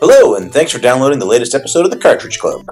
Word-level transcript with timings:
Hello, 0.00 0.34
and 0.34 0.52
thanks 0.52 0.72
for 0.72 0.78
downloading 0.78 1.18
the 1.18 1.26
latest 1.26 1.54
episode 1.54 1.84
of 1.84 1.90
the 1.90 1.96
Cartridge 1.96 2.38
Club. 2.38 2.66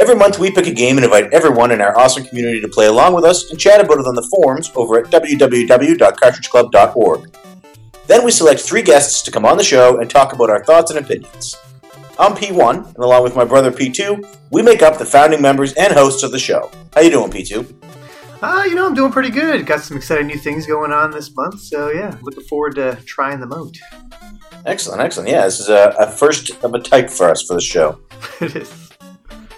Every 0.00 0.14
month 0.14 0.38
we 0.38 0.50
pick 0.50 0.66
a 0.66 0.72
game 0.72 0.96
and 0.96 1.04
invite 1.04 1.32
everyone 1.32 1.72
in 1.72 1.80
our 1.80 1.98
awesome 1.98 2.24
community 2.24 2.60
to 2.60 2.68
play 2.68 2.86
along 2.86 3.14
with 3.14 3.24
us 3.24 3.50
and 3.50 3.58
chat 3.58 3.80
about 3.80 3.98
it 3.98 4.06
on 4.06 4.14
the 4.14 4.28
forums 4.30 4.70
over 4.76 4.98
at 4.98 5.06
www.cartridgeclub.org. 5.06 7.36
Then 8.06 8.24
we 8.24 8.30
select 8.30 8.60
three 8.60 8.82
guests 8.82 9.22
to 9.22 9.30
come 9.30 9.44
on 9.44 9.58
the 9.58 9.64
show 9.64 9.98
and 9.98 10.08
talk 10.08 10.32
about 10.32 10.50
our 10.50 10.64
thoughts 10.64 10.90
and 10.90 11.00
opinions. 11.00 11.56
I'm 12.18 12.34
P1, 12.34 12.86
and 12.86 12.98
along 12.98 13.22
with 13.22 13.36
my 13.36 13.44
brother 13.44 13.70
P2, 13.70 14.36
we 14.50 14.62
make 14.62 14.82
up 14.82 14.98
the 14.98 15.04
founding 15.04 15.42
members 15.42 15.72
and 15.74 15.92
hosts 15.92 16.22
of 16.22 16.32
the 16.32 16.38
show. 16.38 16.70
How 16.94 17.00
you 17.00 17.10
doing, 17.10 17.30
P2? 17.30 17.87
Uh, 18.40 18.64
you 18.68 18.74
know, 18.76 18.86
I'm 18.86 18.94
doing 18.94 19.10
pretty 19.10 19.30
good. 19.30 19.66
Got 19.66 19.80
some 19.80 19.96
exciting 19.96 20.28
new 20.28 20.38
things 20.38 20.66
going 20.66 20.92
on 20.92 21.10
this 21.10 21.34
month, 21.34 21.60
so 21.60 21.90
yeah, 21.90 22.16
looking 22.22 22.44
forward 22.44 22.76
to 22.76 22.96
trying 23.04 23.40
them 23.40 23.52
out. 23.52 23.76
Excellent, 24.64 25.00
excellent. 25.00 25.28
Yeah, 25.28 25.44
this 25.44 25.58
is 25.58 25.68
a, 25.68 25.94
a 25.98 26.06
first 26.06 26.50
of 26.62 26.74
a 26.74 26.78
type 26.78 27.10
for 27.10 27.28
us 27.28 27.42
for 27.42 27.54
the 27.54 27.60
show. 27.60 28.00
it 28.40 28.54
is. 28.54 28.88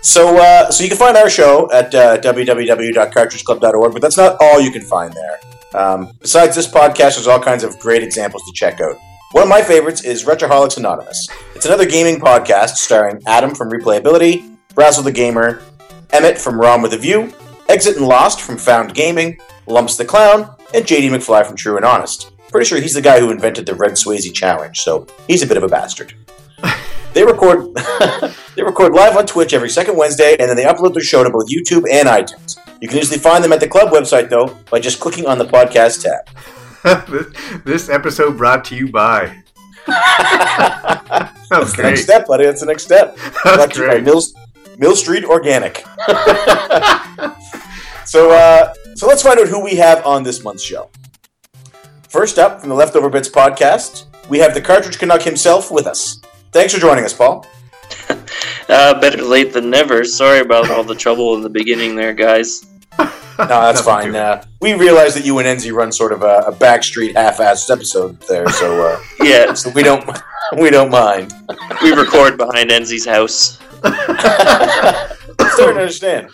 So, 0.02 0.38
uh, 0.38 0.70
so 0.70 0.82
you 0.82 0.88
can 0.88 0.96
find 0.98 1.16
our 1.16 1.28
show 1.28 1.70
at 1.72 1.94
uh, 1.94 2.18
www.cartridgeclub.org, 2.18 3.92
but 3.92 4.00
that's 4.00 4.16
not 4.16 4.36
all 4.40 4.58
you 4.60 4.70
can 4.70 4.82
find 4.82 5.12
there. 5.12 5.40
Um, 5.74 6.12
besides 6.20 6.56
this 6.56 6.66
podcast, 6.66 7.16
there's 7.16 7.26
all 7.26 7.40
kinds 7.40 7.64
of 7.64 7.78
great 7.78 8.02
examples 8.02 8.42
to 8.44 8.52
check 8.54 8.80
out. 8.80 8.96
One 9.32 9.42
of 9.42 9.48
my 9.48 9.62
favorites 9.62 10.02
is 10.04 10.24
Retroholics 10.24 10.78
Anonymous. 10.78 11.28
It's 11.54 11.66
another 11.66 11.86
gaming 11.86 12.18
podcast 12.18 12.70
starring 12.70 13.20
Adam 13.26 13.54
from 13.54 13.70
Replayability, 13.70 14.56
Brazzle 14.74 15.04
the 15.04 15.12
Gamer, 15.12 15.62
Emmett 16.10 16.38
from 16.38 16.58
ROM 16.58 16.82
with 16.82 16.94
a 16.94 16.98
View, 16.98 17.32
Exit 17.70 17.96
and 17.96 18.08
Lost 18.08 18.40
from 18.40 18.58
Found 18.58 18.94
Gaming, 18.94 19.38
Lumps 19.68 19.96
the 19.96 20.04
Clown, 20.04 20.56
and 20.74 20.84
JD 20.84 21.08
McFly 21.10 21.46
from 21.46 21.54
True 21.54 21.76
and 21.76 21.84
Honest. 21.84 22.32
Pretty 22.48 22.66
sure 22.66 22.80
he's 22.80 22.94
the 22.94 23.00
guy 23.00 23.20
who 23.20 23.30
invented 23.30 23.64
the 23.64 23.76
Red 23.76 23.92
Swayze 23.92 24.34
challenge, 24.34 24.80
so 24.80 25.06
he's 25.28 25.44
a 25.44 25.46
bit 25.46 25.56
of 25.56 25.62
a 25.62 25.68
bastard. 25.68 26.14
They 27.12 27.24
record 27.24 27.74
they 28.54 28.62
record 28.62 28.92
live 28.92 29.16
on 29.16 29.26
Twitch 29.26 29.52
every 29.52 29.68
second 29.68 29.96
Wednesday, 29.96 30.36
and 30.38 30.48
then 30.48 30.56
they 30.56 30.62
upload 30.62 30.94
their 30.94 31.02
show 31.02 31.24
to 31.24 31.30
both 31.30 31.50
YouTube 31.50 31.84
and 31.90 32.08
iTunes. 32.08 32.56
You 32.80 32.86
can 32.86 32.98
easily 32.98 33.18
find 33.18 33.42
them 33.42 33.52
at 33.52 33.58
the 33.58 33.66
club 33.66 33.92
website 33.92 34.28
though 34.30 34.56
by 34.70 34.78
just 34.78 35.00
clicking 35.00 35.26
on 35.26 35.36
the 35.36 35.44
podcast 35.44 36.04
tab. 36.04 36.28
this, 37.64 37.88
episode 37.88 38.38
brought 38.38 38.64
to 38.66 38.76
you 38.76 38.92
by. 38.92 39.42
That's 39.88 41.74
the 41.74 41.82
next 41.82 42.04
step, 42.04 42.28
buddy. 42.28 42.44
That's 42.44 42.60
the 42.60 42.66
next 42.66 42.84
step. 42.84 43.16
That's 43.16 43.56
Brought 43.56 43.72
to 43.72 43.80
you 43.80 43.86
by 43.88 43.98
great. 43.98 44.04
Mill, 44.70 44.78
Mill 44.78 44.96
Street 44.96 45.24
Organic. 45.24 45.78
so, 48.04 48.30
uh, 48.30 48.72
so 48.94 49.06
let's 49.06 49.22
find 49.22 49.38
out 49.38 49.48
who 49.48 49.62
we 49.62 49.76
have 49.76 50.04
on 50.06 50.22
this 50.22 50.42
month's 50.44 50.62
show. 50.62 50.90
First 52.08 52.38
up 52.38 52.60
from 52.60 52.68
the 52.70 52.74
Leftover 52.74 53.08
Bits 53.08 53.28
podcast, 53.28 54.06
we 54.28 54.38
have 54.38 54.54
the 54.54 54.60
Cartridge 54.60 54.98
Canuck 54.98 55.22
himself 55.22 55.70
with 55.70 55.86
us. 55.86 56.20
Thanks 56.52 56.74
for 56.74 56.80
joining 56.80 57.04
us, 57.04 57.12
Paul. 57.12 57.46
Uh, 58.68 58.98
better 59.00 59.20
late 59.20 59.52
than 59.52 59.68
never. 59.68 60.04
Sorry 60.04 60.38
about 60.38 60.70
all 60.70 60.84
the 60.84 60.94
trouble 60.94 61.34
in 61.34 61.40
the 61.40 61.48
beginning 61.50 61.96
there, 61.96 62.14
guys. 62.14 62.64
No, 62.96 63.06
that's 63.46 63.80
fine. 63.80 64.14
Uh, 64.14 64.44
we 64.60 64.74
realize 64.74 65.12
that 65.14 65.24
you 65.24 65.38
and 65.40 65.48
Enzi 65.48 65.72
run 65.72 65.90
sort 65.90 66.12
of 66.12 66.22
a, 66.22 66.44
a 66.46 66.52
backstreet 66.52 67.14
half-assed 67.14 67.68
episode 67.68 68.20
there, 68.28 68.48
so 68.50 68.86
uh, 68.86 69.02
Yeah, 69.24 69.54
so 69.54 69.70
we 69.70 69.82
don't 69.82 70.06
we 70.58 70.70
don't 70.70 70.90
mind. 70.90 71.32
we 71.82 71.92
record 71.92 72.36
behind 72.36 72.70
Enzi's 72.70 73.06
house. 73.06 73.58
I'm 73.82 75.50
starting 75.50 75.76
to 75.76 75.80
understand. 75.80 76.30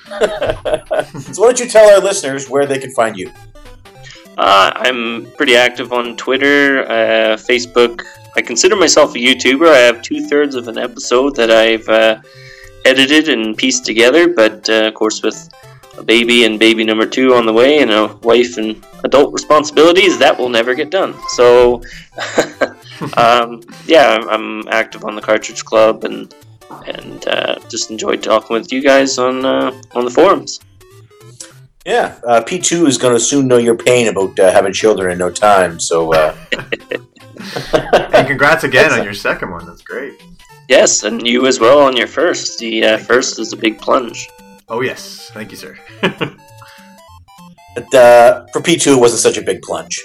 so 1.35 1.43
why 1.43 1.49
don't 1.49 1.61
you 1.61 1.69
tell 1.69 1.89
our 1.91 2.01
listeners 2.01 2.49
where 2.49 2.67
they 2.67 2.79
can 2.79 2.93
find 2.93 3.17
you? 3.17 3.31
Uh, 4.37 4.71
I'm 4.75 5.31
pretty 5.33 5.57
active 5.57 5.93
on 5.93 6.17
Twitter, 6.17 6.83
uh, 6.83 7.37
Facebook. 7.37 8.03
I 8.37 8.43
consider 8.43 8.77
myself 8.77 9.15
a 9.15 9.19
YouTuber. 9.19 9.69
I 9.69 9.79
have 9.79 10.03
two 10.03 10.27
thirds 10.29 10.55
of 10.55 10.69
an 10.69 10.77
episode 10.77 11.37
that 11.37 11.51
I've 11.51 11.89
uh, 11.89 12.21
edited 12.85 13.31
and 13.31 13.57
pieced 13.57 13.87
together, 13.87 14.29
but 14.29 14.69
uh, 14.69 14.89
of 14.89 14.95
course, 14.95 15.23
with 15.23 15.49
a 15.97 16.03
baby 16.03 16.45
and 16.45 16.59
baby 16.59 16.85
number 16.85 17.07
two 17.07 17.33
on 17.35 17.47
the 17.47 17.53
way, 17.53 17.79
and 17.79 17.91
a 17.91 18.09
wife 18.17 18.59
and 18.59 18.85
adult 19.05 19.33
responsibilities, 19.33 20.19
that 20.19 20.39
will 20.39 20.51
never 20.51 20.75
get 20.75 20.91
done. 20.91 21.15
So, 21.29 21.83
um, 23.17 23.63
yeah, 23.87 24.19
I'm, 24.21 24.29
I'm 24.29 24.69
active 24.69 25.05
on 25.05 25.15
the 25.15 25.23
Cartridge 25.23 25.65
Club 25.65 26.05
and 26.05 26.35
and 26.87 27.27
uh, 27.29 27.59
just 27.69 27.91
enjoyed 27.91 28.23
talking 28.23 28.55
with 28.55 28.73
you 28.73 28.83
guys 28.83 29.19
on 29.19 29.45
uh, 29.45 29.73
on 29.95 30.05
the 30.05 30.11
forums. 30.11 30.61
Yeah, 31.85 32.19
uh, 32.27 32.43
P2 32.43 32.89
is 32.89 32.99
going 32.99 33.15
to 33.15 33.21
soon 33.21 33.47
know 33.47 33.59
your 33.59 33.77
pain 33.77 34.09
about 34.09 34.37
uh, 34.41 34.51
having 34.51 34.73
children 34.73 35.13
in 35.13 35.19
no 35.19 35.31
time. 35.31 35.79
So, 35.79 36.13
uh, 36.13 36.35
And 38.13 38.27
congrats 38.27 38.65
again 38.65 38.93
on 38.93 39.05
your 39.05 39.15
second 39.15 39.51
one. 39.51 39.67
That's 39.67 39.83
great. 39.83 40.21
Yes, 40.69 41.05
and 41.05 41.27
you 41.27 41.47
as 41.47 41.61
well 41.61 41.81
on 41.81 41.97
your 41.97 42.09
first. 42.09 42.59
The 42.59 42.85
uh, 42.85 42.99
first 42.99 43.39
is 43.39 43.53
a 43.53 43.57
big 43.57 43.79
plunge. 43.79 44.29
Oh 44.69 44.81
yes, 44.81 45.31
thank 45.33 45.53
you, 45.53 45.57
sir. 45.57 45.79
but, 46.01 47.95
uh, 47.95 48.47
for 48.53 48.61
P2, 48.61 48.97
it 48.97 49.01
wasn't 49.01 49.21
such 49.21 49.39
a 49.39 49.43
big 49.43 49.63
plunge. 49.63 50.03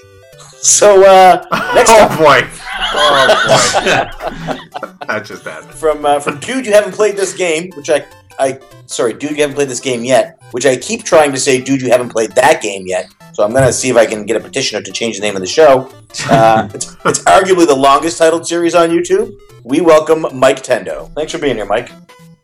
So, 0.61 1.03
uh, 1.03 1.44
next 1.73 1.91
oh 1.91 2.01
up 2.01 2.17
boy. 2.19 2.47
Oh 2.94 3.27
boy. 3.47 4.97
That's 5.07 5.27
just 5.27 5.44
bad. 5.44 5.63
from 5.66 6.05
uh, 6.05 6.19
from 6.19 6.39
dude, 6.39 6.66
you 6.66 6.73
haven't 6.73 6.94
played 6.94 7.17
this 7.17 7.33
game, 7.33 7.72
which 7.75 7.89
I 7.89 8.05
I 8.39 8.59
sorry, 8.85 9.13
dude, 9.13 9.31
you 9.31 9.38
haven't 9.38 9.55
played 9.55 9.69
this 9.69 9.79
game 9.79 10.03
yet, 10.03 10.39
which 10.51 10.66
I 10.67 10.77
keep 10.77 11.03
trying 11.03 11.31
to 11.31 11.39
say, 11.39 11.61
dude, 11.61 11.81
you 11.81 11.89
haven't 11.89 12.09
played 12.09 12.31
that 12.33 12.61
game 12.61 12.85
yet. 12.85 13.07
So 13.33 13.44
I'm 13.44 13.53
gonna 13.53 13.73
see 13.73 13.89
if 13.89 13.97
I 13.97 14.05
can 14.05 14.25
get 14.25 14.35
a 14.35 14.39
petitioner 14.39 14.81
to 14.83 14.91
change 14.91 15.17
the 15.17 15.23
name 15.23 15.35
of 15.35 15.41
the 15.41 15.47
show. 15.47 15.91
Uh, 16.29 16.69
it's, 16.73 16.95
it's 17.05 17.19
arguably 17.23 17.66
the 17.66 17.75
longest 17.75 18.19
titled 18.19 18.45
series 18.45 18.75
on 18.75 18.89
YouTube. 18.89 19.31
We 19.63 19.81
welcome 19.81 20.27
Mike 20.33 20.61
Tendo. 20.61 21.11
Thanks 21.16 21.31
for 21.31 21.39
being 21.39 21.55
here, 21.55 21.66
Mike. 21.66 21.91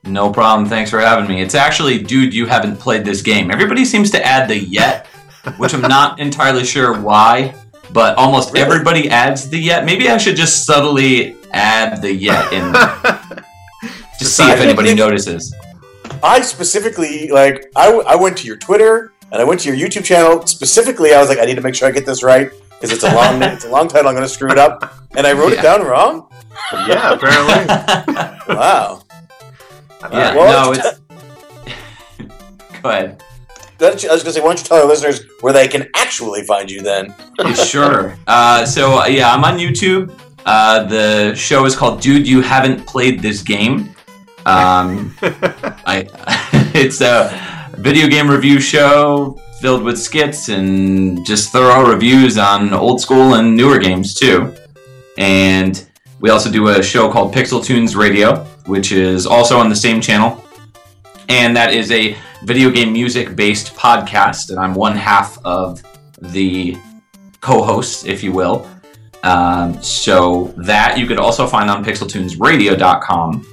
No 0.05 0.31
problem. 0.31 0.67
Thanks 0.67 0.89
for 0.89 0.99
having 0.99 1.27
me. 1.27 1.41
It's 1.41 1.55
actually, 1.55 2.01
dude, 2.01 2.33
you 2.33 2.45
haven't 2.45 2.77
played 2.77 3.05
this 3.05 3.21
game. 3.21 3.51
Everybody 3.51 3.85
seems 3.85 4.09
to 4.11 4.25
add 4.25 4.47
the 4.47 4.57
yet, 4.57 5.05
which 5.57 5.73
I'm 5.73 5.81
not 5.81 6.19
entirely 6.19 6.63
sure 6.63 6.99
why, 6.99 7.53
but 7.91 8.17
almost 8.17 8.53
Really? 8.53 8.65
everybody 8.65 9.09
adds 9.09 9.49
the 9.49 9.57
yet. 9.57 9.85
Maybe 9.85 10.09
I 10.09 10.17
should 10.17 10.35
just 10.35 10.65
subtly 10.65 11.35
add 11.51 12.01
the 12.01 12.13
yet 12.13 12.51
in 12.53 12.71
to 14.19 14.25
see 14.25 14.43
if 14.51 14.59
anybody 14.59 14.93
notices. 14.93 15.53
I 16.23 16.41
specifically 16.41 17.29
like 17.29 17.65
I, 17.75 17.85
w- 17.87 18.03
I 18.07 18.15
went 18.15 18.37
to 18.39 18.47
your 18.47 18.57
Twitter 18.57 19.13
and 19.31 19.41
I 19.41 19.43
went 19.43 19.59
to 19.61 19.73
your 19.75 19.77
YouTube 19.89 20.03
channel 20.05 20.45
specifically. 20.47 21.13
I 21.13 21.19
was 21.19 21.29
like, 21.29 21.39
I 21.39 21.45
need 21.45 21.55
to 21.55 21.61
make 21.61 21.75
sure 21.75 21.87
I 21.87 21.91
get 21.91 22.05
this 22.05 22.23
right 22.23 22.49
because 22.71 22.91
it's 22.91 23.03
a 23.03 23.13
long 23.13 23.41
it's 23.43 23.65
a 23.65 23.69
long 23.69 23.87
title. 23.87 24.07
I'm 24.09 24.15
gonna 24.15 24.27
screw 24.27 24.49
it 24.51 24.57
up, 24.57 24.93
and 25.15 25.27
I 25.27 25.33
wrote 25.33 25.53
it 25.53 25.61
down 25.61 25.81
wrong. 25.85 26.27
yeah, 26.87 27.13
apparently. 27.13 28.33
Wow. 28.47 29.03
yeah, 30.09 30.33
well, 30.35 30.67
no, 30.67 30.71
it's. 30.71 30.99
Go 32.81 32.89
ahead. 32.89 33.21
Why 33.79 33.89
don't 33.89 34.03
you- 34.03 34.09
I 34.09 34.13
was 34.13 34.23
gonna 34.23 34.33
say, 34.33 34.41
why 34.41 34.47
don't 34.47 34.59
you 34.59 34.65
tell 34.65 34.77
our 34.77 34.85
listeners 34.87 35.21
where 35.41 35.53
they 35.53 35.67
can 35.67 35.87
actually 35.95 36.43
find 36.43 36.69
you 36.69 36.81
then? 36.81 37.13
sure. 37.55 38.17
Uh, 38.27 38.65
so 38.65 38.99
uh, 39.01 39.05
yeah, 39.05 39.31
I'm 39.33 39.43
on 39.43 39.57
YouTube. 39.57 40.11
Uh, 40.45 40.83
the 40.85 41.35
show 41.35 41.65
is 41.65 41.75
called 41.75 42.01
"Dude, 42.01 42.25
You 42.27 42.41
Haven't 42.41 42.85
Played 42.87 43.21
This 43.21 43.41
Game." 43.41 43.89
Um, 44.45 45.15
I, 45.21 46.07
it's 46.73 47.01
a 47.01 47.69
video 47.77 48.07
game 48.07 48.29
review 48.29 48.59
show 48.59 49.39
filled 49.61 49.83
with 49.83 49.99
skits 49.99 50.49
and 50.49 51.25
just 51.25 51.51
thorough 51.51 51.89
reviews 51.91 52.37
on 52.37 52.73
old 52.73 53.01
school 53.01 53.33
and 53.35 53.55
newer 53.57 53.77
games 53.79 54.13
too. 54.13 54.53
And 55.17 55.83
we 56.19 56.29
also 56.29 56.49
do 56.51 56.67
a 56.69 56.81
show 56.83 57.11
called 57.11 57.33
Pixel 57.33 57.63
Tunes 57.63 57.95
Radio, 57.95 58.43
which 58.67 58.91
is 58.91 59.25
also 59.25 59.57
on 59.59 59.69
the 59.69 59.75
same 59.75 59.99
channel. 59.99 60.43
And 61.29 61.55
that 61.57 61.73
is 61.73 61.91
a 61.91 62.15
video 62.43 62.69
game 62.69 62.93
music 62.93 63.35
based 63.35 63.75
podcast, 63.75 64.49
and 64.49 64.59
I'm 64.59 64.73
one 64.73 64.95
half 64.95 65.37
of 65.45 65.81
the 66.21 66.77
co-hosts, 67.41 68.05
if 68.05 68.23
you 68.23 68.31
will. 68.31 68.67
Um, 69.23 69.81
so 69.81 70.53
that 70.57 70.97
you 70.97 71.07
could 71.07 71.19
also 71.19 71.47
find 71.47 71.69
on 71.69 71.83
pixeltunesradio.com. 71.83 73.45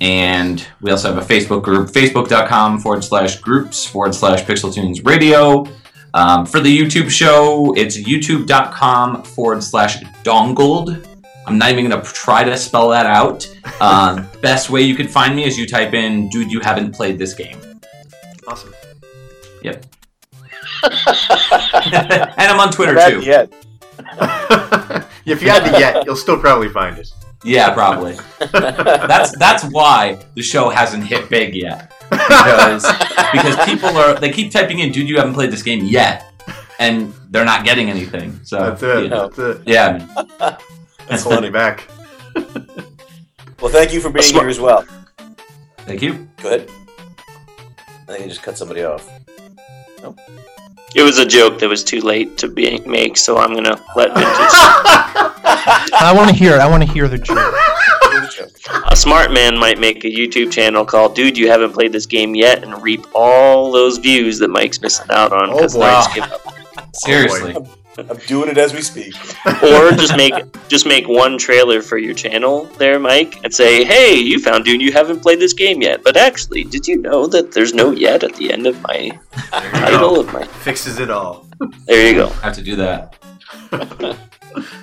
And 0.00 0.66
we 0.80 0.90
also 0.90 1.12
have 1.12 1.22
a 1.22 1.34
Facebook 1.34 1.62
group, 1.62 1.88
facebook.com 1.88 2.80
forward 2.80 3.04
slash 3.04 3.38
groups 3.40 3.84
forward 3.84 4.14
slash 4.14 4.44
pixeltunes 4.44 5.06
radio. 5.06 5.66
Um, 6.14 6.46
for 6.46 6.58
the 6.60 6.76
YouTube 6.76 7.10
show, 7.10 7.74
it's 7.76 7.98
youtube.com 7.98 9.22
forward 9.24 9.62
slash 9.62 10.02
dongled. 10.22 11.06
I'm 11.46 11.58
not 11.58 11.70
even 11.70 11.88
going 11.88 12.00
to 12.00 12.12
try 12.12 12.44
to 12.44 12.56
spell 12.56 12.88
that 12.90 13.06
out. 13.06 13.46
Um, 13.80 14.26
best 14.42 14.70
way 14.70 14.82
you 14.82 14.94
could 14.94 15.10
find 15.10 15.36
me 15.36 15.44
is 15.44 15.58
you 15.58 15.66
type 15.66 15.94
in, 15.94 16.28
dude, 16.30 16.50
you 16.50 16.60
haven't 16.60 16.94
played 16.94 17.18
this 17.18 17.34
game. 17.34 17.58
Awesome. 18.46 18.74
Yep. 19.62 19.84
and 20.82 22.38
I'm 22.38 22.60
on 22.60 22.72
Twitter 22.72 22.94
too. 23.10 23.20
yet. 23.20 23.52
if 25.26 25.42
you 25.42 25.50
had 25.50 25.64
the 25.64 25.76
yet, 25.78 26.04
you'll 26.06 26.16
still 26.16 26.38
probably 26.38 26.68
find 26.68 26.98
it. 26.98 27.08
Yeah, 27.44 27.72
probably. 27.72 28.16
That's 28.52 29.36
that's 29.38 29.64
why 29.64 30.18
the 30.34 30.42
show 30.42 30.68
hasn't 30.68 31.04
hit 31.04 31.28
big 31.30 31.54
yet. 31.54 31.92
Because 32.10 32.84
because 33.32 33.64
people 33.64 33.88
are 33.96 34.14
they 34.18 34.30
keep 34.30 34.50
typing 34.52 34.80
in, 34.80 34.92
dude, 34.92 35.08
you 35.08 35.16
haven't 35.16 35.34
played 35.34 35.50
this 35.50 35.62
game 35.62 35.84
yet, 35.84 36.26
and 36.78 37.12
they're 37.30 37.44
not 37.44 37.64
getting 37.64 37.88
anything. 37.90 38.40
So 38.44 38.58
That's 38.58 38.82
it. 38.82 39.04
yeah. 39.04 39.08
That's 39.08 39.38
it. 39.38 39.62
Yeah, 39.66 40.06
That's 41.08 41.22
Holding 41.22 41.38
funny. 41.38 41.50
back. 41.50 41.88
Well, 43.60 43.70
thank 43.70 43.92
you 43.92 44.00
for 44.00 44.10
being 44.10 44.22
Smart- 44.22 44.44
here 44.44 44.50
as 44.50 44.60
well. 44.60 44.86
Thank 45.78 46.02
you. 46.02 46.28
Go 46.42 46.48
ahead. 46.48 46.70
I 48.10 48.14
think 48.14 48.24
I 48.24 48.28
just 48.28 48.42
cut 48.42 48.58
somebody 48.58 48.82
off. 48.82 49.08
It 50.96 51.02
was 51.02 51.18
a 51.18 51.24
joke 51.26 51.60
that 51.60 51.68
was 51.68 51.84
too 51.84 52.00
late 52.00 52.36
to 52.38 52.48
be 52.48 52.80
make, 52.80 53.16
so 53.16 53.36
I'm 53.38 53.54
gonna 53.54 53.80
let 53.94 54.08
Vintage. 54.08 54.24
I 56.02 56.12
want 56.16 56.28
to 56.30 56.34
hear. 56.34 56.54
it. 56.54 56.58
I 56.60 56.68
want 56.68 56.82
to 56.82 56.92
hear 56.92 57.06
the 57.06 57.18
joke. 57.18 57.54
a 58.90 58.96
smart 58.96 59.30
man 59.32 59.56
might 59.56 59.78
make 59.78 60.04
a 60.04 60.08
YouTube 60.08 60.50
channel 60.50 60.84
called 60.84 61.14
"Dude, 61.14 61.38
you 61.38 61.48
haven't 61.48 61.72
played 61.72 61.92
this 61.92 62.06
game 62.06 62.34
yet" 62.34 62.64
and 62.64 62.82
reap 62.82 63.06
all 63.14 63.70
those 63.70 63.98
views 63.98 64.40
that 64.40 64.48
Mike's 64.48 64.80
missing 64.80 65.06
out 65.10 65.32
on 65.32 65.50
Oh, 65.50 65.56
because 65.58 65.74
boy. 65.74 65.80
Mike's 65.82 66.14
give 66.14 66.24
up. 66.24 66.54
Seriously. 66.96 67.54
Oh, 67.56 67.68
I'm 68.08 68.16
doing 68.26 68.48
it 68.48 68.58
as 68.58 68.72
we 68.72 68.82
speak. 68.82 69.14
Or 69.62 69.92
just 69.92 70.16
make 70.16 70.34
just 70.68 70.86
make 70.86 71.06
one 71.08 71.36
trailer 71.36 71.82
for 71.82 71.98
your 71.98 72.14
channel 72.14 72.64
there, 72.78 72.98
Mike, 72.98 73.40
and 73.44 73.52
say, 73.52 73.84
"Hey, 73.84 74.14
you 74.14 74.38
found 74.38 74.64
Dude, 74.64 74.80
you 74.80 74.92
haven't 74.92 75.20
played 75.20 75.40
this 75.40 75.52
game 75.52 75.82
yet, 75.82 76.02
but 76.02 76.16
actually, 76.16 76.64
did 76.64 76.86
you 76.86 76.96
know 76.96 77.26
that 77.26 77.52
there's 77.52 77.74
no 77.74 77.90
yet 77.90 78.22
at 78.22 78.34
the 78.36 78.52
end 78.52 78.66
of 78.66 78.80
my 78.82 79.18
title 79.50 80.20
of 80.20 80.32
my?" 80.32 80.44
Fixes 80.44 80.98
it 80.98 81.10
all. 81.10 81.46
There 81.86 82.06
you 82.08 82.14
go. 82.14 82.28
I 82.42 82.46
have 82.46 82.54
to 82.54 82.62
do 82.62 82.76
that. 82.76 83.16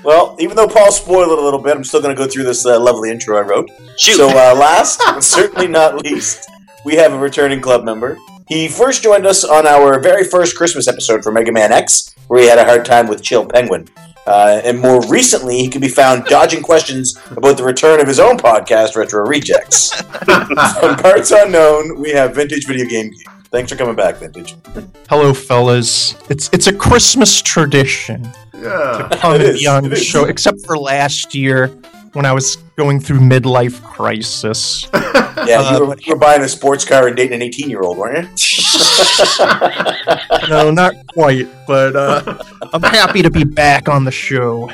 Well, 0.04 0.38
even 0.40 0.56
though 0.56 0.68
Paul 0.68 0.92
spoiled 0.92 1.32
it 1.32 1.38
a 1.38 1.42
little 1.42 1.62
bit, 1.62 1.76
I'm 1.76 1.84
still 1.84 2.02
going 2.02 2.16
to 2.16 2.22
go 2.22 2.30
through 2.30 2.46
this 2.46 2.66
uh, 2.66 2.80
lovely 2.80 3.12
intro 3.12 3.38
I 3.38 3.42
wrote. 3.42 3.70
Shoot. 3.98 4.16
So, 4.16 4.30
uh, 4.30 4.56
last 4.56 5.02
but 5.06 5.24
certainly 5.24 5.68
not 5.68 6.06
least, 6.06 6.50
we 6.86 6.96
have 6.96 7.12
a 7.12 7.18
returning 7.18 7.60
club 7.60 7.84
member. 7.84 8.18
He 8.48 8.68
first 8.70 9.04
joined 9.04 9.26
us 9.26 9.44
on 9.44 9.68
our 9.68 10.00
very 10.00 10.24
first 10.24 10.56
Christmas 10.56 10.88
episode 10.88 11.22
for 11.24 11.32
Mega 11.32 11.52
Man 11.52 11.72
X, 11.72 12.16
where 12.28 12.42
he 12.42 12.48
had 12.48 12.58
a 12.58 12.64
hard 12.66 12.86
time 12.86 13.08
with 13.08 13.22
Chill 13.22 13.46
Penguin. 13.46 13.88
Uh, 14.26 14.62
and 14.64 14.80
more 14.80 15.02
recently, 15.08 15.58
he 15.58 15.68
can 15.70 15.80
be 15.82 15.88
found 15.88 16.26
dodging 16.26 16.62
questions 16.62 17.18
about 17.32 17.58
the 17.58 17.64
return 17.64 18.00
of 18.02 18.08
his 18.08 18.20
own 18.20 18.38
podcast, 18.38 18.96
Retro 18.96 19.26
Rejects. 19.26 19.94
From 20.80 20.96
parts 20.98 21.32
unknown, 21.32 22.00
we 22.00 22.12
have 22.12 22.36
Vintage 22.36 22.66
Video 22.68 22.86
Game 22.86 23.10
Geek. 23.12 23.28
Thanks 23.52 23.72
for 23.72 23.78
coming 23.78 23.96
back, 23.96 24.18
Vintage. 24.18 24.56
Hello, 25.10 25.34
fellas. 25.34 26.16
It's 26.30 26.50
it's 26.52 26.68
a 26.68 26.74
Christmas 26.74 27.42
tradition 27.42 28.30
Yeah. 28.54 29.08
to 29.10 29.18
come 29.18 29.40
and 29.42 29.54
be 29.58 29.66
on 29.68 29.84
the 29.90 29.96
show, 29.96 30.26
except 30.26 30.66
for 30.66 30.78
last 30.78 31.34
year 31.34 31.72
when 32.14 32.26
I 32.26 32.34
was 32.34 32.58
going 32.76 33.00
through 33.00 33.20
midlife 33.20 33.82
crisis. 33.84 34.88
Yeah, 34.94 35.62
Uh, 35.62 35.78
you, 35.80 35.86
were, 35.86 35.98
you 36.00 36.14
were 36.14 36.20
buying 36.20 36.42
a 36.42 36.48
sports 36.50 36.84
car 36.84 37.08
and 37.08 37.16
dating 37.16 37.36
an 37.36 37.42
18 37.42 37.70
year 37.70 37.82
old, 37.82 37.98
weren't 37.98 38.18
you? 38.18 38.24
no, 40.50 40.72
not 40.72 40.94
quite, 41.14 41.48
but 41.68 41.96
uh, 41.96 42.44
I'm 42.74 42.82
happy 42.82 43.22
to 43.22 43.30
be 43.30 43.44
back 43.44 43.88
on 43.88 44.04
the 44.04 44.12
show. 44.12 44.72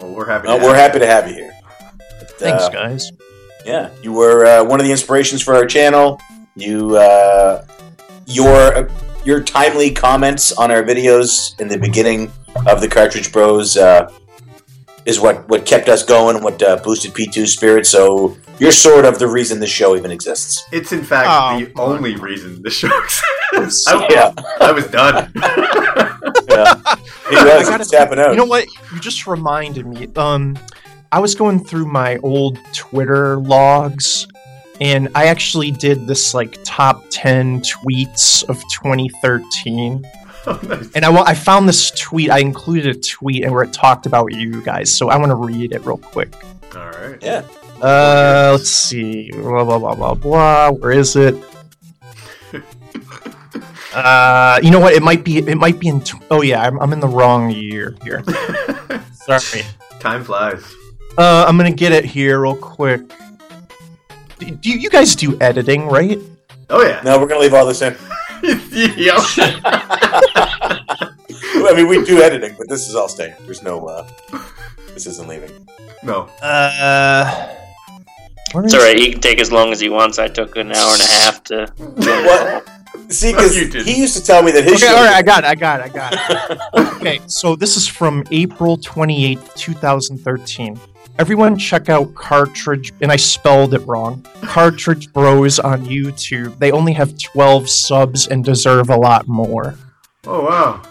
Well, 0.00 0.14
we're 0.14 0.26
happy. 0.26 0.48
Uh, 0.48 0.58
to 0.58 0.64
we're 0.64 0.74
have 0.74 0.92
happy 0.92 0.98
to 1.00 1.06
have 1.06 1.28
you 1.28 1.34
here. 1.34 1.52
But, 1.98 2.30
Thanks, 2.38 2.64
uh, 2.64 2.70
guys. 2.70 3.10
Yeah, 3.64 3.90
you 4.02 4.12
were 4.12 4.46
uh, 4.46 4.64
one 4.64 4.78
of 4.78 4.86
the 4.86 4.92
inspirations 4.92 5.42
for 5.42 5.54
our 5.54 5.66
channel. 5.66 6.20
You, 6.54 6.96
uh, 6.96 7.64
your 8.26 8.88
your 9.24 9.42
timely 9.42 9.90
comments 9.90 10.52
on 10.52 10.70
our 10.70 10.84
videos 10.84 11.58
in 11.60 11.66
the 11.66 11.78
beginning 11.78 12.30
of 12.66 12.80
the 12.80 12.88
Cartridge 12.88 13.32
Bros 13.32 13.76
uh, 13.76 14.10
is 15.06 15.18
what 15.20 15.48
what 15.48 15.64
kept 15.64 15.88
us 15.88 16.02
going, 16.04 16.42
what 16.42 16.62
uh, 16.62 16.76
boosted 16.84 17.12
P2's 17.14 17.52
spirit. 17.52 17.86
So 17.86 18.36
you're 18.58 18.72
sort 18.72 19.04
of 19.04 19.18
the 19.18 19.26
reason 19.28 19.60
the 19.60 19.66
show 19.66 19.96
even 19.96 20.10
exists. 20.10 20.66
It's 20.72 20.92
in 20.92 21.02
fact 21.04 21.28
Oh, 21.30 21.58
the 21.60 21.66
come 21.70 21.80
on. 21.84 21.96
only 21.98 22.16
reason 22.16 22.62
the 22.62 22.70
show 22.70 22.90
exists. 23.52 23.86
I, 23.86 24.06
Yeah, 24.10 24.32
I 24.60 24.72
was 24.72 24.86
done. 24.88 25.32
yeah. 25.36 26.74
He 27.30 27.36
I 27.36 27.56
was 27.58 27.68
gotta 27.68 27.78
he's 27.78 27.90
tapping 27.90 28.18
out. 28.18 28.30
You 28.30 28.36
know 28.36 28.44
what? 28.44 28.66
You 28.92 29.00
just 29.00 29.26
reminded 29.26 29.86
me. 29.86 30.08
Um, 30.16 30.58
I 31.12 31.20
was 31.20 31.34
going 31.34 31.64
through 31.64 31.86
my 31.86 32.16
old 32.18 32.58
Twitter 32.72 33.36
logs, 33.38 34.26
and 34.80 35.08
I 35.14 35.26
actually 35.26 35.70
did 35.70 36.06
this 36.06 36.34
like 36.34 36.58
top 36.64 37.04
ten 37.10 37.60
tweets 37.62 38.42
of 38.48 38.56
2013. 38.72 40.04
Oh, 40.46 40.60
nice. 40.62 40.90
And 40.94 41.04
I, 41.04 41.14
I 41.22 41.34
found 41.34 41.68
this 41.68 41.90
tweet. 41.90 42.30
I 42.30 42.38
included 42.38 42.96
a 42.96 43.00
tweet, 43.00 43.42
and 43.44 43.52
where 43.52 43.64
it 43.64 43.72
talked 43.72 44.06
about 44.06 44.32
you 44.32 44.62
guys. 44.62 44.92
So 44.94 45.08
I 45.08 45.16
want 45.16 45.30
to 45.30 45.34
read 45.36 45.72
it 45.72 45.84
real 45.84 45.96
quick. 45.98 46.32
All 46.74 46.90
right. 46.90 47.18
Yeah, 47.22 47.42
Uh, 47.82 48.50
let's 48.56 48.70
see. 48.70 49.30
Blah 49.32 49.64
blah 49.64 49.78
blah 49.78 49.94
blah 49.94 50.14
blah. 50.14 50.70
Where 50.70 50.92
is 50.92 51.16
it? 51.16 51.34
Uh, 53.94 54.60
you 54.62 54.70
know 54.70 54.78
what? 54.80 54.92
It 54.92 55.02
might 55.02 55.24
be. 55.24 55.38
It 55.38 55.56
might 55.56 55.78
be 55.80 55.88
in. 55.88 56.00
Tw- 56.02 56.20
oh 56.30 56.42
yeah, 56.42 56.60
I'm, 56.60 56.78
I'm 56.80 56.92
in 56.92 57.00
the 57.00 57.08
wrong 57.08 57.48
year 57.50 57.96
here. 58.04 58.22
Sorry. 59.14 59.62
Time 60.00 60.22
flies. 60.22 60.62
Uh, 61.16 61.46
I'm 61.48 61.56
gonna 61.56 61.70
get 61.72 61.92
it 61.92 62.04
here 62.04 62.40
real 62.42 62.56
quick. 62.56 63.00
Do, 64.38 64.50
do 64.50 64.68
you, 64.68 64.76
you 64.78 64.90
guys 64.90 65.16
do 65.16 65.38
editing, 65.40 65.86
right? 65.86 66.18
Oh 66.68 66.82
yeah. 66.82 67.00
no, 67.04 67.18
we're 67.18 67.26
gonna 67.26 67.40
leave 67.40 67.54
all 67.54 67.64
this 67.64 67.80
in. 67.80 67.96
Yep. 68.42 69.16
I 71.68 71.72
mean, 71.74 71.88
we 71.88 72.04
do 72.04 72.22
editing, 72.22 72.54
but 72.58 72.68
this 72.68 72.88
is 72.88 72.94
all 72.94 73.08
staying. 73.08 73.34
There's 73.42 73.62
no. 73.62 73.86
Uh, 73.86 74.08
this 74.94 75.06
isn't 75.06 75.28
leaving. 75.28 75.50
No. 76.02 76.28
Uh, 76.42 77.54
where 78.52 78.64
It's 78.64 78.74
alright. 78.74 78.98
He 78.98 79.12
can 79.12 79.20
take 79.20 79.40
as 79.40 79.50
long 79.50 79.72
as 79.72 79.80
he 79.80 79.88
wants. 79.88 80.18
I 80.18 80.28
took 80.28 80.56
an 80.56 80.72
hour 80.72 80.92
and 80.92 81.00
a 81.02 81.06
half 81.22 81.42
to. 81.44 81.72
What? 81.96 83.12
See, 83.12 83.30
because 83.32 83.56
You 83.56 83.82
he 83.84 84.00
used 84.00 84.16
to 84.16 84.22
tell 84.22 84.42
me 84.42 84.50
that 84.52 84.64
his 84.64 84.82
Okay, 84.82 84.86
show. 84.90 84.96
all 84.96 85.04
right, 85.04 85.14
I 85.16 85.22
got 85.22 85.44
it. 85.44 85.48
I 85.48 85.54
got 85.54 85.80
it. 85.80 85.84
I 85.84 85.88
got 85.90 86.12
it. 86.14 86.58
okay, 86.96 87.20
so 87.26 87.54
this 87.54 87.76
is 87.76 87.86
from 87.86 88.24
April 88.30 88.78
28th, 88.78 89.54
2013. 89.54 90.80
Everyone 91.18 91.56
check 91.56 91.88
out 91.88 92.14
Cartridge, 92.14 92.92
and 93.00 93.10
I 93.10 93.16
spelled 93.16 93.72
it 93.72 93.78
wrong. 93.86 94.22
Cartridge 94.42 95.10
Bros 95.12 95.58
on 95.58 95.86
YouTube. 95.86 96.58
They 96.58 96.70
only 96.72 96.92
have 96.92 97.16
12 97.18 97.68
subs 97.70 98.26
and 98.28 98.44
deserve 98.44 98.90
a 98.90 98.96
lot 98.96 99.26
more. 99.26 99.74
Oh 100.26 100.44
wow. 100.44 100.82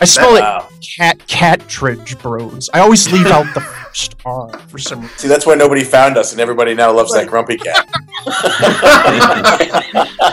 I 0.00 0.04
spell 0.04 0.36
it 0.36 0.40
Wow. 0.40 0.68
cat 0.96 1.18
catridge 1.28 2.20
bros. 2.20 2.68
I 2.74 2.80
always 2.80 3.10
leave 3.12 3.26
out 3.26 3.46
the 3.54 3.60
first 3.92 4.16
R 4.24 4.48
for 4.68 4.78
some 4.78 5.02
reason. 5.02 5.18
See, 5.18 5.28
that's 5.28 5.44
why 5.46 5.54
nobody 5.54 5.84
found 5.84 6.16
us, 6.16 6.32
and 6.32 6.40
everybody 6.40 6.72
now 6.74 6.92
loves 6.92 7.12
that 7.12 7.28
grumpy 7.28 7.56
cat. 7.58 7.86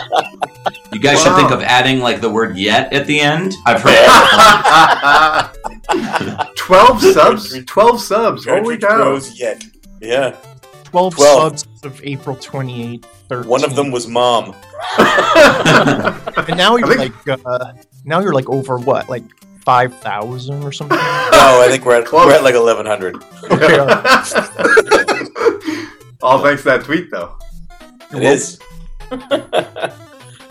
You 0.91 0.99
guys 0.99 1.21
should 1.21 1.35
think 1.35 1.51
of 1.51 1.61
adding 1.61 1.99
like 1.99 2.19
the 2.19 2.29
word 2.29 2.57
yet 2.57 2.91
at 2.91 3.05
the 3.05 3.19
end. 3.19 3.53
I've 3.67 3.81
heard 3.83 3.93
Twelve 6.57 6.99
subs. 7.01 7.63
Twelve 7.65 8.01
subs. 8.01 8.45
Holy 8.45 8.77
Cartridge 8.77 8.81
cow. 8.81 8.97
Bros 8.97 9.39
yet. 9.39 9.63
Yeah. 10.01 10.35
12, 10.85 11.15
12. 11.15 11.59
subs 11.59 11.85
of 11.85 12.01
April 12.03 12.35
28th, 12.35 13.05
13. 13.05 13.47
One 13.47 13.63
of 13.63 13.75
them 13.75 13.91
was 13.91 14.07
mom. 14.07 14.55
And 14.97 16.57
now 16.57 16.77
you're 16.77 16.87
think- 16.87 17.27
like, 17.27 17.39
uh, 17.45 17.73
now 18.05 18.19
you're 18.21 18.33
like 18.33 18.49
over 18.49 18.79
what, 18.79 19.07
like 19.09 19.23
5,000 19.65 20.63
or 20.63 20.71
something? 20.71 20.97
No, 21.39 21.61
I 21.61 21.67
think 21.69 21.85
we're 21.85 21.95
at, 21.95 22.05
Close. 22.05 22.25
we're 22.25 22.33
at 22.33 22.43
like 22.43 22.53
1,100. 22.53 23.15
Okay, 23.45 23.79
all 23.79 23.85
right. 23.87 25.85
All 26.21 26.43
thanks 26.43 26.63
to 26.63 26.69
that 26.69 26.83
tweet 26.83 27.09
though. 27.11 27.37
It 28.13 28.23
is. 28.23 28.59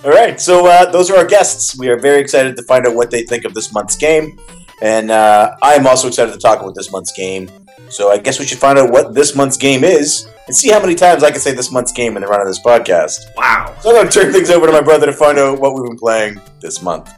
All 0.04 0.10
right, 0.10 0.40
so 0.40 0.66
uh, 0.66 0.90
those 0.90 1.10
are 1.10 1.18
our 1.18 1.26
guests. 1.26 1.76
We 1.78 1.88
are 1.88 1.98
very 1.98 2.20
excited 2.20 2.56
to 2.56 2.62
find 2.62 2.86
out 2.86 2.94
what 2.94 3.10
they 3.10 3.22
think 3.24 3.44
of 3.44 3.52
this 3.52 3.72
month's 3.72 3.96
game. 3.96 4.38
And 4.80 5.10
uh, 5.10 5.56
I 5.60 5.74
am 5.74 5.86
also 5.86 6.08
excited 6.08 6.32
to 6.32 6.38
talk 6.38 6.60
about 6.60 6.74
this 6.74 6.90
month's 6.92 7.12
game. 7.12 7.50
So 7.90 8.10
I 8.10 8.16
guess 8.18 8.38
we 8.38 8.46
should 8.46 8.58
find 8.58 8.78
out 8.78 8.90
what 8.90 9.12
this 9.14 9.34
month's 9.34 9.56
game 9.56 9.82
is 9.84 10.26
and 10.46 10.56
see 10.56 10.70
how 10.70 10.80
many 10.80 10.94
times 10.94 11.22
I 11.24 11.30
can 11.32 11.40
say 11.40 11.52
this 11.52 11.70
month's 11.72 11.92
game 11.92 12.16
in 12.16 12.22
the 12.22 12.28
run 12.28 12.40
of 12.40 12.46
this 12.46 12.60
podcast. 12.60 13.18
Wow. 13.36 13.74
So 13.80 13.90
I'm 13.90 13.96
going 13.96 14.08
to 14.08 14.20
turn 14.20 14.32
things 14.32 14.50
over 14.50 14.66
to 14.66 14.72
my 14.72 14.80
brother 14.80 15.06
to 15.06 15.12
find 15.12 15.38
out 15.38 15.58
what 15.60 15.74
we've 15.74 15.84
been 15.84 15.98
playing 15.98 16.40
this 16.60 16.80
month. 16.80 17.12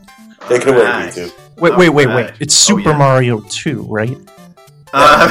Take 0.48 0.62
it 0.62 0.68
away, 0.68 0.78
Alright. 0.78 1.12
P2. 1.12 1.32
Wait, 1.60 1.76
wait, 1.76 1.88
wait, 1.90 2.06
wait. 2.06 2.06
Alright. 2.08 2.34
It's 2.40 2.54
Oh, 2.70 2.74
Super 2.76 2.90
yeah. 2.90 2.98
Mario 2.98 3.40
2, 3.40 3.82
right? 3.88 4.16
Uh, 4.92 5.30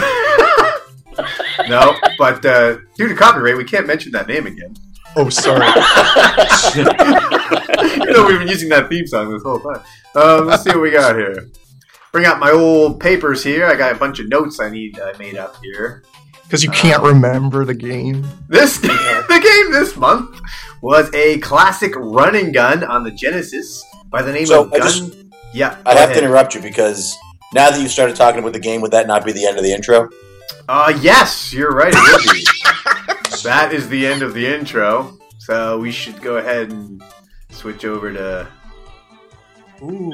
no, 1.67 1.95
but 2.17 2.45
uh, 2.45 2.77
due 2.95 3.07
to 3.07 3.15
copyright, 3.15 3.57
we 3.57 3.63
can't 3.63 3.87
mention 3.87 4.11
that 4.13 4.27
name 4.27 4.45
again. 4.47 4.75
Oh, 5.15 5.29
sorry. 5.29 5.65
you 6.75 8.13
know, 8.13 8.25
we've 8.27 8.39
been 8.39 8.47
using 8.47 8.69
that 8.69 8.87
theme 8.89 9.07
song 9.07 9.31
this 9.33 9.43
whole 9.43 9.59
time. 9.59 9.81
Um, 10.15 10.45
let's 10.47 10.63
see 10.63 10.69
what 10.69 10.81
we 10.81 10.91
got 10.91 11.15
here. 11.15 11.47
Bring 12.11 12.25
out 12.25 12.39
my 12.39 12.51
old 12.51 12.99
papers 12.99 13.43
here. 13.43 13.65
I 13.67 13.75
got 13.75 13.91
a 13.91 13.95
bunch 13.95 14.19
of 14.19 14.29
notes 14.29 14.59
I 14.59 14.69
need 14.69 14.99
I 14.99 15.15
made 15.17 15.35
up 15.37 15.55
here. 15.63 16.03
Because 16.43 16.63
you 16.63 16.71
can't 16.71 17.03
remember 17.03 17.65
the 17.65 17.75
game. 17.75 18.25
This 18.47 18.77
the 18.79 18.87
game 18.87 19.71
this 19.71 19.95
month 19.95 20.39
was 20.81 21.13
a 21.13 21.37
classic 21.39 21.93
running 21.95 22.51
gun 22.51 22.83
on 22.83 23.03
the 23.03 23.11
Genesis 23.11 23.83
by 24.09 24.23
the 24.23 24.31
name 24.33 24.47
So, 24.47 24.63
of 24.63 24.73
I 24.73 24.77
Gun. 24.79 24.87
just- 24.87 25.15
yeah, 25.53 25.77
I 25.85 25.95
have 25.95 26.13
to 26.13 26.19
interrupt 26.19 26.55
you 26.55 26.61
because 26.61 27.15
now 27.53 27.69
that 27.71 27.81
you've 27.81 27.91
started 27.91 28.15
talking 28.15 28.39
about 28.39 28.53
the 28.53 28.59
game, 28.59 28.81
would 28.81 28.91
that 28.91 29.07
not 29.07 29.25
be 29.25 29.31
the 29.31 29.45
end 29.45 29.57
of 29.57 29.63
the 29.63 29.73
intro? 29.73 30.09
Uh, 30.67 30.97
yes, 31.01 31.51
you're 31.51 31.71
right. 31.71 31.93
It 31.95 32.25
would 32.25 32.33
be. 32.33 32.45
that 33.43 33.73
is 33.73 33.89
the 33.89 34.05
end 34.05 34.21
of 34.21 34.33
the 34.33 34.45
intro. 34.45 35.17
So 35.39 35.79
we 35.79 35.91
should 35.91 36.21
go 36.21 36.37
ahead 36.37 36.71
and 36.71 37.03
switch 37.49 37.85
over 37.85 38.13
to. 38.13 38.47
Ooh. 39.81 40.11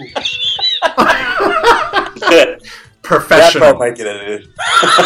That 2.22 2.62
professional. 3.02 3.64
part 3.64 3.80
might 3.80 3.96
get 3.96 4.08
edited. 4.08 4.48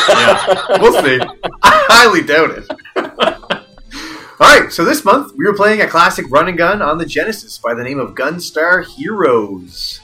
yeah, 0.09 0.81
we'll 0.81 1.01
see. 1.01 1.19
I 1.63 1.85
highly 1.89 2.21
doubt 2.21 2.51
it. 2.51 2.69
All 4.41 4.59
right, 4.59 4.71
so 4.71 4.85
this 4.85 5.03
month 5.03 5.33
we 5.35 5.45
were 5.45 5.55
playing 5.55 5.81
a 5.81 5.87
classic 5.87 6.25
run 6.29 6.47
and 6.47 6.57
gun 6.57 6.81
on 6.81 6.97
the 6.97 7.05
Genesis 7.05 7.57
by 7.57 7.73
the 7.73 7.83
name 7.83 7.99
of 7.99 8.15
Gunstar 8.15 8.85
Heroes. 8.85 9.99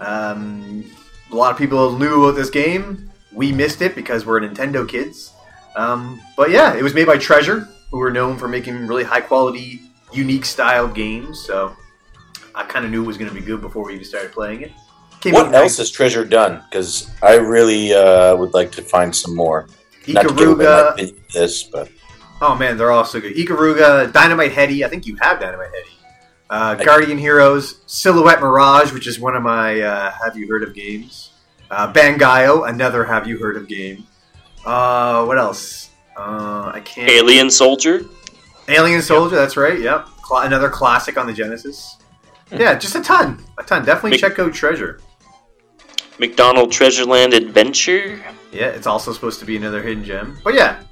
Um, 0.00 0.84
a 1.30 1.34
lot 1.34 1.52
of 1.52 1.58
people 1.58 1.98
knew 1.98 2.24
about 2.24 2.36
this 2.36 2.50
game. 2.50 3.10
We 3.32 3.52
missed 3.52 3.82
it 3.82 3.94
because 3.94 4.26
we're 4.26 4.40
Nintendo 4.40 4.88
kids. 4.88 5.32
Um, 5.76 6.20
but 6.36 6.50
yeah, 6.50 6.74
it 6.74 6.82
was 6.82 6.94
made 6.94 7.06
by 7.06 7.18
Treasure, 7.18 7.68
who 7.90 7.98
were 7.98 8.10
known 8.10 8.36
for 8.36 8.48
making 8.48 8.86
really 8.86 9.04
high 9.04 9.20
quality, 9.20 9.80
unique 10.12 10.44
style 10.44 10.88
games. 10.88 11.40
So 11.40 11.76
I 12.54 12.64
kind 12.64 12.84
of 12.84 12.90
knew 12.90 13.04
it 13.04 13.06
was 13.06 13.18
going 13.18 13.28
to 13.28 13.34
be 13.34 13.44
good 13.44 13.60
before 13.60 13.84
we 13.86 13.94
even 13.94 14.04
started 14.04 14.32
playing 14.32 14.62
it. 14.62 14.72
Came 15.20 15.34
What 15.34 15.54
else 15.54 15.76
has 15.76 15.90
Treasure 15.90 16.24
done? 16.24 16.62
Because 16.68 17.10
I 17.22 17.36
really 17.36 17.92
uh, 17.92 18.34
would 18.36 18.54
like 18.54 18.72
to 18.72 18.82
find 18.82 19.14
some 19.14 19.36
more. 19.36 19.68
Not 20.08 20.22
to 20.22 20.34
give 20.34 20.48
away 20.48 20.64
my 20.64 20.94
Ikaruga. 20.96 21.32
this, 21.32 21.62
but 21.64 21.90
Oh 22.42 22.54
man, 22.54 22.78
they're 22.78 22.90
all 22.90 23.04
so 23.04 23.20
good. 23.20 23.36
Ikaruga, 23.36 24.12
Dynamite 24.12 24.52
Headdy. 24.52 24.82
I 24.84 24.88
think 24.88 25.06
you 25.06 25.16
have 25.20 25.40
Dynamite 25.40 25.68
Headdy. 25.68 25.99
Uh, 26.50 26.74
Guardian 26.74 27.16
Heroes, 27.16 27.80
Silhouette 27.86 28.40
Mirage, 28.40 28.92
which 28.92 29.06
is 29.06 29.20
one 29.20 29.36
of 29.36 29.42
my 29.42 29.80
uh, 29.80 30.10
Have 30.10 30.36
You 30.36 30.48
Heard 30.48 30.64
of 30.64 30.74
games. 30.74 31.30
Uh, 31.70 31.92
Bangai-O, 31.92 32.64
another 32.64 33.04
Have 33.04 33.28
You 33.28 33.38
Heard 33.38 33.56
of 33.56 33.68
game. 33.68 34.04
Uh, 34.66 35.24
what 35.24 35.38
else? 35.38 35.90
Uh, 36.16 36.72
I 36.74 36.80
can't. 36.84 37.08
Alien 37.08 37.50
Soldier. 37.50 38.00
Alien 38.68 39.00
Soldier. 39.00 39.36
That's 39.36 39.56
right. 39.56 39.78
Yep. 39.78 40.06
Cla- 40.22 40.44
another 40.44 40.68
classic 40.68 41.16
on 41.16 41.26
the 41.28 41.32
Genesis. 41.32 41.96
Yeah, 42.52 42.74
just 42.74 42.96
a 42.96 43.00
ton, 43.00 43.44
a 43.58 43.62
ton. 43.62 43.84
Definitely 43.84 44.10
Big- 44.12 44.20
check 44.20 44.38
out 44.40 44.52
Treasure. 44.52 45.00
McDonald 46.18 46.70
Treasureland 46.72 47.32
Adventure. 47.32 48.20
Yeah, 48.52 48.66
it's 48.66 48.88
also 48.88 49.12
supposed 49.12 49.38
to 49.38 49.46
be 49.46 49.56
another 49.56 49.80
hidden 49.82 50.02
gem. 50.04 50.36
But 50.42 50.54
yeah, 50.54 50.82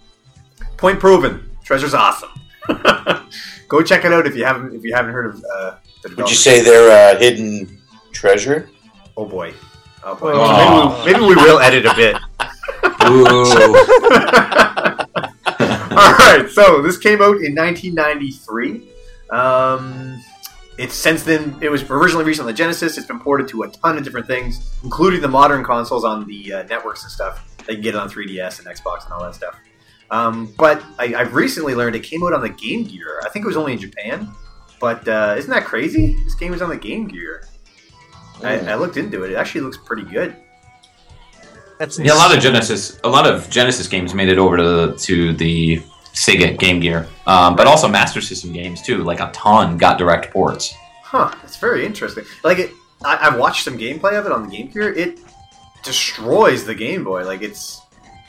point 0.76 1.00
proven. 1.00 1.50
Treasure's 1.64 1.94
awesome. 1.94 2.30
Go 3.68 3.82
check 3.82 4.04
it 4.04 4.12
out 4.12 4.26
if 4.26 4.34
you 4.34 4.44
haven't 4.44 4.74
if 4.74 4.84
you 4.84 4.94
haven't 4.94 5.12
heard 5.12 5.26
of 5.26 5.44
uh, 5.54 5.74
the 6.02 6.14
would 6.16 6.30
you 6.30 6.36
say 6.36 6.62
they're 6.62 7.14
uh, 7.14 7.18
hidden 7.18 7.80
treasure? 8.12 8.70
Oh 9.16 9.26
boy. 9.26 9.52
Oh 10.02 10.14
boy. 10.14 10.32
Oh. 10.34 11.02
Maybe, 11.04 11.20
we, 11.20 11.26
maybe 11.26 11.34
we 11.34 11.42
will 11.42 11.58
edit 11.58 11.84
a 11.84 11.94
bit. 11.94 12.16
Ooh. 13.04 13.26
All 15.90 16.12
right. 16.14 16.48
So 16.50 16.80
this 16.82 16.96
came 16.96 17.20
out 17.20 17.42
in 17.42 17.54
1993. 17.54 18.88
Um, 19.30 20.22
it's 20.78 20.94
since 20.94 21.24
then 21.24 21.58
it 21.60 21.68
was 21.68 21.82
originally 21.90 22.24
released 22.24 22.40
on 22.40 22.46
the 22.46 22.52
Genesis. 22.52 22.96
It's 22.96 23.06
been 23.06 23.20
ported 23.20 23.48
to 23.48 23.64
a 23.64 23.68
ton 23.68 23.98
of 23.98 24.04
different 24.04 24.26
things, 24.26 24.74
including 24.82 25.20
the 25.20 25.28
modern 25.28 25.64
consoles 25.64 26.04
on 26.04 26.26
the 26.26 26.52
uh, 26.52 26.62
networks 26.64 27.02
and 27.02 27.12
stuff. 27.12 27.44
They 27.66 27.74
can 27.74 27.82
get 27.82 27.94
it 27.94 27.98
on 27.98 28.08
3DS 28.08 28.60
and 28.60 28.68
Xbox 28.68 29.04
and 29.04 29.12
all 29.12 29.22
that 29.24 29.34
stuff. 29.34 29.56
Um, 30.10 30.52
but 30.56 30.82
I, 30.98 31.14
I've 31.14 31.34
recently 31.34 31.74
learned 31.74 31.96
it 31.96 32.02
came 32.02 32.24
out 32.24 32.32
on 32.32 32.40
the 32.40 32.48
Game 32.48 32.84
Gear. 32.84 33.20
I 33.24 33.28
think 33.28 33.44
it 33.44 33.48
was 33.48 33.56
only 33.56 33.74
in 33.74 33.78
Japan. 33.78 34.28
But 34.80 35.06
uh, 35.08 35.34
isn't 35.36 35.50
that 35.50 35.64
crazy? 35.64 36.14
This 36.24 36.34
game 36.34 36.54
is 36.54 36.62
on 36.62 36.70
the 36.70 36.76
Game 36.76 37.08
Gear. 37.08 37.44
I, 38.42 38.58
I 38.60 38.74
looked 38.76 38.96
into 38.96 39.24
it. 39.24 39.32
It 39.32 39.34
actually 39.34 39.62
looks 39.62 39.76
pretty 39.76 40.04
good. 40.04 40.36
That's 41.78 41.98
Yeah, 41.98 42.14
a 42.14 42.14
lot 42.14 42.34
of 42.34 42.42
Genesis, 42.42 43.00
a 43.04 43.08
lot 43.08 43.26
of 43.26 43.48
Genesis 43.50 43.86
games 43.86 44.14
made 44.14 44.28
it 44.28 44.38
over 44.38 44.56
to 44.56 44.62
the, 44.62 44.96
to 44.98 45.32
the 45.34 45.82
Sega 46.12 46.58
Game 46.58 46.80
Gear, 46.80 47.06
um, 47.26 47.54
but 47.54 47.66
also 47.66 47.88
Master 47.88 48.20
System 48.20 48.52
games 48.52 48.82
too. 48.82 49.04
Like 49.04 49.20
a 49.20 49.30
ton 49.32 49.78
got 49.78 49.98
direct 49.98 50.32
ports. 50.32 50.74
Huh, 51.02 51.32
it's 51.44 51.56
very 51.56 51.86
interesting. 51.86 52.24
Like 52.42 52.58
it, 52.58 52.70
I, 53.04 53.28
I've 53.28 53.38
watched 53.38 53.64
some 53.64 53.78
gameplay 53.78 54.18
of 54.18 54.26
it 54.26 54.32
on 54.32 54.48
the 54.48 54.56
Game 54.56 54.68
Gear. 54.68 54.92
It 54.92 55.20
destroys 55.84 56.64
the 56.64 56.74
Game 56.74 57.04
Boy. 57.04 57.24
Like 57.24 57.42
it's 57.42 57.80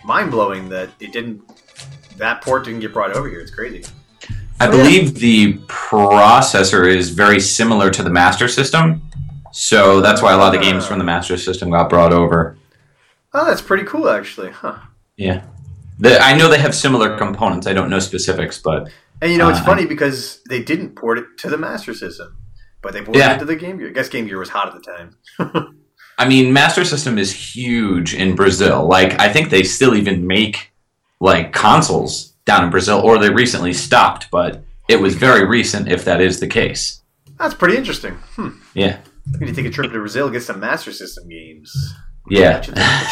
mind 0.03 0.31
blowing 0.31 0.69
that 0.69 0.89
it 0.99 1.11
didn't. 1.11 1.41
That 2.19 2.41
port 2.41 2.65
didn't 2.65 2.81
get 2.81 2.93
brought 2.93 3.11
over 3.15 3.29
here. 3.29 3.39
It's 3.39 3.51
crazy. 3.51 3.83
I 4.61 4.67
Oh, 4.67 4.71
believe 4.71 5.15
the 5.15 5.53
processor 5.67 6.87
is 6.93 7.09
very 7.09 7.39
similar 7.39 7.89
to 7.91 8.03
the 8.03 8.09
Master 8.09 8.47
System, 8.47 9.01
so 9.53 10.01
that's 10.01 10.21
why 10.21 10.33
a 10.33 10.37
lot 10.37 10.53
of 10.53 10.61
the 10.61 10.65
games 10.69 10.85
from 10.85 10.99
the 10.99 11.05
Master 11.05 11.37
System 11.37 11.69
got 11.71 11.89
brought 11.89 12.11
over. 12.13 12.57
Oh, 13.33 13.45
that's 13.45 13.61
pretty 13.61 13.85
cool, 13.85 14.09
actually. 14.09 14.51
Huh. 14.51 14.77
Yeah, 15.15 15.43
the, 15.97 16.19
I 16.19 16.35
know 16.37 16.49
they 16.49 16.59
have 16.59 16.75
similar 16.75 17.17
components. 17.17 17.67
I 17.67 17.73
don't 17.73 17.89
know 17.89 17.99
specifics, 17.99 18.57
but 18.59 18.89
And 19.21 19.31
you 19.31 19.37
know, 19.37 19.49
it's 19.49 19.59
Uh, 19.59 19.65
funny 19.65 19.85
because 19.85 20.41
they 20.49 20.61
didn't 20.61 20.95
port 20.95 21.17
it 21.19 21.25
to 21.39 21.49
the 21.49 21.57
Master 21.57 21.93
System, 21.93 22.35
but 22.81 22.91
they 22.93 22.99
ported 23.01 23.19
Yeah. 23.21 23.35
it 23.35 23.39
to 23.39 23.45
the 23.45 23.55
Game 23.55 23.77
Gear. 23.77 23.87
I 23.89 23.91
guess 23.91 24.09
Game 24.09 24.27
Gear 24.27 24.39
was 24.39 24.49
hot 24.49 24.67
at 24.67 24.73
the 24.73 24.81
time. 24.81 25.75
I 26.17 26.27
mean, 26.27 26.51
Master 26.51 26.83
System 26.83 27.17
is 27.17 27.31
huge 27.31 28.13
in 28.13 28.35
Brazil. 28.35 28.85
Like, 28.85 29.19
I 29.21 29.31
think 29.31 29.49
they 29.51 29.63
still 29.63 29.95
even 29.95 30.27
make 30.27 30.68
like 31.19 31.53
consoles 31.53 32.33
down 32.45 32.63
in 32.63 32.69
Brazil, 32.69 32.99
or 32.99 33.17
they 33.17 33.29
recently 33.29 33.73
stopped, 33.73 34.29
but 34.31 34.63
it 34.87 34.97
was 34.99 35.15
very 35.15 35.45
recent, 35.45 35.87
if 35.91 36.03
that 36.05 36.21
is 36.21 36.39
the 36.39 36.47
case. 36.47 37.01
That's 37.37 37.53
pretty 37.53 37.77
interesting. 37.77 38.15
Hmm. 38.35 38.49
Yeah, 38.73 38.99
We 39.39 39.45
need 39.45 39.55
to 39.55 39.61
take 39.61 39.71
a 39.71 39.73
trip 39.73 39.91
to 39.91 39.99
Brazil, 39.99 40.29
get 40.29 40.43
some 40.43 40.59
Master 40.59 40.91
System 40.91 41.27
games. 41.29 41.93
yeah. 42.29 42.59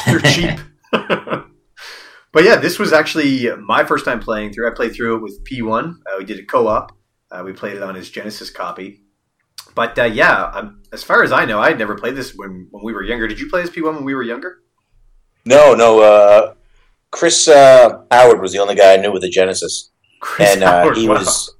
They're 0.05 0.19
cheap. 0.19 0.59
but 0.91 2.43
yeah, 2.43 2.55
this 2.55 2.79
was 2.79 2.93
actually 2.93 3.49
my 3.57 3.83
first 3.83 4.05
time 4.05 4.19
playing 4.19 4.53
through. 4.53 4.69
I 4.71 4.75
played 4.75 4.93
through 4.95 5.17
it 5.17 5.21
with 5.21 5.43
P1. 5.45 5.91
Uh, 5.91 6.15
we 6.17 6.25
did 6.25 6.39
a 6.39 6.45
co-op. 6.45 6.91
Uh, 7.29 7.43
we 7.45 7.53
played 7.53 7.75
it 7.75 7.83
on 7.83 7.95
his 7.95 8.09
Genesis 8.09 8.49
copy. 8.49 9.01
But 9.75 9.99
uh, 9.99 10.05
yeah, 10.05 10.45
um, 10.45 10.81
as 10.91 11.03
far 11.03 11.23
as 11.23 11.31
I 11.31 11.45
know, 11.45 11.59
I 11.59 11.69
had 11.69 11.77
never 11.77 11.95
played 11.95 12.15
this 12.15 12.33
when, 12.35 12.67
when 12.71 12.83
we 12.83 12.93
were 12.93 13.03
younger. 13.03 13.27
Did 13.27 13.39
you 13.39 13.49
play 13.49 13.61
this 13.61 13.69
P1 13.69 13.93
when 13.95 14.03
we 14.05 14.15
were 14.15 14.23
younger? 14.23 14.59
No, 15.45 15.75
no. 15.75 16.55
Chris 17.11 17.47
uh, 17.47 18.01
Howard 18.11 18.41
was 18.41 18.51
the 18.51 18.59
only 18.59 18.75
guy 18.75 18.93
I 18.93 18.97
knew 18.97 19.11
with 19.11 19.23
a 19.23 19.29
Genesis, 19.29 19.91
Chris 20.21 20.53
and 20.53 20.63
uh, 20.63 20.71
Howard, 20.83 20.97
he 20.97 21.07
wow. 21.07 21.15
was 21.15 21.55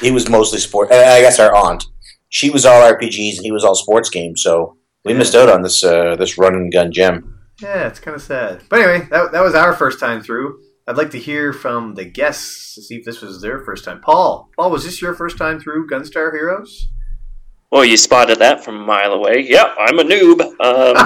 he 0.00 0.10
was 0.10 0.28
mostly 0.28 0.58
sport. 0.58 0.90
and 0.92 1.00
I 1.00 1.20
guess 1.20 1.38
our 1.40 1.54
aunt, 1.54 1.84
she 2.28 2.50
was 2.50 2.64
all 2.64 2.80
RPGs 2.82 3.36
and 3.36 3.44
he 3.44 3.52
was 3.52 3.64
all 3.64 3.74
sports 3.74 4.10
games. 4.10 4.42
So 4.42 4.76
we 5.04 5.12
Yeah. 5.12 5.18
missed 5.18 5.34
out 5.34 5.48
on 5.48 5.62
this 5.62 5.82
uh, 5.82 6.16
this 6.16 6.38
run 6.38 6.54
and 6.54 6.72
gun 6.72 6.92
gem. 6.92 7.38
Yeah, 7.60 7.86
it's 7.86 8.00
kind 8.00 8.14
of 8.14 8.22
sad. 8.22 8.62
But 8.68 8.80
anyway, 8.80 9.06
that, 9.10 9.32
that 9.32 9.42
was 9.42 9.54
our 9.54 9.72
first 9.74 9.98
time 10.00 10.22
through. 10.22 10.58
I'd 10.88 10.96
like 10.96 11.10
to 11.12 11.18
hear 11.18 11.52
from 11.52 11.94
the 11.94 12.04
guests 12.04 12.74
to 12.74 12.82
see 12.82 12.96
if 12.96 13.04
this 13.04 13.20
was 13.20 13.40
their 13.40 13.60
first 13.60 13.84
time. 13.84 14.00
Paul, 14.00 14.50
Paul, 14.56 14.70
was 14.72 14.84
this 14.84 15.00
your 15.00 15.14
first 15.14 15.38
time 15.38 15.60
through 15.60 15.86
Gunstar 15.88 16.32
Heroes? 16.32 16.88
Well, 17.70 17.84
you 17.84 17.96
spotted 17.96 18.40
that 18.40 18.64
from 18.64 18.76
a 18.80 18.84
mile 18.84 19.12
away. 19.12 19.46
Yeah, 19.48 19.72
I'm 19.78 19.98
a 19.98 20.02
noob. 20.02 20.40
Um, 20.60 20.96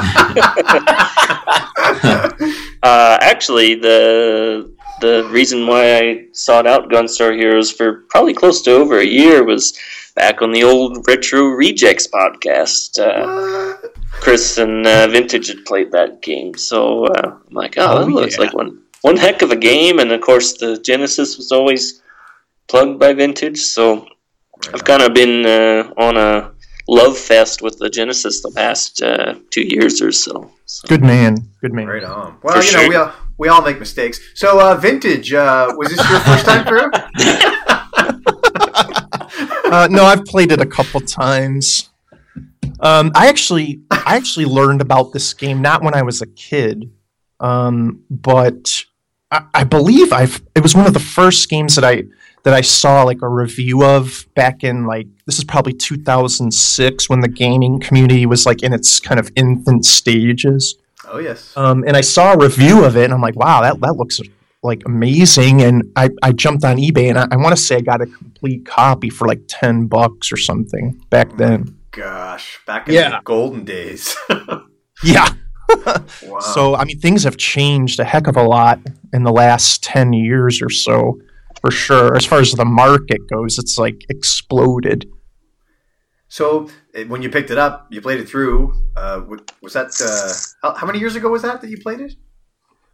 uh, 2.83 3.19
actually, 3.21 3.75
the 3.75 4.73
the 5.01 5.29
reason 5.31 5.67
why 5.67 5.99
I 5.99 6.25
sought 6.33 6.67
out 6.67 6.89
Gunstar 6.91 7.35
Heroes 7.37 7.71
for 7.71 8.05
probably 8.09 8.33
close 8.35 8.63
to 8.63 8.73
over 8.73 8.99
a 8.99 9.05
year 9.05 9.45
was 9.45 9.79
back 10.15 10.41
on 10.41 10.53
the 10.53 10.65
old 10.65 11.07
Retro 11.07 11.43
Rejects 11.49 12.07
podcast. 12.07 12.99
Uh, 12.99 13.77
Chris 14.13 14.57
and 14.57 14.87
uh, 14.87 15.07
Vintage 15.09 15.49
had 15.49 15.65
played 15.67 15.93
that 15.93 16.23
game, 16.23 16.55
so 16.57 17.05
uh, 17.07 17.37
I'm 17.47 17.55
like, 17.55 17.75
oh, 17.77 17.99
Oh, 17.99 17.99
that 18.01 18.11
looks 18.11 18.39
yeah. 18.39 18.45
like 18.45 18.55
one 18.55 18.83
one 19.03 19.17
heck 19.17 19.43
of 19.43 19.51
a 19.51 19.57
game. 19.57 19.99
And 19.99 20.11
of 20.13 20.21
course, 20.23 20.55
the 20.55 20.79
Genesis 20.79 21.37
was 21.37 21.53
always 21.53 22.03
plugged 22.69 22.99
by 22.99 23.13
Vintage, 23.13 23.61
so 23.61 24.07
I've 24.73 24.85
kind 24.85 25.03
of 25.03 25.13
been 25.13 25.45
uh, 25.45 25.93
on 25.99 26.17
a 26.17 26.53
love 26.89 27.17
fest 27.17 27.63
with 27.63 27.79
the 27.79 27.91
Genesis 27.91 28.43
the 28.43 28.51
past 28.51 29.03
uh, 29.03 29.35
two 29.51 29.63
years 29.63 30.01
or 30.01 30.13
so. 30.13 30.51
so. 30.67 30.87
Good 30.89 31.03
man. 31.03 31.37
Good 31.61 31.73
man. 31.73 31.87
Right 31.87 32.05
on. 32.05 32.39
Well, 32.43 32.61
For 32.61 32.67
you 32.67 32.73
know, 32.73 32.89
we 32.89 32.95
all, 32.97 33.13
we 33.39 33.49
all 33.49 33.63
make 33.63 33.79
mistakes. 33.79 34.21
So, 34.35 34.61
uh, 34.61 34.77
Vintage, 34.77 35.33
uh, 35.33 35.75
was 35.77 35.89
this 35.89 36.11
your 36.11 36.21
first 36.21 36.45
time 36.47 36.67
through? 36.67 36.91
Uh, 39.67 39.89
no, 39.91 40.05
I've 40.05 40.25
played 40.25 40.53
it 40.53 40.61
a 40.61 40.67
couple 40.67 41.01
times. 41.01 41.91
Um, 42.79 43.11
I 43.17 43.29
actually, 43.29 43.81
I 43.91 44.17
actually 44.17 44.45
learned 44.45 44.81
about 44.81 45.13
this 45.13 45.35
game 45.35 45.61
not 45.61 45.83
when 45.83 45.93
I 45.93 46.03
was 46.03 46.23
a 46.23 46.27
kid, 46.27 46.91
um, 47.41 48.05
but 48.09 48.85
I, 49.31 49.45
I 49.53 49.65
believe 49.65 50.13
I've. 50.13 50.41
It 50.55 50.63
was 50.63 50.77
one 50.77 50.87
of 50.87 50.95
the 50.95 51.01
first 51.01 51.49
games 51.49 51.75
that 51.75 51.85
I 51.85 52.05
that 52.47 52.55
I 52.55 52.61
saw 52.61 53.03
like 53.03 53.23
a 53.23 53.29
review 53.29 53.85
of 53.85 54.25
back 54.37 54.63
in 54.63 54.87
like 54.87 55.09
this 55.27 55.37
is 55.37 55.43
probably 55.45 55.73
2006 55.73 57.09
when 57.11 57.19
the 57.21 57.29
gaming 57.29 57.81
community 57.81 58.25
was 58.25 58.47
like 58.47 58.63
in 58.63 58.73
its 58.73 59.01
kind 59.01 59.19
of 59.19 59.31
infant 59.35 59.85
stages. 59.85 60.77
Oh, 61.09 61.19
yes. 61.19 61.53
Um, 61.57 61.83
and 61.87 61.97
I 61.97 62.01
saw 62.03 62.33
a 62.35 62.39
review 62.39 62.85
of 62.85 62.97
it, 62.97 63.05
and 63.05 63.13
I'm 63.13 63.21
like, 63.21 63.35
wow, 63.37 63.63
that, 63.63 63.81
that 63.81 63.97
looks 63.97 64.21
like 64.63 64.83
amazing. 64.87 65.63
And 65.63 65.85
I, 65.97 66.11
I 66.23 66.31
jumped 66.33 66.65
on 66.65 66.77
eBay, 66.77 67.09
and 67.11 67.19
I, 67.19 67.27
I 67.33 67.37
want 67.37 67.57
to 67.57 67.61
say 67.61 67.77
I 67.77 67.81
got 67.81 68.01
a 68.01 68.07
complete 68.07 68.65
copy 68.65 69.11
for 69.11 69.27
like 69.27 69.41
ten 69.49 69.87
bucks 69.89 70.31
or 70.33 70.37
something 70.37 71.01
back 71.11 71.37
then. 71.37 71.77
Gosh, 71.91 72.61
back 72.67 72.89
in 72.89 72.95
Yeah. 72.95 73.11
the 73.11 73.21
golden 73.25 73.65
days. 73.65 74.17
Yeah. 75.05 75.29
wow. 76.23 76.41
So 76.41 76.75
I 76.75 76.85
mean, 76.85 76.99
things 77.01 77.25
have 77.25 77.37
changed 77.37 78.01
a 78.01 78.05
heck 78.05 78.29
of 78.29 78.37
a 78.37 78.43
lot 78.43 78.79
in 79.13 79.25
the 79.25 79.33
last 79.33 79.83
ten 79.85 80.13
years 80.15 80.63
or 80.63 80.71
so, 80.71 81.21
for 81.67 81.71
sure. 81.77 82.17
As 82.17 82.25
far 82.27 82.41
as 82.41 82.53
the 82.53 82.65
market 82.65 83.21
goes, 83.29 83.59
it's 83.59 83.79
like 83.79 84.03
exploded. 84.09 85.07
So 86.29 86.69
uh, 86.97 87.03
when 87.05 87.23
you 87.23 87.31
picked 87.31 87.51
it 87.51 87.59
up, 87.59 87.87
you 87.91 88.01
played 88.01 88.21
it 88.21 88.29
through. 88.29 88.75
Uh, 88.97 89.23
was 89.63 89.73
that 89.75 89.89
uh, 90.03 90.33
how, 90.63 90.75
how 90.75 90.87
many 90.87 90.99
years 90.99 91.17
ago 91.17 91.29
was 91.29 91.43
that 91.43 91.61
that 91.61 91.71
you 91.71 91.79
played 91.79 92.01
it? 92.01 92.15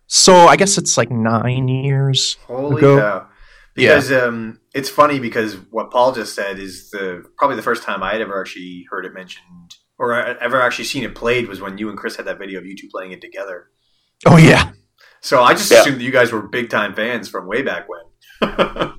So 0.06 0.34
I 0.34 0.56
guess 0.56 0.76
it's 0.76 0.96
like 0.98 1.10
nine 1.10 1.68
years. 1.68 2.36
Holy 2.46 2.78
Ago. 2.78 2.98
cow! 2.98 3.28
Because 3.74 4.12
um, 4.12 4.60
it's 4.74 4.90
funny 4.90 5.18
because 5.18 5.54
what 5.70 5.90
Paul 5.90 6.12
just 6.12 6.34
said 6.34 6.58
is 6.58 6.90
the 6.90 7.24
probably 7.38 7.56
the 7.56 7.62
first 7.62 7.82
time 7.82 8.02
I 8.02 8.12
had 8.12 8.20
ever 8.20 8.38
actually 8.38 8.84
heard 8.90 9.06
it 9.06 9.14
mentioned 9.14 9.76
or 9.98 10.12
ever 10.12 10.60
actually 10.60 10.84
seen 10.84 11.04
it 11.04 11.14
played 11.14 11.48
was 11.48 11.60
when 11.60 11.78
you 11.78 11.88
and 11.88 11.96
Chris 11.96 12.16
had 12.16 12.26
that 12.26 12.38
video 12.38 12.58
of 12.58 12.66
you 12.66 12.76
two 12.76 12.88
playing 12.90 13.12
it 13.12 13.22
together. 13.22 13.68
Oh 14.26 14.36
yeah. 14.36 14.72
So 15.22 15.42
I 15.42 15.54
just 15.54 15.70
Yeah. 15.70 15.80
assumed 15.80 16.00
that 16.00 16.04
you 16.04 16.10
guys 16.10 16.32
were 16.32 16.42
big 16.42 16.68
time 16.68 16.94
fans 16.94 17.28
from 17.30 17.46
way 17.46 17.62
back 17.62 17.88
when. 17.88 18.02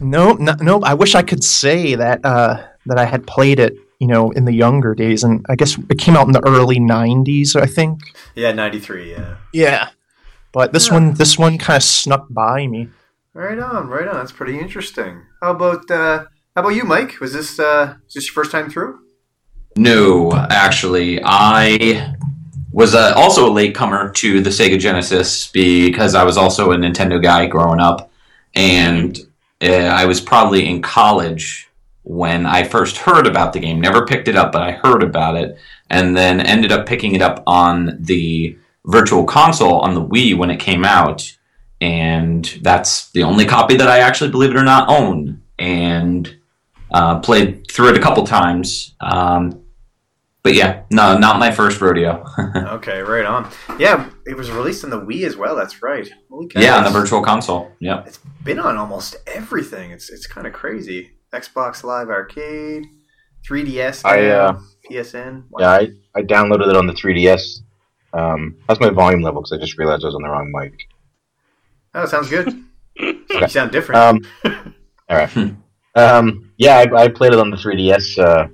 No, 0.00 0.34
no, 0.34 0.54
no. 0.60 0.80
I 0.82 0.94
wish 0.94 1.16
I 1.16 1.22
could 1.22 1.42
say 1.42 1.96
that 1.96 2.24
uh, 2.24 2.62
that 2.86 2.98
I 2.98 3.04
had 3.04 3.26
played 3.26 3.58
it, 3.58 3.74
you 3.98 4.06
know, 4.06 4.30
in 4.30 4.44
the 4.44 4.52
younger 4.52 4.94
days, 4.94 5.24
and 5.24 5.44
I 5.48 5.56
guess 5.56 5.76
it 5.76 5.98
came 5.98 6.16
out 6.16 6.26
in 6.28 6.32
the 6.32 6.46
early 6.46 6.78
'90s. 6.78 7.56
I 7.60 7.66
think. 7.66 8.00
yeah, 8.36 8.52
ninety 8.52 8.78
three. 8.78 9.10
Yeah. 9.10 9.36
Yeah. 9.52 9.88
But 10.52 10.72
this 10.72 10.86
Yeah. 10.86 10.94
one, 10.94 11.14
this 11.14 11.36
one 11.36 11.58
kind 11.58 11.76
of 11.78 11.82
snuck 11.82 12.26
by 12.30 12.66
me. 12.68 12.88
Right 13.34 13.58
on, 13.58 13.88
right 13.88 14.06
on. 14.06 14.14
That's 14.14 14.30
pretty 14.30 14.58
interesting. 14.60 15.22
How 15.42 15.50
about 15.50 15.90
uh, 15.90 16.26
how 16.54 16.62
about 16.62 16.76
you, 16.76 16.84
Mike? 16.84 17.18
Was 17.20 17.32
this 17.32 17.58
uh, 17.58 17.94
was 18.04 18.14
this 18.14 18.26
your 18.28 18.34
first 18.34 18.52
time 18.52 18.70
through? 18.70 19.00
No, 19.76 20.32
actually, 20.50 21.20
I 21.24 22.14
was 22.70 22.94
uh, 22.94 23.14
also 23.16 23.48
a 23.48 23.52
latecomer 23.52 24.10
to 24.12 24.40
the 24.40 24.50
Sega 24.50 24.78
Genesis 24.78 25.48
because 25.50 26.14
I 26.14 26.22
was 26.22 26.36
also 26.36 26.70
a 26.70 26.76
Nintendo 26.76 27.20
guy 27.20 27.46
growing 27.46 27.80
up, 27.80 28.10
and 28.54 29.18
uh, 29.62 29.66
I 29.66 30.04
was 30.06 30.20
probably 30.20 30.68
in 30.68 30.82
college 30.82 31.68
when 32.02 32.46
I 32.46 32.64
first 32.64 32.96
heard 32.96 33.26
about 33.26 33.52
the 33.52 33.60
game. 33.60 33.80
Never 33.80 34.06
picked 34.06 34.28
it 34.28 34.36
up, 34.36 34.52
but 34.52 34.62
I 34.62 34.72
heard 34.72 35.02
about 35.02 35.36
it, 35.36 35.58
and 35.90 36.16
then 36.16 36.40
ended 36.40 36.72
up 36.72 36.86
picking 36.86 37.14
it 37.14 37.22
up 37.22 37.42
on 37.46 37.96
the 38.00 38.56
Virtual 38.86 39.24
Console 39.24 39.80
on 39.80 39.94
the 39.94 40.04
Wii 40.04 40.36
when 40.36 40.50
it 40.50 40.60
came 40.60 40.84
out, 40.84 41.36
and 41.80 42.44
that's 42.62 43.10
the 43.10 43.22
only 43.22 43.44
copy 43.44 43.76
that 43.76 43.88
I 43.88 43.98
actually, 43.98 44.30
believe 44.30 44.50
it 44.50 44.56
or 44.56 44.64
not, 44.64 44.88
own. 44.88 45.42
And 45.58 46.36
uh, 46.90 47.18
played 47.18 47.70
through 47.70 47.88
it 47.88 47.98
a 47.98 48.00
couple 48.00 48.24
times. 48.24 48.94
Um, 49.00 49.62
but 50.48 50.54
yeah, 50.54 50.82
no, 50.90 51.18
not 51.18 51.38
my 51.38 51.50
first 51.50 51.78
rodeo. 51.78 52.24
okay, 52.56 53.00
right 53.00 53.26
on. 53.26 53.50
Yeah, 53.78 54.08
it 54.24 54.34
was 54.34 54.50
released 54.50 54.82
on 54.82 54.88
the 54.88 54.98
Wii 54.98 55.26
as 55.26 55.36
well. 55.36 55.54
That's 55.54 55.82
right. 55.82 56.10
Holy 56.30 56.48
yeah, 56.56 56.78
on 56.78 56.84
the 56.84 56.90
virtual 56.90 57.20
console. 57.20 57.70
Yeah, 57.80 58.02
It's 58.06 58.18
been 58.44 58.58
on 58.58 58.78
almost 58.78 59.16
everything. 59.26 59.90
It's 59.90 60.08
it's 60.08 60.26
kind 60.26 60.46
of 60.46 60.54
crazy. 60.54 61.10
Xbox 61.34 61.84
Live 61.84 62.08
Arcade, 62.08 62.86
3DS, 63.46 64.06
I, 64.06 64.28
uh, 64.28 64.58
PSN. 64.90 65.44
Yeah, 65.58 65.68
I, 65.68 65.88
I 66.16 66.22
downloaded 66.22 66.70
it 66.70 66.76
on 66.76 66.86
the 66.86 66.94
3DS. 66.94 67.60
Um, 68.14 68.56
that's 68.66 68.80
my 68.80 68.88
volume 68.88 69.20
level 69.20 69.42
because 69.42 69.52
I 69.52 69.60
just 69.60 69.76
realized 69.76 70.02
I 70.02 70.06
was 70.06 70.14
on 70.14 70.22
the 70.22 70.30
wrong 70.30 70.50
mic. 70.50 70.88
Oh, 71.92 72.06
sounds 72.06 72.30
good. 72.30 72.64
you 72.96 73.48
sound 73.48 73.70
different. 73.70 74.00
Um, 74.00 74.74
all 75.10 75.18
right. 75.18 75.54
Um, 75.94 76.50
yeah, 76.56 76.78
I, 76.78 77.02
I 77.02 77.08
played 77.08 77.34
it 77.34 77.38
on 77.38 77.50
the 77.50 77.58
3DS. 77.58 78.18
Uh, 78.18 78.48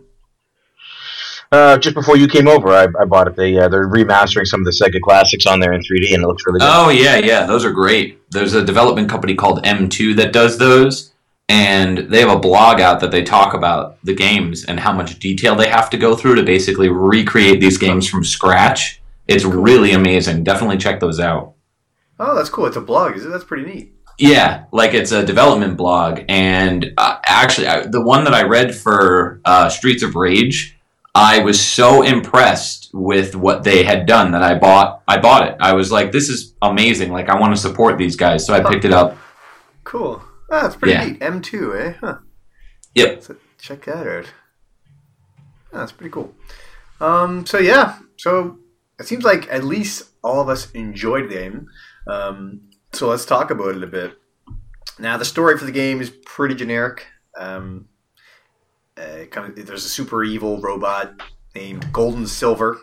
uh, 1.55 1.79
just 1.79 1.95
before 1.95 2.17
you 2.17 2.27
came 2.27 2.49
over, 2.49 2.69
I, 2.69 2.87
I 3.01 3.05
bought 3.05 3.29
it. 3.29 3.37
They 3.37 3.57
uh, 3.59 3.69
they're 3.69 3.89
remastering 3.89 4.47
some 4.47 4.61
of 4.61 4.67
the 4.67 4.73
Sega 4.73 5.01
classics 5.01 5.47
on 5.47 5.61
there 5.61 5.73
in 5.73 5.81
3D, 5.81 6.15
and 6.15 6.23
it 6.23 6.27
looks 6.27 6.45
really 6.47 6.61
good. 6.61 6.69
Oh 6.71 6.89
yeah, 6.91 7.17
yeah, 7.17 7.47
those 7.47 7.65
are 7.65 7.73
great. 7.73 8.21
There's 8.31 8.55
a 8.55 8.65
development 8.65 9.09
company 9.09 9.35
called 9.35 9.63
M2 9.65 10.17
that 10.17 10.33
does 10.33 10.59
those, 10.59 11.15
and 11.49 11.99
they 12.11 12.21
have 12.21 12.31
a 12.37 12.39
blog 12.39 12.81
out 12.81 13.01
that 13.01 13.11
they 13.11 13.23
talk 13.23 13.55
about 13.55 13.99
the 14.05 14.15
games 14.15 14.65
and 14.65 14.81
how 14.81 14.93
much 14.93 15.19
detail 15.19 15.55
they 15.55 15.69
have 15.69 15.91
to 15.91 15.97
go 15.97 16.17
through 16.17 16.35
to 16.37 16.43
basically 16.43 16.89
recreate 16.89 17.61
these 17.61 17.79
games 17.79 18.09
from 18.09 18.25
scratch. 18.25 19.01
It's 19.29 19.45
really 19.45 19.93
amazing. 19.93 20.45
Definitely 20.45 20.79
check 20.79 21.01
those 21.01 21.21
out. 21.21 21.55
oh, 22.19 22.35
that's 22.35 22.51
cool. 22.51 22.67
It's 22.67 22.77
a 22.77 22.81
blog, 22.81 23.17
is 23.17 23.25
it? 23.25 23.29
That's 23.29 23.45
pretty 23.45 23.65
neat. 23.65 23.93
Yeah, 24.19 24.67
like 24.71 24.95
it's 24.95 25.11
a 25.11 25.25
development 25.25 25.77
blog, 25.77 26.21
and 26.29 26.93
uh, 26.99 27.19
actually, 27.27 27.67
I, 27.67 27.87
the 27.87 28.01
one 28.01 28.25
that 28.25 28.35
I 28.35 28.43
read 28.43 28.73
for 28.75 29.41
uh, 29.45 29.69
Streets 29.69 30.05
of 30.05 30.15
Rage, 30.15 30.74
I 31.15 31.39
was 31.41 31.61
so 31.65 32.03
impressed 32.03 32.91
with 32.93 33.37
what 33.37 33.63
they 33.63 33.85
had 33.85 34.07
done 34.07 34.33
that 34.33 34.43
I 34.43 34.59
bought. 34.59 35.03
I 35.07 35.19
bought 35.19 35.47
it. 35.49 35.57
I 35.61 35.73
was 35.73 35.93
like, 35.93 36.11
"This 36.13 36.29
is 36.29 36.55
amazing! 36.63 37.13
Like, 37.13 37.29
I 37.29 37.39
want 37.39 37.55
to 37.55 37.61
support 37.61 37.99
these 37.99 38.17
guys." 38.17 38.45
So 38.45 38.53
I 38.55 38.61
picked 38.63 38.85
it 38.85 38.93
up. 38.93 39.17
Cool. 39.85 40.23
Oh, 40.51 40.61
that's 40.63 40.77
pretty 40.77 40.93
Yeah. 40.95 41.05
neat. 41.05 41.21
M2, 41.21 41.75
eh? 41.75 41.95
Huh. 42.01 42.19
Yep. 42.95 43.23
So 43.23 43.37
check 43.61 43.85
that 43.85 44.07
out. 44.07 44.27
Oh, 45.73 45.79
that's 45.79 45.93
pretty 45.93 46.11
cool. 46.11 46.35
Um, 47.01 47.47
so 47.47 47.59
yeah, 47.59 47.99
so 48.17 48.59
it 48.99 49.07
seems 49.07 49.25
like 49.25 49.49
at 49.53 49.65
least 49.65 50.11
all 50.23 50.41
of 50.41 50.49
us 50.49 50.71
enjoyed 50.73 51.29
the 51.31 51.35
game. 51.35 51.69
Um, 52.09 52.61
so 52.93 53.09
let's 53.09 53.25
talk 53.25 53.51
about 53.51 53.75
it 53.77 53.83
a 53.83 53.87
bit. 53.87 54.19
Now, 54.99 55.17
the 55.17 55.25
story 55.25 55.59
for 55.59 55.65
the 55.65 55.73
game 55.73 56.01
is 56.01 56.11
pretty 56.11 56.55
generic. 56.55 57.07
Um, 57.37 57.87
uh, 58.97 59.25
kind 59.31 59.59
of, 59.59 59.67
there's 59.67 59.85
a 59.85 59.89
super 59.89 60.23
evil 60.25 60.61
robot 60.61 61.21
named 61.55 61.93
Golden 61.93 62.27
Silver. 62.27 62.79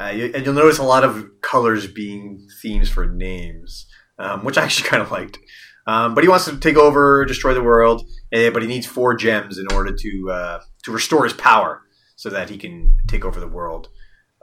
Uh, 0.00 0.06
you, 0.06 0.30
and 0.34 0.44
you'll 0.44 0.54
notice 0.54 0.78
a 0.78 0.84
lot 0.84 1.04
of 1.04 1.26
colors 1.42 1.86
being 1.86 2.46
themes 2.62 2.88
for 2.88 3.06
names, 3.06 3.86
um, 4.18 4.44
which 4.44 4.56
I 4.56 4.64
actually 4.64 4.88
kind 4.90 5.02
of 5.02 5.10
liked. 5.10 5.38
Um, 5.86 6.14
but 6.14 6.22
he 6.22 6.28
wants 6.28 6.44
to 6.44 6.58
take 6.58 6.76
over, 6.76 7.24
destroy 7.24 7.54
the 7.54 7.62
world, 7.62 8.06
eh, 8.30 8.50
but 8.50 8.62
he 8.62 8.68
needs 8.68 8.86
four 8.86 9.16
gems 9.16 9.58
in 9.58 9.66
order 9.72 9.96
to 9.96 10.30
uh, 10.30 10.60
to 10.84 10.92
restore 10.92 11.24
his 11.24 11.32
power, 11.32 11.82
so 12.14 12.28
that 12.28 12.50
he 12.50 12.58
can 12.58 12.98
take 13.06 13.24
over 13.24 13.40
the 13.40 13.48
world. 13.48 13.88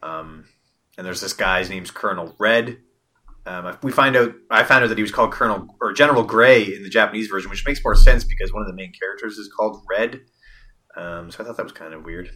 Um, 0.01 0.45
and 0.97 1.05
there's 1.05 1.21
this 1.21 1.33
guy's 1.33 1.69
name's 1.69 1.91
Colonel 1.91 2.35
Red. 2.39 2.79
Um, 3.45 3.77
we 3.83 3.91
find 3.91 4.15
out. 4.15 4.33
I 4.49 4.63
found 4.63 4.83
out 4.83 4.87
that 4.87 4.97
he 4.97 5.03
was 5.03 5.11
called 5.11 5.31
Colonel 5.31 5.67
or 5.79 5.93
General 5.93 6.23
Gray 6.23 6.63
in 6.63 6.81
the 6.81 6.89
Japanese 6.89 7.27
version, 7.27 7.51
which 7.51 7.65
makes 7.65 7.83
more 7.83 7.95
sense 7.95 8.23
because 8.23 8.51
one 8.51 8.63
of 8.63 8.67
the 8.67 8.73
main 8.73 8.91
characters 8.99 9.37
is 9.37 9.51
called 9.55 9.83
Red. 9.87 10.21
Um, 10.95 11.31
so 11.31 11.43
I 11.43 11.47
thought 11.47 11.57
that 11.57 11.63
was 11.63 11.71
kind 11.73 11.93
of 11.93 12.03
weird. 12.05 12.29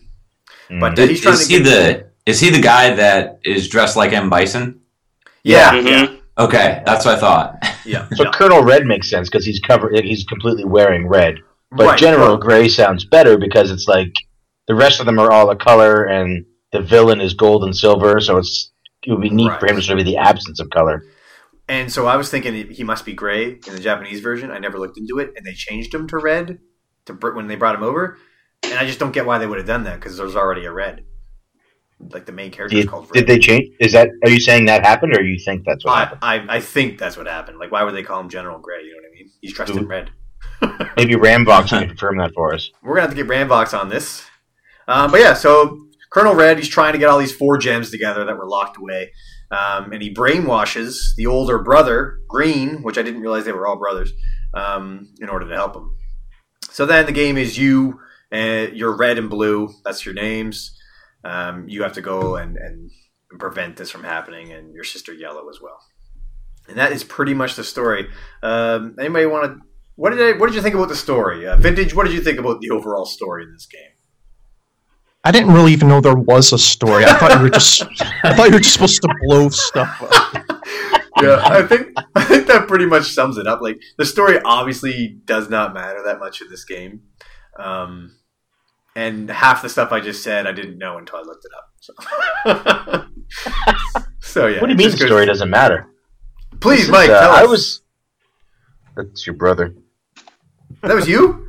Mm. 0.69 0.79
But 0.79 0.99
uh, 0.99 1.07
he's 1.07 1.21
trying 1.21 1.35
Is 1.35 1.47
to 1.47 1.53
he 1.57 1.63
get, 1.63 1.65
the 1.65 2.09
is 2.25 2.39
he 2.39 2.49
the 2.49 2.61
guy 2.61 2.93
that 2.95 3.39
is 3.43 3.67
dressed 3.69 3.95
like 3.95 4.11
M 4.13 4.29
Bison? 4.29 4.81
yeah, 5.43 5.71
Mhm. 5.73 5.85
yeah, 5.85 6.15
Okay, 6.43 6.83
that's 6.85 7.05
what 7.05 7.17
I 7.17 7.19
thought. 7.19 7.55
yeah, 7.85 8.07
So 8.15 8.23
yeah. 8.23 8.31
Colonel 8.31 8.63
Red 8.63 8.85
makes 8.85 9.09
sense 9.09 9.29
because 9.29 9.45
he's 9.45 9.59
covered. 9.59 9.97
He's 10.03 10.23
completely 10.25 10.65
wearing 10.65 11.07
red. 11.07 11.35
But 11.71 11.85
Right, 11.85 11.99
General 11.99 12.29
well, 12.29 12.37
Gray 12.37 12.67
sounds 12.67 13.05
better 13.05 13.37
because 13.37 13.71
it's 13.71 13.87
like 13.87 14.11
the 14.67 14.75
rest 14.75 14.99
of 14.99 15.05
them 15.05 15.19
are 15.19 15.31
all 15.31 15.49
a 15.51 15.55
color, 15.55 16.05
and 16.05 16.45
the 16.71 16.81
villain 16.81 17.21
is 17.21 17.33
gold 17.33 17.63
and 17.63 17.75
silver. 17.75 18.19
So 18.19 18.37
it's 18.37 18.71
it 19.05 19.11
would 19.11 19.21
be 19.21 19.29
neat 19.29 19.51
for 19.59 19.67
him 19.67 19.75
to 19.77 19.81
sort 19.81 19.99
of 19.99 20.05
be 20.05 20.11
the 20.11 20.17
absence 20.17 20.59
of 20.59 20.69
color. 20.71 21.03
And 21.69 21.91
so 21.91 22.07
I 22.07 22.15
was 22.17 22.29
thinking 22.29 22.53
he- 22.53 22.73
he 22.73 22.83
must 22.83 23.05
be 23.05 23.13
gray 23.13 23.59
in 23.67 23.73
the 23.75 23.79
Japanese 23.79 24.19
version. 24.21 24.49
I 24.51 24.57
never 24.59 24.77
looked 24.79 24.97
into 24.97 25.19
it, 25.19 25.31
and 25.37 25.45
they 25.45 25.53
changed 25.53 25.93
him 25.93 26.07
to 26.07 26.17
red 26.17 26.57
to 27.05 27.13
when 27.13 27.47
they 27.47 27.55
brought 27.55 27.75
him 27.75 27.83
over. 27.83 28.17
And 28.63 28.73
I 28.73 28.85
just 28.85 28.99
don't 28.99 29.11
get 29.11 29.25
why 29.25 29.37
they 29.37 29.47
would 29.47 29.57
have 29.57 29.67
done 29.67 29.83
that 29.83 29.95
because 29.95 30.17
there's 30.17 30.35
already 30.35 30.65
a 30.65 30.71
red. 30.71 31.05
Like 31.99 32.25
the 32.25 32.31
main 32.31 32.51
character 32.51 32.77
is 32.77 32.85
Did, 32.85 32.89
called 32.89 33.05
Red. 33.05 33.13
did 33.13 33.27
they 33.27 33.39
change? 33.39 33.75
Is 33.79 33.91
that? 33.91 34.09
Are 34.23 34.29
you 34.29 34.39
saying 34.39 34.65
that 34.65 34.85
happened, 34.85 35.17
or 35.17 35.21
you 35.21 35.37
think 35.43 35.63
that's 35.65 35.83
what 35.83 35.95
I, 35.95 35.99
happened? 35.99 36.19
I 36.23 36.57
I 36.57 36.59
think 36.61 36.97
that's 36.97 37.17
what 37.17 37.27
happened. 37.27 37.59
Like 37.59 37.71
why 37.71 37.83
would 37.83 37.93
they 37.93 38.03
call 38.03 38.21
him 38.21 38.29
General 38.29 38.57
Gray? 38.59 38.83
You 38.83 38.91
know 38.91 38.97
what 38.97 39.09
I 39.11 39.15
mean? 39.15 39.31
He's 39.41 39.53
dressed 39.53 39.73
in 39.73 39.85
red. 39.85 40.11
Maybe 40.97 41.15
Rambox 41.15 41.69
can 41.69 41.87
confirm 41.87 42.17
that 42.19 42.31
for 42.33 42.53
us. 42.53 42.69
We're 42.81 42.95
gonna 42.95 43.07
have 43.07 43.15
to 43.15 43.21
get 43.21 43.27
Rambox 43.27 43.77
on 43.77 43.89
this. 43.89 44.23
Um, 44.87 45.11
but 45.11 45.19
yeah, 45.19 45.33
so 45.33 45.77
Colonel 46.11 46.33
Red, 46.35 46.57
he's 46.57 46.69
trying 46.69 46.93
to 46.93 46.99
get 46.99 47.09
all 47.09 47.19
these 47.19 47.35
four 47.35 47.57
gems 47.57 47.91
together 47.91 48.23
that 48.25 48.37
were 48.37 48.47
locked 48.47 48.77
away, 48.77 49.11
um, 49.51 49.91
and 49.91 50.01
he 50.01 50.13
brainwashes 50.13 51.15
the 51.17 51.25
older 51.25 51.59
brother 51.59 52.19
Green, 52.27 52.81
which 52.81 52.97
I 52.97 53.03
didn't 53.03 53.21
realize 53.21 53.45
they 53.45 53.51
were 53.51 53.67
all 53.67 53.77
brothers, 53.77 54.11
um, 54.53 55.09
in 55.19 55.29
order 55.29 55.47
to 55.47 55.55
help 55.55 55.75
him. 55.75 55.95
So 56.71 56.85
then 56.85 57.05
the 57.05 57.11
game 57.11 57.37
is 57.37 57.57
you, 57.57 57.99
uh, 58.31 58.67
you're 58.73 58.95
red 58.95 59.17
and 59.17 59.29
blue. 59.29 59.69
That's 59.83 60.05
your 60.05 60.13
names. 60.13 60.77
Um, 61.23 61.67
you 61.67 61.83
have 61.83 61.93
to 61.93 62.01
go 62.01 62.35
and, 62.37 62.57
and 62.57 62.91
prevent 63.39 63.77
this 63.77 63.91
from 63.91 64.03
happening, 64.03 64.51
and 64.51 64.73
your 64.73 64.83
sister 64.83 65.13
Yellow 65.13 65.49
as 65.49 65.59
well. 65.61 65.79
And 66.67 66.77
that 66.77 66.91
is 66.91 67.03
pretty 67.03 67.33
much 67.33 67.55
the 67.55 67.63
story. 67.63 68.07
Um, 68.43 68.95
anybody 68.99 69.25
want 69.25 69.45
to? 69.45 69.65
What 69.95 70.11
did 70.11 70.21
I, 70.21 70.37
What 70.37 70.47
did 70.47 70.55
you 70.55 70.61
think 70.61 70.75
about 70.75 70.89
the 70.89 70.95
story, 70.95 71.45
uh, 71.45 71.57
Vintage? 71.57 71.93
What 71.93 72.05
did 72.05 72.13
you 72.13 72.21
think 72.21 72.39
about 72.39 72.61
the 72.61 72.69
overall 72.69 73.05
story 73.05 73.43
in 73.43 73.51
this 73.51 73.65
game? 73.65 73.91
I 75.23 75.31
didn't 75.31 75.53
really 75.53 75.73
even 75.73 75.89
know 75.89 75.99
there 75.99 76.15
was 76.15 76.53
a 76.53 76.57
story. 76.57 77.03
I 77.05 77.13
thought 77.17 77.35
you 77.35 77.43
were 77.43 77.49
just 77.49 77.83
I 78.23 78.33
thought 78.35 78.47
you 78.47 78.53
were 78.53 78.59
just 78.59 78.73
supposed 78.73 79.01
to 79.01 79.13
blow 79.23 79.49
stuff 79.49 80.01
up. 80.01 80.45
yeah, 81.21 81.41
I 81.43 81.63
think 81.63 81.91
I 82.15 82.23
think 82.23 82.47
that 82.47 82.67
pretty 82.67 82.85
much 82.85 83.11
sums 83.11 83.37
it 83.37 83.45
up. 83.45 83.61
Like 83.61 83.81
the 83.97 84.05
story 84.05 84.39
obviously 84.45 85.19
does 85.25 85.49
not 85.49 85.73
matter 85.73 86.01
that 86.05 86.19
much 86.19 86.41
in 86.41 86.49
this 86.49 86.63
game, 86.63 87.01
um, 87.57 88.15
and 88.95 89.29
half 89.29 89.61
the 89.61 89.69
stuff 89.69 89.91
I 89.91 89.99
just 89.99 90.23
said 90.23 90.47
I 90.47 90.51
didn't 90.51 90.77
know 90.77 90.97
until 90.97 91.19
I 91.19 91.21
looked 91.21 91.45
it 91.45 91.51
up. 91.57 91.65
So, 91.79 91.93
so 94.19 94.47
yeah. 94.47 94.59
what 94.59 94.67
do 94.67 94.73
you 94.73 94.77
mean 94.77 94.77
the 94.77 94.83
just 94.91 94.99
goes- 94.99 95.07
story 95.07 95.25
doesn't 95.25 95.49
matter? 95.49 95.87
Please, 96.59 96.83
is, 96.83 96.89
Mike. 96.89 97.09
uh, 97.09 97.19
tell 97.21 97.31
I 97.31 97.43
was. 97.45 97.81
That's 98.95 99.25
your 99.25 99.35
brother. 99.35 99.73
That 100.81 100.95
was 100.95 101.07
you. 101.07 101.47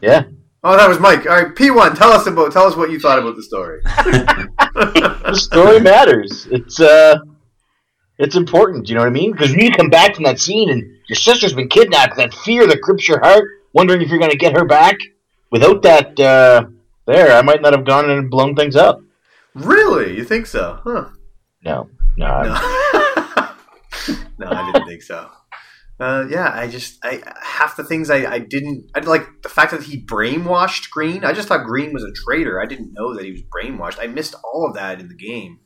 Yeah. 0.00 0.24
Oh, 0.64 0.76
that 0.76 0.88
was 0.88 1.00
Mike. 1.00 1.26
All 1.26 1.42
right, 1.42 1.54
P 1.56 1.70
one. 1.70 1.96
Tell 1.96 2.12
us 2.12 2.26
about. 2.26 2.52
Tell 2.52 2.66
us 2.66 2.76
what 2.76 2.90
you 2.90 3.00
thought 3.00 3.18
about 3.18 3.34
the 3.34 3.42
story. 3.42 3.80
the 3.84 5.34
story 5.34 5.80
matters. 5.80 6.46
It's 6.50 6.78
uh, 6.78 7.18
it's 8.18 8.36
important. 8.36 8.88
You 8.88 8.94
know 8.94 9.00
what 9.00 9.08
I 9.08 9.12
mean? 9.12 9.32
Because 9.32 9.50
when 9.50 9.60
you 9.60 9.72
come 9.72 9.90
back 9.90 10.14
from 10.14 10.24
that 10.24 10.38
scene 10.38 10.70
and 10.70 10.84
your 11.08 11.16
sister's 11.16 11.52
been 11.52 11.68
kidnapped, 11.68 12.16
that 12.16 12.32
fear 12.32 12.66
that 12.68 12.80
grips 12.80 13.08
your 13.08 13.20
heart, 13.20 13.44
wondering 13.72 14.02
if 14.02 14.08
you're 14.08 14.20
going 14.20 14.30
to 14.30 14.36
get 14.36 14.52
her 14.52 14.64
back. 14.64 14.96
Without 15.52 15.82
that, 15.82 16.18
uh, 16.18 16.64
there, 17.06 17.36
I 17.36 17.42
might 17.42 17.60
not 17.62 17.72
have 17.74 17.84
gone 17.84 18.10
and 18.10 18.30
blown 18.30 18.56
things 18.56 18.74
up. 18.74 19.00
really? 19.54 20.16
You 20.16 20.24
think 20.24 20.46
so? 20.46 20.80
Huh? 20.82 21.10
No, 21.64 21.88
no, 22.16 22.26
I- 22.26 23.54
No, 24.08 24.14
no, 24.38 24.50
I 24.50 24.72
didn't 24.72 24.86
think 24.88 25.02
so. 25.02 25.28
Uh, 26.00 26.26
yeah, 26.28 26.50
I 26.52 26.66
just 26.66 26.98
I 27.04 27.22
half 27.42 27.76
the 27.76 27.84
things 27.84 28.10
I, 28.10 28.24
I 28.28 28.38
didn't 28.40 28.90
I 28.94 29.00
like 29.00 29.42
the 29.42 29.48
fact 29.48 29.70
that 29.70 29.84
he 29.84 30.02
brainwashed 30.04 30.90
Green. 30.90 31.22
I 31.24 31.32
just 31.32 31.46
thought 31.46 31.64
Green 31.64 31.92
was 31.92 32.02
a 32.02 32.10
traitor. 32.12 32.60
I 32.60 32.66
didn't 32.66 32.92
know 32.92 33.14
that 33.14 33.24
he 33.24 33.30
was 33.30 33.42
brainwashed. 33.42 33.98
I 34.02 34.08
missed 34.08 34.34
all 34.42 34.66
of 34.66 34.74
that 34.74 34.98
in 34.98 35.06
the 35.08 35.14
game. 35.14 35.60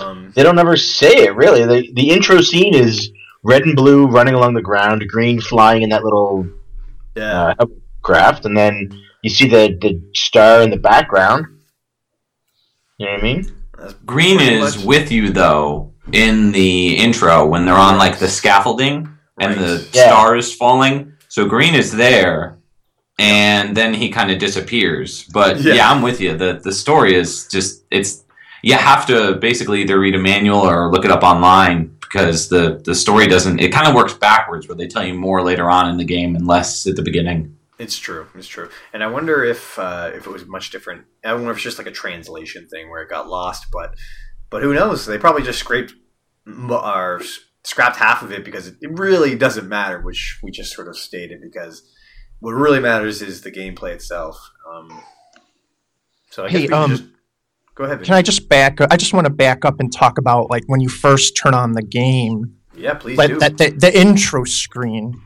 Um, 0.00 0.32
they 0.34 0.42
don't 0.42 0.58
ever 0.58 0.76
say 0.76 1.26
it. 1.26 1.36
Really, 1.36 1.64
the 1.64 1.92
the 1.94 2.10
intro 2.10 2.40
scene 2.40 2.74
is 2.74 3.12
red 3.44 3.62
and 3.62 3.76
blue 3.76 4.06
running 4.06 4.34
along 4.34 4.54
the 4.54 4.62
ground, 4.62 5.04
green 5.06 5.40
flying 5.40 5.82
in 5.82 5.90
that 5.90 6.02
little 6.02 6.48
yeah, 7.14 7.54
uh, 7.58 7.66
craft, 8.04 8.44
and 8.44 8.56
then 8.56 8.74
you 9.22 9.30
see 9.30 9.48
the 9.48 9.76
the 9.80 10.00
star 10.14 10.62
in 10.62 10.70
the 10.70 10.76
background. 10.76 11.46
You 12.98 13.06
know 13.06 13.12
what 13.12 13.20
I 13.20 13.22
mean? 13.24 13.52
Green 14.06 14.36
pretty 14.36 14.54
is 14.54 14.76
much- 14.76 14.84
with 14.84 15.10
you 15.10 15.30
though 15.30 15.92
in 16.12 16.52
the 16.52 16.96
intro 16.96 17.44
when 17.46 17.64
they're 17.64 17.74
on 17.74 17.98
like 17.98 18.18
the 18.18 18.28
scaffolding 18.28 19.08
and 19.40 19.54
the 19.58 19.74
Right. 19.76 19.90
Yeah. 19.94 20.06
star 20.08 20.36
is 20.36 20.54
falling. 20.54 21.12
So 21.28 21.46
Green 21.46 21.74
is 21.74 21.90
there, 21.90 22.58
and 23.18 23.76
then 23.76 23.92
he 23.94 24.10
kind 24.10 24.30
of 24.30 24.38
disappears. 24.38 25.24
But 25.32 25.60
Yeah. 25.60 25.74
yeah. 25.74 25.90
I'm 25.90 26.02
with 26.02 26.20
you. 26.20 26.36
the 26.36 26.60
The 26.62 26.72
story 26.72 27.14
is 27.16 27.48
just 27.50 27.82
it's 27.90 28.22
you 28.62 28.74
have 28.74 29.04
to 29.06 29.34
basically 29.34 29.82
either 29.82 29.98
read 29.98 30.14
a 30.14 30.18
manual 30.18 30.60
or 30.60 30.90
look 30.90 31.04
it 31.04 31.10
up 31.10 31.22
online 31.24 31.90
because 32.00 32.48
the 32.48 32.80
the 32.84 32.94
story 32.94 33.26
doesn't. 33.26 33.60
It 33.60 33.72
kind 33.72 33.88
of 33.88 33.94
works 33.94 34.14
backwards 34.14 34.68
where 34.68 34.76
they 34.76 34.86
tell 34.86 35.04
you 35.04 35.14
more 35.14 35.42
later 35.42 35.68
on 35.68 35.90
in 35.90 35.96
the 35.96 36.04
game 36.04 36.36
and 36.36 36.46
less 36.46 36.86
at 36.86 36.94
the 36.96 37.02
beginning. 37.02 37.56
It's 37.78 37.98
true. 37.98 38.28
It's 38.34 38.46
true. 38.46 38.68
And 38.92 39.02
I 39.02 39.08
wonder 39.08 39.42
if 39.42 39.78
uh, 39.78 40.10
if 40.14 40.26
it 40.26 40.30
was 40.30 40.46
much 40.46 40.70
different. 40.70 41.04
I 41.24 41.34
wonder 41.34 41.50
if 41.50 41.56
it's 41.56 41.64
just 41.64 41.78
like 41.78 41.86
a 41.86 41.92
translation 41.92 42.68
thing 42.68 42.88
where 42.88 43.02
it 43.02 43.10
got 43.10 43.28
lost. 43.28 43.66
But 43.72 43.94
but 44.50 44.62
who 44.62 44.74
knows? 44.74 45.06
They 45.06 45.18
probably 45.18 45.42
just 45.42 45.58
scraped 45.58 45.94
or 46.46 47.20
scrapped 47.64 47.96
half 47.96 48.22
of 48.22 48.30
it 48.30 48.44
because 48.44 48.68
it 48.68 48.76
really 48.82 49.36
doesn't 49.36 49.68
matter, 49.68 50.00
which 50.00 50.38
we 50.42 50.50
just 50.50 50.72
sort 50.72 50.86
of 50.86 50.96
stated. 50.96 51.40
Because 51.42 51.82
what 52.38 52.52
really 52.52 52.80
matters 52.80 53.22
is 53.22 53.40
the 53.40 53.50
gameplay 53.50 53.92
itself. 53.92 54.38
Um, 54.72 55.02
so 56.30 56.44
I 56.44 56.50
guess 56.50 56.60
Hey, 56.60 56.68
um, 56.68 56.90
just 56.90 57.04
go 57.74 57.84
ahead. 57.84 58.04
Can 58.04 58.14
I 58.14 58.22
just 58.22 58.48
back? 58.48 58.80
I 58.80 58.96
just 58.96 59.12
want 59.12 59.26
to 59.26 59.32
back 59.32 59.64
up 59.64 59.80
and 59.80 59.92
talk 59.92 60.18
about 60.18 60.48
like 60.48 60.62
when 60.68 60.80
you 60.80 60.88
first 60.88 61.36
turn 61.36 61.54
on 61.54 61.72
the 61.72 61.82
game, 61.82 62.56
yeah, 62.76 62.94
please 62.94 63.18
like 63.18 63.30
do. 63.30 63.38
that 63.40 63.58
the, 63.58 63.70
the 63.70 63.98
intro 63.98 64.44
screen. 64.44 65.20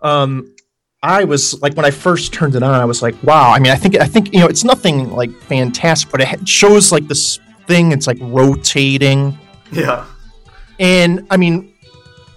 Um, 0.00 0.53
I 1.04 1.24
was 1.24 1.60
like 1.60 1.74
when 1.74 1.84
I 1.84 1.90
first 1.90 2.32
turned 2.32 2.54
it 2.54 2.62
on, 2.62 2.80
I 2.80 2.86
was 2.86 3.02
like, 3.02 3.14
wow. 3.22 3.52
I 3.52 3.58
mean, 3.58 3.70
I 3.70 3.76
think 3.76 3.96
I 4.00 4.06
think 4.06 4.32
you 4.32 4.40
know 4.40 4.46
it's 4.46 4.64
nothing 4.64 5.10
like 5.10 5.30
fantastic, 5.42 6.10
but 6.10 6.22
it 6.22 6.48
shows 6.48 6.90
like 6.90 7.06
this 7.08 7.38
thing. 7.66 7.92
It's 7.92 8.06
like 8.06 8.16
rotating, 8.20 9.38
yeah, 9.70 10.06
and 10.80 11.26
I 11.30 11.36
mean. 11.36 11.70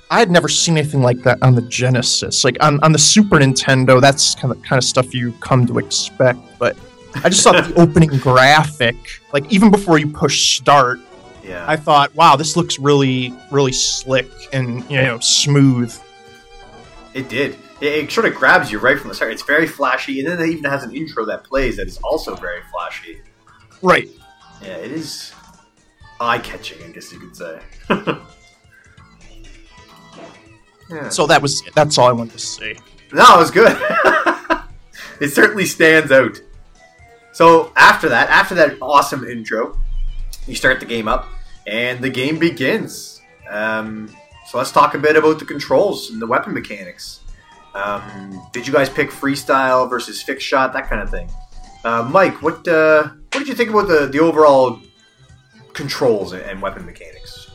I 0.09 0.19
had 0.19 0.31
never 0.31 0.47
seen 0.47 0.77
anything 0.77 1.01
like 1.01 1.21
that 1.23 1.37
on 1.41 1.53
the 1.53 1.63
Genesis. 1.63 2.45
Like 2.45 2.55
on, 2.63 2.81
on 2.81 2.93
the 2.93 2.97
Super 2.97 3.35
Nintendo, 3.39 3.99
that's 3.99 4.35
kind 4.35 4.53
of 4.53 4.63
kind 4.63 4.77
of 4.77 4.85
stuff 4.85 5.13
you 5.13 5.33
come 5.41 5.67
to 5.67 5.79
expect. 5.79 6.39
But 6.57 6.77
I 7.15 7.27
just 7.27 7.43
thought 7.43 7.61
the 7.61 7.73
opening 7.81 8.17
graphic, 8.17 8.95
like 9.33 9.51
even 9.51 9.69
before 9.69 9.97
you 9.97 10.07
push 10.07 10.55
start, 10.55 11.01
yeah. 11.43 11.65
I 11.67 11.75
thought, 11.75 12.15
wow, 12.15 12.37
this 12.37 12.55
looks 12.55 12.79
really, 12.79 13.33
really 13.51 13.73
slick 13.73 14.29
and 14.53 14.89
you 14.89 14.95
know 15.01 15.19
smooth. 15.19 15.93
It 17.13 17.27
did. 17.27 17.57
It, 17.81 18.05
it 18.05 18.11
sort 18.11 18.25
of 18.27 18.35
grabs 18.35 18.71
you 18.71 18.79
right 18.79 18.99
from 18.99 19.09
the 19.09 19.15
start. 19.15 19.31
It's 19.31 19.43
very 19.43 19.67
flashy, 19.67 20.19
and 20.19 20.27
then 20.27 20.39
it 20.39 20.49
even 20.49 20.63
has 20.69 20.83
an 20.83 20.95
intro 20.95 21.25
that 21.25 21.43
plays 21.43 21.77
that 21.77 21.87
is 21.87 21.97
also 21.99 22.35
very 22.35 22.61
flashy. 22.71 23.21
Right. 23.81 24.09
Yeah, 24.61 24.77
it 24.77 24.91
is 24.91 25.33
eye 26.19 26.39
catching, 26.39 26.83
I 26.83 26.91
guess 26.91 27.11
you 27.11 27.19
could 27.19 27.35
say. 27.35 27.59
yeah. 30.89 31.09
So 31.09 31.27
that 31.27 31.41
was 31.41 31.61
that's 31.75 31.97
all 31.97 32.07
I 32.07 32.11
wanted 32.11 32.33
to 32.33 32.39
say. 32.39 32.75
No, 33.13 33.35
it 33.35 33.37
was 33.37 33.51
good. 33.51 33.77
it 35.21 35.29
certainly 35.29 35.65
stands 35.65 36.11
out. 36.11 36.41
So 37.31 37.71
after 37.75 38.09
that, 38.09 38.29
after 38.29 38.55
that 38.55 38.77
awesome 38.81 39.23
intro, 39.25 39.77
you 40.47 40.55
start 40.55 40.79
the 40.79 40.85
game 40.85 41.07
up, 41.07 41.27
and 41.67 42.03
the 42.03 42.09
game 42.09 42.39
begins. 42.39 43.21
Um, 43.49 44.09
so 44.47 44.57
let's 44.57 44.71
talk 44.71 44.95
a 44.95 44.97
bit 44.97 45.15
about 45.15 45.39
the 45.39 45.45
controls 45.45 46.09
and 46.09 46.21
the 46.21 46.27
weapon 46.27 46.53
mechanics. 46.53 47.21
Um, 47.73 48.41
did 48.53 48.65
you 48.65 48.73
guys 48.73 48.89
pick 48.89 49.09
freestyle 49.09 49.89
versus 49.89 50.21
fixed 50.21 50.47
shot, 50.47 50.73
that 50.73 50.89
kind 50.89 51.01
of 51.01 51.09
thing? 51.09 51.29
Uh, 51.83 52.07
Mike, 52.11 52.41
what 52.41 52.67
uh, 52.67 53.03
what 53.03 53.39
did 53.39 53.47
you 53.47 53.53
think 53.53 53.69
about 53.69 53.87
the, 53.87 54.07
the 54.11 54.19
overall 54.19 54.79
controls 55.73 56.33
and, 56.33 56.61
weapon 56.61 56.85
mechanics? 56.85 57.49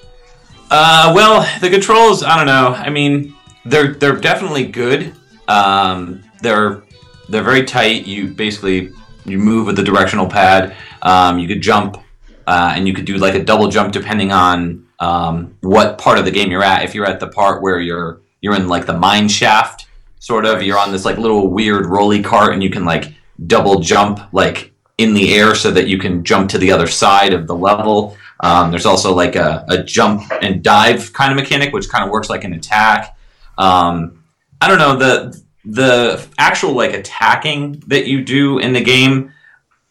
Uh, 0.70 1.12
well, 1.14 1.46
the 1.60 1.68
controls, 1.68 2.22
I 2.22 2.36
don't 2.36 2.46
know. 2.46 2.68
I 2.68 2.88
mean, 2.88 3.34
they're 3.64 3.94
they're 3.94 4.16
definitely 4.16 4.66
good. 4.66 5.12
Um, 5.48 6.22
they're 6.40 6.82
they're 7.28 7.42
very 7.42 7.64
tight. 7.64 8.06
You 8.06 8.28
basically 8.28 8.90
you 9.24 9.38
move 9.38 9.66
with 9.66 9.76
the 9.76 9.82
directional 9.82 10.26
pad. 10.26 10.74
Um, 11.02 11.38
you 11.38 11.48
could 11.48 11.60
jump, 11.60 11.98
uh, 12.46 12.72
and 12.74 12.86
you 12.86 12.94
could 12.94 13.04
do 13.04 13.18
like 13.18 13.34
a 13.34 13.44
double 13.44 13.68
jump 13.68 13.92
depending 13.92 14.32
on 14.32 14.86
um, 15.00 15.56
what 15.60 15.98
part 15.98 16.18
of 16.18 16.24
the 16.24 16.30
game 16.30 16.50
you're 16.50 16.62
at. 16.62 16.84
If 16.84 16.94
you're 16.94 17.06
at 17.06 17.20
the 17.20 17.28
part 17.28 17.60
where 17.60 17.80
you're 17.80 18.20
you're 18.40 18.54
in 18.54 18.68
like 18.68 18.86
the 18.86 18.96
mine 18.96 19.28
shaft, 19.28 19.81
sort 20.22 20.46
of, 20.46 20.62
you're 20.62 20.78
on 20.78 20.92
this 20.92 21.04
like 21.04 21.18
little 21.18 21.48
weird 21.48 21.84
rolly 21.86 22.22
cart, 22.22 22.52
and 22.52 22.62
you 22.62 22.70
can 22.70 22.84
like 22.84 23.12
double 23.48 23.80
jump 23.80 24.20
like 24.32 24.72
in 24.96 25.14
the 25.14 25.34
air 25.34 25.56
so 25.56 25.72
that 25.72 25.88
you 25.88 25.98
can 25.98 26.22
jump 26.22 26.48
to 26.50 26.58
the 26.58 26.70
other 26.70 26.86
side 26.86 27.34
of 27.34 27.48
the 27.48 27.56
level. 27.56 28.16
Um, 28.38 28.70
there's 28.70 28.86
also 28.86 29.12
like 29.12 29.34
a, 29.34 29.64
a 29.68 29.82
jump 29.82 30.22
and 30.40 30.62
dive 30.62 31.12
kind 31.12 31.32
of 31.32 31.36
mechanic, 31.36 31.72
which 31.72 31.88
kind 31.88 32.04
of 32.04 32.10
works 32.10 32.30
like 32.30 32.44
an 32.44 32.52
attack. 32.52 33.16
Um, 33.58 34.22
I 34.60 34.68
don't 34.68 34.78
know 34.78 34.96
the 34.96 35.42
the 35.64 36.28
actual 36.38 36.72
like 36.72 36.92
attacking 36.92 37.82
that 37.88 38.06
you 38.06 38.24
do 38.24 38.60
in 38.60 38.72
the 38.72 38.80
game. 38.80 39.32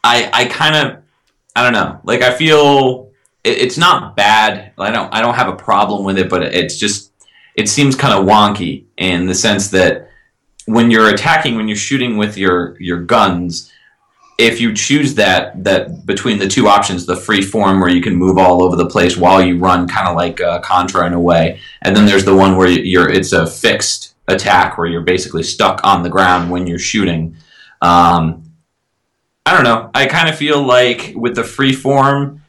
I 0.02 0.30
I 0.32 0.46
kind 0.46 0.76
of 0.76 1.04
I 1.58 1.63
don't 1.63 1.74
know. 1.74 2.00
Like 2.06 2.22
I 2.22 2.34
feel 2.34 3.12
it, 3.44 3.58
it's 3.58 3.78
not 3.78 4.15
bad. 4.15 4.72
I 4.78 4.91
don't 4.91 5.13
I 5.13 5.20
don't 5.20 5.36
have 5.36 5.50
a 5.50 5.58
problem 5.58 6.06
with 6.06 6.17
it, 6.17 6.30
but 6.30 6.41
it's 6.41 6.78
just 6.78 7.12
it 7.56 7.67
seems 7.67 7.98
kind 7.98 8.17
of 8.17 8.26
wonky 8.26 8.86
in 8.96 9.26
the 9.26 9.36
sense 9.36 9.67
that 9.72 10.08
when 10.65 10.91
you're 10.91 11.10
attacking, 11.10 11.56
when 11.56 11.67
you're 11.67 11.78
shooting 11.78 12.17
with 12.17 12.38
your 12.38 12.80
your 12.80 13.02
guns, 13.02 13.71
if 14.38 14.60
you 14.60 14.74
choose 14.74 15.15
that 15.15 15.63
that 15.63 16.06
between 16.06 16.39
the 16.39 16.47
two 16.47 16.67
options, 16.67 17.06
the 17.06 17.15
free 17.15 17.41
form 17.41 17.80
where 17.80 17.89
you 17.89 18.02
can 18.02 18.15
move 18.15 18.38
all 18.38 18.63
over 18.63 18.76
the 18.76 18.88
place 18.88 19.17
while 19.17 19.41
you 19.41 19.58
run, 19.58 19.88
kind 19.88 20.08
of 20.08 20.15
like 20.15 20.41
uh, 20.41 20.60
Contra 20.62 21.06
in 21.06 21.13
a 21.13 21.19
way, 21.19 21.60
and 21.82 21.95
then 21.95 22.06
there's 22.06 22.26
the 22.26 22.36
one 22.36 22.58
where 22.58 22.67
you're 22.67 23.10
it's 23.10 23.34
a 23.34 23.47
fixed 23.47 24.15
attack 24.28 24.78
where 24.78 24.88
you're 24.88 25.02
basically 25.02 25.43
stuck 25.43 25.82
on 25.84 26.04
the 26.04 26.10
ground 26.10 26.50
when 26.50 26.67
you're 26.67 26.80
shooting. 26.80 27.36
Um, 27.82 28.43
I 29.45 29.54
don't 29.54 29.63
know. 29.63 29.89
I 29.93 30.06
kind 30.06 30.30
of 30.30 30.38
feel 30.38 30.62
like 30.62 31.13
with 31.15 31.36
the 31.36 31.43
free 31.43 31.74
form, 31.74 32.43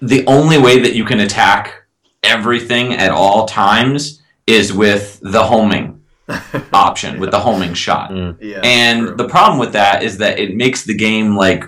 the 0.00 0.26
only 0.26 0.58
way 0.58 0.80
that 0.80 0.94
you 0.94 1.04
can 1.04 1.20
attack 1.20 1.84
everything 2.22 2.92
at 2.92 3.10
all 3.10 3.46
times 3.46 4.22
is 4.46 4.72
with 4.72 5.20
the 5.22 5.42
homing 5.42 5.93
option, 6.72 7.20
with 7.20 7.30
the 7.30 7.38
homing 7.40 7.74
shot. 7.74 8.10
Yeah, 8.40 8.60
And 8.62 9.06
true. 9.08 9.16
the 9.16 9.28
problem 9.28 9.58
with 9.58 9.72
that 9.72 10.02
is 10.02 10.18
that 10.18 10.38
it 10.38 10.54
makes 10.54 10.84
the 10.84 10.94
game 10.94 11.36
like 11.36 11.64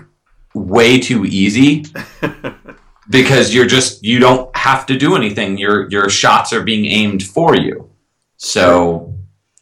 way 0.53 0.99
too 0.99 1.25
easy 1.25 1.85
because 3.09 3.53
you're 3.53 3.67
just 3.67 4.03
you 4.03 4.19
don't 4.19 4.55
have 4.55 4.85
to 4.87 4.97
do 4.97 5.15
anything. 5.15 5.57
Your 5.57 5.89
your 5.89 6.09
shots 6.09 6.53
are 6.53 6.63
being 6.63 6.85
aimed 6.85 7.23
for 7.23 7.55
you. 7.55 7.89
So 8.37 9.13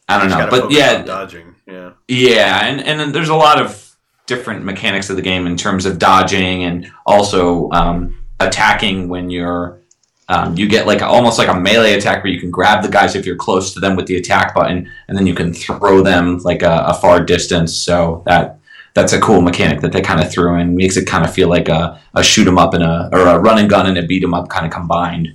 I 0.07 0.19
don't 0.19 0.29
know, 0.29 0.47
but 0.49 0.71
yeah, 0.71 1.01
dodging. 1.03 1.55
Yeah, 1.67 1.93
yeah, 2.07 2.65
and 2.65 2.81
and 2.81 2.99
then 2.99 3.11
there's 3.11 3.29
a 3.29 3.35
lot 3.35 3.59
of 3.61 3.81
different 4.27 4.63
mechanics 4.63 5.09
of 5.09 5.15
the 5.15 5.21
game 5.21 5.45
in 5.47 5.55
terms 5.57 5.85
of 5.85 5.99
dodging 5.99 6.63
and 6.63 6.91
also 7.05 7.69
um, 7.71 8.17
attacking 8.39 9.07
when 9.07 9.29
you're 9.29 9.79
um, 10.27 10.57
you 10.57 10.67
get 10.67 10.87
like 10.87 11.01
almost 11.01 11.37
like 11.37 11.47
a 11.49 11.53
melee 11.59 11.93
attack 11.93 12.23
where 12.23 12.33
you 12.33 12.39
can 12.39 12.49
grab 12.51 12.81
the 12.83 12.89
guys 12.89 13.15
if 13.15 13.25
you're 13.25 13.35
close 13.35 13.73
to 13.73 13.79
them 13.79 13.95
with 13.95 14.07
the 14.07 14.15
attack 14.17 14.55
button, 14.55 14.89
and 15.07 15.17
then 15.17 15.27
you 15.27 15.35
can 15.35 15.53
throw 15.53 16.01
them 16.01 16.37
like 16.39 16.63
a, 16.63 16.85
a 16.87 16.93
far 16.95 17.23
distance. 17.23 17.75
So 17.75 18.23
that 18.25 18.59
that's 18.95 19.13
a 19.13 19.19
cool 19.19 19.41
mechanic 19.41 19.81
that 19.81 19.91
they 19.91 20.01
kind 20.01 20.21
of 20.21 20.31
threw 20.31 20.55
in. 20.55 20.75
Makes 20.75 20.97
it 20.97 21.05
kind 21.05 21.23
of 21.25 21.33
feel 21.33 21.49
like 21.49 21.67
a, 21.69 21.99
a 22.15 22.23
shoot 22.23 22.47
'em 22.47 22.57
up 22.57 22.73
and 22.73 22.83
a 22.83 23.09
or 23.13 23.19
a 23.27 23.37
run 23.39 23.59
and 23.59 23.69
gun 23.69 23.85
and 23.87 23.97
a 23.97 24.03
beat 24.03 24.23
'em 24.23 24.33
up 24.33 24.49
kind 24.49 24.65
of 24.65 24.71
combined. 24.71 25.27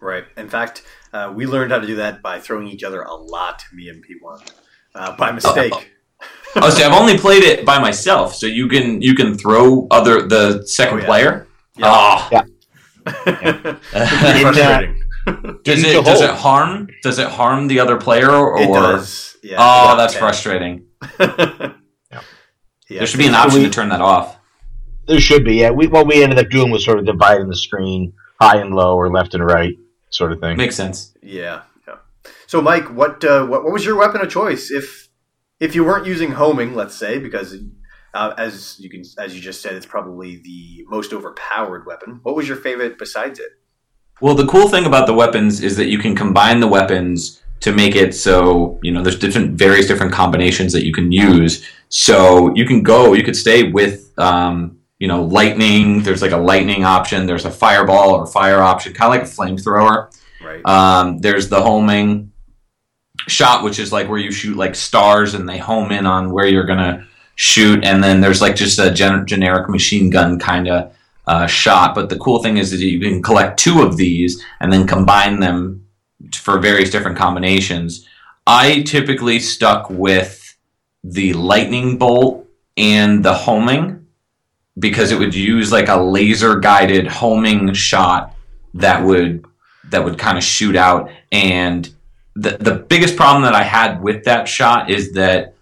right. 0.00 0.24
In 0.36 0.48
fact, 0.48 0.82
uh, 1.12 1.30
we 1.34 1.44
learned 1.46 1.72
how 1.72 1.78
to 1.78 1.86
do 1.86 1.96
that 1.96 2.22
by 2.22 2.38
throwing 2.38 2.66
each 2.68 2.82
other 2.84 3.02
a 3.02 3.14
lot. 3.14 3.64
Me 3.74 3.88
and 3.88 4.00
P 4.02 4.14
one 4.20 4.40
uh, 4.94 5.16
by 5.16 5.32
mistake. 5.32 5.72
Oh, 6.56 6.68
see, 6.70 6.82
I've 6.82 6.92
only 6.98 7.16
played 7.18 7.42
it 7.44 7.64
by 7.64 7.78
myself, 7.78 8.34
so 8.34 8.46
you 8.46 8.68
can 8.68 9.02
you 9.02 9.14
can 9.14 9.36
throw 9.36 9.86
other 9.90 10.22
the 10.22 10.64
second 10.66 10.98
Oh, 10.98 11.00
yeah. 11.00 11.06
player. 11.06 11.46
Yeah. 11.76 11.86
Oh, 11.86 12.28
Yeah. 12.32 12.42
Pretty 13.24 13.68
In, 14.40 14.46
uh, 14.46 14.52
frustrating. 14.52 15.02
does 15.64 15.82
it 15.84 16.04
does 16.04 16.20
it 16.20 16.30
harm 16.30 16.88
does 17.02 17.18
it 17.18 17.28
harm 17.28 17.68
the 17.68 17.80
other 17.80 17.96
player 17.96 18.30
or? 18.30 18.60
it 18.60 18.66
does. 18.68 19.36
Yeah. 19.42 19.56
Oh, 19.58 19.88
Yeah. 19.90 19.94
that's 19.96 20.14
Yeah. 20.14 20.20
frustrating. 20.20 20.86
Yeah. 21.18 21.68
There 22.88 23.06
should 23.06 23.18
be 23.18 23.26
an 23.28 23.34
option 23.34 23.60
we- 23.60 23.66
to 23.66 23.70
turn 23.72 23.88
that 23.90 24.00
off. 24.00 24.36
There 25.06 25.20
should 25.20 25.44
be. 25.44 25.56
Yeah, 25.56 25.70
we 25.70 25.86
what 25.88 26.06
we 26.06 26.22
ended 26.22 26.38
up 26.38 26.50
doing 26.50 26.70
was 26.70 26.84
sort 26.84 26.98
of 26.98 27.06
dividing 27.06 27.48
the 27.48 27.56
screen 27.56 28.12
high 28.40 28.58
and 28.58 28.74
low 28.74 28.94
or 28.96 29.10
left 29.10 29.34
and 29.34 29.44
right 29.44 29.74
sort 30.10 30.30
of 30.32 30.40
thing. 30.40 30.56
Makes 30.56 30.76
sense. 30.76 31.14
Yeah, 31.22 31.62
yeah. 31.88 31.96
So, 32.46 32.60
Mike, 32.62 32.90
what 32.94 33.24
uh, 33.24 33.44
what 33.46 33.64
what 33.64 33.72
was 33.72 33.84
your 33.84 33.96
weapon 33.96 34.20
of 34.20 34.30
choice 34.30 34.70
if 34.70 35.08
if 35.58 35.74
you 35.74 35.84
weren't 35.84 36.06
using 36.06 36.32
homing, 36.32 36.74
let's 36.74 36.94
say, 36.94 37.18
because 37.18 37.56
uh, 38.14 38.34
as 38.36 38.76
you 38.78 38.90
can 38.90 39.02
as 39.18 39.34
you 39.34 39.40
just 39.40 39.62
said, 39.62 39.74
it's 39.74 39.86
probably 39.86 40.36
the 40.36 40.84
most 40.88 41.12
overpowered 41.12 41.86
weapon. 41.86 42.20
What 42.22 42.36
was 42.36 42.48
your 42.48 42.56
favorite 42.56 42.98
besides 42.98 43.38
it? 43.38 43.52
Well, 44.20 44.34
the 44.34 44.46
cool 44.46 44.68
thing 44.68 44.84
about 44.84 45.06
the 45.06 45.14
weapons 45.14 45.62
is 45.62 45.76
that 45.76 45.86
you 45.86 45.98
can 45.98 46.14
combine 46.14 46.60
the 46.60 46.68
weapons 46.68 47.42
to 47.60 47.72
make 47.72 47.94
it 47.94 48.14
so 48.14 48.78
you 48.82 48.90
know 48.90 49.02
there's 49.02 49.18
different 49.18 49.52
various 49.52 49.86
different 49.86 50.12
combinations 50.12 50.72
that 50.72 50.84
you 50.84 50.92
can 50.92 51.12
use. 51.12 51.66
So 51.88 52.54
you 52.54 52.64
can 52.64 52.82
go, 52.82 53.12
you 53.14 53.22
could 53.22 53.36
stay 53.36 53.70
with 53.70 54.12
um, 54.18 54.78
you 54.98 55.08
know 55.08 55.22
lightning. 55.22 56.02
There's 56.02 56.22
like 56.22 56.32
a 56.32 56.36
lightning 56.36 56.84
option. 56.84 57.26
There's 57.26 57.44
a 57.44 57.50
fireball 57.50 58.10
or 58.10 58.26
fire 58.26 58.60
option, 58.60 58.92
kind 58.92 59.14
of 59.14 59.20
like 59.20 59.28
a 59.28 59.34
flamethrower. 59.34 60.16
Right. 60.42 60.64
Um, 60.64 61.18
there's 61.18 61.48
the 61.48 61.60
homing 61.60 62.32
shot, 63.28 63.62
which 63.62 63.78
is 63.78 63.92
like 63.92 64.08
where 64.08 64.18
you 64.18 64.32
shoot 64.32 64.56
like 64.56 64.74
stars 64.74 65.34
and 65.34 65.48
they 65.48 65.58
home 65.58 65.92
in 65.92 66.06
on 66.06 66.32
where 66.32 66.46
you're 66.46 66.64
gonna 66.64 67.06
shoot, 67.40 67.82
and 67.86 68.04
then 68.04 68.20
there's 68.20 68.42
like 68.42 68.54
just 68.54 68.78
a 68.78 68.90
gen- 68.90 69.26
generic 69.26 69.66
machine 69.70 70.10
gun 70.10 70.38
kind 70.38 70.68
of 70.68 70.94
uh, 71.26 71.46
shot. 71.46 71.94
But 71.94 72.10
the 72.10 72.18
cool 72.18 72.42
thing 72.42 72.58
is 72.58 72.70
that 72.70 72.80
you 72.80 73.00
can 73.00 73.22
collect 73.22 73.58
two 73.58 73.80
of 73.80 73.96
these 73.96 74.44
and 74.60 74.70
then 74.70 74.86
combine 74.86 75.40
them 75.40 75.86
for 76.34 76.58
various 76.58 76.90
different 76.90 77.16
combinations. 77.16 78.06
I 78.46 78.82
typically 78.82 79.40
stuck 79.40 79.88
with 79.88 80.54
the 81.02 81.32
lightning 81.32 81.96
bolt 81.96 82.46
and 82.76 83.24
the 83.24 83.32
homing 83.32 84.06
because 84.78 85.10
it 85.10 85.18
would 85.18 85.34
use 85.34 85.72
like 85.72 85.88
a 85.88 85.96
laser 85.96 86.58
guided 86.58 87.06
homing 87.06 87.72
shot 87.72 88.34
that 88.74 89.02
would 89.02 89.46
that 89.88 90.04
would 90.04 90.18
kind 90.18 90.36
of 90.36 90.44
shoot 90.44 90.76
out 90.76 91.10
and 91.32 91.88
the 92.36 92.58
the 92.58 92.74
biggest 92.74 93.16
problem 93.16 93.42
that 93.44 93.54
I 93.54 93.62
had 93.62 94.02
with 94.02 94.24
that 94.24 94.46
shot 94.46 94.90
is 94.90 95.12
that 95.14 95.54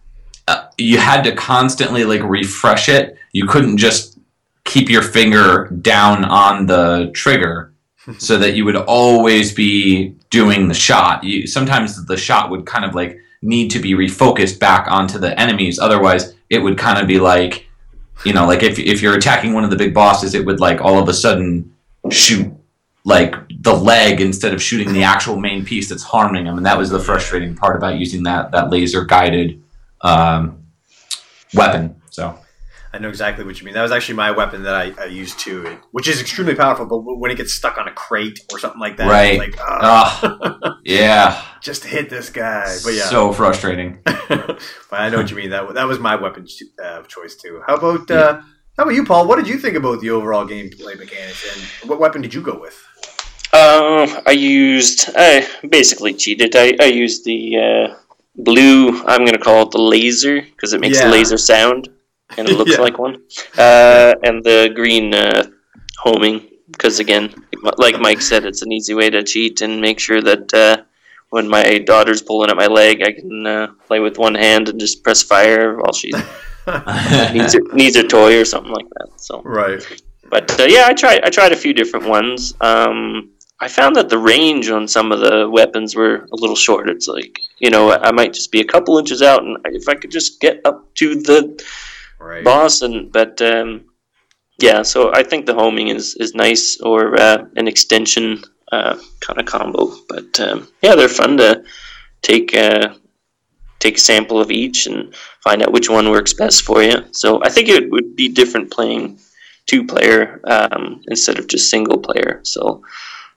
you 0.79 0.99
had 0.99 1.23
to 1.23 1.35
constantly 1.35 2.05
like 2.05 2.23
refresh 2.23 2.89
it. 2.89 3.17
You 3.33 3.47
couldn't 3.47 3.77
just 3.77 4.19
keep 4.65 4.89
your 4.89 5.03
finger 5.03 5.67
down 5.83 6.25
on 6.25 6.67
the 6.67 7.11
trigger 7.15 7.73
so 8.19 8.39
that 8.39 8.55
you 8.55 8.65
would 8.65 8.77
always 8.77 9.53
be 9.53 10.15
doing 10.31 10.69
the 10.69 10.75
shot. 10.75 11.25
You, 11.25 11.47
sometimes 11.47 12.07
the 12.07 12.17
shot 12.17 12.51
would 12.51 12.65
kind 12.65 12.85
of 12.85 12.95
like 12.95 13.19
need 13.43 13.71
to 13.71 13.79
be 13.79 13.93
refocused 13.93 14.59
back 14.59 14.91
onto 14.91 15.19
the 15.19 15.39
enemies. 15.39 15.79
Otherwise, 15.79 16.35
it 16.49 16.59
would 16.59 16.79
kind 16.79 16.99
of 16.99 17.07
be 17.07 17.19
like, 17.19 17.67
you 18.25 18.33
know, 18.33 18.47
like 18.47 18.63
if 18.63 18.79
if 18.79 19.03
you're 19.03 19.17
attacking 19.17 19.53
one 19.53 19.65
of 19.65 19.71
the 19.71 19.77
big 19.77 19.95
bosses, 19.95 20.35
it 20.35 20.45
would 20.45 20.61
like 20.61 20.81
all 20.81 20.99
of 20.99 21.09
a 21.09 21.15
sudden 21.15 21.75
shoot 22.11 22.53
like 23.05 23.35
the 23.61 23.75
leg 23.75 24.21
instead 24.21 24.53
of 24.53 24.63
shooting 24.63 24.93
the 24.93 25.05
actual 25.05 25.39
main 25.39 25.65
piece 25.65 25.89
that's 25.89 26.03
harming 26.03 26.45
them. 26.45 26.57
And 26.57 26.67
that 26.67 26.77
was 26.77 26.91
the 26.91 26.99
frustrating 26.99 27.55
part 27.55 27.77
about 27.77 27.97
using 27.97 28.25
that 28.25 28.51
that 28.51 28.71
laser 28.71 29.05
guided 29.05 29.63
um, 30.01 30.58
weapon. 31.55 32.01
So 32.11 32.39
I 32.93 32.99
know 32.99 33.09
exactly 33.11 33.45
what 33.45 33.59
you 33.61 33.65
mean. 33.67 33.75
That 33.75 33.83
was 33.83 33.93
actually 33.93 34.15
my 34.17 34.31
weapon 34.31 34.63
that 34.63 34.75
I, 34.75 34.93
I 34.99 35.05
used 35.07 35.39
too, 35.39 35.67
it- 35.67 35.79
which 35.93 36.09
is 36.09 36.21
extremely 36.21 36.55
powerful. 36.55 36.87
But 36.87 36.99
when 37.19 37.31
it 37.31 37.37
gets 37.37 37.53
stuck 37.53 37.77
on 37.79 37.87
a 37.89 37.93
crate 37.93 38.41
or 38.53 38.59
something 38.59 38.81
like 38.81 38.97
that, 38.97 39.09
Right. 39.09 39.39
Like, 39.39 39.57
ah, 39.61 40.79
yeah, 40.85 41.43
just 41.63 41.85
hit 41.85 42.09
this 42.11 42.31
guy. 42.31 42.77
But 42.85 42.95
yeah, 42.95 43.03
so 43.09 43.33
frustrating. 43.33 43.99
but 44.05 44.59
I 44.91 45.09
know 45.11 45.19
what 45.19 45.31
you 45.31 45.37
mean. 45.37 45.51
That 45.51 45.75
that 45.75 45.85
was 45.85 45.99
my 45.99 46.17
weapon 46.17 46.47
uh, 46.83 47.01
of 47.01 47.09
choice 47.09 47.37
too. 47.37 47.63
How 47.67 47.75
about 47.77 48.11
uh, 48.11 48.41
how 48.77 48.85
about 48.85 48.95
you, 48.95 49.05
Paul? 49.05 49.27
What 49.29 49.37
did 49.37 49.49
you 49.49 49.59
think 49.59 49.77
about 49.77 50.01
the 50.01 50.11
overall 50.11 50.47
gameplay 50.47 50.97
mechanics, 50.99 51.45
and 51.53 51.91
what 51.91 52.01
weapon 52.01 52.23
did 52.23 52.33
you 52.33 52.41
go 52.43 52.59
with? 52.59 52.77
Uh, 53.53 54.21
I 54.27 54.33
used. 54.33 55.09
I 55.17 55.47
basically 55.69 56.15
cheated. 56.15 56.55
I, 56.57 56.75
I 56.81 56.85
used 56.87 57.25
the 57.25 57.57
uh, 57.57 57.95
blue. 58.39 59.03
I'm 59.05 59.25
gonna 59.25 59.39
call 59.39 59.63
it 59.65 59.71
the 59.71 59.79
laser 59.81 60.41
because 60.43 60.73
it 60.73 60.81
makes 60.81 61.01
Yeah. 61.01 61.09
a 61.09 61.11
laser 61.11 61.37
sound 61.39 61.89
and 62.37 62.49
it 62.49 62.57
looks 62.59 62.73
Yeah. 62.73 62.81
like 62.81 62.99
one. 62.99 63.23
Uh, 63.57 64.15
and 64.23 64.43
the 64.45 64.71
green 64.75 65.15
uh, 65.15 65.45
homing 65.99 66.47
because 66.71 66.99
again, 67.01 67.35
like 67.79 67.99
Mike 68.01 68.21
said, 68.21 68.45
it's 68.45 68.63
an 68.63 68.73
easy 68.73 68.95
way 68.95 69.11
to 69.11 69.23
cheat 69.23 69.63
and 69.63 69.81
make 69.81 69.99
sure 69.99 70.21
that 70.21 70.53
uh, 70.55 70.77
when 71.31 71.49
my 71.49 71.79
daughter's 71.79 72.23
pulling 72.23 72.51
at 72.51 72.57
my 72.57 72.67
leg, 72.67 73.03
I 73.03 73.13
can 73.13 73.47
uh, 73.47 73.67
play 73.87 74.01
with 74.01 74.19
one 74.19 74.35
hand 74.35 74.69
and 74.69 74.79
just 74.79 75.03
press 75.03 75.23
fire 75.23 75.77
while 75.79 75.93
she 75.93 76.13
needs 77.33 77.55
her, 77.55 77.61
needs 77.73 77.97
her 77.97 78.03
toy 78.03 78.39
or 78.41 78.45
something 78.45 78.73
like 78.73 78.89
that. 78.91 79.09
So. 79.17 79.43
Right. 79.43 79.83
But 80.31 80.61
uh, 80.61 80.65
yeah, 80.65 80.85
I 80.87 80.93
tried. 80.93 81.25
I 81.25 81.31
tried 81.31 81.53
a 81.53 81.57
few 81.57 81.73
different 81.73 82.07
ones. 82.07 82.55
Um, 82.61 83.31
I 83.61 83.69
found 83.69 83.97
that 83.97 84.09
the 84.09 84.19
range 84.19 84.71
on 84.71 84.87
some 84.87 85.11
of 85.11 85.21
the 85.21 85.49
weapons 85.51 85.97
were 85.97 86.27
a 86.33 86.37
little 86.37 86.57
short. 86.57 86.89
It's 86.89 87.09
like 87.09 87.41
you 87.59 87.71
know, 87.71 87.93
I 87.93 88.13
might 88.13 88.33
just 88.33 88.53
be 88.53 88.61
a 88.61 88.65
couple 88.73 88.99
inches 88.99 89.23
out, 89.23 89.43
and 89.43 89.57
if 89.67 89.89
I 89.89 89.95
could 89.95 90.11
just 90.11 90.41
get 90.41 90.61
up 90.65 90.95
to 90.97 91.15
the 91.17 91.63
Right. 92.21 92.43
boss, 92.45 92.83
and 92.83 93.13
but 93.13 93.41
um, 93.43 93.85
yeah. 94.59 94.83
So 94.83 95.13
I 95.15 95.23
think 95.23 95.47
the 95.47 95.55
homing 95.55 95.89
is 95.89 96.15
is 96.17 96.35
nice, 96.35 96.81
or 96.81 97.19
uh, 97.21 97.45
an 97.57 97.69
extension 97.69 98.43
uh, 98.73 98.99
kind 99.21 99.39
of 99.41 99.47
combo. 99.47 99.93
But 100.09 100.41
um, 100.41 100.69
yeah, 100.83 100.95
they're 100.95 101.09
fun 101.09 101.37
to 101.39 101.65
take. 102.23 102.55
Uh, 102.55 102.95
take 103.81 103.97
a 103.97 104.01
sample 104.01 104.41
of 104.41 104.51
each 104.51 104.87
and 104.87 105.15
find 105.45 105.63
out 105.63 105.71
which 105.71 105.89
one 105.89 106.11
works 106.11 106.33
best 106.33 106.63
for 106.63 106.83
you. 106.83 106.97
So 107.13 107.41
I 107.45 107.49
think 107.49 107.69
it 107.69 107.89
would 107.93 108.17
be 108.17 108.29
different 108.29 108.73
playing 108.73 109.21
two 109.67 109.87
player 109.87 110.41
um, 110.49 111.01
instead 111.07 111.39
of 111.39 111.47
just 111.47 111.71
single 111.71 111.99
player. 111.99 112.41
So 112.43 112.83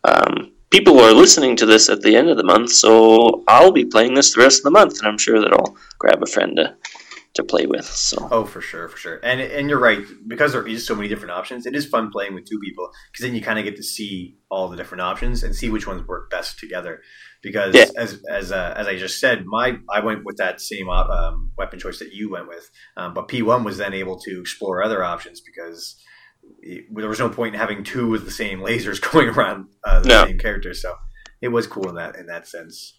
um, 0.04 0.52
people 0.70 1.00
are 1.00 1.14
listening 1.14 1.56
to 1.58 1.66
this 1.66 1.90
at 1.90 2.02
the 2.02 2.16
end 2.16 2.30
of 2.30 2.38
the 2.38 2.44
month, 2.44 2.72
so 2.72 3.44
I'll 3.48 3.72
be 3.72 3.86
playing 3.86 4.14
this 4.16 4.34
the 4.34 4.42
rest 4.42 4.60
of 4.60 4.64
the 4.64 4.72
month, 4.72 5.00
and 5.00 5.08
I'm 5.08 5.18
sure 5.18 5.40
that 5.40 5.54
I'll 5.54 5.76
grab 6.00 6.24
a 6.24 6.26
friend 6.26 6.56
to, 6.58 6.76
to 7.36 7.44
play 7.44 7.66
with. 7.66 7.86
So 7.86 8.28
Oh, 8.32 8.46
for 8.46 8.62
sure, 8.62 8.88
for 8.88 8.98
sure. 8.98 9.20
And 9.24 9.40
and 9.40 9.70
you're 9.70 9.80
right 9.80 10.00
because 10.28 10.52
there 10.54 10.68
is 10.68 10.86
so 10.86 10.96
many 10.96 11.08
different 11.08 11.32
options. 11.32 11.66
It 11.66 11.76
is 11.76 11.86
fun 11.86 12.10
playing 12.12 12.34
with 12.34 12.46
two 12.46 12.60
people 12.60 12.90
because 13.12 13.24
then 13.26 13.36
you 13.36 13.42
kind 13.42 13.60
of 13.60 13.66
get 13.66 13.76
to 13.78 13.84
see 13.84 14.38
all 14.50 14.68
the 14.70 14.78
different 14.78 15.02
options 15.02 15.44
and 15.44 15.56
see 15.56 15.70
which 15.70 15.88
ones 15.88 16.06
work 16.08 16.30
best 16.30 16.60
together. 16.60 17.02
Because 17.44 17.74
Yeah. 17.76 17.86
as 17.98 18.22
as 18.30 18.52
uh, 18.52 18.74
as 18.76 18.88
I 18.88 18.96
just 18.98 19.20
said, 19.20 19.46
my 19.46 19.78
I 19.90 20.00
went 20.02 20.26
with 20.26 20.38
that 20.38 20.62
same 20.62 20.90
op, 20.90 21.10
um, 21.10 21.52
weapon 21.58 21.80
choice 21.80 22.00
that 22.00 22.14
you 22.14 22.30
went 22.30 22.48
with, 22.48 22.70
um, 22.98 23.14
but 23.14 23.28
P 23.28 23.42
one 23.42 23.64
was 23.64 23.78
then 23.78 23.94
able 23.94 24.20
to 24.22 24.40
explore 24.40 24.84
other 24.84 25.04
options 25.04 25.42
because. 25.42 25.96
It, 26.62 26.86
there 26.96 27.10
was 27.10 27.20
no 27.20 27.30
point 27.30 27.56
in 27.56 27.60
having 27.62 27.84
two 27.84 28.08
with 28.10 28.26
the 28.26 28.32
same 28.32 28.60
lasers 28.60 29.02
going 29.12 29.30
around 29.30 29.68
uh, 29.84 30.00
the 30.02 30.08
No. 30.10 30.26
same 30.26 30.38
character, 30.40 30.74
so 30.74 30.96
it 31.42 31.50
was 31.50 31.68
cool 31.68 31.90
in 31.90 31.96
that 31.96 32.16
in 32.16 32.26
that 32.28 32.48
sense. 32.48 32.98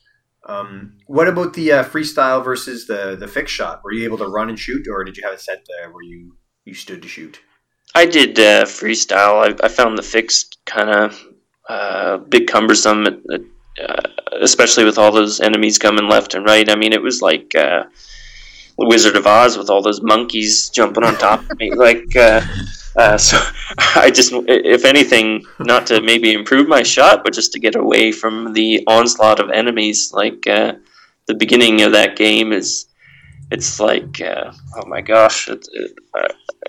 Um, 0.48 0.98
what 1.06 1.28
about 1.28 1.54
the 1.54 1.70
uh, 1.72 1.84
freestyle 1.84 2.42
versus 2.44 2.86
the 2.86 3.16
the 3.16 3.28
fixed 3.28 3.54
shot? 3.54 3.82
Were 3.84 3.92
you 3.92 4.04
able 4.04 4.18
to 4.18 4.26
run 4.26 4.48
and 4.48 4.58
shoot, 4.58 4.86
or 4.88 5.04
did 5.04 5.16
you 5.16 5.22
have 5.24 5.32
it 5.34 5.40
set 5.40 5.58
uh, 5.84 5.88
where 5.90 6.02
you 6.02 6.36
you 6.64 6.74
stood 6.74 7.02
to 7.02 7.08
shoot? 7.08 7.40
I 7.94 8.06
did 8.06 8.38
uh, 8.38 8.64
freestyle. 8.64 9.36
I, 9.60 9.66
I 9.66 9.68
found 9.68 9.96
the 9.98 10.02
fixed 10.02 10.58
kind 10.64 10.90
of 10.90 11.22
uh, 11.68 12.16
bit 12.18 12.48
cumbersome, 12.48 13.06
uh, 13.06 14.02
especially 14.40 14.84
with 14.84 14.98
all 14.98 15.12
those 15.12 15.40
enemies 15.40 15.78
coming 15.78 16.08
left 16.08 16.34
and 16.34 16.44
right. 16.44 16.68
I 16.70 16.74
mean, 16.74 16.92
it 16.92 17.02
was 17.02 17.20
like 17.22 17.54
uh, 17.54 17.84
the 18.78 18.86
Wizard 18.86 19.14
of 19.16 19.26
Oz 19.26 19.56
with 19.58 19.68
all 19.70 19.82
those 19.82 20.00
monkeys 20.02 20.70
jumping 20.70 21.04
on 21.04 21.16
top 21.18 21.40
of 21.50 21.58
me. 21.58 21.70
Like, 21.76 22.16
uh, 22.96 23.00
uh, 23.00 23.18
so 23.18 23.38
I 23.96 24.10
just, 24.10 24.32
if 24.32 24.84
anything, 24.84 25.44
not 25.58 25.86
to 25.86 26.00
maybe 26.00 26.32
improve 26.32 26.68
my 26.68 26.82
shot, 26.82 27.24
but 27.24 27.32
just 27.32 27.52
to 27.52 27.60
get 27.60 27.74
away 27.74 28.12
from 28.12 28.52
the 28.52 28.84
onslaught 28.86 29.40
of 29.40 29.50
enemies. 29.50 30.12
Like 30.12 30.46
uh, 30.46 30.74
the 31.26 31.34
beginning 31.34 31.82
of 31.82 31.92
that 31.92 32.16
game 32.16 32.52
is. 32.52 32.86
It's 33.50 33.78
like, 33.78 34.18
uh, 34.22 34.50
oh 34.76 34.86
my 34.86 35.02
gosh! 35.02 35.46
It, 35.46 35.68
it, 35.74 35.98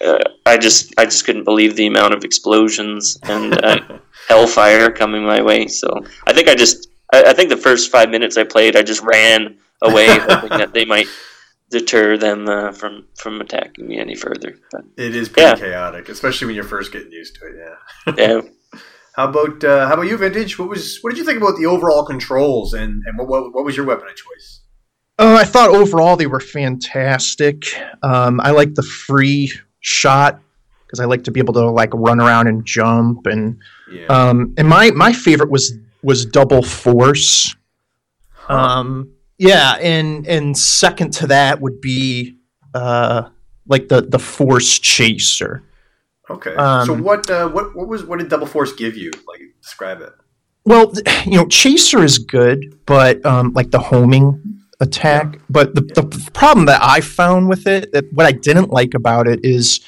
uh, 0.01 0.17
I 0.45 0.57
just 0.57 0.93
I 0.97 1.05
just 1.05 1.23
couldn't 1.23 1.45
believe 1.45 1.77
the 1.77 1.88
amount 1.88 2.13
of 2.13 2.25
explosions 2.25 3.17
and 3.23 3.53
uh, 3.63 3.79
hellfire 4.27 4.91
coming 4.91 5.23
my 5.23 5.41
way. 5.41 5.67
So 5.67 5.88
I 6.27 6.33
think 6.33 6.49
I 6.49 6.55
just 6.55 6.89
I, 7.13 7.23
I 7.27 7.33
think 7.33 7.49
the 7.49 7.55
first 7.55 7.89
five 7.89 8.09
minutes 8.09 8.36
I 8.36 8.43
played, 8.43 8.75
I 8.75 8.83
just 8.83 9.01
ran 9.01 9.57
away, 9.81 10.07
hoping 10.07 10.49
that 10.49 10.73
they 10.73 10.83
might 10.83 11.07
deter 11.73 12.17
them 12.17 12.47
uh, 12.47 12.71
from 12.71 13.05
from 13.21 13.41
attacking 13.41 13.88
me 13.88 13.97
any 13.99 14.15
further. 14.15 14.51
But 14.71 14.83
It 14.97 15.15
is 15.15 15.27
pretty 15.29 15.47
Yeah. 15.49 15.55
chaotic, 15.55 16.07
especially 16.09 16.45
when 16.47 16.55
you're 16.55 16.63
first 16.75 16.91
getting 16.93 17.12
used 17.12 17.36
to 17.36 17.41
it. 17.49 17.55
Yeah. 17.63 18.13
yeah, 18.17 18.41
How 19.17 19.27
about 19.29 19.63
uh, 19.63 19.88
how 19.88 19.93
about 19.95 20.07
you, 20.07 20.17
Vintage? 20.17 20.57
What 20.59 20.69
was 20.69 20.99
what 21.01 21.09
did 21.12 21.19
you 21.19 21.25
think 21.25 21.39
about 21.41 21.57
the 21.57 21.65
overall 21.65 22.05
controls 22.05 22.73
and 22.73 22.91
and 23.05 23.17
what 23.17 23.27
what, 23.27 23.53
what 23.55 23.65
was 23.65 23.75
your 23.77 23.86
weapon 23.86 24.07
of 24.07 24.15
choice? 24.15 24.62
Uh, 25.19 25.38
I 25.39 25.43
thought 25.43 25.69
overall 25.69 26.15
they 26.17 26.27
were 26.27 26.39
fantastic. 26.39 27.65
Um, 28.01 28.39
I 28.41 28.51
like 28.51 28.73
the 28.75 28.81
free 28.83 29.51
shot 29.81 30.39
because 30.86 30.99
I 30.99 31.05
like 31.05 31.23
to 31.25 31.31
be 31.31 31.39
able 31.39 31.53
to 31.53 31.69
like 31.81 31.91
run 31.93 32.19
around 32.19 32.47
and 32.47 32.65
jump 32.65 33.25
and 33.27 33.57
Yeah. 33.91 34.07
um, 34.07 34.53
and 34.57 34.67
my 34.67 34.91
my 34.91 35.13
favorite 35.13 35.51
was 35.51 35.73
was 36.01 36.25
double 36.25 36.63
force. 36.63 37.55
Um, 38.49 39.12
yeah, 39.43 39.73
and 39.73 40.25
and 40.27 40.58
second 40.58 41.12
to 41.15 41.27
that 41.27 41.60
would 41.60 41.82
be 41.82 42.38
uh, 42.73 43.29
like 43.67 43.89
the 43.89 44.01
the 44.01 44.19
force 44.19 44.79
chaser. 44.79 45.63
okay. 46.29 46.56
um, 46.56 46.86
so 46.86 46.93
what? 46.93 47.29
Uh, 47.29 47.49
what? 47.49 47.75
What 47.75 47.88
was? 47.88 48.06
What 48.06 48.19
did 48.19 48.29
Double 48.29 48.47
Force 48.47 48.71
give 48.73 48.95
you? 48.95 49.12
Like, 49.27 49.41
describe 49.62 50.01
it. 50.01 50.13
Well, 50.65 50.93
you 51.25 51.38
know, 51.38 51.47
chaser 51.47 52.03
is 52.03 52.17
good, 52.17 52.79
but 52.86 53.25
um, 53.25 53.51
like 53.53 53.71
the 53.71 53.79
homing 53.79 54.62
attack. 54.79 55.39
But 55.49 55.75
the, 55.75 55.82
the 55.82 56.29
problem 56.34 56.65
that 56.67 56.82
I 56.82 57.01
found 57.01 57.49
with 57.49 57.67
it, 57.67 57.91
that 57.91 58.06
what 58.13 58.25
I 58.25 58.32
didn't 58.32 58.69
like 58.69 58.93
about 58.93 59.27
it 59.27 59.43
is, 59.43 59.82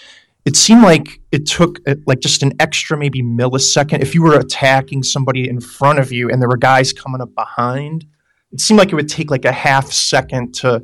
it 0.43 0.57
seemed 0.57 0.83
like 0.83 1.21
it 1.31 1.45
took 1.45 1.79
uh, 1.87 1.95
like 2.05 2.19
just 2.19 2.43
an 2.43 2.51
extra 2.59 2.97
maybe 2.97 3.23
millisecond. 3.23 4.01
If 4.01 4.13
you 4.13 4.21
were 4.21 4.37
attacking 4.37 5.03
somebody 5.03 5.47
in 5.47 5.61
front 5.61 5.99
of 5.99 6.11
you 6.11 6.29
and 6.29 6.41
there 6.41 6.49
were 6.49 6.57
guys 6.57 6.91
coming 6.91 7.21
up 7.21 7.33
behind, 7.35 8.05
it 8.51 8.61
seemed 8.61 8.77
like 8.77 8.91
it 8.91 8.95
would 8.95 9.09
take 9.09 9.31
like 9.31 9.45
a 9.45 9.51
half 9.51 9.91
second 9.91 10.53
to 10.55 10.83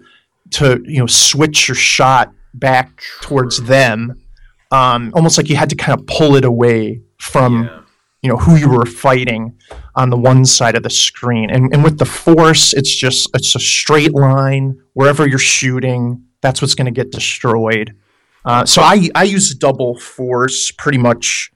to 0.51 0.81
you 0.85 0.99
know 0.99 1.07
switch 1.07 1.67
your 1.67 1.75
shot 1.75 2.33
back 2.53 3.03
towards 3.21 3.63
them. 3.63 4.21
Um, 4.71 5.11
almost 5.15 5.37
like 5.37 5.49
you 5.49 5.55
had 5.55 5.69
to 5.69 5.75
kind 5.75 5.99
of 5.99 6.05
pull 6.07 6.35
it 6.35 6.45
away 6.45 7.01
from 7.17 7.63
yeah. 7.63 7.81
you 8.21 8.29
know 8.29 8.37
who 8.37 8.55
you 8.55 8.69
were 8.69 8.85
fighting 8.85 9.57
on 9.95 10.09
the 10.09 10.17
one 10.17 10.45
side 10.45 10.75
of 10.75 10.83
the 10.83 10.89
screen. 10.89 11.49
And, 11.49 11.73
and 11.73 11.83
with 11.83 11.97
the 11.97 12.05
force 12.05 12.73
it's 12.73 12.93
just 12.93 13.29
it's 13.33 13.55
a 13.55 13.59
straight 13.59 14.13
line. 14.13 14.81
Wherever 14.93 15.27
you're 15.27 15.39
shooting 15.39 16.25
that's 16.41 16.61
what's 16.61 16.75
going 16.75 16.85
to 16.85 16.91
get 16.91 17.11
destroyed. 17.11 17.95
Uh, 18.43 18.65
so 18.65 18.81
I, 18.81 19.09
I 19.15 19.23
use 19.23 19.53
double 19.53 19.97
force 19.97 20.71
pretty 20.71 20.97
much 20.97 21.51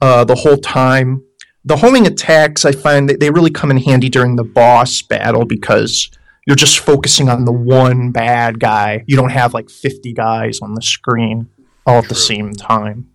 uh, 0.00 0.24
the 0.24 0.34
whole 0.34 0.58
time 0.58 1.24
the 1.66 1.76
homing 1.76 2.06
attacks 2.06 2.64
i 2.64 2.72
find 2.72 3.08
that 3.10 3.20
they 3.20 3.30
really 3.30 3.50
come 3.50 3.70
in 3.70 3.76
handy 3.76 4.08
during 4.08 4.36
the 4.36 4.44
boss 4.44 5.02
battle 5.02 5.44
because 5.44 6.10
you're 6.46 6.56
just 6.56 6.78
focusing 6.78 7.28
on 7.28 7.44
the 7.44 7.52
one 7.52 8.10
bad 8.12 8.58
guy 8.60 9.04
you 9.06 9.16
don't 9.16 9.30
have 9.32 9.52
like 9.52 9.68
50 9.68 10.12
guys 10.14 10.60
on 10.60 10.74
the 10.74 10.82
screen 10.82 11.48
all 11.86 11.98
at 11.98 12.08
the 12.08 12.14
same 12.14 12.52
time 12.52 13.08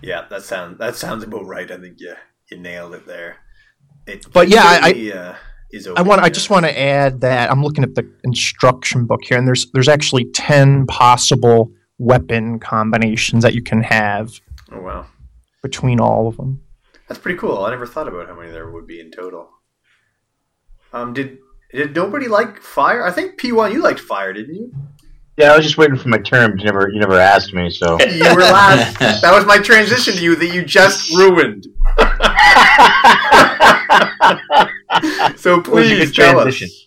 Yeah, 0.00 0.26
that 0.30 0.42
sounds 0.44 0.78
that 0.78 0.94
sounds 0.96 1.24
about 1.24 1.44
right. 1.46 1.68
I 1.70 1.76
think 1.76 1.96
you 1.98 2.14
you 2.50 2.56
nailed 2.58 2.94
it 2.94 3.04
there. 3.06 3.36
It 4.06 4.26
But 4.32 4.48
yeah, 4.48 4.78
I- 4.82 5.12
uh, 5.14 5.34
is. 5.72 5.86
I 5.88 6.02
want. 6.02 6.22
I 6.22 6.28
just 6.30 6.50
want 6.50 6.64
to 6.66 6.72
add 6.80 7.20
that 7.22 7.50
I'm 7.50 7.62
looking 7.64 7.82
at 7.84 7.94
the 7.96 8.08
instruction 8.24 9.06
book 9.06 9.20
here, 9.24 9.36
and 9.38 9.46
there's 9.48 9.66
there's 9.72 9.88
actually 9.88 10.26
ten 10.32 10.86
possible 10.86 11.72
weapon 11.98 12.60
combinations 12.60 13.42
that 13.42 13.54
you 13.54 13.62
can 13.62 13.82
have 13.82 14.30
Oh 14.70 14.80
wow, 14.80 15.06
between 15.62 15.98
all 16.00 16.28
of 16.28 16.36
them. 16.36 16.60
That's 17.08 17.20
pretty 17.20 17.38
cool. 17.38 17.64
I 17.64 17.70
never 17.70 17.86
thought 17.86 18.08
about 18.08 18.28
how 18.28 18.34
many 18.34 18.50
there 18.50 18.70
would 18.70 18.86
be 18.86 19.00
in 19.00 19.10
total. 19.10 19.50
Um, 20.92 21.12
did 21.12 21.38
did 21.72 21.94
nobody 21.94 22.28
like 22.28 22.62
fire? 22.62 23.04
I 23.04 23.10
think 23.10 23.38
P 23.38 23.52
one 23.52 23.72
you 23.72 23.82
liked 23.82 24.00
fire, 24.00 24.32
didn't 24.32 24.54
you? 24.54 24.72
Yeah, 25.38 25.52
I 25.52 25.56
was 25.56 25.64
just 25.64 25.78
waiting 25.78 25.96
for 25.96 26.08
my 26.08 26.18
term. 26.18 26.58
You 26.58 26.64
never, 26.64 26.88
you 26.88 26.98
never 26.98 27.14
asked 27.14 27.54
me, 27.54 27.70
so. 27.70 27.96
You 28.10 28.34
were 28.34 28.40
last. 28.40 28.98
that 29.22 29.32
was 29.32 29.46
my 29.46 29.58
transition 29.58 30.14
to 30.14 30.20
you 30.20 30.34
that 30.34 30.48
you 30.48 30.64
just 30.64 31.14
ruined. 31.14 31.64
so 35.38 35.60
please 35.60 36.12
tell 36.12 36.32
transition. 36.32 36.66
us. 36.66 36.86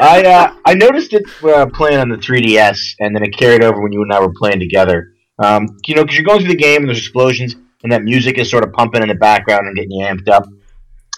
I 0.00 0.24
uh, 0.24 0.54
I 0.64 0.72
noticed 0.74 1.12
it 1.12 1.24
uh, 1.44 1.66
playing 1.66 1.98
on 1.98 2.08
the 2.08 2.16
3DS, 2.16 2.94
and 3.00 3.14
then 3.14 3.22
it 3.22 3.36
carried 3.36 3.62
over 3.62 3.82
when 3.82 3.92
you 3.92 4.02
and 4.02 4.10
I 4.12 4.20
were 4.20 4.32
playing 4.32 4.60
together. 4.60 5.12
Um, 5.38 5.78
you 5.86 5.94
know, 5.94 6.02
because 6.02 6.16
you're 6.16 6.24
going 6.24 6.40
through 6.40 6.48
the 6.48 6.56
game 6.56 6.80
and 6.80 6.88
there's 6.88 6.98
explosions, 6.98 7.54
and 7.82 7.92
that 7.92 8.02
music 8.02 8.38
is 8.38 8.50
sort 8.50 8.64
of 8.64 8.72
pumping 8.72 9.02
in 9.02 9.08
the 9.08 9.14
background 9.14 9.66
and 9.66 9.76
getting 9.76 9.92
you 9.92 10.04
amped 10.04 10.28
up. 10.28 10.46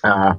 Uh, 0.05 0.35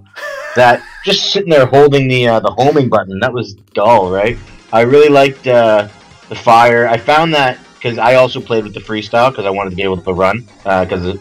that 0.55 0.83
just 1.03 1.31
sitting 1.31 1.49
there 1.49 1.65
holding 1.65 2.07
the 2.07 2.27
uh, 2.27 2.39
the 2.39 2.51
homing 2.51 2.89
button 2.89 3.19
that 3.19 3.33
was 3.33 3.53
dull, 3.73 4.11
right? 4.11 4.37
I 4.71 4.81
really 4.81 5.09
liked 5.09 5.47
uh, 5.47 5.87
the 6.29 6.35
fire. 6.35 6.87
I 6.87 6.97
found 6.97 7.33
that 7.33 7.59
because 7.75 7.97
I 7.97 8.15
also 8.15 8.39
played 8.39 8.63
with 8.63 8.73
the 8.73 8.79
freestyle 8.79 9.29
because 9.29 9.45
I 9.45 9.49
wanted 9.49 9.71
to 9.71 9.75
be 9.75 9.83
able 9.83 9.97
to 9.97 10.13
run 10.13 10.47
because 10.63 11.03
the, 11.03 11.19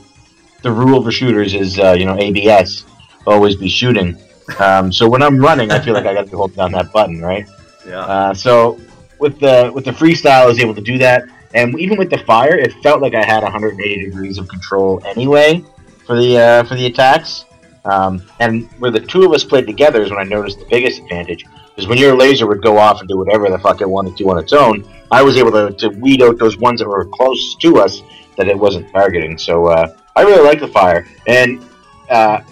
the 0.63 0.71
rule 0.71 1.03
for 1.03 1.11
shooters 1.11 1.55
is 1.55 1.79
uh, 1.79 1.95
you 1.99 2.05
know 2.05 2.17
ABS, 2.19 2.85
always 3.27 3.57
be 3.57 3.69
shooting. 3.69 4.17
Um, 4.59 4.93
so 4.93 5.09
when 5.09 5.23
I'm 5.23 5.39
running, 5.39 5.71
I 5.71 5.81
feel 5.81 5.95
like 5.95 6.07
I 6.07 6.15
got 6.15 6.29
to 6.29 6.37
holding 6.37 6.57
down 6.57 6.73
that 6.73 6.93
button, 6.93 7.21
right? 7.21 7.47
Yeah. 7.87 8.01
Uh, 8.01 8.35
so 8.35 8.81
with 9.19 9.39
the 9.39 9.71
with 9.75 9.85
the 9.85 9.93
freestyle, 9.93 10.43
I 10.43 10.47
was 10.47 10.59
able 10.59 10.75
to 10.75 10.81
do 10.81 10.99
that, 10.99 11.25
and 11.55 11.79
even 11.79 11.99
with 11.99 12.11
the 12.11 12.19
fire, 12.19 12.57
it 12.57 12.73
felt 12.83 13.01
like 13.01 13.15
I 13.15 13.25
had 13.25 13.43
180 13.43 14.05
degrees 14.05 14.39
of 14.39 14.49
control 14.49 15.03
anyway 15.05 15.65
for 16.07 16.17
the 16.17 16.39
uh, 16.39 16.65
for 16.65 16.75
the 16.75 16.87
attacks. 16.87 17.45
Um, 17.85 18.23
and 18.39 18.71
where 18.79 18.93
the 18.93 19.01
two 19.01 19.25
of 19.25 19.33
us 19.33 19.43
played 19.43 19.67
together 19.67 20.03
is 20.03 20.11
when 20.11 20.21
I 20.21 20.23
noticed 20.23 20.61
the 20.61 20.67
biggest 20.67 21.01
advantage 21.01 21.45
is 21.77 21.87
when 21.87 21.99
your 21.99 22.17
laser 22.17 22.47
would 22.47 22.63
go 22.63 22.79
off 22.79 23.01
and 23.01 23.09
do 23.09 23.19
whatever 23.19 23.51
the 23.51 23.59
fuck 23.59 23.81
it 23.81 23.89
wanted 23.89 24.17
to 24.19 24.31
on 24.31 24.39
its 24.39 24.53
own. 24.53 24.85
I 25.11 25.23
was 25.23 25.37
able 25.37 25.51
to, 25.53 25.73
to 25.79 25.89
weed 25.89 26.23
out 26.23 26.39
those 26.39 26.57
ones 26.59 26.81
that 26.81 26.89
were 26.89 27.05
close 27.07 27.57
to 27.57 27.79
us 27.79 28.03
that 28.37 28.47
it 28.49 28.57
wasn't 28.57 28.91
targeting. 28.93 29.37
So 29.37 29.67
uh, 29.67 29.97
I 30.15 30.23
really 30.23 30.45
like 30.45 30.61
the 30.61 30.69
fire, 30.69 31.07
and 31.27 31.65
uh, 32.09 32.43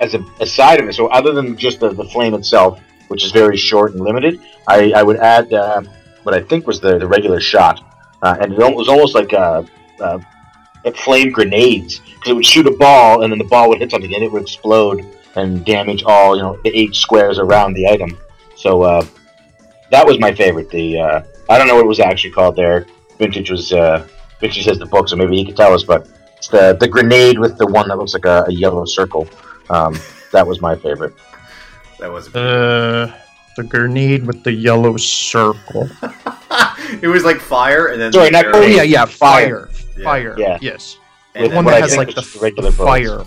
as 0.00 0.14
a 0.14 0.24
aside 0.40 0.80
of 0.80 0.88
it, 0.88 0.94
so 0.94 1.06
other 1.06 1.32
than 1.32 1.56
just 1.56 1.80
the, 1.80 1.90
the 1.90 2.04
flame 2.04 2.34
itself, 2.34 2.80
which 3.08 3.24
is 3.24 3.32
very 3.32 3.56
short 3.56 3.92
and 3.92 4.00
limited, 4.00 4.40
I, 4.68 4.92
I 4.92 5.02
would 5.02 5.16
add 5.16 5.52
uh, 5.52 5.82
what 6.24 6.34
I 6.34 6.42
think 6.42 6.66
was 6.66 6.80
the, 6.80 6.98
the 6.98 7.06
regular 7.06 7.40
shot, 7.40 7.93
uh, 8.24 8.36
and 8.40 8.54
it 8.54 8.58
was 8.58 8.88
almost 8.88 9.14
like 9.14 9.32
a, 9.34 9.64
a, 10.00 10.20
a 10.86 10.92
flame 10.92 11.30
grenades 11.30 11.98
because 11.98 12.30
it 12.30 12.34
would 12.34 12.46
shoot 12.46 12.66
a 12.66 12.70
ball 12.70 13.22
and 13.22 13.30
then 13.30 13.38
the 13.38 13.44
ball 13.44 13.68
would 13.68 13.78
hit 13.78 13.90
something 13.90 14.12
and 14.14 14.24
it 14.24 14.32
would 14.32 14.42
explode 14.42 15.06
and 15.36 15.64
damage 15.66 16.02
all 16.04 16.34
you 16.34 16.42
know 16.42 16.58
the 16.64 16.70
eight 16.76 16.94
squares 16.94 17.38
around 17.38 17.74
the 17.74 17.86
item. 17.86 18.16
So 18.56 18.82
uh, 18.82 19.06
that 19.90 20.06
was 20.06 20.18
my 20.18 20.32
favorite. 20.34 20.70
The 20.70 21.00
uh, 21.00 21.22
I 21.50 21.58
don't 21.58 21.68
know 21.68 21.74
what 21.74 21.84
it 21.84 21.88
was 21.88 22.00
actually 22.00 22.30
called 22.30 22.56
there. 22.56 22.86
Vintage 23.18 23.50
was 23.50 23.72
uh, 23.72 24.08
Vintage 24.40 24.64
has 24.64 24.78
the 24.78 24.86
book, 24.86 25.08
so 25.08 25.16
maybe 25.16 25.36
he 25.36 25.44
could 25.44 25.56
tell 25.56 25.74
us. 25.74 25.84
But 25.84 26.08
it's 26.38 26.48
the 26.48 26.76
the 26.80 26.88
grenade 26.88 27.38
with 27.38 27.58
the 27.58 27.66
one 27.66 27.88
that 27.88 27.98
looks 27.98 28.14
like 28.14 28.24
a, 28.24 28.44
a 28.48 28.52
yellow 28.52 28.86
circle. 28.86 29.28
Um, 29.68 29.98
that 30.32 30.46
was 30.46 30.62
my 30.62 30.76
favorite. 30.76 31.14
That 31.98 32.10
was. 32.10 32.34
Uh, 32.34 33.12
the 33.56 33.64
grenade 33.64 34.26
with 34.26 34.42
the 34.42 34.52
yellow 34.52 34.96
circle. 34.96 35.88
it 37.02 37.08
was 37.08 37.24
like 37.24 37.38
fire, 37.38 37.88
and 37.88 38.00
then 38.00 38.12
Sorry, 38.12 38.26
the 38.26 38.30
not 38.32 38.44
arrow- 38.46 38.56
Oh 38.58 38.62
yeah, 38.66 38.82
yeah, 38.82 39.04
Fire. 39.04 39.66
fire, 39.66 39.70
Yeah. 39.96 40.04
fire. 40.04 40.34
Yeah. 40.38 40.58
Yes, 40.60 40.98
And 41.34 41.50
the 41.50 41.56
one 41.56 41.64
that 41.66 41.74
I 41.74 41.80
has 41.80 41.96
like 41.96 42.08
the, 42.08 42.20
the 42.20 42.20
the 42.22 42.38
regular 42.40 42.70
bullets. 42.72 42.76
fire. 43.08 43.24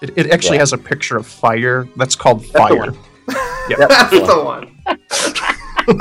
It, 0.00 0.12
it 0.16 0.30
actually 0.30 0.56
Yeah. 0.56 0.62
has 0.62 0.72
a 0.72 0.78
picture 0.78 1.16
of 1.16 1.26
fire. 1.26 1.88
That's 1.96 2.14
called 2.14 2.42
the 2.44 2.48
fire. 2.58 2.76
one. 2.76 2.98
That's 3.68 4.10
the 4.10 4.42
one. 4.44 4.74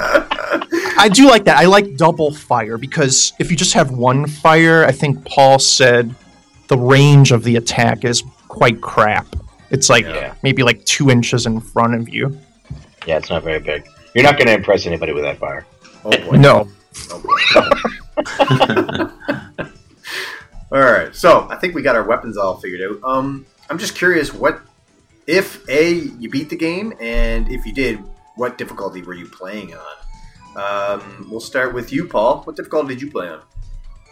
I 1.00 1.10
do 1.14 1.28
like 1.30 1.46
that. 1.46 1.58
I 1.58 1.66
like 1.66 1.96
double 1.96 2.34
fire 2.34 2.78
because 2.78 3.34
if 3.40 3.50
you 3.52 3.58
just 3.58 3.74
have 3.74 3.92
one 3.92 4.28
fire, 4.28 4.84
I 4.86 4.92
think 4.92 5.24
Paul 5.26 5.60
said 5.60 6.14
the 6.68 6.78
range 6.78 7.32
of 7.32 7.44
the 7.44 7.56
attack 7.56 8.04
is 8.06 8.24
quite 8.48 8.82
crap. 8.82 9.28
It's 9.70 9.90
like 9.90 10.06
Yeah. 10.06 10.34
maybe 10.44 10.64
like 10.64 10.84
two 10.86 11.10
inches 11.10 11.46
in 11.46 11.60
front 11.62 11.96
of 11.96 12.10
you. 12.10 12.38
Yeah, 13.06 13.18
it's 13.18 13.30
not 13.30 13.44
very 13.44 13.60
big. 13.60 13.88
You're 14.14 14.24
not 14.24 14.36
going 14.38 14.48
to 14.48 14.54
impress 14.54 14.86
anybody 14.86 15.14
with 15.14 15.24
that 15.24 15.38
fire. 15.38 15.66
Oh 16.06 16.12
boy. 16.12 16.38
No. 16.38 16.68
Oh 17.12 17.22
all 20.72 20.80
right. 20.80 21.16
So 21.16 21.48
I 21.50 21.56
think 21.56 21.76
we 21.76 21.82
got 21.82 21.96
our 21.96 22.04
weapons 22.04 22.38
all 22.38 22.58
figured 22.58 22.82
out. 22.82 23.10
Um, 23.10 23.46
I'm 23.70 23.78
just 23.78 23.96
curious, 23.96 24.34
what 24.34 24.62
if 25.26 25.68
a 25.70 25.94
you 25.94 26.30
beat 26.30 26.50
the 26.50 26.56
game, 26.56 26.94
and 27.00 27.50
if 27.50 27.66
you 27.66 27.74
did, 27.74 28.02
what 28.36 28.58
difficulty 28.58 29.02
were 29.02 29.14
you 29.14 29.28
playing 29.28 29.74
on? 29.76 29.98
Um, 30.56 31.28
we'll 31.30 31.40
start 31.40 31.74
with 31.74 31.92
you, 31.92 32.08
Paul. 32.08 32.42
What 32.44 32.56
difficulty 32.56 32.96
did 32.96 33.02
you 33.02 33.12
play 33.12 33.30
on? 33.30 33.42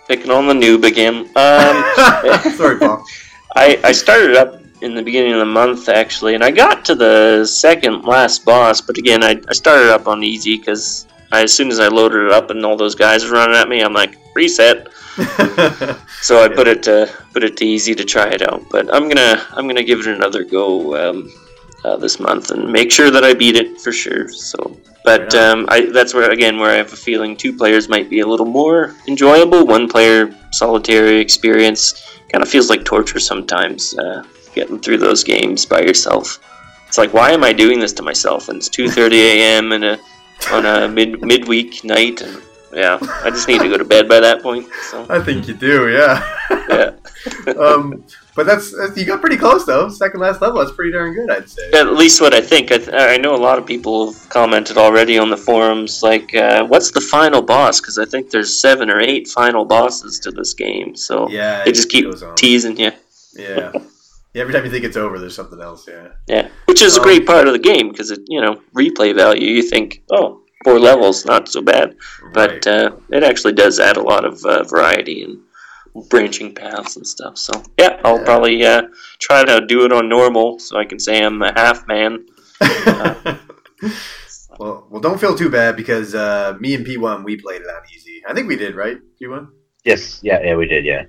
Picking 0.07 0.29
on 0.29 0.47
the 0.47 0.53
noob 0.53 0.83
again. 0.83 1.25
Um, 1.35 2.51
Sorry, 2.55 2.77
Paul. 2.77 3.03
I, 3.55 3.79
I 3.83 3.91
started 3.93 4.35
up 4.35 4.61
in 4.81 4.93
the 4.93 5.01
beginning 5.01 5.33
of 5.33 5.39
the 5.39 5.45
month 5.45 5.87
actually, 5.89 6.35
and 6.35 6.43
I 6.43 6.51
got 6.51 6.85
to 6.85 6.95
the 6.95 7.45
second 7.45 8.03
last 8.03 8.45
boss. 8.45 8.81
But 8.81 8.97
again, 8.97 9.23
I, 9.23 9.41
I 9.47 9.53
started 9.53 9.91
up 9.91 10.07
on 10.07 10.23
easy 10.23 10.57
because 10.57 11.07
as 11.41 11.53
soon 11.53 11.69
as 11.69 11.79
I 11.79 11.87
loaded 11.87 12.25
it 12.25 12.31
up 12.31 12.49
and 12.49 12.65
all 12.65 12.75
those 12.75 12.95
guys 12.95 13.25
were 13.25 13.31
running 13.31 13.55
at 13.55 13.69
me, 13.69 13.81
I'm 13.81 13.93
like 13.93 14.17
reset. 14.35 14.87
So 16.25 16.43
I 16.43 16.49
put 16.49 16.67
it 16.67 16.81
to 16.83 17.07
put 17.33 17.43
it 17.43 17.55
to 17.57 17.65
easy 17.65 17.93
to 17.93 18.03
try 18.03 18.27
it 18.29 18.41
out. 18.41 18.67
But 18.71 18.91
I'm 18.91 19.07
gonna 19.07 19.45
I'm 19.51 19.67
gonna 19.67 19.83
give 19.83 19.99
it 19.99 20.07
another 20.07 20.43
go 20.43 20.95
um, 20.97 21.31
uh, 21.83 21.97
this 21.97 22.19
month 22.19 22.49
and 22.49 22.71
make 22.71 22.91
sure 22.91 23.11
that 23.11 23.23
I 23.23 23.35
beat 23.35 23.55
it 23.55 23.79
for 23.79 23.91
sure. 23.91 24.27
So, 24.29 24.75
but 25.03 25.35
um, 25.35 25.67
I, 25.69 25.81
that's 25.81 26.15
where 26.15 26.31
again 26.31 26.57
where 26.57 26.71
I 26.71 26.77
have 26.77 26.91
a 26.91 26.95
feeling 26.95 27.37
two 27.37 27.55
players 27.55 27.87
might 27.89 28.09
be 28.09 28.21
a 28.21 28.25
little 28.25 28.47
more 28.47 28.95
enjoyable. 29.07 29.67
One 29.67 29.87
player 29.87 30.35
solitary 30.51 31.19
experience 31.19 32.19
kind 32.29 32.41
of 32.41 32.49
feels 32.49 32.71
like 32.71 32.83
torture 32.83 33.19
sometimes. 33.19 33.95
Uh, 33.95 34.23
getting 34.55 34.79
through 34.79 34.97
those 34.97 35.23
games 35.23 35.65
by 35.65 35.81
yourself. 35.81 36.39
It's 36.87 36.97
like 36.97 37.13
why 37.13 37.31
am 37.31 37.43
I 37.43 37.53
doing 37.53 37.79
this 37.79 37.93
to 37.93 38.01
myself? 38.01 38.49
And 38.49 38.57
it's 38.57 38.69
2:30 38.69 39.13
a.m. 39.13 39.73
and 39.73 39.85
a 39.85 39.99
on 40.51 40.65
a 40.65 40.87
mid 40.87 41.21
midweek 41.21 41.83
night, 41.83 42.21
and 42.21 42.41
yeah, 42.73 42.97
I 43.23 43.29
just 43.29 43.47
need 43.47 43.61
to 43.61 43.69
go 43.69 43.77
to 43.77 43.85
bed 43.85 44.07
by 44.07 44.19
that 44.19 44.41
point. 44.41 44.67
So 44.89 45.05
I 45.09 45.19
think 45.19 45.47
you 45.47 45.53
do, 45.53 45.89
yeah. 45.91 46.21
yeah, 46.69 46.91
um, 47.59 48.03
but 48.35 48.45
that's, 48.45 48.73
you 48.97 49.05
got 49.05 49.21
pretty 49.21 49.37
close 49.37 49.65
though. 49.65 49.87
Second 49.87 50.19
last 50.19 50.41
level, 50.41 50.59
that's 50.59 50.75
pretty 50.75 50.91
darn 50.91 51.13
good, 51.13 51.31
I'd 51.31 51.49
say. 51.49 51.71
at 51.71 51.93
least 51.93 52.19
what 52.19 52.33
I 52.33 52.41
think. 52.41 52.71
I, 52.71 52.77
th- 52.77 52.89
I 52.93 53.15
know 53.15 53.33
a 53.33 53.37
lot 53.37 53.57
of 53.57 53.65
people 53.65 54.11
have 54.11 54.29
commented 54.29 54.77
already 54.77 55.17
on 55.17 55.29
the 55.29 55.37
forums, 55.37 56.03
like, 56.03 56.35
uh, 56.35 56.65
what's 56.65 56.91
the 56.91 56.99
final 56.99 57.41
boss? 57.41 57.79
Because 57.79 57.97
I 57.97 58.03
think 58.03 58.29
there's 58.29 58.53
seven 58.53 58.89
or 58.89 58.99
eight 58.99 59.29
final 59.29 59.63
bosses 59.63 60.19
to 60.19 60.31
this 60.31 60.53
game, 60.53 60.97
so 60.97 61.29
Yeah, 61.29 61.63
they 61.63 61.71
it 61.71 61.75
just 61.75 61.89
keep 61.89 62.07
teasing 62.35 62.77
you. 62.77 62.91
Yeah. 63.37 63.71
Yeah. 64.35 64.41
Every 64.41 64.53
time 64.53 64.65
you 64.65 64.71
think 64.71 64.83
it's 64.85 64.97
over, 64.97 65.17
there's 65.17 65.35
something 65.35 65.61
else. 65.61 65.87
Yeah. 65.87 66.09
Yeah, 66.27 66.49
which 66.65 66.81
is 66.81 66.97
a 66.97 66.99
Um, 66.99 67.05
great 67.07 67.25
part 67.25 67.47
of 67.47 67.53
the 67.53 67.59
game 67.71 67.89
because 67.89 68.11
it, 68.11 68.19
you 68.27 68.41
know, 68.41 68.61
replay 68.77 69.15
value. 69.15 69.47
You 69.49 69.63
think, 69.63 70.03
oh, 70.11 70.41
four 70.63 70.79
levels, 70.79 71.25
not 71.25 71.47
so 71.49 71.61
bad, 71.61 71.95
but 72.33 72.51
Right. 72.51 72.67
uh, 72.67 72.91
it 73.11 73.23
actually 73.23 73.53
does 73.53 73.79
add 73.79 73.97
a 73.97 74.01
lot 74.01 74.25
of 74.25 74.43
uh, 74.45 74.63
variety 74.63 75.23
and 75.23 75.39
branching 76.09 76.53
paths 76.53 76.97
and 76.97 77.07
stuff. 77.07 77.37
So 77.37 77.53
yeah, 77.79 78.01
I'll 78.03 78.17
Yeah. 78.19 78.25
probably 78.25 78.65
uh, 78.65 78.81
try 79.19 79.45
to 79.45 79.65
do 79.65 79.85
it 79.85 79.93
on 79.93 80.09
normal 80.09 80.59
so 80.59 80.77
I 80.77 80.85
can 80.85 80.99
say 80.99 81.23
I'm 81.23 81.41
a 81.41 81.53
half 81.55 81.87
man. 81.87 82.25
well, 84.59 84.87
well, 84.89 85.01
don't 85.01 85.19
feel 85.19 85.35
too 85.35 85.49
bad 85.49 85.75
because 85.75 86.15
uh, 86.15 86.55
me 86.59 86.73
and 86.75 86.85
P1 86.85 87.23
we 87.23 87.37
played 87.37 87.61
it 87.61 87.67
on 87.67 87.81
easy. 87.95 88.21
I 88.27 88.33
think 88.33 88.47
we 88.47 88.55
did, 88.55 88.75
right? 88.75 88.97
P1. 89.21 89.47
Yes, 89.83 90.19
yeah, 90.23 90.39
yeah, 90.43 90.55
we 90.55 90.67
did, 90.67 90.83
yeah. 90.85 91.03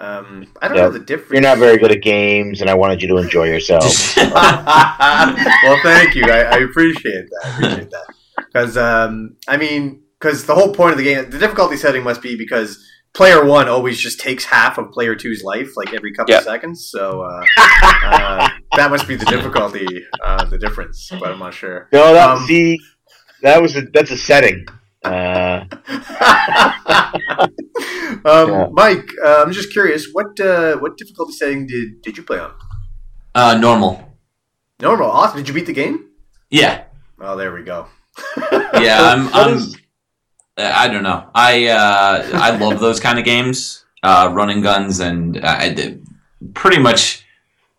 Yeah. 0.00 0.06
Um, 0.18 0.46
I 0.60 0.68
don't 0.68 0.76
Yeah. 0.76 0.84
know 0.84 0.90
the 0.90 0.98
difference. 0.98 1.32
You're 1.32 1.42
not 1.42 1.58
very 1.58 1.78
good 1.78 1.92
at 1.92 2.02
games, 2.02 2.60
and 2.60 2.68
I 2.70 2.74
wanted 2.74 3.02
you 3.02 3.08
to 3.08 3.16
enjoy 3.18 3.44
yourself. 3.44 4.16
well, 4.16 5.78
thank 5.82 6.14
you. 6.14 6.24
I, 6.24 6.40
I 6.42 6.56
appreciate 6.58 7.26
that. 7.30 7.40
I 7.44 7.48
appreciate 7.50 7.90
that. 7.90 8.14
Because 8.52 8.76
um, 8.76 9.36
I 9.48 9.56
mean, 9.56 10.02
because 10.20 10.46
the 10.46 10.54
whole 10.54 10.72
point 10.74 10.92
of 10.92 10.98
the 10.98 11.04
game, 11.04 11.30
the 11.30 11.38
difficulty 11.38 11.76
setting 11.76 12.02
must 12.02 12.22
be 12.22 12.36
because 12.36 12.84
player 13.14 13.44
one 13.44 13.68
always 13.68 13.98
just 13.98 14.18
takes 14.20 14.44
half 14.44 14.78
of 14.78 14.90
player 14.90 15.14
two's 15.14 15.42
life, 15.44 15.76
like 15.76 15.92
every 15.94 16.12
couple 16.14 16.32
Yeah. 16.32 16.38
of 16.38 16.44
seconds. 16.44 16.88
So 16.90 17.22
uh, 17.22 17.44
uh, 18.04 18.48
that 18.76 18.90
must 18.90 19.06
be 19.06 19.14
the 19.16 19.26
difficulty, 19.26 20.04
uh, 20.24 20.44
the 20.46 20.58
difference. 20.58 21.08
But 21.20 21.30
I'm 21.30 21.38
not 21.38 21.54
sure. 21.54 21.88
no, 21.92 22.12
that 22.12 22.30
Um, 22.30 22.46
see, 22.46 22.78
that 23.42 23.60
was 23.62 23.76
a 23.76 23.82
that's 23.82 24.10
a 24.10 24.16
setting. 24.16 24.66
Uh, 25.04 25.64
um, 28.24 28.48
Yeah. 28.48 28.68
Mike, 28.72 29.08
uh, 29.24 29.42
I'm 29.46 29.52
just 29.52 29.72
curious. 29.72 30.08
What 30.12 30.38
uh, 30.40 30.76
what 30.78 30.96
difficulty 30.96 31.32
setting 31.32 31.66
did 31.66 32.02
did 32.02 32.16
you 32.16 32.22
play 32.22 32.38
on? 32.38 32.52
Uh, 33.34 33.58
normal. 33.58 34.16
Normal. 34.80 35.10
Awesome. 35.10 35.38
Did 35.38 35.48
you 35.48 35.54
beat 35.54 35.66
the 35.66 35.72
game? 35.72 36.10
Yeah, 36.50 36.84
Oh, 37.20 37.36
there 37.36 37.52
we 37.52 37.62
go. 37.62 37.86
yeah. 38.80 38.98
I'm. 39.02 39.28
I'm 39.34 39.54
is- 39.56 39.76
I 40.56 40.86
don't 40.86 41.02
know. 41.02 41.28
I 41.34 41.66
uh, 41.66 42.30
I 42.34 42.56
love 42.56 42.78
those 42.78 43.00
kind 43.00 43.18
of 43.18 43.24
games, 43.24 43.84
uh, 44.04 44.30
running 44.32 44.60
guns, 44.60 45.00
and 45.00 45.36
uh, 45.44 45.56
I 45.58 45.70
did 45.70 46.06
pretty 46.54 46.78
much 46.80 47.24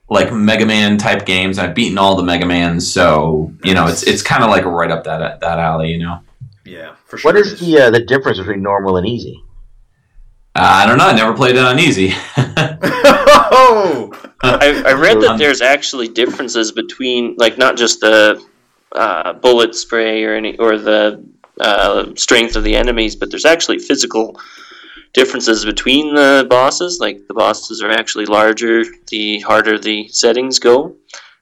like 0.09 0.33
Mega 0.33 0.65
Man 0.65 0.97
type 0.97 1.25
games. 1.25 1.57
I've 1.57 1.73
beaten 1.73 1.97
all 1.97 2.17
the 2.17 2.23
Mega 2.23 2.45
Mans, 2.45 2.91
so 2.91 3.53
you 3.63 3.73
know 3.73 3.87
it's 3.87 4.03
it's 4.03 4.21
kind 4.21 4.43
of 4.43 4.49
like 4.49 4.65
right 4.65 4.91
up 4.91 5.05
that 5.05 5.39
that 5.39 5.57
alley. 5.57 5.91
You 5.91 5.99
know. 5.99 6.19
Yeah, 6.65 6.95
for 7.05 7.17
sure. 7.17 7.29
what 7.29 7.37
it 7.37 7.45
is 7.45 7.59
the 7.59 7.79
uh, 7.79 7.89
the 7.91 7.99
difference 7.99 8.39
between 8.39 8.61
normal 8.61 8.97
and 8.97 9.07
easy? 9.07 9.43
Uh, 10.55 10.61
I 10.63 10.85
don't 10.85 10.97
know. 10.97 11.07
I 11.07 11.13
never 11.13 11.33
played 11.33 11.55
it 11.55 11.63
on 11.63 11.79
easy. 11.79 12.11
oh! 12.37 14.11
I, 14.43 14.83
I 14.85 14.93
read 14.93 15.21
that 15.21 15.37
there's 15.37 15.61
actually 15.61 16.07
differences 16.07 16.71
between 16.71 17.35
like 17.37 17.57
not 17.57 17.77
just 17.77 17.99
the 17.99 18.43
uh, 18.91 19.33
bullet 19.33 19.75
spray 19.75 20.23
or 20.23 20.35
any 20.35 20.57
or 20.57 20.77
the 20.77 21.23
uh, 21.59 22.13
strength 22.15 22.55
of 22.55 22.63
the 22.63 22.75
enemies, 22.75 23.15
but 23.15 23.29
there's 23.31 23.45
actually 23.45 23.79
physical 23.79 24.39
differences 25.13 25.65
between 25.65 26.13
the 26.13 26.45
bosses. 26.49 26.99
Like 26.99 27.27
the 27.27 27.33
bosses 27.33 27.81
are 27.81 27.91
actually 27.91 28.25
larger 28.25 28.83
the 29.07 29.39
harder 29.41 29.79
the 29.79 30.07
settings 30.09 30.59
go, 30.59 30.95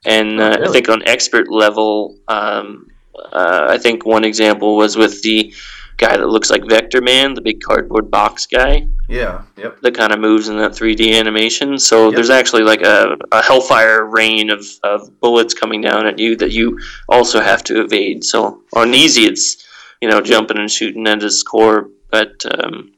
and 0.06 0.40
uh, 0.40 0.44
I 0.44 0.56
really? 0.56 0.74
think 0.74 0.90
on 0.90 1.08
expert 1.08 1.52
level, 1.52 2.18
um, 2.28 2.88
uh, 3.32 3.68
I 3.70 3.78
think 3.78 4.06
one 4.06 4.24
example 4.26 4.76
was 4.76 4.96
with 4.98 5.22
the 5.24 5.54
guy 5.98 6.18
that 6.18 6.28
looks 6.28 6.50
like 6.50 6.64
Vectorman, 6.64 7.36
the 7.36 7.42
big 7.42 7.62
cardboard 7.62 8.10
box 8.10 8.48
guy 8.48 8.88
Yeah, 9.08 9.44
yep. 9.58 9.80
that 9.82 9.94
kind 9.94 10.12
of 10.12 10.20
moves 10.20 10.50
in 10.50 10.58
that 10.58 10.72
3D 10.72 11.14
animation. 11.20 11.78
So 11.78 12.06
Yep. 12.08 12.16
there's 12.16 12.30
actually 12.32 12.64
like 12.64 12.82
a, 12.82 13.16
a 13.32 13.42
hellfire 13.44 14.06
rain 14.06 14.50
of, 14.50 14.66
of 14.84 15.20
bullets 15.20 15.54
coming 15.54 15.82
down 15.82 16.08
at 16.08 16.18
you 16.18 16.36
that 16.38 16.52
you 16.52 16.80
also 17.08 17.40
have 17.42 17.64
to 17.66 17.82
evade. 17.82 18.24
So 18.24 18.64
on 18.76 18.94
easy, 18.96 19.24
it's 19.26 19.64
you 20.02 20.10
know 20.10 20.20
jumping 20.22 20.58
and 20.58 20.70
shooting 20.72 21.08
at 21.08 21.22
his 21.22 21.44
core, 21.44 21.90
but 22.10 22.34
um, 22.60 22.92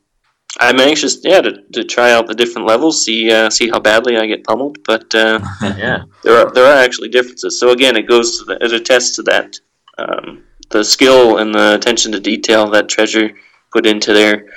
I'm 0.60 0.80
anxious, 0.80 1.20
yeah, 1.24 1.42
to, 1.42 1.62
to 1.74 1.84
try 1.84 2.14
out 2.14 2.28
the 2.28 2.34
different 2.34 2.66
levels, 2.66 3.04
see 3.04 3.30
uh, 3.30 3.50
see 3.50 3.68
how 3.70 3.80
badly 3.80 4.16
I 4.18 4.26
get 4.26 4.46
pummeled. 4.46 4.78
But 4.86 5.14
uh, 5.14 5.40
Yeah, 5.62 6.04
there 6.24 6.38
are 6.38 6.52
there 6.54 6.66
are 6.66 6.78
actually 6.82 7.10
differences. 7.10 7.60
So 7.60 7.72
again, 7.72 7.98
it 7.98 8.08
goes 8.08 8.40
to 8.40 8.46
the, 8.46 8.58
it 8.64 8.72
attests 8.72 9.18
to 9.18 9.24
that 9.24 9.60
um, 9.98 10.44
the 10.70 10.84
skill 10.84 11.38
and 11.38 11.54
the 11.54 11.76
attention 11.76 12.12
to 12.12 12.20
detail 12.20 12.70
that 12.72 12.90
Treasure 12.90 13.32
put 13.72 13.86
into 13.86 14.14
their 14.14 14.48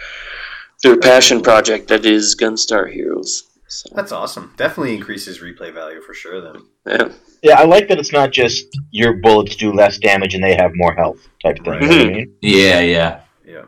their 0.82 0.97
passion 0.97 1.43
project 1.43 1.89
that 1.89 2.07
is 2.07 2.36
Gunstar 2.36 2.91
Heroes. 2.93 3.45
So, 3.66 3.91
That's 3.95 4.12
awesome. 4.12 4.55
Definitely 4.57 4.95
increases 4.95 5.41
replay 5.41 5.74
value 5.74 6.01
for 6.01 6.14
sure. 6.14 6.41
Then. 6.41 6.62
yeah, 6.86 7.09
yeah. 7.43 7.61
I 7.61 7.64
like 7.64 7.89
that 7.89 7.99
it's 7.99 8.12
not 8.12 8.30
just 8.30 8.66
your 8.91 9.14
bullets 9.14 9.57
do 9.57 9.72
less 9.72 9.99
damage 9.99 10.34
and 10.34 10.43
they 10.43 10.55
have 10.55 10.70
more 10.74 10.95
health 10.95 11.28
type 11.43 11.62
thing. 11.64 11.82
You 11.82 11.89
know 11.89 12.01
I 12.01 12.09
mean? 12.09 12.34
yeah, 12.41 12.80
yeah. 12.80 13.20
Yeah, 13.45 13.64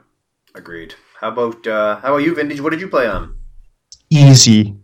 agreed. 0.55 0.95
How 1.21 1.29
about 1.29 1.66
uh, 1.66 1.97
how 1.97 2.09
about 2.14 2.25
you, 2.25 2.35
Vintage? 2.35 2.61
What 2.61 2.71
did 2.71 2.81
you 2.81 2.89
play 2.89 3.07
on? 3.07 3.37
Easy. 4.09 4.75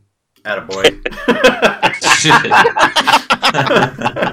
Attaboy. 0.45 1.03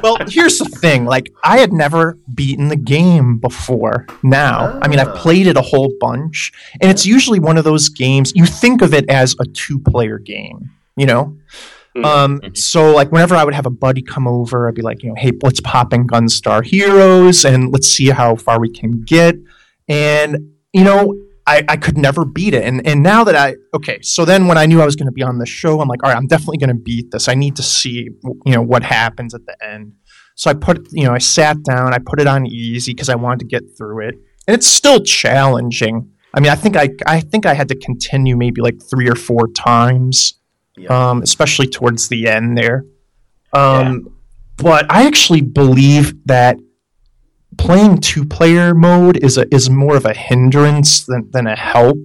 Well, 0.03 0.17
here's 0.27 0.57
the 0.57 0.65
thing. 0.65 1.05
Like, 1.05 1.31
I 1.43 1.59
had 1.59 1.71
never 1.71 2.17
beaten 2.33 2.67
the 2.67 2.75
game 2.75 3.37
before 3.37 4.05
now. 4.23 4.79
I 4.81 4.87
mean, 4.87 4.99
Ah. 4.99 5.03
I've 5.03 5.15
played 5.15 5.47
it 5.47 5.55
a 5.57 5.61
whole 5.61 5.93
bunch, 5.99 6.51
and 6.81 6.89
it's 6.91 7.05
usually 7.05 7.39
one 7.39 7.57
of 7.57 7.63
those 7.63 7.89
games, 7.89 8.33
you 8.35 8.45
think 8.45 8.81
of 8.81 8.93
it 8.93 9.09
as 9.09 9.35
a 9.39 9.45
two 9.45 9.79
player 9.79 10.17
game, 10.19 10.69
you 10.97 11.05
know? 11.05 11.35
Mhm. 11.95 12.05
Um, 12.05 12.41
so 12.55 12.91
like 12.93 13.11
whenever 13.11 13.35
I 13.35 13.43
would 13.43 13.53
have 13.53 13.65
a 13.67 13.69
buddy 13.69 14.01
come 14.01 14.27
over, 14.27 14.67
I'd 14.67 14.73
be 14.73 14.81
like, 14.81 15.03
you 15.03 15.09
know, 15.09 15.15
hey, 15.15 15.31
let's 15.43 15.59
pop 15.59 15.93
in 15.93 16.07
Gunstar 16.07 16.65
Heroes 16.65 17.45
and 17.45 17.71
let's 17.71 17.87
see 17.87 18.09
how 18.09 18.35
far 18.35 18.59
we 18.59 18.69
can 18.69 19.03
get. 19.03 19.35
And 19.87 20.37
you 20.73 20.83
know, 20.83 21.15
I, 21.45 21.63
I 21.67 21.77
could 21.77 21.97
never 21.97 22.23
beat 22.25 22.53
it. 22.53 22.63
And 22.63 22.85
and 22.87 23.03
now 23.03 23.23
that 23.23 23.35
I 23.35 23.55
okay, 23.73 23.99
so 24.01 24.25
then 24.25 24.47
when 24.47 24.57
I 24.57 24.65
knew 24.65 24.81
I 24.81 24.85
was 24.85 24.95
going 24.95 25.07
to 25.07 25.13
be 25.13 25.23
on 25.23 25.39
the 25.39 25.45
show, 25.45 25.81
I'm 25.81 25.87
like, 25.87 26.03
all 26.03 26.09
right, 26.09 26.17
I'm 26.17 26.27
definitely 26.27 26.57
going 26.57 26.69
to 26.69 26.81
beat 26.81 27.11
this. 27.11 27.27
I 27.27 27.33
need 27.33 27.55
to 27.57 27.63
see 27.63 28.09
you 28.45 28.53
know 28.53 28.61
what 28.61 28.83
happens 28.83 29.33
at 29.33 29.45
the 29.45 29.55
end. 29.65 29.93
So 30.35 30.49
I 30.49 30.53
put 30.53 30.87
you 30.91 31.05
know 31.05 31.13
I 31.13 31.19
sat 31.19 31.61
down, 31.63 31.93
I 31.93 31.99
put 31.99 32.21
it 32.21 32.27
on 32.27 32.45
easy 32.45 32.93
because 32.93 33.09
I 33.09 33.15
wanted 33.15 33.39
to 33.39 33.45
get 33.45 33.63
through 33.77 34.07
it, 34.07 34.15
and 34.47 34.55
it's 34.55 34.67
still 34.67 35.01
challenging. 35.01 36.09
I 36.33 36.39
mean, 36.39 36.51
I 36.51 36.55
think 36.55 36.75
I 36.77 36.89
I 37.05 37.19
think 37.19 37.45
I 37.45 37.53
had 37.53 37.67
to 37.69 37.75
continue 37.75 38.37
maybe 38.37 38.61
like 38.61 38.81
three 38.89 39.09
or 39.09 39.15
four 39.15 39.47
times 39.49 40.39
yeah. 40.77 41.09
um, 41.09 41.21
especially 41.21 41.67
towards 41.67 42.07
the 42.07 42.27
end 42.27 42.57
there. 42.57 42.85
Um, 43.53 44.09
But 44.57 44.85
I 44.91 45.05
actually 45.07 45.41
believe 45.41 46.13
that 46.25 46.57
playing 47.57 47.97
two 47.97 48.25
player 48.25 48.73
mode 48.73 49.17
is 49.17 49.37
a 49.37 49.53
is 49.53 49.69
more 49.69 49.95
of 49.95 50.05
a 50.05 50.13
hindrance 50.13 51.05
than, 51.05 51.29
than 51.31 51.47
a 51.47 51.55
help 51.55 51.97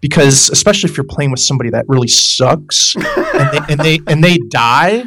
because 0.00 0.50
especially 0.50 0.90
if 0.90 0.96
you're 0.96 1.04
playing 1.04 1.30
with 1.30 1.40
somebody 1.40 1.70
that 1.70 1.84
really 1.88 2.08
sucks 2.08 2.94
and, 3.34 3.52
they, 3.52 3.72
and 3.72 3.80
they 3.80 4.00
and 4.06 4.24
they 4.24 4.38
die 4.48 5.04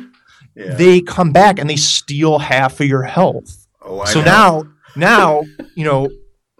yeah. 0.55 0.73
they 0.75 1.01
come 1.01 1.31
back 1.31 1.59
and 1.59 1.69
they 1.69 1.75
steal 1.75 2.39
half 2.39 2.79
of 2.79 2.87
your 2.87 3.03
health 3.03 3.67
oh, 3.81 4.05
so 4.05 4.19
know. 4.19 4.25
now 4.25 4.63
now 4.95 5.43
you 5.75 5.83
know 5.83 6.09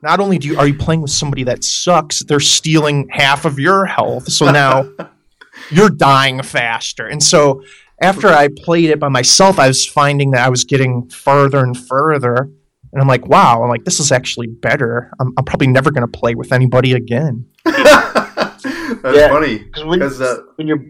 not 0.01 0.19
only 0.19 0.37
do 0.37 0.47
you 0.47 0.57
are 0.57 0.67
you 0.67 0.77
playing 0.77 1.01
with 1.01 1.11
somebody 1.11 1.43
that 1.43 1.63
sucks 1.63 2.19
they're 2.21 2.39
stealing 2.39 3.07
half 3.09 3.45
of 3.45 3.59
your 3.59 3.85
health 3.85 4.31
so 4.31 4.51
now 4.51 4.89
you're 5.69 5.89
dying 5.89 6.41
faster 6.41 7.05
and 7.07 7.21
so 7.21 7.61
after 8.01 8.27
i 8.29 8.47
played 8.57 8.89
it 8.89 8.99
by 8.99 9.09
myself 9.09 9.59
i 9.59 9.67
was 9.67 9.85
finding 9.85 10.31
that 10.31 10.45
i 10.45 10.49
was 10.49 10.63
getting 10.63 11.07
further 11.09 11.59
and 11.59 11.77
further 11.77 12.49
and 12.93 13.01
i'm 13.01 13.07
like 13.07 13.25
wow 13.27 13.61
i'm 13.63 13.69
like 13.69 13.83
this 13.85 13.99
is 13.99 14.11
actually 14.11 14.47
better 14.47 15.11
i'm, 15.19 15.33
I'm 15.37 15.45
probably 15.45 15.67
never 15.67 15.91
going 15.91 16.05
to 16.09 16.19
play 16.19 16.35
with 16.35 16.51
anybody 16.51 16.93
again 16.93 17.45
That's 17.65 19.17
Yeah. 19.17 19.29
funny. 19.29 19.57
Because 19.59 19.83
when, 19.85 19.99
Because 19.99 20.21
uh, 20.21 20.37
when 20.55 20.67
you're 20.67 20.83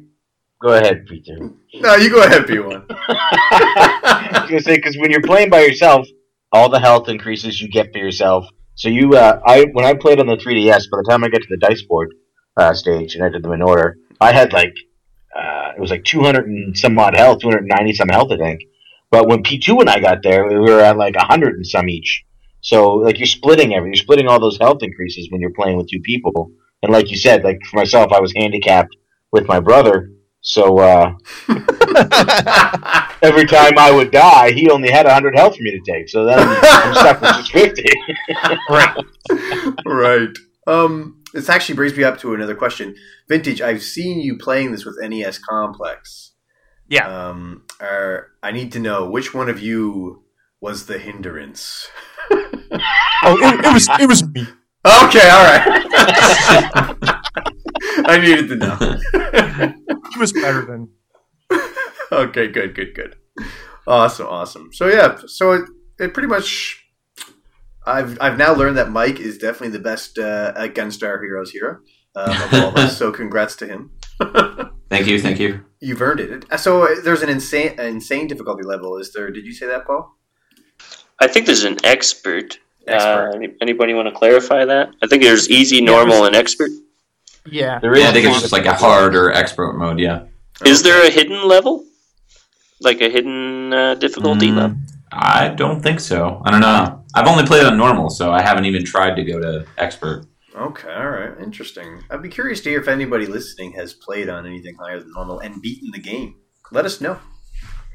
go 0.61 0.69
ahead, 0.73 1.05
Peter. 1.07 1.37
no, 1.75 1.95
you 1.95 2.09
go 2.09 2.23
ahead, 2.23 2.43
P1. 2.43 2.85
I 2.89 4.29
was 4.41 4.49
gonna 4.49 4.61
say 4.61 4.75
because 4.75 4.97
when 4.97 5.11
you're 5.11 5.21
playing 5.21 5.49
by 5.49 5.61
yourself, 5.61 6.07
all 6.51 6.67
the 6.69 6.79
health 6.79 7.07
increases 7.09 7.61
you 7.61 7.69
get 7.69 7.91
for 7.93 7.99
yourself. 7.99 8.45
So 8.75 8.89
you, 8.89 9.13
uh, 9.15 9.39
I 9.45 9.65
when 9.73 9.85
I 9.85 9.93
played 9.93 10.19
on 10.19 10.27
the 10.27 10.35
3DS, 10.35 10.89
by 10.91 10.97
the 10.97 11.05
time 11.09 11.23
I 11.23 11.29
get 11.29 11.41
to 11.43 11.47
the 11.49 11.57
dice 11.57 11.83
board 11.83 12.09
uh, 12.57 12.73
stage 12.73 13.15
and 13.15 13.23
I 13.23 13.29
did 13.29 13.43
them 13.43 13.53
in 13.53 13.61
order, 13.61 13.97
I 14.19 14.31
had 14.33 14.51
like 14.53 14.73
uh, 15.35 15.71
it 15.77 15.79
was 15.79 15.91
like 15.91 16.03
200 16.03 16.47
and 16.47 16.77
some 16.77 16.97
odd 16.99 17.15
health, 17.15 17.39
290 17.41 17.93
some 17.93 18.09
health, 18.09 18.31
I 18.31 18.37
think. 18.37 18.61
But 19.11 19.27
when 19.27 19.43
P2 19.43 19.81
and 19.81 19.89
I 19.89 19.99
got 19.99 20.23
there, 20.23 20.47
we 20.47 20.57
were 20.57 20.79
at 20.79 20.97
like 20.97 21.15
100 21.15 21.55
and 21.55 21.67
some 21.67 21.89
each. 21.89 22.23
So 22.61 22.93
like 22.93 23.19
you're 23.19 23.27
splitting 23.27 23.73
everything. 23.73 23.93
You're 23.93 24.03
splitting 24.03 24.27
all 24.27 24.39
those 24.39 24.57
health 24.57 24.81
increases 24.81 25.29
when 25.29 25.41
you're 25.41 25.51
playing 25.51 25.77
with 25.77 25.89
two 25.89 25.99
people. 25.99 26.51
And 26.81 26.91
like 26.91 27.11
you 27.11 27.17
said, 27.17 27.43
like 27.43 27.59
for 27.69 27.77
myself, 27.77 28.11
I 28.11 28.21
was 28.21 28.33
handicapped 28.35 28.95
with 29.31 29.47
my 29.47 29.59
brother. 29.59 30.11
So 30.43 30.79
uh, 30.79 31.13
every 33.21 33.45
time 33.45 33.77
I 33.77 33.91
would 33.93 34.11
die, 34.11 34.51
he 34.53 34.69
only 34.71 34.89
had 34.89 35.05
100 35.05 35.35
health 35.35 35.55
for 35.55 35.63
me 35.63 35.71
to 35.71 35.91
take. 35.91 36.09
So 36.09 36.25
then 36.25 36.39
I'm 36.39 36.95
stuck 36.95 37.21
with 37.21 37.31
just 37.31 37.51
50. 37.51 37.83
right. 38.69 38.97
right. 39.85 40.37
Um, 40.65 41.21
this 41.33 41.49
actually 41.49 41.75
brings 41.75 41.95
me 41.95 42.03
up 42.03 42.17
to 42.19 42.33
another 42.33 42.55
question. 42.55 42.95
Vintage, 43.29 43.61
I've 43.61 43.83
seen 43.83 44.19
you 44.19 44.37
playing 44.37 44.71
this 44.71 44.83
with 44.83 44.97
NES 44.99 45.37
Complex. 45.37 46.31
Yeah. 46.87 47.07
Um, 47.07 47.63
are, 47.81 48.27
I 48.43 48.51
need 48.51 48.71
to 48.73 48.79
know 48.79 49.09
which 49.09 49.33
one 49.33 49.49
of 49.49 49.59
you 49.59 50.23
was 50.61 50.85
the 50.85 50.99
hindrance. 50.99 51.87
Oh, 53.23 53.37
it, 53.37 53.65
it 53.65 53.73
was 53.73 53.87
it 53.99 54.07
was 54.07 54.25
me. 54.27 54.41
Okay, 54.83 55.29
all 55.29 55.43
right. 55.43 55.85
I 58.07 58.17
needed 58.19 58.47
to 58.47 58.55
know. 58.55 58.75
He 60.13 60.19
was 60.19 60.33
better 60.33 60.65
than. 60.65 60.89
okay, 62.11 62.47
good, 62.47 62.73
good, 62.73 62.95
good. 62.95 63.15
Awesome, 63.85 64.25
awesome. 64.27 64.69
So 64.73 64.87
yeah, 64.87 65.17
so 65.27 65.51
it, 65.51 65.65
it 65.99 66.13
pretty 66.13 66.29
much. 66.29 66.83
I've 67.85 68.17
I've 68.21 68.37
now 68.37 68.55
learned 68.55 68.77
that 68.77 68.89
Mike 68.89 69.19
is 69.19 69.37
definitely 69.37 69.77
the 69.77 69.83
best 69.83 70.17
uh, 70.17 70.53
Gunstar 70.55 71.21
Heroes 71.21 71.51
hero 71.51 71.79
um, 72.15 72.29
of 72.29 72.53
all 72.53 72.69
of 72.69 72.75
us. 72.77 72.97
So 73.01 73.11
congrats 73.11 73.55
to 73.57 73.67
him. 73.67 73.91
Thank 74.91 75.07
you, 75.07 75.19
thank 75.21 75.39
you. 75.39 75.63
You've 75.79 76.01
earned 76.01 76.19
it. 76.19 76.59
So 76.59 76.83
uh, 76.83 77.01
there's 77.01 77.21
an 77.21 77.29
insane 77.29 77.79
insane 77.79 78.27
difficulty 78.27 78.63
level. 78.63 78.97
Is 78.97 79.13
there? 79.13 79.31
Did 79.31 79.45
you 79.45 79.53
say 79.53 79.65
that, 79.67 79.85
Paul? 79.87 80.17
I 81.19 81.27
think 81.27 81.45
there's 81.45 81.63
an 81.63 81.77
expert. 81.85 82.59
Expert. 82.85 83.31
Uh, 83.35 83.47
anybody 83.61 83.93
want 83.93 84.09
to 84.09 84.13
clarify 84.13 84.65
that? 84.65 84.89
I 85.01 85.07
think 85.07 85.23
there's 85.23 85.49
easy, 85.49 85.79
normal, 85.79 86.25
and 86.25 86.35
expert. 86.35 86.71
Yeah. 87.45 87.79
There 87.79 87.97
Yeah, 87.97 88.09
I 88.09 88.11
think 88.11 88.27
it's 88.27 88.41
just 88.41 88.51
like 88.51 88.65
a 88.65 88.73
hard 88.73 89.15
or 89.15 89.31
expert 89.31 89.73
mode. 89.77 89.97
Yeah. 89.99 90.25
Is 90.65 90.83
there 90.83 91.07
a 91.07 91.09
hidden 91.09 91.47
level? 91.47 91.85
Like 92.81 92.99
a 92.99 93.09
hidden 93.09 93.71
uh, 93.71 93.95
difficulty 93.95 94.49
Mm, 94.49 94.57
level? 94.57 94.77
I 95.13 95.49
don't 95.49 95.81
think 95.81 95.99
so. 96.01 96.41
I 96.43 96.51
don't 96.51 96.61
know. 96.61 97.03
I've 97.13 97.27
only 97.27 97.45
played 97.45 97.65
on 97.65 97.77
normal, 97.77 98.09
so 98.09 98.31
I 98.31 98.41
haven't 98.41 98.65
even 98.65 98.83
tried 98.83 99.15
to 99.15 99.23
go 99.23 99.39
to 99.39 99.65
expert. 99.77 100.25
Okay, 100.55 100.93
all 100.93 101.09
right, 101.09 101.39
interesting. 101.41 102.03
I'd 102.09 102.21
be 102.21 102.29
curious 102.29 102.61
to 102.61 102.69
hear 102.69 102.81
if 102.81 102.87
anybody 102.87 103.25
listening 103.25 103.71
has 103.73 103.93
played 103.93 104.27
on 104.29 104.45
anything 104.45 104.75
higher 104.75 104.99
than 104.99 105.11
normal 105.15 105.39
and 105.39 105.61
beaten 105.61 105.91
the 105.91 105.99
game. 105.99 106.35
Let 106.71 106.85
us 106.85 106.99
know, 106.99 107.19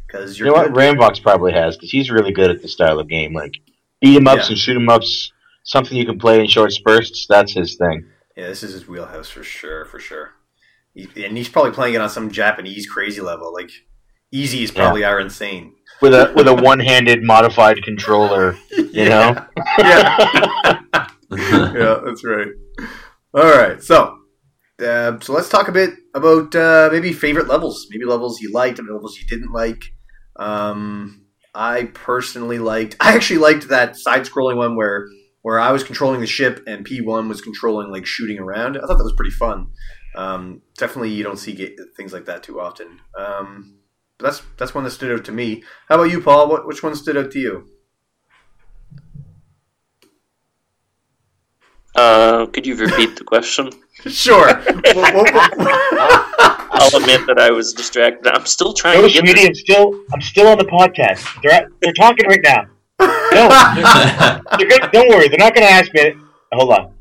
because 0.06 0.38
You 0.38 0.46
you're 0.46 0.54
know 0.54 0.62
what? 0.62 0.72
good. 0.72 0.96
Ramvox 0.98 1.22
probably 1.22 1.52
has 1.52 1.76
because 1.76 1.90
he's 1.90 2.10
really 2.10 2.32
good 2.32 2.50
at 2.50 2.62
this 2.62 2.72
style 2.72 2.98
of 2.98 3.08
game. 3.08 3.34
Like 3.34 3.54
beat 4.00 4.16
'em 4.16 4.26
ups 4.26 4.44
Yeah. 4.46 4.52
and 4.52 4.58
shoot 4.58 4.76
'em 4.76 4.88
ups, 4.88 5.32
something 5.64 5.96
you 5.96 6.06
can 6.06 6.18
play 6.18 6.40
in 6.40 6.46
short 6.46 6.72
spurts. 6.72 7.26
That's 7.28 7.52
his 7.52 7.76
thing. 7.76 8.06
Yeah, 8.36 8.48
this 8.48 8.62
is 8.62 8.72
his 8.72 8.86
wheelhouse 8.88 9.28
for 9.30 9.42
sure, 9.42 9.84
for 9.86 9.98
sure. 9.98 10.32
He, 10.94 11.08
and 11.24 11.36
he's 11.36 11.48
probably 11.48 11.72
playing 11.72 11.94
it 11.94 12.00
on 12.00 12.08
some 12.10 12.30
Japanese 12.30 12.86
crazy 12.88 13.20
level. 13.20 13.52
Like 13.52 13.70
easy 14.32 14.62
is 14.62 14.70
probably 14.70 15.04
our 15.04 15.20
insane. 15.20 15.74
With 16.02 16.12
a 16.14 16.32
with 16.34 16.48
a 16.48 16.54
one 16.54 16.80
handed 16.80 17.22
modified 17.22 17.82
controller, 17.82 18.56
you 18.70 19.04
know. 19.08 19.46
yeah, 19.78 20.75
yeah, 21.36 22.00
that's 22.04 22.24
right. 22.24 22.48
All 23.34 23.44
right, 23.44 23.82
so 23.82 24.18
uh, 24.84 25.18
so 25.20 25.32
let's 25.32 25.48
talk 25.48 25.68
a 25.68 25.72
bit 25.72 25.90
about 26.14 26.54
uh, 26.54 26.88
maybe 26.92 27.12
favorite 27.12 27.48
levels, 27.48 27.86
maybe 27.90 28.04
levels 28.04 28.40
you 28.40 28.52
liked 28.52 28.78
and 28.78 28.88
levels 28.88 29.18
you 29.18 29.26
didn't 29.26 29.52
like. 29.52 29.82
Um, 30.38 31.26
I 31.54 31.84
personally 31.94 32.58
liked. 32.58 32.96
I 33.00 33.14
actually 33.14 33.38
liked 33.38 33.68
that 33.68 33.96
side-scrolling 33.96 34.56
one 34.56 34.76
where 34.76 35.06
where 35.42 35.60
I 35.60 35.70
was 35.72 35.84
controlling 35.84 36.20
the 36.20 36.26
ship 36.26 36.62
and 36.66 36.84
P 36.84 37.00
one 37.00 37.28
was 37.28 37.40
controlling 37.40 37.90
like 37.90 38.06
shooting 38.06 38.38
around. 38.38 38.76
I 38.76 38.80
thought 38.80 38.98
that 38.98 39.04
was 39.04 39.14
pretty 39.16 39.30
fun. 39.32 39.68
Um, 40.16 40.62
definitely, 40.78 41.10
you 41.10 41.22
don't 41.24 41.38
see 41.38 41.52
ga- 41.54 41.76
things 41.96 42.12
like 42.12 42.26
that 42.26 42.42
too 42.42 42.60
often. 42.60 43.00
Um, 43.18 43.78
that's 44.18 44.42
that's 44.58 44.74
one 44.74 44.84
that 44.84 44.90
stood 44.90 45.12
out 45.18 45.24
to 45.26 45.32
me. 45.32 45.62
How 45.88 45.96
about 45.96 46.10
you, 46.10 46.20
Paul? 46.20 46.48
What 46.48 46.66
which 46.66 46.82
one 46.82 46.96
stood 46.96 47.16
out 47.16 47.30
to 47.32 47.38
you? 47.38 47.68
Uh, 51.96 52.46
could 52.46 52.66
you 52.66 52.76
repeat 52.76 53.16
the 53.16 53.24
question? 53.24 53.70
Sure. 54.06 54.46
I'll 56.78 56.96
admit 56.96 57.26
that 57.26 57.38
I 57.40 57.50
was 57.50 57.72
distracted. 57.72 58.28
I'm 58.32 58.46
still 58.46 58.72
trying 58.72 59.00
No, 59.00 59.08
to 59.08 59.12
get 59.12 59.24
sweetie, 59.26 59.48
this. 59.48 59.60
Still 59.60 60.00
I'm 60.12 60.20
still 60.20 60.46
on 60.46 60.58
the 60.58 60.64
podcast. 60.66 61.26
They're 61.42 61.50
at, 61.52 61.66
they're 61.82 61.92
talking 61.94 62.26
right 62.28 62.40
now. 62.44 62.66
No, 63.00 63.48
they're, 64.58 64.58
they're 64.58 64.68
good. 64.78 64.92
Don't 64.92 65.08
worry, 65.08 65.26
they're 65.28 65.38
not 65.38 65.54
going 65.56 65.66
to 65.66 65.72
ask 65.72 65.92
me. 65.92 66.14
Hold 66.52 66.72
on. 66.72 66.92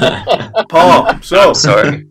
funny. 0.00 0.64
Paul, 0.70 1.20
so 1.22 1.52
Sorry. 1.52 2.06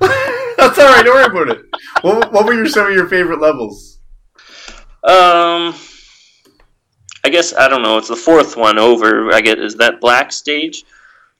that's 0.00 0.78
all 0.78 0.86
right. 0.86 1.04
Don't 1.04 1.14
worry 1.14 1.24
about 1.44 1.56
it. 1.58 1.64
What, 2.02 2.32
what 2.32 2.44
were 2.46 2.54
your, 2.54 2.66
some 2.66 2.86
of 2.88 2.92
your 2.94 3.06
favorite 3.08 3.40
levels? 3.40 4.00
Um, 5.04 5.74
I 7.26 7.28
guess 7.28 7.52
I 7.52 7.66
don't 7.66 7.82
know. 7.82 7.98
It's 7.98 8.06
the 8.06 8.14
fourth 8.14 8.56
one 8.56 8.78
over. 8.78 9.32
I 9.34 9.40
get 9.40 9.58
is 9.58 9.74
that 9.78 10.00
black 10.00 10.30
stage, 10.30 10.84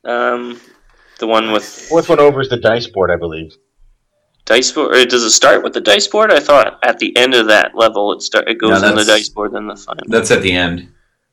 um, 0.05 0.61
the 1.21 1.29
one 1.29 1.53
with 1.53 1.63
Fourth 1.65 2.09
one 2.09 2.19
over 2.19 2.41
is 2.41 2.49
the 2.49 2.57
dice 2.57 2.89
board, 2.89 3.13
I 3.13 3.17
believe. 3.17 3.57
dice 4.45 4.73
board. 4.73 4.97
Or 4.97 5.05
does 5.05 5.23
it 5.23 5.31
start 5.31 5.63
with 5.63 5.75
the 5.75 5.81
dice 5.81 6.09
board? 6.09 6.33
I 6.33 6.41
thought 6.41 6.81
at 6.83 6.99
the 6.99 7.17
end 7.17 7.35
of 7.35 7.47
that 7.47 7.77
level 7.77 8.13
it 8.13 8.21
start 8.23 8.49
it 8.49 8.59
goes 8.59 8.83
No, 8.83 8.89
in 8.89 8.97
the 8.97 9.05
dice 9.05 9.29
board, 9.29 9.53
then 9.53 9.69
the 9.69 9.77
final. 9.77 10.03
That's 10.09 10.33
at 10.33 10.43
the 10.43 10.51
end. 10.51 10.89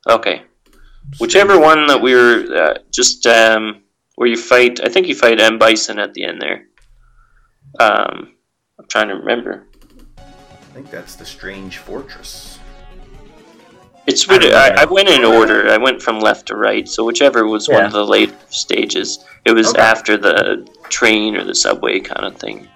Okay, 0.08 0.44
whichever 1.20 1.60
one 1.60 1.88
that 1.88 2.00
we 2.00 2.14
were 2.14 2.46
uh, 2.56 2.78
just 2.92 3.26
um, 3.26 3.82
where 4.18 4.30
you 4.30 4.38
fight. 4.38 4.80
I 4.86 4.88
think 4.90 5.08
you 5.08 5.16
fight 5.16 5.42
M 5.42 5.58
Bison 5.58 5.98
at 5.98 6.14
the 6.14 6.26
end 6.26 6.40
there. 6.40 6.66
Um, 7.80 8.34
I'm 8.78 8.86
trying 8.88 9.08
to 9.08 9.16
remember. 9.16 9.66
I 10.20 10.76
think 10.76 10.92
that's 10.92 11.16
the 11.16 11.26
Strange 11.26 11.78
Fortress. 11.80 12.53
It's 14.06 14.28
I 14.30 14.36
really, 14.36 14.54
I, 14.54 14.70
know. 14.70 14.76
I 14.82 14.86
went 14.86 15.08
in 15.10 15.24
order. 15.24 15.70
I 15.70 15.78
went 15.78 16.02
from 16.02 16.20
left 16.20 16.48
to 16.48 16.56
right. 16.56 16.88
So 16.88 17.06
whichever 17.06 17.48
was 17.48 17.70
one 17.70 17.86
of 17.86 17.92
the 17.94 18.06
later 18.06 18.36
stages, 18.50 19.24
it 19.46 19.52
was 19.54 19.70
Okay. 19.70 19.82
after 19.82 20.18
the 20.18 20.68
train 20.90 21.36
or 21.38 21.44
the 21.46 21.56
subway 21.56 22.00
kind 22.00 22.26
of 22.26 22.36
thing. 22.38 22.68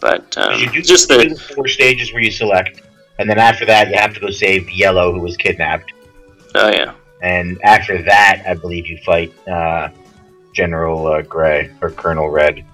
But 0.00 0.36
um, 0.38 0.58
you 0.60 0.70
do, 0.70 0.82
just 0.82 1.08
you 1.10 1.18
do 1.22 1.28
the 1.30 1.34
the 1.34 1.40
four 1.54 1.68
stages 1.68 2.12
where 2.12 2.22
you 2.22 2.30
select, 2.30 2.82
and 3.18 3.28
then 3.30 3.38
after 3.38 3.64
that, 3.66 3.88
you 3.88 3.96
have 3.96 4.14
to 4.14 4.20
go 4.20 4.30
save 4.30 4.68
Yellow, 4.70 5.12
who 5.12 5.20
was 5.20 5.36
kidnapped. 5.36 5.92
oh 6.54 6.70
yeah, 6.70 6.92
And 7.22 7.60
after 7.64 8.00
that, 8.02 8.42
I 8.46 8.54
believe 8.54 8.86
you 8.86 8.98
fight 8.98 9.32
uh, 9.48 9.88
General 10.54 11.06
uh, 11.06 11.22
Gray 11.22 11.70
or 11.82 11.90
Colonel 11.90 12.30
Red. 12.30 12.64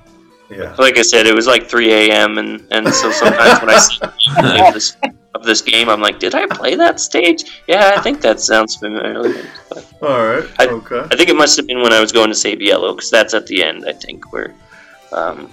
Yeah. 0.51 0.75
like 0.79 0.99
I 0.99 1.03
said, 1.03 1.27
it 1.27 1.35
was 1.35 1.47
like 1.47 1.67
3 1.69 1.93
a.m. 1.93 2.37
and 2.39 2.63
and 2.71 2.87
so 2.95 3.11
sometimes 3.11 3.61
when 3.61 3.71
I 3.71 3.79
see 3.79 3.99
the 4.01 4.07
gameplay 4.37 5.14
of 5.35 5.43
this 5.43 5.61
game, 5.63 5.89
I'm 5.89 6.01
like, 6.01 6.19
did 6.21 6.35
I 6.35 6.47
play 6.47 6.75
that 6.77 7.01
stage? 7.01 7.63
Yeah, 7.67 7.95
I 7.97 8.01
think 8.01 8.21
that 8.21 8.41
sounds 8.41 8.77
familiar. 8.77 9.45
But 9.69 9.93
All 10.03 10.25
right. 10.27 10.45
I- 10.59 10.67
okay. 10.69 11.03
I 11.11 11.17
think 11.17 11.29
it 11.29 11.37
must 11.37 11.57
have 11.57 11.67
been 11.67 11.81
when 11.83 11.93
I 11.93 12.01
was 12.01 12.13
going 12.13 12.29
to 12.29 12.35
save 12.35 12.61
Yellow 12.63 12.95
because 12.95 13.11
that's 13.11 13.35
at 13.35 13.47
the 13.47 13.63
end. 13.63 13.85
I 13.89 13.93
think 13.93 14.33
where. 14.33 14.55
Um, 15.13 15.51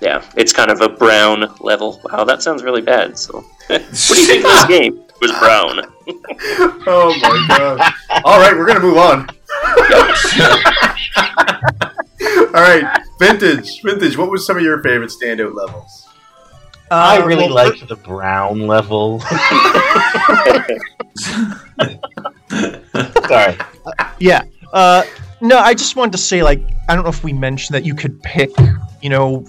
yeah, 0.00 0.24
it's 0.36 0.52
kind 0.52 0.70
of 0.70 0.80
a 0.80 0.88
brown 0.88 1.54
level. 1.60 2.00
Wow, 2.10 2.24
that 2.24 2.42
sounds 2.42 2.62
really 2.62 2.80
bad. 2.80 3.18
So, 3.18 3.34
what 3.66 3.78
do 3.88 4.20
you 4.20 4.26
think 4.26 4.44
of 4.44 4.50
this 4.50 4.66
game? 4.66 4.98
It 5.08 5.20
was 5.20 5.32
brown. 5.38 5.80
Oh 6.86 7.14
my 7.22 7.44
god. 7.56 7.92
All 8.24 8.40
right, 8.40 8.52
we're 8.56 8.66
gonna 8.66 8.80
move 8.80 8.96
on. 8.96 9.28
All 12.52 12.62
right, 12.62 12.98
vintage, 13.20 13.80
vintage. 13.82 14.16
What 14.16 14.28
was 14.30 14.44
some 14.44 14.56
of 14.56 14.62
your 14.64 14.82
favorite 14.82 15.10
standout 15.10 15.54
levels? 15.54 16.08
I 16.90 17.18
Uh, 17.20 17.26
really 17.26 17.44
well, 17.46 17.54
liked 17.54 17.86
the 17.88 17.96
brown 17.96 18.66
level. 18.66 19.20
Sorry. 23.28 23.56
Yeah. 24.18 24.42
Uh, 24.72 25.02
no, 25.40 25.58
I 25.58 25.74
just 25.74 25.96
wanted 25.96 26.12
to 26.12 26.18
say, 26.18 26.42
like, 26.42 26.60
I 26.88 26.94
don't 26.94 27.04
know 27.04 27.10
if 27.10 27.22
we 27.24 27.32
mentioned 27.32 27.74
that 27.74 27.84
you 27.84 27.94
could 27.94 28.20
pick, 28.22 28.50
you 29.00 29.08
know, 29.10 29.46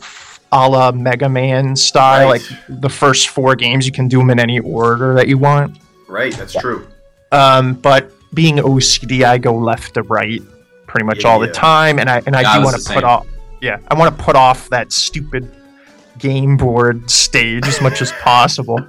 a 0.52 0.70
la 0.70 0.92
Mega 0.92 1.30
Man 1.30 1.76
style, 1.76 2.30
Right. 2.30 2.42
like 2.42 2.80
the 2.82 2.90
first 2.90 3.30
four 3.30 3.56
games, 3.56 3.86
you 3.86 3.92
can 3.92 4.08
do 4.08 4.18
them 4.20 4.30
in 4.30 4.40
any 4.40 4.60
order 4.60 5.14
that 5.16 5.28
you 5.28 5.38
want. 5.38 5.78
Right, 6.08 6.36
that's 6.36 6.54
true. 6.54 6.88
Um, 7.32 7.74
but 7.76 8.12
being 8.34 8.58
OCD, 8.58 9.24
I 9.24 9.38
go 9.38 9.54
left 9.56 9.94
to 9.96 10.04
right 10.04 10.42
pretty 10.88 11.06
much 11.06 11.24
Yeah, 11.24 11.30
all 11.30 11.40
yeah. 11.42 11.48
the 11.48 11.54
time, 11.54 12.00
and 12.00 12.10
I 12.10 12.22
and 12.26 12.36
I 12.36 12.42
Yeah, 12.42 12.58
do 12.58 12.64
want 12.66 12.82
to 12.82 12.94
put 12.94 13.04
off. 13.06 13.26
Yeah, 13.62 13.78
I 13.90 13.94
want 13.96 14.18
to 14.18 14.24
put 14.24 14.36
off 14.36 14.68
that 14.70 14.92
stupid 14.92 15.50
game 16.22 16.56
board 16.58 17.10
stage 17.12 17.68
as 17.68 17.82
much 17.82 18.02
as 18.02 18.12
possible. 18.14 18.80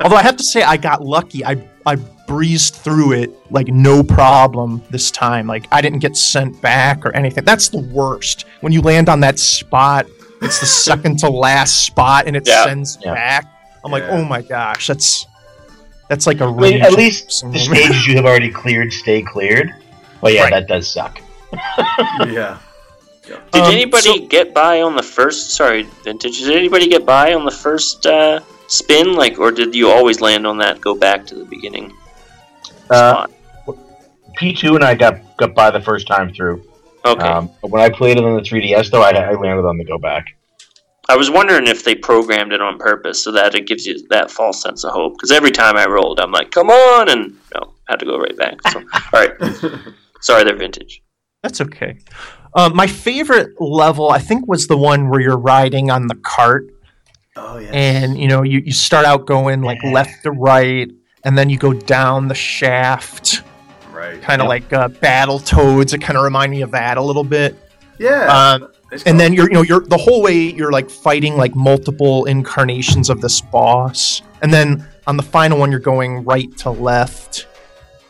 Although 0.00 0.16
I 0.16 0.22
have 0.22 0.36
to 0.36 0.42
say, 0.44 0.62
I 0.62 0.76
got 0.76 1.04
lucky. 1.04 1.44
I 1.44 1.62
I 1.86 1.96
breezed 2.26 2.74
through 2.74 3.12
it 3.12 3.30
like 3.50 3.68
no 3.68 4.02
problem 4.02 4.82
this 4.90 5.10
time. 5.10 5.46
Like 5.46 5.66
I 5.70 5.80
didn't 5.80 5.98
get 6.00 6.16
sent 6.16 6.60
back 6.62 7.04
or 7.04 7.14
anything. 7.14 7.44
That's 7.44 7.68
the 7.68 7.80
worst 7.92 8.46
when 8.62 8.72
you 8.72 8.80
land 8.80 9.08
on 9.08 9.20
that 9.20 9.38
spot. 9.38 10.06
It's 10.42 10.58
the 10.58 10.66
second 10.90 11.18
to 11.20 11.28
last 11.30 11.84
spot, 11.84 12.26
and 12.26 12.34
it 12.34 12.48
Yeah. 12.48 12.64
sends 12.64 12.98
Yeah. 13.04 13.14
back. 13.14 13.44
I'm 13.84 13.92
like, 13.92 14.04
oh 14.08 14.24
my 14.24 14.42
gosh, 14.42 14.86
that's 14.86 15.26
that's 16.08 16.26
like 16.26 16.40
a 16.40 16.44
I 16.46 16.50
mean, 16.52 16.82
at 16.82 16.92
least 16.92 17.40
the 17.42 17.46
moment. 17.48 17.62
stages 17.64 18.06
you 18.06 18.16
have 18.16 18.24
already 18.24 18.50
cleared 18.50 18.92
stay 18.92 19.22
cleared. 19.22 19.70
Well, 20.22 20.32
yeah, 20.32 20.44
Right. 20.44 20.50
that 20.52 20.68
does 20.68 20.90
suck. 20.90 21.20
yeah. 22.26 22.58
Did 23.52 23.62
Um, 23.62 23.70
anybody 23.72 24.20
so- 24.20 24.26
get 24.26 24.52
by 24.54 24.82
on 24.82 24.96
the 24.96 25.02
first? 25.02 25.52
Sorry, 25.52 25.82
vintage. 26.04 26.38
Did 26.40 26.56
anybody 26.56 26.88
get 26.88 27.04
by 27.06 27.34
on 27.34 27.44
the 27.44 27.50
first 27.50 28.06
uh, 28.06 28.40
spin? 28.68 29.14
Like, 29.14 29.38
or 29.38 29.50
did 29.50 29.74
you 29.74 29.88
always 29.90 30.20
land 30.20 30.46
on 30.46 30.58
that? 30.58 30.80
Go 30.80 30.94
back 30.94 31.26
to 31.26 31.34
the 31.34 31.44
beginning 31.44 31.92
Uh. 32.90 33.26
P2 34.38 34.74
and 34.76 34.84
I 34.84 34.94
got 34.94 35.36
got 35.36 35.54
by 35.54 35.70
the 35.70 35.80
first 35.80 36.06
time 36.06 36.32
through. 36.32 36.62
Okay. 37.04 37.20
Um, 37.26 37.50
but 37.60 37.70
when 37.70 37.82
I 37.82 37.88
played 37.90 38.16
it 38.16 38.24
on 38.24 38.36
the 38.36 38.42
3DS, 38.42 38.90
though, 38.90 39.02
I, 39.02 39.10
I 39.10 39.32
landed 39.32 39.66
on 39.66 39.76
the 39.78 39.84
go 39.84 39.98
back. 39.98 40.26
I 41.08 41.16
was 41.16 41.30
wondering 41.30 41.66
if 41.66 41.82
they 41.84 41.94
programmed 41.94 42.52
it 42.52 42.60
on 42.60 42.78
purpose 42.78 43.22
so 43.22 43.32
that 43.32 43.54
it 43.54 43.66
gives 43.66 43.84
you 43.86 44.06
that 44.08 44.30
false 44.30 44.62
sense 44.62 44.84
of 44.84 44.92
hope. 44.92 45.14
Because 45.14 45.32
every 45.32 45.50
time 45.50 45.76
I 45.76 45.86
rolled, 45.86 46.20
I'm 46.20 46.30
like, 46.30 46.50
"Come 46.52 46.70
on!" 46.70 47.08
and 47.08 47.36
no, 47.54 47.72
had 47.88 47.98
to 48.00 48.06
go 48.06 48.18
right 48.18 48.36
back. 48.36 48.56
So, 48.70 48.78
all 49.12 49.12
right. 49.12 49.32
Sorry, 50.20 50.44
they're 50.44 50.56
vintage. 50.56 51.02
That's 51.42 51.60
okay. 51.60 51.98
Uh, 52.54 52.68
my 52.74 52.86
favorite 52.86 53.60
level, 53.60 54.10
I 54.10 54.18
think, 54.18 54.46
was 54.48 54.66
the 54.66 54.76
one 54.76 55.08
where 55.08 55.20
you're 55.20 55.38
riding 55.38 55.90
on 55.90 56.06
the 56.08 56.16
cart, 56.16 56.66
Oh 57.36 57.58
yeah. 57.58 57.70
and 57.72 58.18
you 58.18 58.26
know 58.28 58.42
you, 58.42 58.60
you 58.64 58.72
start 58.72 59.06
out 59.06 59.24
going 59.26 59.62
like 59.62 59.82
left 59.84 60.24
to 60.24 60.32
right, 60.32 60.90
and 61.24 61.38
then 61.38 61.48
you 61.48 61.58
go 61.58 61.72
down 61.72 62.26
the 62.28 62.34
shaft, 62.34 63.42
right. 63.92 64.20
kind 64.20 64.42
of 64.42 64.46
Yep. 64.46 64.48
like 64.48 64.72
uh, 64.72 64.88
Battletoads. 64.88 65.94
It 65.94 66.00
kind 66.00 66.16
of 66.18 66.24
reminded 66.24 66.56
me 66.56 66.62
of 66.62 66.72
that 66.72 66.96
a 66.96 67.02
little 67.02 67.24
bit. 67.24 67.54
Yeah. 67.98 68.26
Um, 68.56 68.72
and 69.06 69.20
then 69.20 69.32
you're 69.32 69.46
you 69.46 69.54
know 69.54 69.62
you're 69.62 69.82
the 69.86 69.96
whole 69.96 70.20
way 70.20 70.34
you're 70.50 70.72
like 70.72 70.90
fighting 70.90 71.36
like 71.36 71.54
multiple 71.54 72.24
incarnations 72.24 73.08
of 73.08 73.20
this 73.20 73.40
boss 73.40 74.20
and 74.42 74.52
then 74.52 74.84
on 75.06 75.16
the 75.16 75.22
final 75.22 75.56
one 75.60 75.70
you're 75.70 75.78
going 75.78 76.24
right 76.24 76.56
to 76.56 76.70
left 76.72 77.46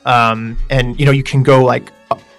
um 0.06 0.56
and 0.70 0.98
you 0.98 1.04
know 1.04 1.12
you 1.12 1.22
can 1.22 1.42
go 1.42 1.62
like 1.62 1.92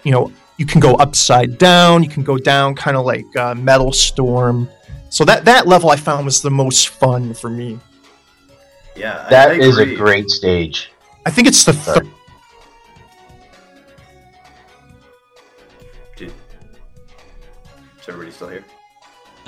you 0.03 0.11
know 0.11 0.31
you 0.61 0.67
can 0.67 0.79
go 0.79 0.93
upside 1.05 1.57
down 1.57 2.03
you 2.03 2.09
can 2.09 2.21
go 2.23 2.37
down 2.37 2.75
kind 2.75 2.95
of 2.95 3.03
like 3.03 3.25
uh, 3.35 3.55
metal 3.55 3.91
storm 3.91 4.69
so 5.09 5.25
that 5.25 5.43
that 5.43 5.65
level 5.65 5.89
i 5.89 5.95
found 5.95 6.23
was 6.23 6.39
the 6.43 6.51
most 6.51 6.89
fun 6.89 7.33
for 7.33 7.49
me 7.49 7.79
yeah, 8.95 9.23
I- 9.25 9.29
That 9.31 9.49
I 9.51 9.53
is 9.55 9.77
a 9.79 9.95
great 9.95 10.29
stage. 10.29 10.91
i 11.25 11.31
think 11.31 11.47
it's 11.47 11.63
the 11.65 11.73
third 11.73 12.07
Did- 16.15 16.31
Is 17.99 18.07
everybody 18.07 18.31
still 18.31 18.49
here? 18.49 18.65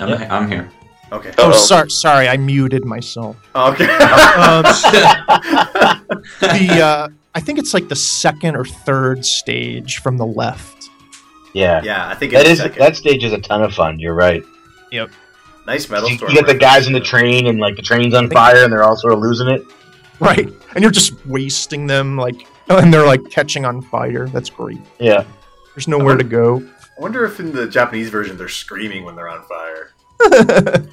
I'm, 0.00 0.08
Yep. 0.08 0.30
I'm 0.32 0.48
here. 0.50 0.70
Okay. 1.12 1.32
oh 1.38 1.50
Uh-oh. 1.50 1.56
sorry 1.56 1.90
sorry 1.90 2.26
i 2.28 2.36
muted 2.36 2.84
myself 2.84 3.36
Okay. 3.54 3.84
um, 4.50 4.62
the 6.40 6.80
uh 6.82 7.08
i 7.36 7.40
think 7.40 7.58
it's 7.60 7.72
like 7.72 7.86
the 7.88 7.94
second 8.20 8.56
or 8.56 8.64
third 8.64 9.24
stage 9.24 9.98
from 9.98 10.16
the 10.16 10.26
left 10.26 10.73
Yeah. 11.54 11.80
yeah, 11.82 12.08
I 12.08 12.14
think 12.14 12.32
That 12.32 12.42
it's 12.42 12.50
is 12.50 12.58
second. 12.58 12.78
that 12.80 12.96
stage 12.96 13.24
is 13.24 13.32
a 13.32 13.38
ton 13.38 13.62
of 13.62 13.72
fun. 13.72 13.98
You're 13.98 14.14
right. 14.14 14.44
Yep. 14.90 15.10
Nice 15.66 15.88
metal 15.88 16.10
You, 16.10 16.16
storm. 16.18 16.30
you 16.32 16.36
get 16.36 16.46
the 16.46 16.54
guys 16.58 16.86
in 16.86 16.92
the 16.92 17.00
train, 17.00 17.46
and 17.46 17.58
like 17.58 17.76
the 17.76 17.82
train's 17.82 18.12
on 18.12 18.28
fire, 18.28 18.64
and 18.64 18.72
they're 18.72 18.82
all 18.84 18.96
sort 18.96 19.14
of 19.14 19.20
losing 19.20 19.48
it. 19.48 19.62
Right. 20.20 20.48
And 20.74 20.82
you're 20.82 20.90
just 20.90 21.24
wasting 21.26 21.86
them, 21.86 22.16
like, 22.18 22.46
and 22.68 22.92
they're 22.92 23.06
like 23.06 23.22
catching 23.30 23.64
on 23.64 23.80
fire. 23.80 24.28
That's 24.28 24.50
great. 24.50 24.78
Yeah. 25.00 25.24
There's 25.74 25.88
nowhere 25.88 26.16
to 26.16 26.24
go. 26.24 26.62
I 26.98 27.00
wonder 27.00 27.24
if 27.24 27.40
in 27.40 27.50
the 27.52 27.66
Japanese 27.66 28.10
version 28.10 28.36
they're 28.36 28.48
screaming 28.48 29.04
when 29.04 29.16
they're 29.16 29.28
on 29.28 29.42
fire. 29.44 29.90
What? 30.18 30.86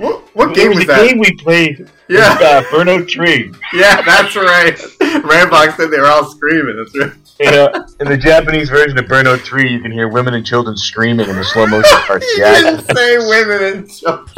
What, 0.00 0.22
what 0.34 0.54
game 0.54 0.68
was 0.68 0.78
was 0.78 0.86
the 0.86 0.92
that? 0.92 1.08
game 1.08 1.18
we 1.18 1.32
played. 1.32 1.88
Yeah, 2.08 2.36
Uh, 2.40 2.62
Burnout 2.64 3.10
3. 3.10 3.52
yeah, 3.74 4.00
that's 4.02 4.34
right. 4.36 4.76
Rambox 4.76 5.76
said 5.76 5.90
they 5.90 5.98
were 5.98 6.06
all 6.06 6.24
screaming. 6.24 6.76
That's 6.76 6.96
right. 6.96 7.12
Yeah. 7.40 7.68
In 8.00 8.08
the 8.08 8.16
Japanese 8.16 8.68
version 8.70 8.96
of 8.98 9.04
Burnout 9.06 9.40
3, 9.40 9.68
you 9.72 9.80
can 9.80 9.90
hear 9.90 10.08
women 10.08 10.34
and 10.34 10.44
children 10.46 10.76
screaming 10.76 11.28
in 11.28 11.36
the 11.36 11.44
slow 11.44 11.66
motion 11.66 11.98
parts. 11.98 12.24
He 12.34 12.40
Yeah. 12.40 12.52
didn't 12.60 12.96
say 12.96 13.18
women 13.18 13.62
and 13.62 13.90
children. 13.90 14.28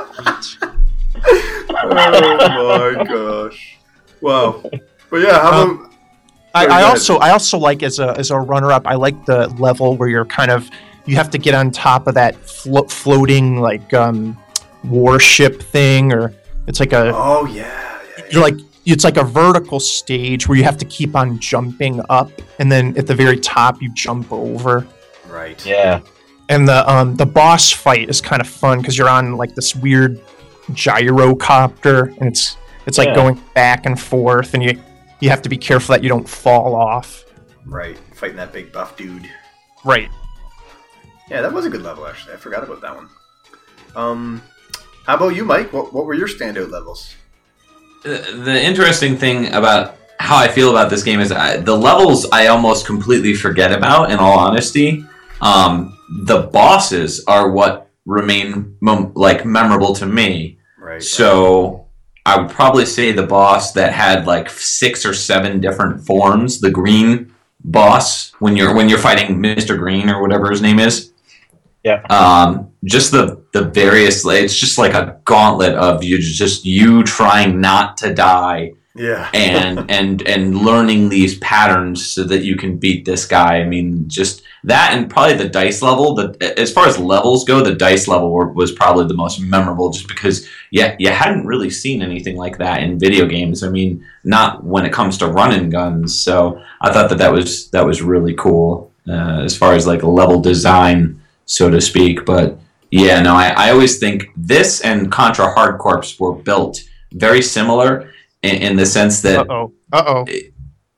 Oh 1.70 2.94
my 2.96 3.04
gosh! 3.04 3.76
Wow. 4.20 4.62
But 5.10 5.16
yeah, 5.20 5.40
how 5.40 5.62
Um, 5.62 5.70
about 5.80 5.92
I, 6.54 6.66
I 6.66 6.82
also 6.84 7.16
I 7.18 7.30
also 7.30 7.58
like 7.58 7.82
as 7.82 7.98
a 7.98 8.16
as 8.18 8.30
a 8.30 8.38
runner 8.38 8.72
up. 8.72 8.86
I 8.86 8.94
like 8.94 9.24
the 9.26 9.48
level 9.58 9.96
where 9.96 10.08
you're 10.08 10.24
kind 10.24 10.50
of 10.50 10.68
you 11.08 11.16
have 11.16 11.30
to 11.30 11.38
get 11.38 11.54
on 11.54 11.70
top 11.70 12.06
of 12.06 12.14
that 12.14 12.36
flo- 12.36 12.84
floating 12.88 13.60
like 13.60 13.92
um 13.94 14.36
warship 14.84 15.62
thing, 15.62 16.12
or 16.12 16.34
it's 16.66 16.80
like 16.80 16.92
a 16.92 17.12
Oh 17.14 17.46
yeah, 17.46 17.54
yeah, 17.54 18.00
yeah. 18.18 18.24
you're 18.30 18.42
like 18.42 18.56
it's 18.86 19.04
like 19.04 19.16
a 19.18 19.24
vertical 19.24 19.80
stage 19.80 20.48
where 20.48 20.56
you 20.56 20.64
have 20.64 20.78
to 20.78 20.84
keep 20.86 21.14
on 21.16 21.38
jumping 21.38 22.00
up, 22.08 22.30
and 22.58 22.70
then 22.72 22.96
at 22.96 23.06
the 23.06 23.14
very 23.14 23.38
top 23.38 23.82
you 23.82 23.88
jump 23.94 24.30
over. 24.32 24.86
right. 25.28 25.64
Yeah. 25.66 26.00
and 26.48 26.66
the 26.66 26.88
um 26.90 27.16
the 27.16 27.26
boss 27.26 27.70
fight 27.70 28.08
is 28.08 28.20
kind 28.22 28.40
of 28.40 28.48
fun 28.48 28.78
because 28.80 28.96
you're 28.96 29.08
on 29.20 29.36
like 29.36 29.54
this 29.54 29.74
weird 29.76 30.18
gyrocopter 30.72 32.16
and 32.18 32.28
it's 32.28 32.56
it's 32.86 32.98
like 32.98 33.08
Yeah. 33.08 33.14
going 33.14 33.40
back 33.54 33.86
and 33.86 33.98
forth 34.00 34.54
and 34.54 34.62
you 34.62 34.80
you 35.20 35.28
have 35.30 35.42
to 35.42 35.48
be 35.48 35.56
careful 35.58 35.92
that 35.94 36.02
you 36.02 36.08
don't 36.08 36.28
fall 36.28 36.74
off 36.74 37.24
Right. 37.66 37.98
Fighting 38.14 38.36
that 38.36 38.52
big 38.52 38.72
buff 38.72 38.96
dude. 38.96 39.28
right 39.84 40.08
Yeah, 41.30 41.42
that 41.42 41.52
was 41.52 41.66
a 41.66 41.70
good 41.70 41.82
level 41.82 42.06
actually. 42.06 42.34
I 42.34 42.36
forgot 42.36 42.62
about 42.62 42.80
that 42.80 42.94
one. 42.94 43.08
Um, 43.96 44.42
how 45.06 45.16
about 45.16 45.34
you, 45.34 45.44
Mike? 45.44 45.72
What 45.72 45.92
what 45.92 46.04
were 46.06 46.14
your 46.14 46.28
standout 46.28 46.70
levels? 46.70 47.14
the 48.02 48.40
the 48.44 48.62
interesting 48.62 49.16
thing 49.16 49.52
about 49.52 49.96
how 50.20 50.36
I 50.36 50.48
feel 50.48 50.70
about 50.70 50.90
this 50.90 51.02
game 51.02 51.20
is 51.20 51.30
I, 51.30 51.58
the 51.58 51.76
levels 51.76 52.26
I 52.32 52.48
almost 52.48 52.86
completely 52.86 53.34
forget 53.34 53.72
about. 53.72 54.10
In 54.10 54.18
all 54.18 54.38
honesty, 54.38 55.04
um, 55.40 55.96
the 56.24 56.42
bosses 56.42 57.24
are 57.26 57.50
what 57.50 57.88
remain 58.04 58.76
mem- 58.80 59.12
like 59.14 59.44
memorable 59.44 59.94
to 59.94 60.06
me. 60.06 60.58
Right. 60.76 61.02
So 61.02 61.86
I 62.26 62.40
would 62.40 62.50
probably 62.50 62.84
say 62.84 63.12
the 63.12 63.26
boss 63.26 63.72
that 63.72 63.92
had 63.92 64.26
like 64.26 64.50
six 64.50 65.06
or 65.06 65.14
seven 65.14 65.60
different 65.60 66.04
forms. 66.04 66.60
The 66.60 66.70
green 66.70 67.32
boss 67.64 68.32
when 68.40 68.56
you're 68.56 68.74
when 68.74 68.88
you're 68.88 68.98
fighting 68.98 69.36
Mr. 69.36 69.78
Green 69.78 70.08
or 70.10 70.20
whatever 70.20 70.50
his 70.50 70.62
name 70.62 70.78
is. 70.78 71.12
Yeah. 71.84 72.02
Um, 72.10 72.72
just 72.84 73.12
the 73.12 73.42
the 73.52 73.64
various. 73.64 74.26
It's 74.26 74.56
just 74.56 74.78
like 74.78 74.94
a 74.94 75.20
gauntlet 75.24 75.74
of 75.74 76.02
you 76.02 76.18
just 76.18 76.64
you 76.64 77.02
trying 77.04 77.60
not 77.60 77.96
to 77.98 78.14
die 78.14 78.72
yeah. 78.98 79.30
and 79.34 79.90
and 79.90 80.26
and 80.26 80.56
learning 80.56 81.08
these 81.08 81.38
patterns 81.38 82.04
so 82.06 82.24
that 82.24 82.44
you 82.44 82.56
can 82.56 82.78
beat 82.78 83.04
this 83.04 83.24
guy. 83.24 83.58
I 83.60 83.64
mean, 83.64 84.08
just 84.08 84.42
that 84.64 84.92
and 84.92 85.08
probably 85.08 85.36
the 85.36 85.48
dice 85.48 85.80
level. 85.82 86.14
The 86.14 86.54
as 86.58 86.72
far 86.72 86.86
as 86.86 86.98
levels 86.98 87.44
go, 87.44 87.62
the 87.62 87.74
dice 87.74 88.08
level 88.08 88.32
were, 88.32 88.52
was 88.52 88.72
probably 88.72 89.06
the 89.06 89.14
most 89.14 89.40
memorable, 89.40 89.90
just 89.90 90.08
because 90.08 90.48
yeah, 90.70 90.96
you 90.98 91.10
hadn't 91.10 91.46
really 91.46 91.70
seen 91.70 92.02
anything 92.02 92.36
like 92.36 92.58
that 92.58 92.82
in 92.82 92.98
video 92.98 93.26
games. 93.26 93.62
I 93.62 93.68
mean, 93.68 94.04
not 94.24 94.64
when 94.64 94.84
it 94.84 94.92
comes 94.92 95.16
to 95.18 95.28
running 95.28 95.70
guns. 95.70 96.18
So 96.18 96.62
I 96.80 96.92
thought 96.92 97.08
that 97.10 97.18
that 97.18 97.32
was 97.32 97.70
that 97.70 97.86
was 97.86 98.02
really 98.02 98.34
cool 98.34 98.92
uh, 99.08 99.42
as 99.44 99.56
far 99.56 99.74
as 99.74 99.86
like 99.86 100.02
level 100.02 100.40
design, 100.40 101.17
so 101.48 101.68
to 101.70 101.80
speak. 101.80 102.24
But 102.24 102.58
yeah, 102.92 103.20
no, 103.20 103.34
I, 103.34 103.48
I 103.56 103.70
always 103.70 103.98
think 103.98 104.28
this 104.36 104.80
and 104.82 105.10
Contra 105.10 105.52
Hard 105.52 105.78
Corps 105.78 106.14
were 106.20 106.34
built 106.34 106.78
very 107.12 107.42
similar 107.42 108.12
in, 108.42 108.62
in 108.62 108.76
the 108.76 108.86
sense 108.86 109.20
that 109.22 109.40
uh-oh 109.50 109.72
uh-oh 109.92 110.24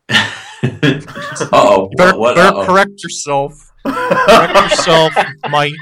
oh 1.53 1.91
better, 1.97 2.19
what, 2.19 2.37
better 2.37 2.57
uh-oh. 2.57 2.67
correct 2.67 3.03
yourself 3.03 3.73
correct 3.85 4.55
yourself 4.55 5.13
mike 5.51 5.73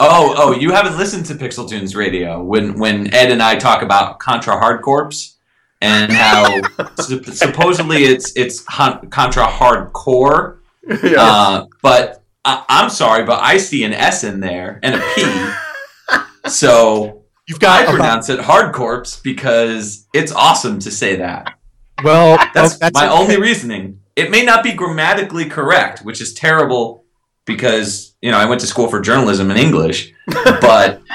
oh 0.00 0.34
oh 0.38 0.52
you 0.52 0.70
haven't 0.70 0.96
listened 0.96 1.26
to 1.26 1.34
Pixel 1.34 1.68
Tunes 1.68 1.94
Radio 1.94 2.42
when 2.42 2.78
when 2.78 3.12
Ed 3.12 3.30
and 3.30 3.42
I 3.42 3.56
talk 3.56 3.82
about 3.82 4.18
Contra 4.18 4.58
Hard 4.58 4.82
Corps 4.82 5.34
and 5.80 6.12
how 6.12 6.62
sup- 6.96 7.26
supposedly 7.26 8.04
it's 8.04 8.32
it's 8.36 8.64
hun- 8.66 9.08
Contra 9.10 9.46
Hardcore 9.46 10.58
yeah. 11.02 11.14
uh, 11.18 11.66
but 11.82 12.22
I, 12.46 12.64
I'm 12.68 12.90
sorry 12.90 13.24
but 13.24 13.42
I 13.42 13.58
see 13.58 13.84
an 13.84 13.92
S 13.92 14.24
in 14.24 14.40
there 14.40 14.80
and 14.82 14.94
a 14.94 15.02
P 15.14 16.48
so 16.48 17.24
you've 17.46 17.58
I 17.58 17.60
got 17.60 17.82
about, 17.84 17.94
pronounce 17.94 18.28
it 18.28 18.40
Hard 18.40 18.74
Corps 18.74 19.20
because 19.22 20.06
it's 20.14 20.32
awesome 20.32 20.78
to 20.80 20.90
say 20.90 21.16
that 21.16 21.58
well 22.02 22.36
That's, 22.54 22.74
oh, 22.74 22.78
that's 22.80 22.94
my 22.94 23.08
okay. 23.08 23.22
only 23.22 23.40
reasoning. 23.40 24.00
It 24.16 24.30
may 24.30 24.44
not 24.44 24.64
be 24.64 24.72
grammatically 24.72 25.44
correct, 25.44 26.00
which 26.00 26.22
is 26.22 26.32
terrible 26.32 27.04
because 27.44 28.14
you 28.22 28.30
know 28.30 28.38
I 28.38 28.46
went 28.46 28.60
to 28.62 28.66
school 28.66 28.88
for 28.88 29.00
journalism 29.00 29.50
and 29.50 29.58
English, 29.58 30.12
but 30.26 31.02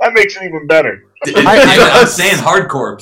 That 0.00 0.12
makes 0.12 0.36
it 0.36 0.42
even 0.44 0.66
better. 0.66 1.02
I, 1.26 2.00
am 2.00 2.06
saying 2.06 2.36
hard 2.36 2.68
corps. 2.68 3.00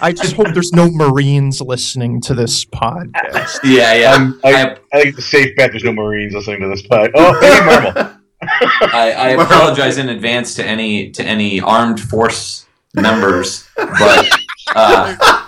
I 0.00 0.12
just 0.12 0.34
hope 0.34 0.46
there's 0.54 0.72
no 0.72 0.90
marines 0.90 1.60
listening 1.60 2.20
to 2.20 2.34
this 2.34 2.64
podcast 2.64 3.58
Yeah, 3.64 3.94
yeah. 3.94 4.12
Um, 4.12 4.40
I, 4.44 4.52
I- 4.54 4.76
I 4.92 5.02
think 5.02 5.08
it's 5.10 5.18
a 5.18 5.22
safe 5.22 5.56
bet 5.56 5.70
there's 5.72 5.84
no 5.84 5.92
Marines 5.92 6.32
listening 6.34 6.60
to 6.62 6.68
this 6.68 6.82
pod. 6.86 7.10
Oh, 7.14 7.38
maybe 7.40 7.66
Marvel. 7.66 8.14
I, 8.40 9.12
I 9.12 9.28
apologize 9.44 9.98
in 9.98 10.08
advance 10.08 10.54
to 10.54 10.64
any 10.64 11.10
to 11.10 11.22
any 11.22 11.60
armed 11.60 12.00
force 12.00 12.66
members, 12.94 13.68
but 13.76 14.30
uh, 14.74 15.44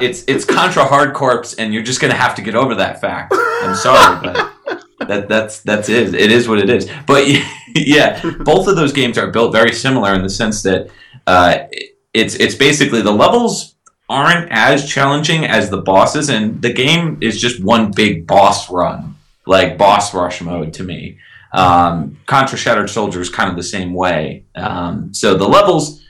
it's 0.00 0.24
it's 0.26 0.44
Contra 0.46 0.84
Hard 0.86 1.12
Corps, 1.14 1.54
and 1.58 1.74
you're 1.74 1.82
just 1.82 2.00
gonna 2.00 2.14
have 2.14 2.34
to 2.36 2.42
get 2.42 2.54
over 2.54 2.74
that 2.76 3.00
fact. 3.02 3.34
I'm 3.36 3.74
sorry, 3.74 4.20
but 4.22 5.08
that 5.08 5.28
that's 5.28 5.60
that's 5.60 5.88
it. 5.90 6.14
It 6.14 6.32
is 6.32 6.48
what 6.48 6.58
it 6.58 6.70
is. 6.70 6.88
But 7.06 7.26
yeah, 7.74 8.22
both 8.44 8.66
of 8.66 8.76
those 8.76 8.92
games 8.94 9.18
are 9.18 9.30
built 9.30 9.52
very 9.52 9.72
similar 9.74 10.14
in 10.14 10.22
the 10.22 10.30
sense 10.30 10.62
that 10.62 10.88
uh, 11.26 11.58
it's 12.14 12.36
it's 12.36 12.54
basically 12.54 13.02
the 13.02 13.12
levels 13.12 13.74
aren't 14.08 14.50
as 14.50 14.88
challenging 14.88 15.44
as 15.44 15.68
the 15.68 15.82
bosses, 15.82 16.28
and 16.28 16.62
the 16.62 16.72
game 16.72 17.18
is 17.20 17.40
just 17.40 17.62
one 17.62 17.90
big 17.90 18.26
boss 18.26 18.70
run, 18.70 19.16
like 19.46 19.76
boss 19.76 20.14
rush 20.14 20.40
mode 20.40 20.72
to 20.74 20.84
me. 20.84 21.18
Um, 21.52 22.18
Contra 22.26 22.58
Shattered 22.58 22.90
Soldier 22.90 23.20
is 23.20 23.28
kind 23.28 23.50
of 23.50 23.56
the 23.56 23.62
same 23.62 23.94
way. 23.94 24.44
Um, 24.54 25.12
so 25.12 25.36
the 25.36 25.48
levels 25.48 26.02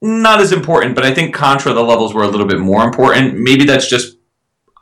not 0.00 0.40
as 0.40 0.52
important, 0.52 0.96
but 0.96 1.04
I 1.04 1.14
think 1.14 1.34
Contra 1.34 1.72
the 1.72 1.84
levels 1.84 2.12
were 2.12 2.24
a 2.24 2.28
little 2.28 2.46
bit 2.46 2.58
more 2.58 2.84
important. 2.84 3.38
Maybe 3.38 3.64
that's 3.64 3.88
just 3.88 4.16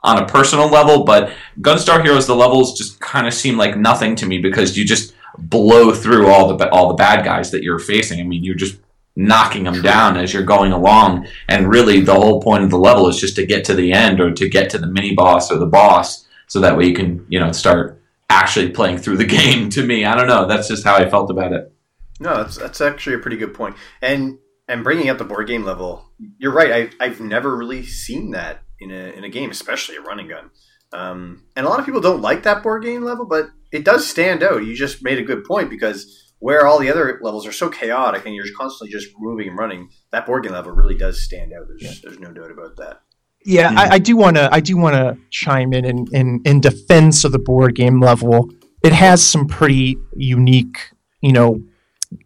on 0.03 0.23
a 0.23 0.27
personal 0.27 0.69
level, 0.69 1.05
but 1.05 1.33
Gunstar 1.61 2.03
Heroes 2.03 2.27
the 2.27 2.35
levels 2.35 2.77
just 2.77 3.01
kind 3.01 3.27
of 3.27 3.35
seem 3.35 3.59
like 3.59 3.77
nothing 3.77 4.17
to 4.17 4.27
me 4.27 4.39
because 4.39 4.77
you 4.77 4.85
just 4.85 5.15
blow 5.39 5.93
through 5.93 6.29
all 6.29 6.55
the 6.55 6.69
all 6.71 6.89
the 6.89 6.95
bad 6.95 7.25
guys 7.25 7.51
that 7.51 7.63
you're 7.63 7.79
facing. 7.79 8.21
I 8.21 8.25
mean, 8.25 8.43
you're 8.43 8.55
just 8.55 8.79
knocking 9.21 9.65
them 9.65 9.83
down 9.83 10.17
as 10.17 10.33
you're 10.33 10.43
going 10.43 10.73
along, 10.73 11.27
and 11.49 11.69
really 11.69 12.01
the 12.01 12.15
whole 12.15 12.41
point 12.41 12.65
of 12.65 12.71
the 12.71 12.79
level 12.79 13.09
is 13.09 13.19
just 13.19 13.37
to 13.37 13.45
get 13.45 13.65
to 13.67 13.75
the 13.75 13.93
end 13.93 14.21
or 14.21 14.31
to 14.33 14.49
get 14.49 14.71
to 14.71 14.79
the 14.79 14.87
mini 14.87 15.15
boss 15.15 15.53
or 15.53 15.59
the 15.59 15.67
boss, 15.67 16.27
so 16.47 16.61
that 16.61 16.77
way 16.77 16.87
you 16.87 16.95
can 16.95 17.25
you 17.29 17.39
know 17.39 17.53
start 17.53 18.01
actually 18.31 18.71
playing 18.71 18.99
through 18.99 19.19
the 19.19 19.25
game. 19.39 19.69
To 19.71 19.85
me, 19.85 20.05
I 20.05 20.17
don't 20.17 20.27
know. 20.27 20.47
That's 20.47 20.69
just 20.69 20.85
how 20.85 20.97
I 20.97 21.09
felt 21.09 21.31
about 21.31 21.53
it. 21.53 21.73
No, 22.19 22.43
that's 22.43 22.57
that's 22.57 22.81
actually 22.81 23.17
a 23.17 23.19
pretty 23.19 23.37
good 23.37 23.55
point. 23.55 23.77
And 24.01 24.39
and 24.69 24.85
bringing 24.85 25.11
up 25.11 25.19
the 25.19 25.25
board 25.25 25.47
game 25.49 25.65
level, 25.65 26.11
you're 26.39 26.53
right. 26.53 26.91
I, 27.01 27.05
I've 27.05 27.21
never 27.21 27.57
really 27.57 27.85
seen 27.85 28.31
that 28.31 28.63
in 28.79 28.91
a 28.91 29.13
in 29.17 29.25
a 29.25 29.29
game, 29.29 29.51
especially 29.51 29.97
a 29.97 30.01
running 30.01 30.29
gun. 30.29 30.51
Um, 30.93 31.45
and 31.57 31.67
a 31.67 31.69
lot 31.69 31.79
of 31.79 31.87
people 31.87 32.01
don't 32.01 32.23
like 32.23 32.43
that 32.45 32.63
board 32.63 32.83
game 32.83 33.03
level, 33.03 33.25
but 33.25 33.51
it 33.71 33.85
does 33.85 34.09
stand 34.09 34.43
out. 34.43 34.65
You 34.65 34.75
just 34.75 35.05
made 35.05 35.19
a 35.19 35.25
good 35.25 35.45
point 35.45 35.71
because 35.71 36.30
where 36.41 36.67
all 36.67 36.79
the 36.79 36.91
other 36.91 37.21
levels 37.23 37.47
are 37.47 37.53
so 37.53 37.69
chaotic 37.69 38.27
and 38.27 38.35
you're 38.35 38.47
constantly 38.57 38.91
just 38.91 39.09
moving 39.19 39.49
and 39.49 39.59
running, 39.59 39.91
that 40.11 40.27
board 40.27 40.43
game 40.43 40.53
level 40.53 40.73
really 40.73 40.97
does 40.97 41.23
stand 41.23 41.53
out. 41.53 41.67
There's 41.69 42.01
there's 42.01 42.19
no 42.19 42.33
doubt 42.33 42.51
about 42.51 42.77
that. 42.79 43.03
Yeah, 43.45 43.69
I, 43.69 43.71
mm-hmm. 43.71 43.93
I 43.93 43.99
do 43.99 44.17
want 44.17 44.37
to. 44.37 44.49
I 44.53 44.61
do 44.61 44.77
want 44.77 44.97
to 44.97 45.17
chime 45.31 45.73
in, 45.73 45.85
in 45.85 46.07
in 46.13 46.43
in 46.45 46.61
defense 46.61 47.25
of 47.25 47.33
the 47.33 47.39
board 47.39 47.75
game 47.75 48.01
level. 48.01 48.51
It 48.83 48.93
has 48.93 49.23
some 49.23 49.47
pretty 49.47 49.97
unique, 50.17 50.79
you 51.21 51.33
know, 51.33 51.63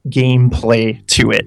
gameplay 0.09 1.05
to 1.09 1.31
it. 1.31 1.47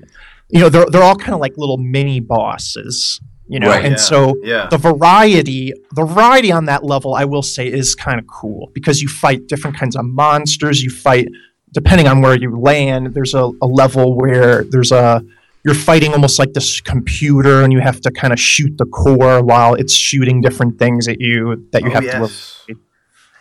You 0.49 0.61
know, 0.61 0.69
they're 0.69 0.85
they're 0.85 1.03
all 1.03 1.15
kind 1.15 1.33
of 1.33 1.39
like 1.39 1.57
little 1.57 1.77
mini 1.77 2.19
bosses. 2.19 3.19
You 3.49 3.61
know, 3.61 3.69
Right, 3.69 3.85
and 3.85 3.93
yeah, 3.93 3.97
so 4.01 4.35
yeah. 4.43 4.67
the 4.69 4.77
variety 4.77 5.71
the 5.93 6.03
variety 6.03 6.51
on 6.51 6.65
that 6.65 6.83
level 6.83 7.13
i 7.13 7.23
will 7.23 7.41
say 7.41 7.65
is 7.65 7.95
kind 7.95 8.19
of 8.19 8.27
cool 8.27 8.69
because 8.73 9.01
you 9.01 9.07
fight 9.07 9.47
different 9.47 9.77
kinds 9.77 9.95
of 9.95 10.03
monsters 10.03 10.83
you 10.83 10.89
fight 10.89 11.29
depending 11.71 12.07
on 12.07 12.21
where 12.21 12.37
you 12.37 12.57
land 12.59 13.13
there's 13.13 13.33
a, 13.33 13.51
a 13.61 13.67
level 13.67 14.15
where 14.15 14.63
there's 14.65 14.91
a 14.91 15.21
you're 15.65 15.75
fighting 15.75 16.13
almost 16.13 16.39
like 16.39 16.53
this 16.53 16.79
computer 16.79 17.61
and 17.63 17.73
you 17.73 17.79
have 17.79 17.99
to 17.99 18.09
kind 18.11 18.31
of 18.31 18.39
shoot 18.39 18.77
the 18.77 18.85
core 18.85 19.43
while 19.43 19.73
it's 19.73 19.93
shooting 19.93 20.39
different 20.41 20.79
things 20.79 21.07
at 21.09 21.19
you 21.19 21.67
that 21.73 21.81
you 21.83 21.89
Oh, 21.89 21.93
have 21.93 22.03
to 22.03 22.07
yes. 22.19 22.61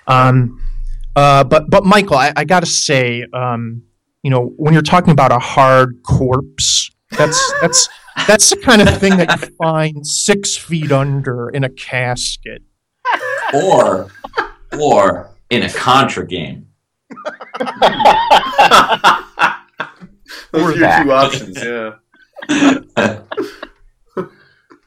um, 0.06 0.60
uh, 1.14 1.44
but 1.44 1.70
but 1.70 1.84
Michael, 1.84 2.16
I, 2.16 2.32
I 2.36 2.44
gotta 2.44 2.66
say, 2.66 3.24
um, 3.32 3.82
you 4.22 4.30
know, 4.30 4.52
when 4.56 4.74
you're 4.74 4.82
talking 4.82 5.12
about 5.12 5.32
a 5.32 5.38
hard 5.38 6.02
corpse, 6.02 6.90
that's 7.10 7.40
that's 7.62 7.88
that's 8.26 8.50
the 8.50 8.56
kind 8.58 8.82
of 8.82 8.98
thing 8.98 9.16
that 9.16 9.40
you 9.40 9.46
find 9.56 10.06
six 10.06 10.56
feet 10.56 10.92
under 10.92 11.48
in 11.50 11.64
a 11.64 11.70
casket. 11.70 12.62
Or 13.54 14.08
or 14.78 15.30
in 15.48 15.62
a 15.62 15.70
Contra 15.72 16.26
game. 16.26 16.66
Those 20.52 20.62
Or 20.62 20.68
are 20.68 20.70
your 20.72 20.78
that. 20.80 21.02
two 21.04 21.12
options. 21.12 21.56
Yeah. 21.62 21.94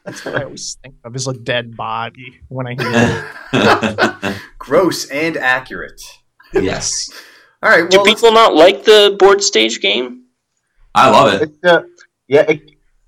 That's 0.05 0.25
what 0.25 0.35
I 0.35 0.43
always 0.43 0.77
think 0.81 0.95
of 1.03 1.15
as 1.15 1.27
a 1.27 1.33
dead 1.33 1.75
body 1.77 2.39
when 2.47 2.65
I 2.67 2.73
hear. 2.73 3.25
It. 3.53 4.35
Gross 4.59 5.05
and 5.09 5.37
accurate. 5.37 6.01
yes, 6.53 7.09
All 7.63 7.69
right. 7.69 7.89
Do 7.89 7.97
Well, 7.97 8.05
let's- 8.05 8.21
people 8.21 8.33
not 8.33 8.55
like 8.55 8.85
the 8.85 9.15
board 9.19 9.43
stage 9.43 9.81
game? 9.81 10.23
I 10.95 11.09
love 11.11 11.33
it. 11.41 11.49
It, 11.63 11.69
uh, 11.69 11.83
yeah, 12.27 12.41
it, 12.49 12.61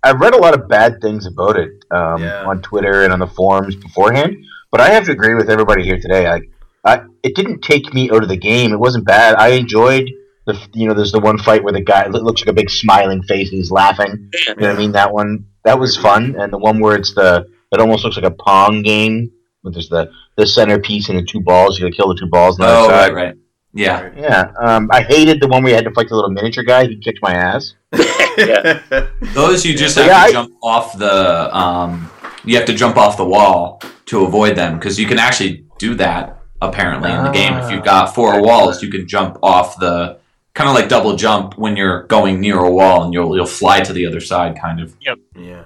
I've 0.04 0.20
read 0.20 0.36
a 0.36 0.38
lot 0.38 0.54
of 0.54 0.68
bad 0.68 1.02
things 1.02 1.26
about 1.26 1.58
it 1.58 1.72
um, 1.92 2.22
Yeah. 2.22 2.44
on 2.46 2.62
Twitter 2.62 3.04
and 3.04 3.12
on 3.14 3.20
the 3.20 3.28
forums 3.28 3.76
beforehand, 3.76 4.36
but 4.72 4.80
I 4.82 4.90
have 4.90 5.06
to 5.06 5.12
agree 5.12 5.34
with 5.34 5.50
everybody 5.50 5.84
here 5.84 5.98
today. 6.00 6.28
Like, 6.30 6.52
I, 6.84 7.02
it 7.24 7.36
didn't 7.36 7.62
take 7.62 7.94
me 7.94 8.10
out 8.12 8.24
of 8.24 8.30
the 8.30 8.38
game. 8.38 8.72
It 8.74 8.80
wasn't 8.80 9.06
bad. 9.06 9.36
I 9.36 9.50
enjoyed 9.50 10.10
the 10.48 10.60
you 10.74 10.88
know 10.88 10.94
there's 10.96 11.12
the 11.12 11.20
one 11.20 11.38
fight 11.38 11.64
where 11.64 11.74
the 11.74 11.82
guy 11.82 12.08
looks 12.08 12.42
like 12.42 12.50
a 12.50 12.54
big 12.54 12.70
smiling 12.70 13.22
face 13.24 13.50
and 13.50 13.58
he's 13.58 13.72
laughing. 13.72 14.30
You 14.48 14.56
know 14.56 14.68
what 14.70 14.76
I 14.76 14.78
mean? 14.80 14.92
That 14.94 15.14
one 15.14 15.46
that 15.64 15.80
was 15.80 15.96
fun, 15.98 16.36
and 16.40 16.52
the 16.52 16.58
one 16.58 16.80
where 16.80 16.96
it's 16.96 17.14
the 17.14 17.46
it 17.72 17.80
almost 17.80 18.04
looks 18.04 18.16
like 18.18 18.26
a 18.26 18.32
pong 18.32 18.82
game. 18.82 19.32
But 19.64 19.74
there's 19.74 19.90
the 19.90 20.12
the 20.38 20.48
centerpiece 20.48 21.10
and 21.10 21.20
the 21.20 21.24
two 21.24 21.40
balls. 21.42 21.80
You 21.80 21.86
gotta 21.86 21.96
kill 21.96 22.08
the 22.10 22.20
two 22.20 22.28
balls 22.28 22.60
on 22.60 22.66
the 22.68 22.74
Oh 22.74 22.86
other 22.86 22.94
right, 22.94 23.06
side. 23.08 23.14
right. 23.14 23.36
Yeah. 23.74 24.10
Yeah, 24.18 24.52
um, 24.62 24.90
I 24.92 25.02
hated 25.04 25.40
the 25.40 25.48
one 25.48 25.64
where 25.64 25.70
you 25.70 25.76
had 25.76 25.86
to 25.86 25.92
fight 25.92 26.10
the 26.10 26.16
little 26.16 26.30
miniature 26.32 26.64
guy. 26.64 26.88
He 26.88 26.98
kicked 26.98 27.20
my 27.22 27.34
ass. 27.34 27.74
Yeah. 28.38 28.82
Those 29.34 29.66
you 29.66 29.76
just 29.78 29.98
have 29.98 30.06
Yeah, 30.08 30.14
to 30.22 30.26
I- 30.28 30.32
jump 30.32 30.54
off 30.64 30.98
the 30.98 31.56
um 31.56 32.10
you 32.46 32.56
have 32.56 32.66
to 32.66 32.74
jump 32.74 32.96
off 32.98 33.18
the 33.18 33.26
wall 33.26 33.82
to 34.06 34.24
avoid 34.26 34.56
them 34.56 34.76
because 34.80 34.98
you 35.00 35.06
can 35.06 35.20
actually 35.20 35.66
do 35.78 35.96
that 35.96 36.41
apparently 36.62 37.12
in 37.12 37.24
the 37.24 37.32
game. 37.32 37.54
If 37.56 37.72
you've 37.72 37.84
got 37.84 38.14
four 38.14 38.42
walls, 38.42 38.82
you 38.84 38.90
can 38.90 39.08
jump 39.08 39.38
off 39.42 39.78
the 39.80 40.20
kind 40.54 40.70
of 40.70 40.76
like 40.76 40.90
double 40.90 41.16
jump 41.16 41.58
when 41.58 41.76
you're 41.76 42.04
going 42.04 42.40
near 42.40 42.60
a 42.60 42.70
wall 42.70 43.04
and 43.04 43.14
you'll 43.14 43.36
you'll 43.36 43.46
fly 43.46 43.82
to 43.82 43.94
the 43.94 44.06
other 44.06 44.20
side 44.20 44.60
kind 44.60 44.80
of. 44.80 44.96
yeah. 45.02 45.16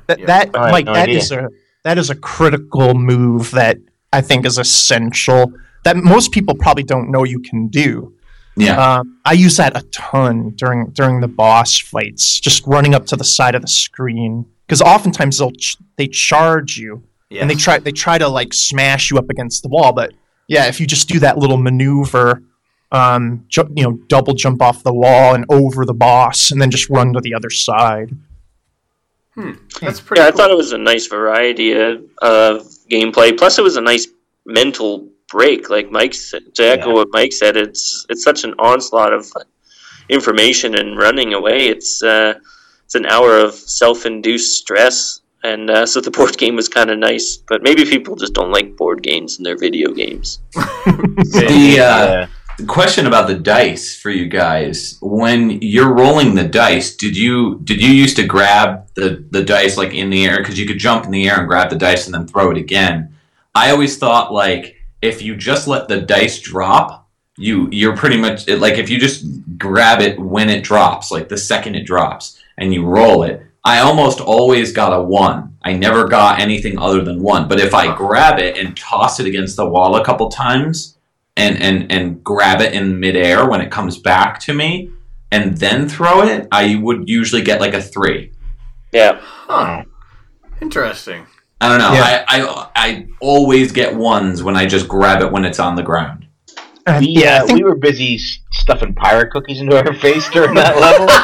That, 0.07 0.19
yeah. 0.19 0.25
that 0.25 0.55
I 0.55 0.75
had 0.75 0.85
no 0.85 0.93
that 0.93 1.09
idea. 1.09 1.17
is 1.17 1.31
a 1.31 1.49
that 1.83 1.97
is 1.97 2.09
a 2.09 2.15
critical 2.15 2.93
move 2.93 3.51
that 3.51 3.77
I 4.13 4.21
think 4.21 4.45
is 4.45 4.57
essential. 4.57 5.51
That 5.83 5.97
most 5.97 6.31
people 6.31 6.55
probably 6.55 6.83
don't 6.83 7.11
know 7.11 7.23
you 7.23 7.39
can 7.39 7.67
do. 7.67 8.13
Yeah. 8.57 8.99
Um, 8.99 9.19
I 9.25 9.33
use 9.33 9.57
that 9.57 9.75
a 9.77 9.81
ton 9.91 10.51
during 10.51 10.91
during 10.91 11.19
the 11.19 11.27
boss 11.27 11.77
fights, 11.77 12.39
just 12.39 12.65
running 12.65 12.95
up 12.95 13.05
to 13.07 13.15
the 13.15 13.23
side 13.23 13.53
of 13.53 13.61
the 13.61 13.67
screen 13.67 14.45
because 14.65 14.81
oftentimes 14.81 15.37
they'll 15.37 15.51
ch- 15.51 15.77
they 15.97 16.07
charge 16.07 16.77
you 16.77 17.03
and 17.31 17.49
they 17.49 17.55
try 17.55 17.79
they 17.79 17.91
try 17.91 18.17
to 18.17 18.27
like 18.27 18.53
smash 18.53 19.11
you 19.11 19.17
up 19.17 19.29
against 19.29 19.61
the 19.61 19.69
wall. 19.69 19.93
But 19.93 20.13
yeah, 20.47 20.67
if 20.67 20.79
you 20.79 20.87
just 20.87 21.07
do 21.07 21.19
that 21.19 21.37
little 21.37 21.57
maneuver, 21.57 22.41
um, 22.91 23.45
ju- 23.49 23.71
you 23.75 23.83
know, 23.83 23.93
double 24.07 24.33
jump 24.33 24.61
off 24.61 24.83
the 24.83 24.93
wall 24.93 25.33
and 25.35 25.45
over 25.49 25.85
the 25.85 25.93
boss, 25.93 26.51
and 26.51 26.61
then 26.61 26.69
just 26.71 26.89
run 26.89 27.13
to 27.13 27.19
the 27.21 27.33
other 27.33 27.49
side. 27.49 28.11
That's 29.81 29.99
pretty. 29.99 30.21
Yeah, 30.21 30.27
I 30.27 30.31
thought 30.31 30.49
it 30.51 30.55
was 30.57 30.71
a 30.71 30.77
nice 30.77 31.07
variety 31.07 31.73
of, 31.73 32.03
of 32.19 32.61
gameplay. 32.89 33.37
Plus, 33.37 33.59
it 33.59 33.63
was 33.63 33.75
a 33.75 33.81
nice 33.81 34.07
mental 34.45 35.09
break. 35.29 35.69
Like 35.69 35.91
Mike 35.91 36.13
said, 36.13 36.55
to 36.55 36.63
echo 36.63 36.89
Yeah. 36.89 36.93
what 36.93 37.07
Mike 37.11 37.33
said, 37.33 37.57
it's 37.57 38.05
it's 38.09 38.23
such 38.23 38.43
an 38.45 38.53
onslaught 38.59 39.11
of 39.11 39.29
information 40.07 40.75
and 40.75 40.97
running 40.97 41.33
away. 41.33 41.67
It's 41.67 42.01
uh, 42.01 42.35
it's 42.85 42.95
an 42.95 43.05
hour 43.07 43.37
of 43.37 43.53
self-induced 43.55 44.57
stress, 44.59 45.19
and 45.45 45.69
uh, 45.69 45.85
so 45.85 46.01
the 46.01 46.11
board 46.11 46.37
game 46.43 46.55
was 46.55 46.67
kind 46.67 46.89
of 46.89 46.97
nice. 46.97 47.37
But 47.37 47.61
maybe 47.63 47.85
people 47.85 48.15
just 48.15 48.33
don't 48.33 48.51
like 48.51 48.75
board 48.75 49.03
games 49.03 49.37
and 49.37 49.45
their 49.45 49.57
video 49.57 49.93
games. 49.93 50.39
The 50.53 51.77
uh, 52.27 52.27
the 52.57 52.65
question 52.65 53.05
about 53.05 53.27
the 53.27 53.35
dice 53.35 53.99
for 53.99 54.09
you 54.09 54.27
guys 54.27 54.97
when 55.01 55.61
you're 55.61 55.93
rolling 55.93 56.35
the 56.35 56.47
dice 56.47 56.95
did 56.95 57.17
you 57.17 57.59
did 57.65 57.81
you 57.81 57.89
used 57.89 58.15
to 58.15 58.25
grab 58.25 58.87
the 58.95 59.25
the 59.31 59.43
dice 59.43 59.77
like 59.77 59.93
in 59.93 60.09
the 60.09 60.25
air 60.25 60.37
because 60.37 60.57
you 60.57 60.65
could 60.65 60.77
jump 60.77 61.03
in 61.03 61.11
the 61.11 61.27
air 61.27 61.39
and 61.39 61.49
grab 61.49 61.69
the 61.69 61.75
dice 61.75 62.05
and 62.05 62.13
then 62.13 62.25
throw 62.25 62.51
it 62.51 62.57
again 62.57 63.13
i 63.53 63.71
always 63.71 63.97
thought 63.97 64.31
like 64.31 64.77
if 65.01 65.21
you 65.21 65.35
just 65.35 65.67
let 65.67 65.89
the 65.89 65.99
dice 65.99 66.39
drop 66.39 67.09
you 67.37 67.67
you're 67.71 67.97
pretty 67.97 68.17
much 68.17 68.47
like 68.47 68.77
if 68.77 68.89
you 68.89 68.97
just 68.97 69.25
grab 69.57 70.01
it 70.01 70.17
when 70.17 70.49
it 70.49 70.63
drops 70.63 71.11
like 71.11 71.27
the 71.27 71.37
second 71.37 71.75
it 71.75 71.85
drops 71.85 72.41
and 72.57 72.73
you 72.73 72.85
roll 72.85 73.23
it 73.23 73.44
i 73.66 73.80
almost 73.80 74.22
always 74.22 74.72
got 74.72 74.97
a 74.97 75.03
one 75.03 75.57
i 75.63 75.74
never 75.74 76.07
got 76.07 76.39
anything 76.39 76.80
other 76.80 77.03
than 77.03 77.22
one 77.22 77.47
but 77.47 77.59
if 77.59 77.74
i 77.74 77.93
grab 77.95 78.39
it 78.39 78.57
and 78.57 78.78
toss 78.78 79.20
it 79.20 79.26
against 79.26 79.57
the 79.57 79.68
wall 79.68 79.95
a 79.95 80.05
couple 80.05 80.30
times 80.30 80.97
and 81.36 81.61
and 81.61 81.91
and 81.91 82.24
grab 82.24 82.61
it 82.61 82.74
in 82.74 82.99
midair 82.99 83.49
when 83.49 83.59
it 83.59 83.70
comes 83.70 83.97
back 83.97 84.39
to 84.39 84.53
me 84.53 84.89
and 85.32 85.57
then 85.57 85.89
throw 85.89 86.22
it, 86.22 86.47
I 86.51 86.76
would 86.76 87.09
usually 87.09 87.41
get 87.41 87.59
like 87.59 87.74
a 87.74 87.82
three. 87.82 88.32
Yeah, 88.91 89.20
Huh. 89.22 89.84
Interesting. 90.61 91.26
I 91.59 91.68
don't 91.70 91.80
know. 91.80 91.93
Yeah. 91.93 92.26
I, 92.28 92.41
I 92.41 92.70
I 92.76 93.07
always 93.20 93.72
get 93.72 93.95
ones 93.95 94.41
when 94.41 94.55
I 94.55 94.66
just 94.66 94.88
grab 94.88 95.22
it 95.22 95.32
when 95.32 95.43
it's 95.43 95.59
on 95.59 95.76
the 95.76 95.84
ground. 95.84 96.24
Uh, 96.88 96.97
We, 96.99 97.07
yeah, 97.07 97.41
uh, 97.41 97.45
think 97.47 97.57
we 97.59 97.63
were 97.63 97.73
busy 97.75 98.19
stuffing 98.51 98.93
pirate 98.93 99.31
cookies 99.31 99.59
into 99.59 99.75
our 99.75 99.91
face 99.95 100.29
during 100.29 100.53
that 100.55 100.77
level. 100.79 101.07
I 101.09 101.17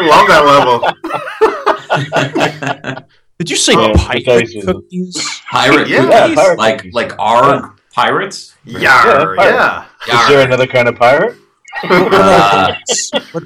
love 0.08 0.26
that 0.28 0.44
level. 0.46 0.80
Did 3.38 3.50
you 3.50 3.56
say 3.56 3.74
Oh, 3.76 3.92
pirate 3.94 4.24
because 4.24 4.54
cookies? 4.64 5.40
pirate 5.50 5.88
Yeah, 5.88 6.06
cookies? 6.06 6.34
pirate 6.36 6.58
like 6.58 6.78
cookies. 6.78 6.94
like 6.94 7.12
our 7.18 7.74
pirates? 7.92 8.54
Yar, 8.64 9.34
Yeah, 9.36 9.84
yeah. 10.08 10.22
Is 10.22 10.28
there 10.28 10.40
another 10.46 10.66
kind 10.66 10.88
of 10.88 10.96
pirate? 10.96 11.36
Uh, 11.84 12.72
what, 13.32 13.44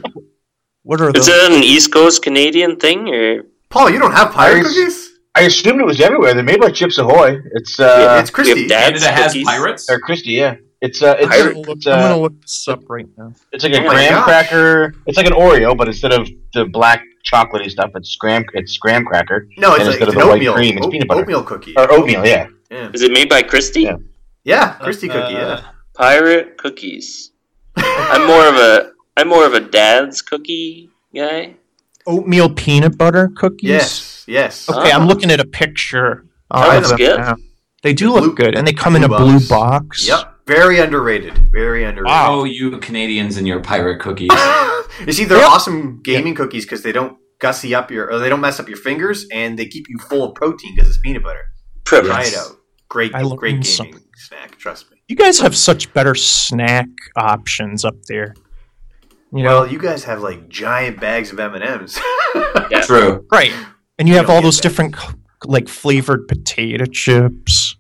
what 0.85 1.01
are 1.01 1.09
Is 1.11 1.27
those? 1.27 1.29
it 1.29 1.51
an 1.53 1.65
East 1.65 1.93
Coast 1.93 2.23
Canadian 2.23 2.77
thing 2.77 3.09
or? 3.09 3.43
Paul, 3.71 3.91
you 3.91 3.99
don't 3.99 4.13
have 4.13 4.31
pirate 4.33 4.59
Iris- 4.67 4.77
cookies? 4.77 5.10
I 5.35 5.43
assumed 5.43 5.81
it 5.81 5.87
was 5.87 6.01
everywhere. 6.01 6.35
They're 6.35 6.43
made 6.43 6.61
by 6.61 6.71
Chips 6.71 6.99
Ahoy. 6.99 7.39
It's 7.55 7.79
Yeah, 7.79 7.87
uh, 7.87 8.21
it's 8.21 8.31
Christie. 8.31 8.67
Dad's 8.67 9.03
Canada 9.05 9.23
has 9.23 9.33
cookies? 9.33 9.47
pirates? 9.47 9.91
or 9.91 9.99
Christie. 10.01 10.33
Yeah, 10.33 10.57
it's 10.81 11.03
uh, 11.03 11.15
I'm 11.19 11.25
it's, 11.25 11.37
gonna, 11.55 11.71
it's, 11.73 11.87
I'm 11.87 11.93
uh, 11.93 12.09
gonna 12.09 12.21
look 12.21 12.41
this 12.43 12.67
up 12.69 12.81
right 12.89 13.07
now. 13.17 13.33
it's 13.53 13.63
like 13.65 13.73
a 13.75 13.79
Oh 13.81 13.85
my 13.85 13.89
graham 13.95 14.13
gosh. 14.15 14.25
cracker. 14.25 14.95
It's 15.07 15.17
like 15.17 15.27
an 15.27 15.33
Oreo, 15.33 15.77
but 15.77 15.87
instead 15.89 16.13
of 16.13 16.29
the 16.55 16.65
black 16.67 17.03
chocolatey 17.25 17.71
stuff, 17.71 17.91
it's 17.95 18.17
graham. 18.17 18.45
It's 18.55 18.77
graham 18.79 19.05
cracker 19.05 19.47
No, 19.57 19.75
it's 19.75 19.81
And 19.85 19.89
like 19.91 20.01
instead 20.01 20.09
it's 20.09 20.09
of 20.09 20.09
an 20.09 20.19
the 20.21 20.27
white 20.27 20.35
oatmeal. 20.37 20.55
cream, 20.55 20.77
it's 20.79 20.87
oat- 20.87 20.93
peanut 20.93 21.09
butter. 21.09 21.21
Oatmeal 21.21 21.43
cookie. 21.45 21.75
or 21.77 21.93
oatmeal. 21.93 22.27
Yeah, 22.27 22.49
Yeah, 22.71 22.91
Is 22.93 23.03
it 23.03 23.13
made 23.13 23.29
by 23.29 23.43
Christie? 23.43 23.83
Yeah. 23.83 23.97
yeah 24.45 24.73
Christie 24.81 25.09
cookie. 25.09 25.37
Uh, 25.37 25.57
Yeah. 25.61 25.63
Pirate 25.95 26.57
cookies. 26.57 27.31
I'm 27.77 28.27
more 28.27 28.47
of 28.49 28.55
a 28.57 28.93
I'm 29.17 29.29
more 29.29 29.45
of 29.47 29.55
a 29.55 29.61
dad's 29.61 30.23
cookie 30.23 30.89
guy. 31.15 31.55
Oatmeal 32.07 32.49
peanut 32.55 32.97
butter 32.97 33.29
cookies. 33.37 33.69
Yes, 33.69 34.20
yes. 34.31 34.69
Okay. 34.69 34.91
I'm 34.93 35.03
oh. 35.03 35.07
looking 35.07 35.31
at 35.31 35.41
a 35.41 35.45
picture. 35.47 36.27
Oh, 36.51 36.79
of 36.93 36.97
good. 36.99 37.19
now. 37.19 37.37
They 37.83 37.95
do 37.95 38.07
The 38.07 38.13
look 38.13 38.37
blue- 38.37 38.45
good, 38.47 38.55
and 38.57 38.67
they 38.67 38.73
come 38.73 38.97
in 38.97 39.03
blue 39.07 39.17
a 39.17 39.19
blue 39.19 39.33
box. 39.35 39.49
box. 39.49 40.09
Yep, 40.09 40.35
very 40.47 40.79
underrated. 40.81 41.39
Very 41.53 41.85
underrated. 41.85 42.17
Oh, 42.19 42.45
you 42.45 42.77
Canadians 42.79 43.37
and 43.37 43.47
your 43.47 43.61
pirate 43.61 44.01
cookies. 44.01 44.31
you 45.07 45.13
see, 45.13 45.25
they're 45.25 45.39
Yep. 45.39 45.49
awesome 45.51 46.01
gaming 46.03 46.35
cookies 46.35 46.65
because 46.65 46.83
they 46.83 46.93
don't 46.93 47.17
gussy 47.41 47.75
up 47.75 47.91
your, 47.91 48.11
or 48.13 48.19
they 48.19 48.29
don't 48.29 48.41
mess 48.41 48.61
up 48.61 48.69
your 48.69 48.77
fingers, 48.77 49.27
and 49.33 49.59
they 49.59 49.65
keep 49.67 49.87
you 49.89 49.97
full 49.99 50.25
of 50.29 50.35
protein 50.35 50.75
because 50.75 50.89
it's 50.91 50.99
peanut 50.99 51.23
butter. 51.23 51.45
Try 51.85 52.25
it 52.25 52.37
out. 52.37 52.57
Great, 52.89 53.15
I 53.15 53.23
great 53.23 53.51
gaming 53.53 53.63
something. 53.65 54.03
snack. 54.17 54.59
Trust 54.59 54.91
me. 54.91 54.99
You 55.09 55.17
guys 55.17 55.39
have 55.41 55.57
such 55.57 55.93
better 55.95 56.15
snack 56.15 56.87
options 57.17 57.85
up 57.85 57.95
there. 58.09 58.35
You 59.33 59.45
know, 59.45 59.61
Well, 59.63 59.67
you 59.73 59.79
guys 59.79 60.05
have 60.05 60.21
like 60.23 60.49
giant 60.49 61.01
bags 61.01 61.33
of 61.33 61.39
M 61.41 61.55
and 61.55 61.65
M's. 61.65 61.99
Yeah. 62.71 62.83
True. 62.83 63.27
right? 63.33 63.53
And 64.01 64.09
you 64.09 64.15
We 64.15 64.17
have 64.17 64.31
all 64.31 64.41
those 64.43 64.57
that. 64.57 64.63
different 64.63 64.97
like 65.45 65.69
flavored 65.69 66.27
potato 66.27 66.87
chips. 66.87 67.77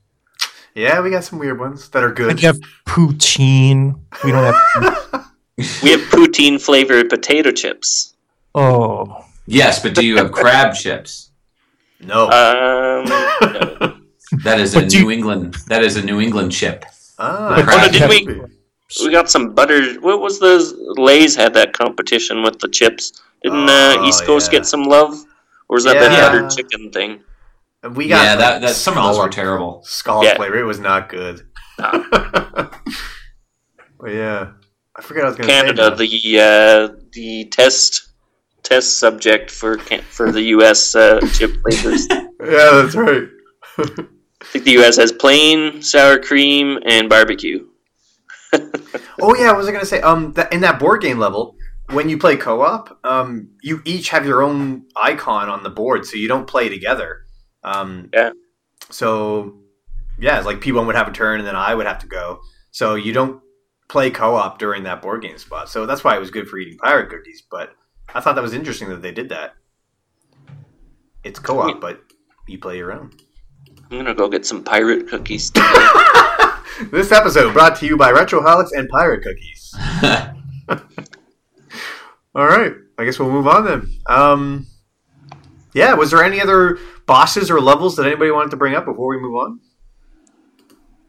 Yeah, 0.75 1.01
we 1.01 1.11
got 1.11 1.25
some 1.25 1.39
weird 1.39 1.59
ones 1.59 1.89
that 1.89 2.05
are 2.05 2.12
good. 2.12 2.31
And 2.31 2.41
you 2.43 2.47
have 2.47 2.61
poutine. 2.87 3.99
We 4.23 4.31
don't 4.31 4.55
have. 4.55 5.27
We 5.83 5.91
have 5.91 6.01
poutine 6.12 6.59
flavored 6.61 7.11
potato 7.11 7.51
chips. 7.53 8.14
Oh, 8.55 9.25
Yes, 9.47 9.83
but 9.83 9.95
do 9.95 10.05
you 10.07 10.16
have 10.16 10.31
crab 10.33 10.75
chips? 10.75 11.33
no. 12.01 12.25
Um, 12.31 13.05
no. 13.09 13.97
That 14.45 14.59
is 14.61 14.75
a 14.75 14.81
But 14.81 14.89
do 14.91 14.97
you- 14.99 15.03
New 15.05 15.11
England. 15.11 15.57
That 15.66 15.83
is 15.83 15.97
a 15.97 16.03
New 16.03 16.21
England 16.21 16.53
chip. 16.53 16.85
ah, 17.18 17.61
crab 17.64 17.93
did 17.93 18.09
we- 18.09 18.41
we 19.05 19.11
got 19.11 19.29
some 19.31 19.53
butter. 19.55 19.81
What 20.01 20.21
was 20.21 20.39
the 20.39 20.55
Lay's 20.97 21.35
had 21.37 21.53
that 21.55 21.73
competition 21.75 22.43
with 22.43 22.59
the 22.61 22.68
chips? 22.68 23.12
Didn't 23.43 23.68
uh, 23.68 23.97
Oh, 23.99 24.07
East 24.07 24.25
Coast 24.25 24.47
yeah. 24.53 24.59
get 24.61 24.66
some 24.66 24.85
love, 24.85 25.12
or 25.71 25.77
was 25.77 25.85
that 25.85 25.95
that 26.01 26.11
Yeah. 26.11 26.29
butter 26.33 26.49
chicken 26.49 26.91
thing? 26.91 27.21
We 27.95 28.09
got 28.09 28.25
yeah, 28.25 28.37
that, 28.37 28.61
that 28.62 28.75
some 28.75 28.99
of 28.99 29.05
those 29.05 29.18
were 29.18 29.29
terrible. 29.31 29.83
Scallop 29.85 30.25
Yeah. 30.25 30.37
flavor. 30.37 30.59
It 30.59 30.64
was 30.64 30.81
not 30.81 31.09
good. 31.09 31.47
But 34.03 34.12
yeah, 34.14 34.53
I 34.97 35.03
forget 35.03 35.25
what 35.25 35.27
I 35.27 35.29
was 35.29 35.37
going 35.37 35.49
to. 35.49 35.55
Canada, 35.55 35.91
now. 35.91 35.95
the 35.97 36.41
uh, 36.41 36.95
the 37.12 37.45
test 37.47 38.09
test 38.62 38.97
subject 38.99 39.51
for 39.51 39.77
for 39.79 40.33
the 40.33 40.43
U.S. 40.57 40.95
Uh, 40.95 41.21
chip 41.35 41.57
flavors. 41.62 42.07
Yeah, 42.43 42.71
that's 42.73 42.95
right. 42.97 43.29
I 43.77 44.45
think 44.47 44.64
the 44.64 44.71
U.S. 44.81 44.97
has 44.97 45.12
plain, 45.12 45.83
sour 45.83 46.18
cream, 46.18 46.79
and 46.87 47.09
barbecue. 47.09 47.66
Oh 49.23 49.35
yeah, 49.37 49.49
what 49.49 49.59
was 49.59 49.68
I 49.68 49.73
going 49.73 49.83
to 49.83 49.87
say? 49.87 50.01
Um, 50.01 50.33
that, 50.33 50.51
in 50.55 50.62
that 50.62 50.79
board 50.79 51.03
game 51.03 51.18
level, 51.18 51.55
when 51.93 52.09
you 52.09 52.18
play 52.18 52.36
co-op, 52.36 52.99
um, 53.05 53.51
you 53.62 53.82
each 53.84 54.09
have 54.11 54.26
your 54.26 54.43
own 54.43 54.84
icon 54.97 55.49
on 55.49 55.62
the 55.62 55.70
board, 55.70 56.07
so 56.07 56.16
you 56.16 56.28
don't 56.28 56.47
play 56.47 56.68
together. 56.68 57.24
Um, 57.62 58.11
Yeah. 58.12 58.32
So 58.91 59.61
yeah, 60.18 60.36
it's 60.36 60.47
like 60.47 60.61
P 60.61 60.72
one 60.72 60.86
would 60.86 60.97
have 60.97 61.09
a 61.09 61.12
turn, 61.12 61.38
and 61.38 61.47
then 61.47 61.57
I 61.57 61.74
would 61.74 61.86
have 61.86 62.01
to 62.01 62.07
go. 62.07 62.41
So 62.70 62.95
you 62.95 63.12
don't 63.12 63.41
play 63.88 64.11
co-op 64.11 64.59
during 64.59 64.84
that 64.84 65.03
board 65.03 65.22
game 65.22 65.38
spot. 65.38 65.68
So 65.68 65.86
that's 65.86 66.05
why 66.05 66.16
it 66.16 66.20
was 66.20 66.30
good 66.30 66.49
for 66.49 66.59
eating 66.59 66.78
pirate 66.78 67.11
cookies. 67.11 67.43
But 67.51 67.70
I 68.14 68.20
thought 68.20 68.34
that 68.34 68.43
was 68.43 68.55
interesting 68.55 68.88
that 68.88 69.03
they 69.03 69.12
did 69.12 69.28
that. 69.30 69.55
It's 71.22 71.38
co-op, 71.38 71.80
but 71.80 72.01
you 72.49 72.59
play 72.59 72.78
your 72.78 72.93
own. 72.93 73.12
I'm 73.91 73.99
gonna 73.99 74.14
go 74.14 74.28
get 74.28 74.47
some 74.47 74.64
pirate 74.64 75.09
cookies. 75.09 75.53
this 76.91 77.12
episode 77.12 77.53
brought 77.53 77.76
to 77.76 77.86
you 77.86 77.97
by 77.97 78.11
Retroholics 78.11 78.70
and 78.72 78.88
Pirate 78.88 79.22
Cookies. 79.22 79.74
All 82.35 82.47
right, 82.47 82.74
I 82.99 83.05
guess 83.05 83.18
we'll 83.18 83.31
move 83.31 83.47
on 83.49 83.64
then. 83.64 83.91
Um, 84.07 84.66
yeah, 85.74 85.95
was 85.95 86.11
there 86.11 86.22
any 86.22 86.41
other 86.41 86.78
bosses 87.07 87.51
or 87.51 87.61
levels 87.61 87.97
that 87.97 88.07
anybody 88.07 88.31
wanted 88.31 88.51
to 88.51 88.57
bring 88.57 88.74
up 88.74 88.85
before 88.85 89.09
we 89.09 89.18
move 89.18 89.35
on? 89.35 89.61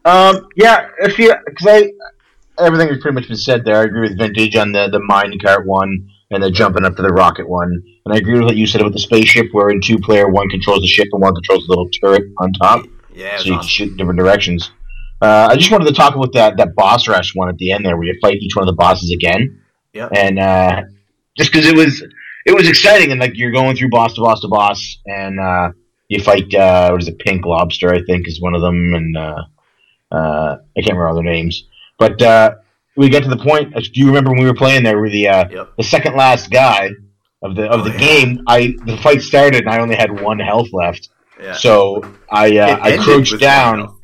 Um, 0.04 0.48
yeah, 0.56 0.88
if 0.98 1.18
you 1.18 1.32
because 1.46 1.66
I 1.68 1.92
everything 2.64 2.88
has 2.88 2.98
pretty 2.98 3.14
much 3.14 3.28
been 3.28 3.36
said 3.36 3.64
there. 3.64 3.76
I 3.76 3.84
agree 3.84 4.08
with 4.08 4.18
Vintage 4.18 4.56
on 4.56 4.72
the 4.72 4.88
the 4.88 4.98
mine 5.00 5.38
cart 5.38 5.66
one 5.66 6.08
and 6.32 6.42
the 6.42 6.50
jumping 6.50 6.84
up 6.84 6.96
to 6.96 7.02
the 7.02 7.12
rocket 7.12 7.48
one, 7.48 7.70
and 8.04 8.14
I 8.14 8.16
agree 8.16 8.34
with 8.34 8.44
what 8.44 8.56
you 8.56 8.66
said 8.66 8.80
about 8.80 8.94
the 8.94 8.98
spaceship, 8.98 9.46
where 9.52 9.70
in 9.70 9.80
two 9.80 9.98
player 9.98 10.28
one 10.28 10.48
controls 10.48 10.80
the 10.80 10.88
ship 10.88 11.06
and 11.12 11.22
one 11.22 11.34
controls 11.34 11.64
the 11.66 11.70
little 11.70 11.88
turret 11.90 12.24
on 12.38 12.52
top, 12.54 12.84
Yeah, 13.14 13.36
so 13.38 13.44
you 13.44 13.54
can 13.58 13.62
shoot 13.62 13.90
in 13.90 13.96
different 13.96 14.18
directions. 14.18 14.72
Uh, 15.20 15.48
I 15.50 15.56
just 15.56 15.70
wanted 15.70 15.84
to 15.86 15.92
talk 15.94 16.16
about 16.16 16.32
that 16.32 16.56
that 16.56 16.74
boss 16.74 17.06
rush 17.06 17.32
one 17.36 17.48
at 17.48 17.56
the 17.58 17.70
end 17.70 17.86
there, 17.86 17.96
where 17.96 18.06
you 18.06 18.18
fight 18.20 18.38
each 18.38 18.56
one 18.56 18.66
of 18.66 18.72
the 18.74 18.76
bosses 18.76 19.12
again. 19.12 19.60
Yeah. 19.92 20.08
and 20.10 20.38
uh, 20.38 20.82
just 21.36 21.52
because 21.52 21.66
it 21.66 21.74
was 21.76 22.02
it 22.46 22.54
was 22.54 22.68
exciting 22.68 23.10
and 23.12 23.20
like 23.20 23.32
you're 23.36 23.52
going 23.52 23.76
through 23.76 23.90
boss 23.90 24.14
to 24.14 24.20
boss 24.20 24.40
to 24.40 24.48
boss, 24.48 24.98
and 25.06 25.38
uh, 25.40 25.70
you 26.08 26.20
fight 26.22 26.52
uh, 26.54 26.90
what 26.90 27.00
is 27.02 27.08
it, 27.08 27.18
Pink 27.18 27.44
Lobster, 27.44 27.92
I 27.94 28.02
think 28.04 28.26
is 28.28 28.40
one 28.40 28.54
of 28.54 28.60
them, 28.60 28.94
and 28.94 29.16
uh, 29.16 29.42
uh, 30.10 30.56
I 30.76 30.80
can't 30.80 30.88
remember 30.96 31.08
all 31.08 31.14
their 31.14 31.24
names, 31.24 31.64
but 31.98 32.20
uh, 32.20 32.54
we 32.96 33.08
get 33.08 33.22
to 33.22 33.28
the 33.30 33.36
point. 33.38 33.74
uh, 33.76 33.80
Do 33.80 33.90
you 34.00 34.06
remember 34.06 34.30
when 34.30 34.40
we 34.40 34.46
were 34.46 34.54
playing 34.54 34.82
there? 34.84 35.00
Where 35.00 35.10
the 35.10 35.28
uh, 35.28 35.48
Yep. 35.50 35.68
the 35.78 35.82
second 35.84 36.16
last 36.16 36.50
guy 36.50 36.90
of 37.42 37.56
the 37.56 37.64
of 37.68 37.80
Oh, 37.80 37.84
the 37.84 37.92
yeah. 37.92 37.98
game, 37.98 38.40
I 38.46 38.74
the 38.84 38.96
fight 38.98 39.22
started 39.22 39.62
and 39.62 39.70
I 39.70 39.78
only 39.80 39.96
had 39.96 40.20
one 40.20 40.38
health 40.38 40.68
left, 40.72 41.08
Yeah. 41.42 41.54
so 41.54 42.02
I 42.30 42.56
uh, 42.58 42.78
I 42.82 42.96
crouched 42.98 43.38
down. 43.40 43.96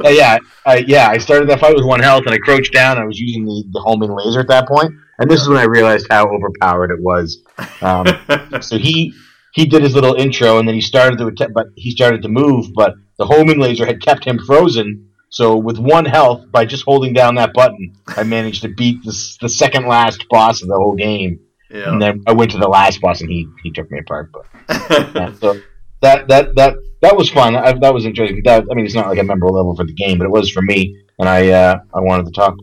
Yeah, 0.00 0.38
I, 0.64 0.76
yeah. 0.86 1.08
I 1.08 1.18
started 1.18 1.48
that 1.48 1.58
fight 1.58 1.74
with 1.74 1.84
one 1.84 1.98
health, 2.00 2.22
and 2.26 2.32
I 2.34 2.38
crouched 2.38 2.72
down. 2.72 2.98
I 2.98 3.04
was 3.04 3.18
using 3.18 3.44
the, 3.44 3.64
the 3.72 3.80
homing 3.80 4.12
laser 4.14 4.38
at 4.38 4.46
that 4.48 4.68
point, 4.68 4.92
and 5.18 5.30
this 5.30 5.40
is 5.40 5.48
when 5.48 5.58
I 5.58 5.64
realized 5.64 6.06
how 6.10 6.28
overpowered 6.28 6.90
it 6.90 7.00
was. 7.00 7.42
Um, 7.80 8.06
so 8.60 8.78
he 8.78 9.14
he 9.52 9.66
did 9.66 9.82
his 9.82 9.94
little 9.94 10.14
intro, 10.14 10.58
and 10.58 10.68
then 10.68 10.74
he 10.74 10.80
started 10.80 11.18
to 11.18 11.26
attack, 11.26 11.48
but 11.52 11.66
he 11.76 11.90
started 11.90 12.22
to 12.22 12.28
move, 12.28 12.72
but 12.74 12.94
the 13.18 13.26
homing 13.26 13.58
laser 13.58 13.86
had 13.86 14.00
kept 14.02 14.24
him 14.24 14.38
frozen. 14.38 15.10
So 15.30 15.56
with 15.56 15.78
one 15.78 16.04
health, 16.04 16.50
by 16.50 16.64
just 16.64 16.84
holding 16.84 17.12
down 17.12 17.34
that 17.34 17.52
button, 17.52 17.94
I 18.06 18.22
managed 18.22 18.62
to 18.62 18.68
beat 18.68 19.04
this, 19.04 19.36
the 19.38 19.48
second 19.48 19.86
last 19.86 20.26
boss 20.30 20.62
of 20.62 20.68
the 20.68 20.76
whole 20.76 20.94
game. 20.94 21.40
And 21.70 22.00
then 22.00 22.22
I 22.26 22.32
went 22.32 22.50
to 22.52 22.58
the 22.58 22.68
last 22.68 23.00
boss, 23.00 23.20
and 23.20 23.28
he 23.28 23.46
he 23.62 23.70
took 23.70 23.90
me 23.90 23.98
apart. 23.98 24.30
But 24.32 24.46
yeah, 25.14 25.32
so 25.34 25.60
that 26.00 26.28
that 26.28 26.54
that 26.54 26.76
that 27.02 27.16
was 27.16 27.30
fun. 27.30 27.56
I, 27.56 27.72
that 27.72 27.92
was 27.92 28.06
interesting. 28.06 28.40
That 28.44 28.64
I 28.70 28.74
mean, 28.74 28.86
it's 28.86 28.94
not 28.94 29.08
like 29.08 29.18
a 29.18 29.22
memorable 29.22 29.56
level 29.56 29.76
for 29.76 29.84
the 29.84 29.92
game, 29.92 30.18
but 30.18 30.24
it 30.24 30.30
was 30.30 30.50
for 30.50 30.62
me, 30.62 30.96
and 31.18 31.28
I 31.28 31.50
uh, 31.50 31.78
I 31.92 32.00
wanted 32.00 32.26
to 32.26 32.32
talk. 32.32 32.54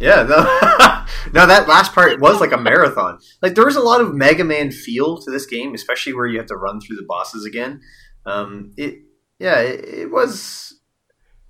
Yeah, 0.00 0.24
no, 0.24 0.36
no, 1.32 1.46
that 1.46 1.68
last 1.68 1.92
part 1.92 2.20
was 2.20 2.40
like 2.40 2.52
a 2.52 2.56
marathon. 2.58 3.18
Like 3.42 3.54
there 3.54 3.64
was 3.66 3.76
a 3.76 3.80
lot 3.80 4.00
of 4.00 4.14
Mega 4.14 4.44
Man 4.44 4.70
feel 4.70 5.18
to 5.22 5.30
this 5.30 5.46
game, 5.46 5.74
especially 5.74 6.12
where 6.14 6.26
you 6.26 6.38
have 6.38 6.46
to 6.48 6.56
run 6.56 6.80
through 6.80 6.96
the 6.96 7.04
bosses 7.06 7.44
again. 7.44 7.80
Um, 8.24 8.72
it, 8.76 8.96
yeah, 9.38 9.58
it, 9.60 9.84
it 9.84 10.10
was 10.10 10.72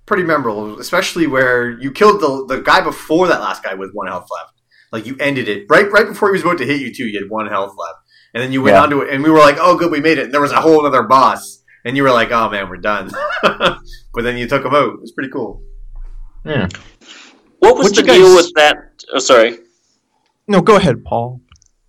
pretty 0.05 0.23
memorable, 0.23 0.79
especially 0.79 1.27
where 1.27 1.69
you 1.69 1.91
killed 1.91 2.21
the 2.21 2.45
the 2.55 2.61
guy 2.61 2.81
before 2.81 3.27
that 3.27 3.41
last 3.41 3.63
guy 3.63 3.73
with 3.73 3.91
one 3.93 4.07
health 4.07 4.27
left. 4.31 4.53
Like 4.91 5.05
you 5.05 5.17
ended 5.19 5.49
it 5.49 5.65
right 5.69 5.91
right 5.91 6.07
before 6.07 6.29
he 6.29 6.33
was 6.33 6.41
about 6.43 6.57
to 6.59 6.65
hit 6.65 6.79
you 6.81 6.93
too. 6.93 7.05
You 7.07 7.19
had 7.21 7.29
one 7.29 7.47
health 7.47 7.73
left, 7.77 7.99
and 8.33 8.41
then 8.43 8.51
you 8.51 8.61
went 8.61 8.75
Yeah. 8.75 8.83
onto 8.83 9.01
it, 9.01 9.13
and 9.13 9.23
we 9.23 9.29
were 9.29 9.39
like, 9.39 9.57
"Oh, 9.59 9.77
good, 9.77 9.91
we 9.91 9.99
made 9.99 10.17
it." 10.17 10.25
And 10.25 10.33
there 10.33 10.41
was 10.41 10.51
a 10.53 10.61
whole 10.61 10.85
other 10.85 11.03
boss, 11.03 11.61
and 11.83 11.97
you 11.97 12.03
were 12.03 12.11
like, 12.11 12.31
"Oh 12.31 12.49
man, 12.49 12.69
we're 12.69 12.77
done." 12.77 13.11
but 13.43 13.79
then 14.23 14.37
you 14.37 14.47
took 14.47 14.63
him 14.65 14.73
out. 14.73 14.93
It 14.93 15.01
was 15.01 15.11
pretty 15.11 15.29
cool. 15.31 15.61
Yeah. 16.45 16.67
What 17.59 17.75
was 17.75 17.89
What'd 17.89 18.05
the 18.05 18.13
you 18.13 18.19
deal 18.19 18.35
guys- 18.35 18.45
with 18.45 18.53
that? 18.55 18.77
Oh, 19.13 19.19
sorry. 19.19 19.57
No, 20.47 20.61
go 20.61 20.75
ahead, 20.77 21.03
Paul. 21.03 21.41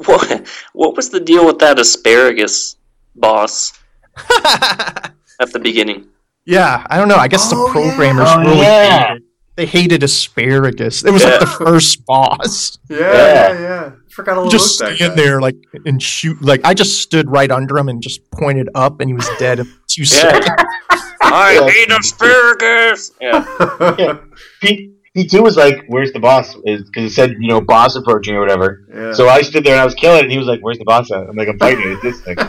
What 0.07 0.47
what 0.75 0.97
was 0.97 1.11
the 1.11 1.21
deal 1.21 1.45
with 1.47 1.59
that 1.59 1.79
asparagus 1.79 2.77
boss 3.17 3.73
at 4.45 5.53
the 5.53 5.59
beginning? 5.59 6.07
yeah, 6.47 6.87
I 6.89 6.97
don't 6.99 7.09
know. 7.09 7.17
I 7.17 7.29
guess 7.29 7.51
Oh, 7.53 7.67
the 7.67 7.73
programmers 7.73 8.29
yeah. 8.29 8.37
Oh, 8.37 8.41
really 8.43 8.61
yeah. 8.61 9.09
hated 9.09 9.23
they 9.57 9.67
hated 9.67 10.03
asparagus. 10.05 11.05
It 11.05 11.11
was 11.11 11.25
like 11.25 11.41
the 11.41 11.47
first 11.47 12.07
boss. 12.07 12.79
Yeah, 12.89 12.99
Yeah. 12.99 13.53
yeah, 13.53 13.61
yeah. 13.61 13.93
Forgot 14.09 14.37
all 14.39 14.45
You 14.45 14.49
about 14.49 14.53
just 14.53 14.75
stand 14.77 14.99
guy. 15.01 15.09
there 15.17 15.41
like 15.41 15.57
and 15.85 16.01
shoot. 16.01 16.41
Like 16.41 16.61
I 16.65 16.75
just 16.75 17.03
stood 17.03 17.29
right 17.29 17.51
under 17.51 17.77
him 17.77 17.89
and 17.89 18.01
just 18.01 18.21
pointed 18.31 18.69
up, 18.77 19.01
and 19.01 19.11
he 19.11 19.15
was 19.15 19.29
dead 19.41 19.59
in 19.59 19.67
two 19.89 20.05
seconds. 20.05 20.47
I 21.21 21.69
hate 21.73 21.91
asparagus. 21.91 23.11
Yeah. 23.21 24.19
P 24.63 24.93
P2 25.17 25.43
was 25.43 25.57
like, 25.57 25.85
"Where's 25.89 26.13
the 26.13 26.21
boss?" 26.21 26.55
Because 26.55 26.87
it 26.97 27.11
said, 27.11 27.31
you 27.41 27.49
know, 27.49 27.61
boss 27.61 27.97
approaching 27.97 28.35
or 28.35 28.41
whatever. 28.41 28.85
Yeah. 28.95 29.13
So 29.13 29.29
I 29.29 29.43
stood 29.43 29.65
there 29.65 29.73
and 29.73 29.81
I 29.81 29.85
was 29.85 29.95
killing 29.95 30.19
it, 30.19 30.23
and 30.25 30.33
he 30.33 30.39
was 30.39 30.47
like, 30.47 30.61
"Where's 30.61 30.79
the 30.79 30.85
boss 30.85 31.11
at?" 31.11 31.29
I'm 31.29 31.37
like, 31.37 31.49
"I'm 31.49 31.59
fighting 31.59 31.85
it. 31.91 31.99
It's 32.03 32.03
this 32.03 32.21
thing." 32.23 32.37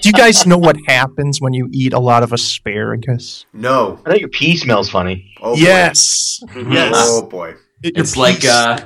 Do 0.00 0.08
you 0.08 0.12
guys 0.12 0.46
know 0.46 0.56
what 0.58 0.76
happens 0.86 1.40
when 1.40 1.52
you 1.52 1.68
eat 1.72 1.92
a 1.92 1.98
lot 1.98 2.22
of 2.22 2.32
asparagus? 2.32 3.44
no. 3.52 4.00
I 4.06 4.10
know 4.10 4.16
your 4.16 4.28
pee 4.28 4.56
smells 4.56 4.88
funny. 4.88 5.32
Oh, 5.42 5.54
boy. 5.54 5.60
yes. 5.60 6.40
Yes. 6.54 6.94
Oh 6.96 7.22
boy. 7.26 7.54
It- 7.82 7.96
It's 7.96 8.16
like 8.16 8.44
uh, 8.44 8.78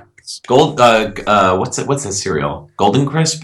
gold. 0.47 0.81
Uh, 0.81 1.13
uh, 1.27 1.57
what's 1.57 1.79
it? 1.79 1.87
What's 1.87 2.05
that 2.05 2.13
cereal? 2.15 2.71
Golden 2.79 3.07
Crisp, 3.07 3.43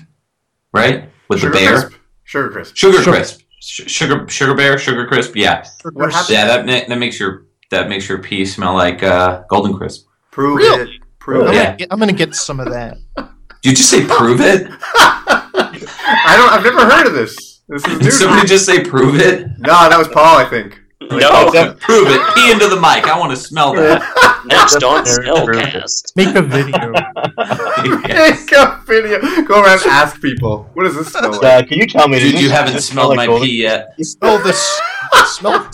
right? 0.73 1.11
With 1.29 1.41
Sugar 1.41 1.53
the 1.53 1.59
bear. 1.59 1.81
crisp. 1.83 1.99
Sugar 2.25 2.49
crisp. 2.51 2.77
Sugar 2.77 2.99
Sugar- 2.99 3.11
Crisp. 3.13 3.41
Sugar 3.61 4.29
Sugar 4.29 4.55
Bear. 4.55 4.79
Sugar 4.79 5.07
Crisp. 5.07 5.37
Yeah, 5.37 5.67
What 5.93 6.13
happened? 6.13 6.31
yeah. 6.31 6.47
That 6.65 6.89
that 6.89 6.99
makes 6.99 7.19
your 7.21 7.45
that 7.71 7.89
makes 7.89 8.09
your 8.09 8.19
pee 8.19 8.45
smell 8.45 8.75
like 8.75 9.03
uh, 9.03 9.43
Golden 9.49 9.75
Crisp. 9.77 10.07
Prove 10.31 10.57
Really? 10.59 10.95
it. 10.97 11.01
Prove 11.19 11.49
I'm, 11.49 11.55
it. 11.55 11.57
Gonna 11.65 11.77
get, 11.77 11.89
I'm 11.93 11.99
gonna 11.99 12.13
get 12.13 12.35
some 12.35 12.61
of 12.61 12.71
that. 12.71 12.97
Did 13.17 13.71
you 13.71 13.73
just 13.77 13.91
say 13.91 14.05
prove 14.07 14.41
it? 14.41 14.67
I 14.95 16.35
don't. 16.37 16.51
I've 16.53 16.63
never 16.65 16.85
heard 16.89 17.07
of 17.07 17.13
this. 17.15 17.61
This 17.69 17.85
is 17.85 17.93
new. 17.99 17.99
Did 18.05 18.13
somebody 18.13 18.47
just 18.49 18.65
say 18.67 18.85
prove 18.85 19.17
it? 19.21 19.47
No, 19.59 19.89
that 19.89 19.99
was 19.99 20.09
Paul. 20.09 20.39
I 20.39 20.45
think. 20.49 20.81
No. 21.01 21.51
prove 21.81 22.09
it. 22.09 22.35
Pee 22.35 22.53
into 22.53 22.69
the 22.69 22.77
mic. 22.77 23.07
I 23.09 23.19
want 23.19 23.31
to 23.31 23.37
smell 23.37 23.75
that. 23.75 24.03
Next 24.47 24.83
on 24.83 25.05
Very 25.05 25.27
Spellcast. 25.27 26.15
Make 26.17 26.35
a 26.35 26.43
video. 26.43 26.93
Make 26.93 28.53
a 28.53 28.83
video. 28.87 29.21
Go 29.47 29.63
around 29.63 29.81
and 29.83 29.91
ask 29.91 30.21
people. 30.21 30.69
What 30.75 30.85
does 30.85 30.97
this 30.97 31.09
smell 31.09 31.31
like? 31.33 31.43
Uh, 31.43 31.67
can 31.67 31.79
you 31.79 31.87
tell 31.87 32.09
me? 32.09 32.19
Dude, 32.21 32.33
does 32.35 32.43
you 32.43 32.51
haven't 32.51 32.81
smelled 32.81 32.83
smell 32.83 33.09
my 33.11 33.15
like 33.17 33.29
golden- 33.29 33.49
pee 33.49 33.63
yet. 33.63 33.95
You 33.97 34.05
smell 34.05 34.39
this. 34.43 34.81
Smell. 35.27 35.69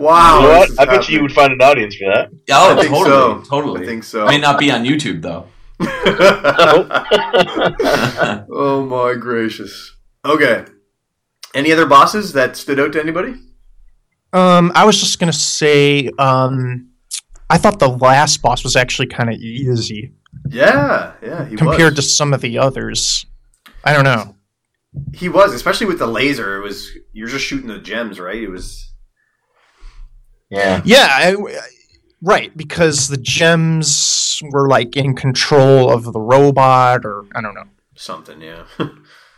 Wow. 0.00 0.36
You 0.36 0.42
know 0.42 0.58
what? 0.58 0.80
I 0.80 0.84
bet 0.86 0.86
you 0.86 0.94
happening. 0.94 1.22
would 1.22 1.32
find 1.32 1.52
an 1.52 1.60
audience 1.60 1.96
for 1.96 2.06
that. 2.06 2.30
Oh, 2.50 2.72
I 2.72 2.80
think 2.80 2.88
totally, 2.88 3.44
so. 3.44 3.50
totally. 3.50 3.82
I 3.82 3.86
think 3.86 4.04
so. 4.04 4.24
May 4.24 4.38
not 4.38 4.58
be 4.58 4.70
on 4.70 4.84
YouTube 4.84 5.20
though. 5.20 5.46
oh 8.50 8.86
my 8.86 9.14
gracious. 9.14 9.94
Okay. 10.24 10.64
Any 11.54 11.70
other 11.70 11.84
bosses 11.84 12.32
that 12.32 12.56
stood 12.56 12.80
out 12.80 12.94
to 12.94 13.00
anybody? 13.00 13.34
Um, 14.32 14.72
I 14.74 14.86
was 14.86 14.98
just 14.98 15.18
gonna 15.18 15.34
say. 15.34 16.08
Um, 16.18 16.88
I 17.50 17.58
thought 17.58 17.78
the 17.78 17.88
last 17.88 18.40
boss 18.40 18.64
was 18.64 18.76
actually 18.76 19.08
kind 19.08 19.28
of 19.28 19.34
easy 19.34 20.12
Yeah, 20.48 21.12
yeah, 21.20 21.46
he 21.46 21.56
compared 21.56 21.96
to 21.96 22.02
some 22.02 22.32
of 22.32 22.40
the 22.40 22.58
others. 22.58 23.26
I 23.84 23.92
don't 23.92 24.04
know. 24.04 24.34
He 25.12 25.28
was, 25.28 25.52
especially 25.52 25.88
with 25.88 25.98
the 25.98 26.06
laser. 26.06 26.56
It 26.56 26.62
was 26.62 26.90
you're 27.12 27.28
just 27.28 27.44
shooting 27.44 27.68
the 27.68 27.78
gems, 27.78 28.18
right? 28.18 28.42
It 28.42 28.48
was 28.48 28.89
Yeah. 30.50 30.82
Yeah, 30.84 31.06
I, 31.10 31.36
right. 32.22 32.54
Because 32.56 33.08
the 33.08 33.16
gems 33.16 34.40
were 34.50 34.68
like 34.68 34.96
in 34.96 35.14
control 35.14 35.90
of 35.90 36.04
the 36.12 36.20
robot, 36.20 37.04
or 37.04 37.24
I 37.34 37.40
don't 37.40 37.54
know. 37.54 37.64
something, 37.96 38.40
yeah. 38.40 38.64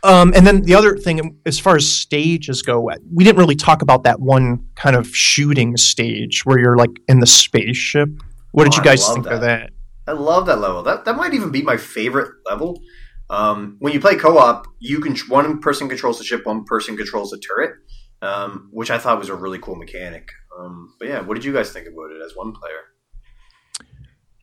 Um, 0.04 0.32
and 0.34 0.44
then 0.44 0.62
the 0.62 0.74
other 0.74 0.96
thing, 0.96 1.38
as 1.46 1.60
far 1.60 1.76
as 1.76 1.88
stages 1.88 2.60
go, 2.60 2.90
we 3.14 3.22
didn't 3.22 3.38
really 3.38 3.54
talk 3.54 3.82
about 3.82 4.02
that 4.02 4.18
one 4.18 4.66
kind 4.74 4.96
of 4.96 5.06
shooting 5.14 5.76
stage 5.76 6.44
where 6.44 6.58
you're 6.58 6.76
like 6.76 6.90
in 7.06 7.20
the 7.20 7.26
spaceship. 7.26 8.08
What 8.50 8.64
did 8.64 8.74
Oh, 8.74 8.78
you 8.78 8.82
guys 8.82 9.06
love 9.06 9.14
think 9.14 9.26
of 9.28 9.40
that. 9.42 9.70
that? 10.06 10.12
I 10.12 10.16
love 10.16 10.46
that 10.46 10.58
level. 10.58 10.82
That 10.82 11.04
that 11.04 11.16
might 11.16 11.34
even 11.34 11.52
be 11.52 11.62
my 11.62 11.76
favorite 11.76 12.32
level. 12.50 12.82
Um, 13.30 13.76
when 13.78 13.92
you 13.92 14.00
play 14.00 14.16
co-op, 14.16 14.66
you 14.80 14.98
can 14.98 15.16
one 15.28 15.60
person 15.60 15.88
controls 15.88 16.18
the 16.18 16.24
ship, 16.24 16.44
one 16.46 16.64
person 16.64 16.96
controls 16.96 17.30
the 17.30 17.38
turret, 17.38 17.76
um, 18.22 18.70
which 18.72 18.90
I 18.90 18.98
thought 18.98 19.20
was 19.20 19.28
a 19.28 19.36
really 19.36 19.60
cool 19.60 19.76
mechanic. 19.76 20.30
Um, 20.58 20.94
but 20.98 21.08
yeah, 21.08 21.20
what 21.20 21.34
did 21.34 21.44
you 21.44 21.52
guys 21.52 21.72
think 21.72 21.86
about 21.86 22.10
it 22.10 22.20
as 22.24 22.32
one 22.36 22.52
player? 22.52 22.80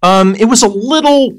Um, 0.02 0.36
it 0.36 0.46
was 0.46 0.64
a 0.64 0.68
little. 0.68 1.38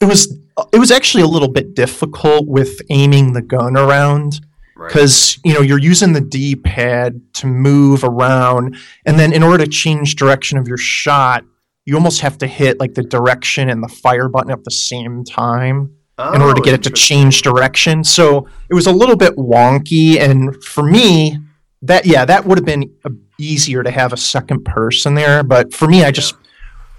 It 0.00 0.04
was. 0.06 0.38
It 0.72 0.78
was 0.78 0.90
actually 0.90 1.22
a 1.22 1.26
little 1.26 1.48
bit 1.48 1.74
difficult 1.74 2.46
with 2.46 2.80
aiming 2.90 3.32
the 3.32 3.42
gun 3.42 3.76
around. 3.76 4.40
Right. 4.78 4.88
because 4.92 5.38
you 5.42 5.54
know 5.54 5.62
you're 5.62 5.78
using 5.78 6.12
the 6.12 6.20
d-pad 6.20 7.18
to 7.32 7.46
move 7.46 8.04
around 8.04 8.76
and 9.06 9.18
then 9.18 9.32
in 9.32 9.42
order 9.42 9.64
to 9.64 9.70
change 9.70 10.16
direction 10.16 10.58
of 10.58 10.68
your 10.68 10.76
shot 10.76 11.44
you 11.86 11.94
almost 11.94 12.20
have 12.20 12.36
to 12.36 12.46
hit 12.46 12.78
like 12.78 12.92
the 12.92 13.02
direction 13.02 13.70
and 13.70 13.82
the 13.82 13.88
fire 13.88 14.28
button 14.28 14.50
at 14.50 14.64
the 14.64 14.70
same 14.70 15.24
time 15.24 15.96
in 16.34 16.42
order 16.42 16.52
to 16.52 16.60
Oh, 16.60 16.62
get 16.62 16.74
it 16.74 16.82
to 16.82 16.90
change 16.90 17.40
direction 17.40 18.04
so 18.04 18.46
it 18.68 18.74
was 18.74 18.86
a 18.86 18.92
little 18.92 19.16
bit 19.16 19.36
wonky 19.36 20.18
and 20.20 20.62
for 20.62 20.82
me 20.82 21.38
that 21.86 22.06
yeah 22.06 22.24
that 22.24 22.44
would 22.44 22.58
have 22.58 22.64
been 22.64 22.90
uh, 23.04 23.10
easier 23.38 23.82
to 23.82 23.90
have 23.90 24.12
a 24.12 24.16
second 24.16 24.64
person 24.64 25.14
there 25.14 25.42
but 25.42 25.72
for 25.74 25.86
me 25.88 26.04
i 26.04 26.10
just 26.10 26.34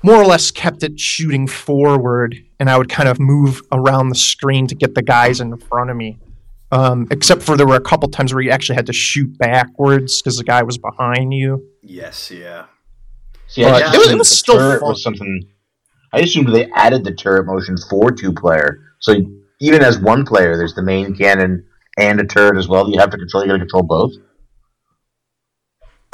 more 0.04 0.16
or 0.16 0.26
less 0.26 0.52
kept 0.52 0.84
it 0.84 1.00
shooting 1.00 1.48
forward 1.48 2.36
and 2.60 2.70
i 2.70 2.78
would 2.78 2.90
kind 2.90 3.10
of 3.10 3.20
move 3.20 3.62
around 3.72 4.10
the 4.10 4.16
screen 4.16 4.68
to 4.68 4.76
get 4.76 4.96
the 4.96 5.02
guys 5.02 5.40
in 5.42 5.56
front 5.58 5.90
of 5.90 5.98
me 5.98 6.18
um, 6.70 7.08
except 7.12 7.42
for 7.44 7.56
there 7.56 7.66
were 7.66 7.76
a 7.78 7.82
couple 7.82 8.10
times 8.10 8.34
where 8.34 8.44
you 8.44 8.52
actually 8.52 8.76
had 8.76 8.86
to 8.88 8.94
shoot 8.94 9.38
backwards 9.38 10.22
because 10.22 10.38
the 10.38 10.44
guy 10.44 10.64
was 10.64 10.78
behind 10.78 11.34
you 11.34 11.66
Yes, 11.82 12.30
yeah. 12.30 12.66
See, 13.48 13.64
I 13.64 13.72
But 13.72 13.80
just 13.94 13.94
it 13.96 13.98
was- 13.98 14.04
assumed 14.04 14.12
it 14.16 14.18
was 14.20 14.30
the 14.30 14.36
still 14.36 14.58
turret 14.58 14.80
fun. 14.82 14.90
was 14.90 15.02
something. 15.04 15.44
I 16.12 16.20
assumed 16.20 16.54
they 16.54 16.70
added 16.72 17.06
the 17.06 17.14
turret 17.14 17.46
motion 17.46 17.78
for 17.90 18.12
two 18.12 18.34
player. 18.34 18.80
So 19.00 19.14
even 19.62 19.82
as 19.82 19.98
one 19.98 20.26
player, 20.26 20.58
there's 20.58 20.76
the 20.76 20.82
main 20.84 21.16
cannon 21.16 21.64
and 21.98 22.20
a 22.20 22.26
turret 22.26 22.58
as 22.58 22.68
well. 22.68 22.90
You 22.92 23.00
have 23.00 23.10
to 23.12 23.18
control. 23.18 23.44
You 23.44 23.48
got 23.48 23.54
to 23.54 23.60
control 23.60 23.84
both. 23.84 24.12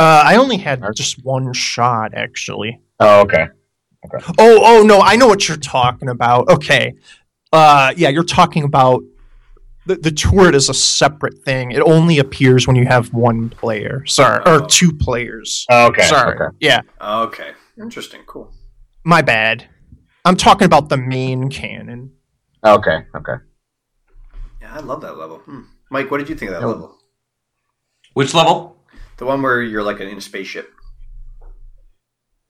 Uh, 0.03 0.21
i 0.25 0.35
only 0.43 0.57
had 0.57 0.77
just 0.95 1.23
one 1.23 1.53
shot 1.53 2.09
actually 2.25 2.79
Oh, 2.99 3.21
okay. 3.21 3.47
Oh, 4.45 4.59
oh 4.69 4.83
no, 4.91 4.99
I 5.01 5.15
know 5.15 5.27
what 5.27 5.47
you're 5.47 5.57
talking 5.79 6.09
about. 6.09 6.47
Okay. 6.49 6.93
Uh 7.51 7.93
yeah, 8.01 8.09
you're 8.09 8.23
talking 8.39 8.63
about 8.63 9.01
the, 9.85 9.95
the 9.95 10.11
turret 10.11 10.55
is 10.55 10.69
a 10.69 10.73
separate 10.73 11.37
thing. 11.47 11.71
It 11.71 11.81
only 11.95 12.19
appears 12.19 12.67
when 12.67 12.75
you 12.81 12.85
have 12.85 13.05
one 13.13 13.49
player. 13.49 14.05
Sorry, 14.05 14.41
Oh. 14.45 14.51
or 14.63 14.67
two 14.67 14.91
players. 15.05 15.65
Oh, 15.69 15.87
okay. 15.87 16.03
Sorry. 16.03 16.35
Okay. 16.35 16.55
Yeah, 16.69 16.81
Okay, 17.01 17.51
interesting, 17.77 18.21
cool. 18.25 18.53
my 19.03 19.21
bad. 19.21 19.67
I'm 20.25 20.37
talking 20.37 20.65
about 20.65 20.87
the 20.89 20.97
main 20.97 21.49
cannon. 21.49 22.11
Okay. 22.63 22.97
Okay. 23.19 23.37
Yeah, 24.61 24.73
I 24.77 24.79
love 24.79 25.01
that 25.01 25.17
level. 25.17 25.37
Hmm. 25.39 25.61
Mike, 25.89 26.09
what 26.11 26.19
did 26.19 26.29
you 26.29 26.35
think 26.35 26.51
of 26.51 26.55
that 26.55 26.61
Yeah. 26.61 26.73
level? 26.73 26.97
Which 28.13 28.33
level? 28.33 28.77
The 29.17 29.25
one 29.25 29.41
where 29.41 29.61
you're 29.61 29.83
like 29.83 29.99
in 29.99 30.17
a 30.17 30.21
spaceship. 30.21 30.71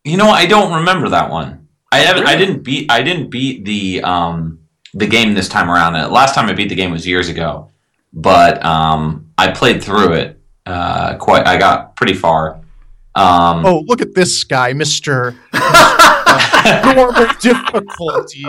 You 0.03 0.17
know, 0.17 0.29
I 0.29 0.45
don't 0.45 0.73
remember 0.73 1.09
that 1.09 1.29
one. 1.29 1.67
I 1.91 1.99
haven't. 1.99 2.25
I 2.27 2.35
didn't 2.35 2.63
beat. 2.63 2.91
I 2.91 3.01
didn't 3.03 3.29
beat 3.29 3.65
the 3.65 4.01
um 4.03 4.59
the 4.93 5.07
game 5.07 5.33
this 5.33 5.47
time 5.49 5.69
around. 5.69 5.95
Uh, 5.95 6.09
Last 6.09 6.35
time 6.35 6.47
I 6.49 6.53
beat 6.53 6.69
the 6.69 6.75
game 6.75 6.91
was 6.91 7.05
years 7.07 7.29
ago, 7.29 7.71
but 8.11 8.63
um 8.65 9.31
I 9.37 9.51
played 9.51 9.83
through 9.83 10.13
it. 10.13 10.39
Uh, 10.65 11.17
quite. 11.17 11.45
I 11.45 11.57
got 11.57 11.95
pretty 11.95 12.13
far. 12.13 12.61
Um, 13.15 13.65
Oh, 13.65 13.83
look 13.85 14.01
at 14.01 14.13
this 14.15 14.43
guy, 14.43 14.73
Mister 14.73 15.35
Normal 16.95 17.27
Difficulty. 17.39 18.45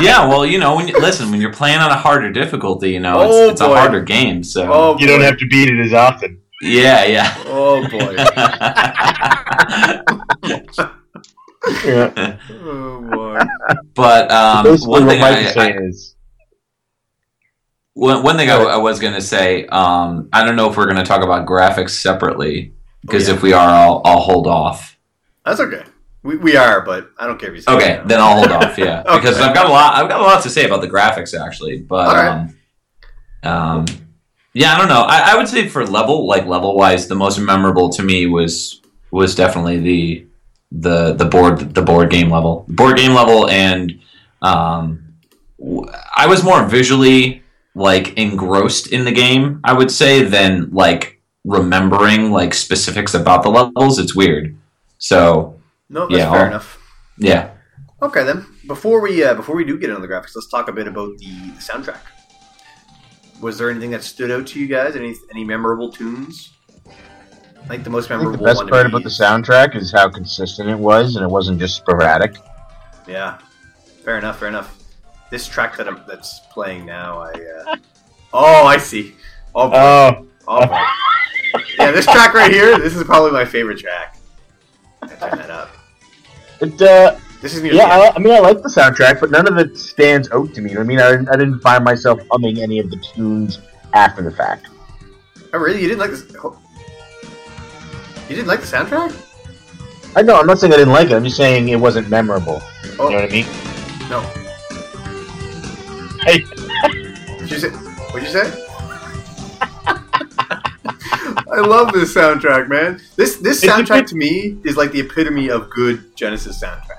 Yeah. 0.00 0.26
Well, 0.26 0.44
you 0.46 0.58
know, 0.58 0.76
when 0.76 0.88
you, 0.88 0.94
listen, 0.98 1.30
when 1.30 1.40
you're 1.40 1.52
playing 1.52 1.78
on 1.78 1.90
a 1.90 1.96
harder 1.96 2.30
difficulty, 2.30 2.90
you 2.90 3.00
know, 3.00 3.20
it's, 3.22 3.34
Oh, 3.34 3.48
it's 3.50 3.60
a 3.60 3.66
boy. 3.68 3.74
harder 3.76 4.02
game. 4.02 4.42
So 4.42 4.72
Oh, 4.72 4.96
You 4.98 5.06
don't 5.06 5.20
have 5.20 5.38
to 5.38 5.46
beat 5.46 5.68
it 5.68 5.78
as 5.84 5.92
often. 5.92 6.40
yeah, 6.62 7.04
yeah. 7.04 7.34
Oh 7.46 7.86
boy. 7.88 8.16
Yeah. 11.84 12.38
oh 12.50 13.00
boy. 13.10 13.38
but 13.94 14.30
um, 14.32 14.64
Basically, 14.64 14.90
one 14.90 15.06
thing 15.08 15.22
I, 15.22 15.38
is 15.38 15.56
I, 15.56 15.70
is, 15.70 16.14
One, 17.94 18.22
one 18.24 18.36
thing 18.36 18.50
I, 18.50 18.56
I 18.56 18.76
was 18.78 18.98
going 18.98 19.14
to 19.14 19.20
say, 19.22 19.66
um, 19.66 20.28
I 20.32 20.44
don't 20.44 20.56
know 20.56 20.68
if 20.70 20.76
we're 20.76 20.86
going 20.86 20.96
to 20.96 21.04
talk 21.04 21.22
about 21.22 21.46
graphics 21.46 21.90
separately, 21.90 22.72
because 23.02 23.28
Oh, 23.28 23.32
yeah. 23.32 23.36
if 23.36 23.42
we 23.42 23.52
are, 23.52 23.68
I'll, 23.68 24.02
I'll 24.04 24.20
hold 24.20 24.46
off. 24.48 24.98
That's 25.44 25.60
okay. 25.60 25.82
We, 26.24 26.36
we 26.36 26.56
are, 26.56 26.82
but 26.82 27.10
I 27.18 27.26
don't 27.26 27.38
care 27.40 27.50
if 27.50 27.56
you 27.56 27.62
say 27.62 27.72
Okay, 27.72 28.00
then 28.06 28.20
I'll 28.20 28.36
hold 28.38 28.52
off. 28.52 28.78
Yeah, 28.78 29.00
Okay. 29.06 29.16
because 29.20 29.40
I've 29.40 29.54
got 29.54 29.66
a 29.66 29.68
lot. 29.70 29.96
I've 29.96 30.08
got 30.08 30.20
a 30.20 30.22
lot 30.24 30.42
to 30.44 30.50
say 30.50 30.64
about 30.64 30.80
the 30.80 30.88
graphics 30.88 31.38
actually, 31.38 31.80
but 31.80 32.06
All 32.08 32.14
right. 32.14 32.48
um, 33.42 33.50
um, 33.52 33.84
yeah, 34.54 34.74
I 34.74 34.78
don't 34.78 34.88
know. 34.88 35.02
I, 35.02 35.32
I 35.32 35.36
would 35.36 35.48
say 35.48 35.68
for 35.68 35.84
level, 35.86 36.26
like 36.26 36.46
level 36.46 36.76
wise, 36.76 37.08
the 37.08 37.14
most 37.14 37.38
memorable 37.38 37.88
to 37.90 38.02
me 38.02 38.26
was 38.26 38.80
was 39.10 39.34
definitely 39.34 39.78
the 39.80 40.26
the 40.70 41.14
the 41.14 41.24
board 41.24 41.74
the 41.74 41.82
board 41.82 42.10
game 42.10 42.30
level, 42.30 42.66
board 42.68 42.96
game 42.98 43.14
level, 43.14 43.48
and 43.48 43.98
um, 44.42 45.14
I 46.16 46.26
was 46.26 46.44
more 46.44 46.64
visually 46.64 47.42
like 47.74 48.16
engrossed 48.18 48.88
in 48.92 49.04
the 49.04 49.12
game. 49.12 49.60
I 49.64 49.72
would 49.72 49.90
say 49.90 50.22
than 50.22 50.70
like 50.70 51.20
remembering 51.44 52.30
like 52.30 52.54
specifics 52.54 53.14
about 53.14 53.42
the 53.42 53.48
levels. 53.50 53.98
It's 53.98 54.14
weird. 54.14 54.56
So 54.98 55.58
No, 55.92 56.06
that's 56.08 56.18
Yeah, 56.18 56.30
fair 56.30 56.40
I'll- 56.40 56.46
enough. 56.48 56.78
yeah, 57.18 57.50
Okay, 58.02 58.24
then 58.24 58.44
before 58.66 59.00
we 59.00 59.22
uh, 59.22 59.34
before 59.34 59.54
we 59.54 59.64
do 59.64 59.78
get 59.78 59.88
into 59.90 60.02
the 60.02 60.08
graphics, 60.08 60.34
let's 60.34 60.48
talk 60.48 60.66
a 60.68 60.72
bit 60.72 60.88
about 60.88 61.16
the, 61.18 61.26
the 61.26 61.60
soundtrack. 61.60 62.00
Was 63.40 63.58
there 63.58 63.70
anything 63.70 63.92
that 63.92 64.02
stood 64.02 64.30
out 64.32 64.44
to 64.48 64.58
you 64.60 64.66
guys? 64.66 64.96
Any 64.96 65.14
any 65.30 65.44
memorable 65.44 65.92
tunes? 65.92 66.52
I 67.62 67.68
think 67.68 67.84
the 67.84 67.90
most 67.90 68.06
I 68.06 68.08
think 68.18 68.22
memorable 68.22 68.38
the 68.38 68.44
best 68.44 68.58
one 68.58 68.68
part 68.68 68.86
me 68.86 68.90
about 68.90 69.04
the 69.04 69.08
soundtrack 69.08 69.76
is 69.76 69.92
how 69.92 70.08
consistent 70.10 70.68
it 70.68 70.78
was, 70.78 71.14
and 71.14 71.24
it 71.24 71.28
wasn't 71.28 71.60
just 71.60 71.76
sporadic. 71.76 72.34
Yeah, 73.06 73.38
fair 74.04 74.18
enough, 74.18 74.40
fair 74.40 74.48
enough. 74.48 74.78
This 75.30 75.46
track 75.46 75.76
that 75.76 75.86
I'm, 75.86 76.02
that's 76.08 76.40
playing 76.52 76.84
now, 76.84 77.20
I 77.20 77.30
uh... 77.32 77.76
oh, 78.32 78.64
I 78.66 78.78
see. 78.78 79.14
Oh, 79.54 79.68
boy. 79.70 79.76
Oh, 79.76 80.26
oh 80.48 80.66
boy. 80.66 80.84
yeah, 81.78 81.92
this 81.92 82.04
track 82.04 82.34
right 82.34 82.50
here. 82.50 82.78
This 82.80 82.96
is 82.96 83.04
probably 83.04 83.30
my 83.30 83.44
favorite 83.44 83.78
track. 83.78 84.18
I 85.02 85.06
turn 85.06 85.38
that 85.38 85.50
up. 85.50 85.70
It. 86.62 86.80
Uh, 86.82 87.18
This 87.40 87.54
is 87.54 87.62
music. 87.62 87.80
yeah, 87.80 87.86
I, 87.88 88.12
I 88.14 88.18
mean, 88.18 88.32
I 88.32 88.38
like 88.38 88.62
the 88.62 88.68
soundtrack, 88.68 89.20
but 89.20 89.30
none 89.30 89.46
of 89.48 89.58
it 89.58 89.76
stands 89.76 90.30
out 90.30 90.54
to 90.54 90.60
me. 90.60 90.76
I 90.76 90.82
mean, 90.84 91.00
I, 91.00 91.10
I 91.10 91.36
didn't 91.36 91.60
find 91.60 91.84
myself 91.84 92.20
humming 92.30 92.60
any 92.60 92.78
of 92.78 92.88
the 92.90 92.96
tunes 92.96 93.58
after 93.94 94.22
the 94.22 94.30
fact. 94.30 94.68
oh, 95.52 95.58
really? 95.58 95.80
You 95.82 95.88
didn't 95.88 96.00
like 96.00 96.10
this? 96.10 96.24
oh. 96.44 96.58
You 98.28 98.36
didn't 98.36 98.48
like 98.48 98.60
the 98.60 98.66
soundtrack? 98.66 99.12
I 100.16 100.22
know. 100.22 100.38
I'm 100.38 100.46
not 100.46 100.58
saying 100.58 100.72
I 100.72 100.76
didn't 100.76 100.92
like 100.92 101.10
it. 101.10 101.14
I'm 101.14 101.24
just 101.24 101.36
saying 101.36 101.68
it 101.68 101.76
wasn't 101.76 102.08
memorable. 102.08 102.62
Oh 102.98 103.08
You 103.08 103.16
know 103.16 103.22
what 103.22 103.24
I 103.24 103.32
mean? 103.32 103.46
no. 104.08 104.20
Hey. 106.24 106.44
Did 107.38 107.50
you 107.50 107.58
say? 107.58 107.70
What'd 107.70 108.22
you 108.22 108.32
say? 108.32 108.46
I 111.50 111.60
love 111.60 111.92
this 111.92 112.14
soundtrack, 112.14 112.68
man. 112.68 113.00
This 113.16 113.36
this 113.36 113.62
soundtrack 113.62 114.06
to 114.08 114.14
me 114.16 114.58
is 114.64 114.76
like 114.76 114.92
the 114.92 115.00
epitome 115.00 115.48
of 115.50 115.70
good 115.70 116.16
Genesis 116.16 116.62
soundtrack. 116.62 116.98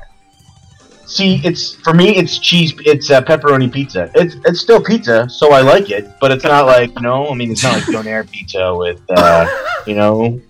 See, 1.05 1.41
it's 1.43 1.75
for 1.75 1.93
me. 1.93 2.15
It's 2.15 2.39
cheese. 2.39 2.73
It's 2.85 3.11
uh, 3.11 3.21
pepperoni 3.21 3.71
pizza. 3.71 4.09
It's 4.15 4.35
it's 4.45 4.61
still 4.61 4.81
pizza, 4.81 5.29
so 5.29 5.51
I 5.51 5.61
like 5.61 5.89
it. 5.91 6.09
But 6.21 6.31
it's 6.31 6.43
not 6.43 6.65
like 6.65 6.93
you 6.95 7.01
know. 7.01 7.29
I 7.29 7.33
mean, 7.35 7.51
it's 7.51 7.63
not 7.63 7.73
like 7.73 7.83
donair 7.83 8.29
pizza 8.31 8.73
with 8.73 9.01
uh, 9.09 9.45
you 9.85 9.95
know, 9.95 10.41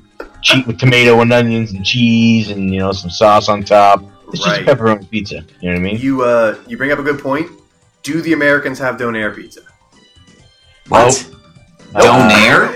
cheap 0.41 0.67
with 0.67 0.77
tomato 0.79 1.19
and 1.21 1.33
onions 1.33 1.73
and 1.73 1.83
cheese 1.85 2.49
and 2.51 2.71
you 2.73 2.79
know 2.79 2.91
some 2.91 3.09
sauce 3.09 3.49
on 3.49 3.63
top. 3.63 4.03
It's 4.31 4.45
Right. 4.45 4.65
just 4.65 4.79
pepperoni 4.79 5.09
pizza. 5.09 5.43
You 5.59 5.69
know 5.71 5.75
what 5.75 5.79
I 5.79 5.91
mean? 5.91 5.97
You 5.97 6.21
uh 6.23 6.55
you 6.67 6.77
bring 6.77 6.91
up 6.91 6.99
a 6.99 7.03
good 7.03 7.19
point. 7.19 7.49
Do 8.03 8.21
the 8.21 8.33
Americans 8.33 8.77
have 8.79 8.97
donair 8.97 9.35
pizza? 9.35 9.61
what? 10.89 11.29
Uh, 11.95 12.01
Donair? 12.01 12.72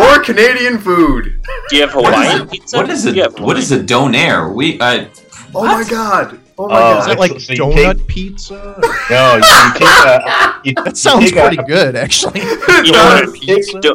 More 0.00 0.18
Canadian 0.22 0.78
food. 0.78 1.24
Do 1.68 1.76
you 1.76 1.82
have 1.82 1.92
Hawaiian 1.92 2.42
it? 2.42 2.50
pizza? 2.50 2.76
What 2.78 2.88
is 2.90 3.04
Do 3.04 3.12
you 3.14 3.24
it? 3.24 3.40
What 3.40 3.56
is 3.58 3.70
a 3.72 3.78
donair? 3.78 4.52
We 4.54 4.78
uh, 4.80 5.06
Oh 5.54 5.64
my 5.64 5.84
god. 5.88 6.38
Oh 6.58 6.68
my 6.68 6.98
Is 6.98 7.06
god. 7.06 7.08
that 7.08 7.18
like 7.18 7.40
So 7.40 7.54
donut 7.54 7.74
take- 7.98 8.06
pizza? 8.06 8.58
No, 9.10 9.36
you, 9.36 9.42
you 9.42 9.72
take 9.74 9.82
a. 9.82 10.60
You, 10.64 10.74
That 10.74 10.86
you 10.90 10.94
sounds 10.96 11.24
take 11.30 11.36
a- 11.36 11.46
pretty 11.48 11.62
good, 11.74 11.96
actually. 11.96 12.40
You 12.86 12.92
know 12.92 13.04
what 13.12 13.24
a 13.24 13.26
Donut 13.26 13.34
pizza? 13.34 13.80
do, 13.80 13.90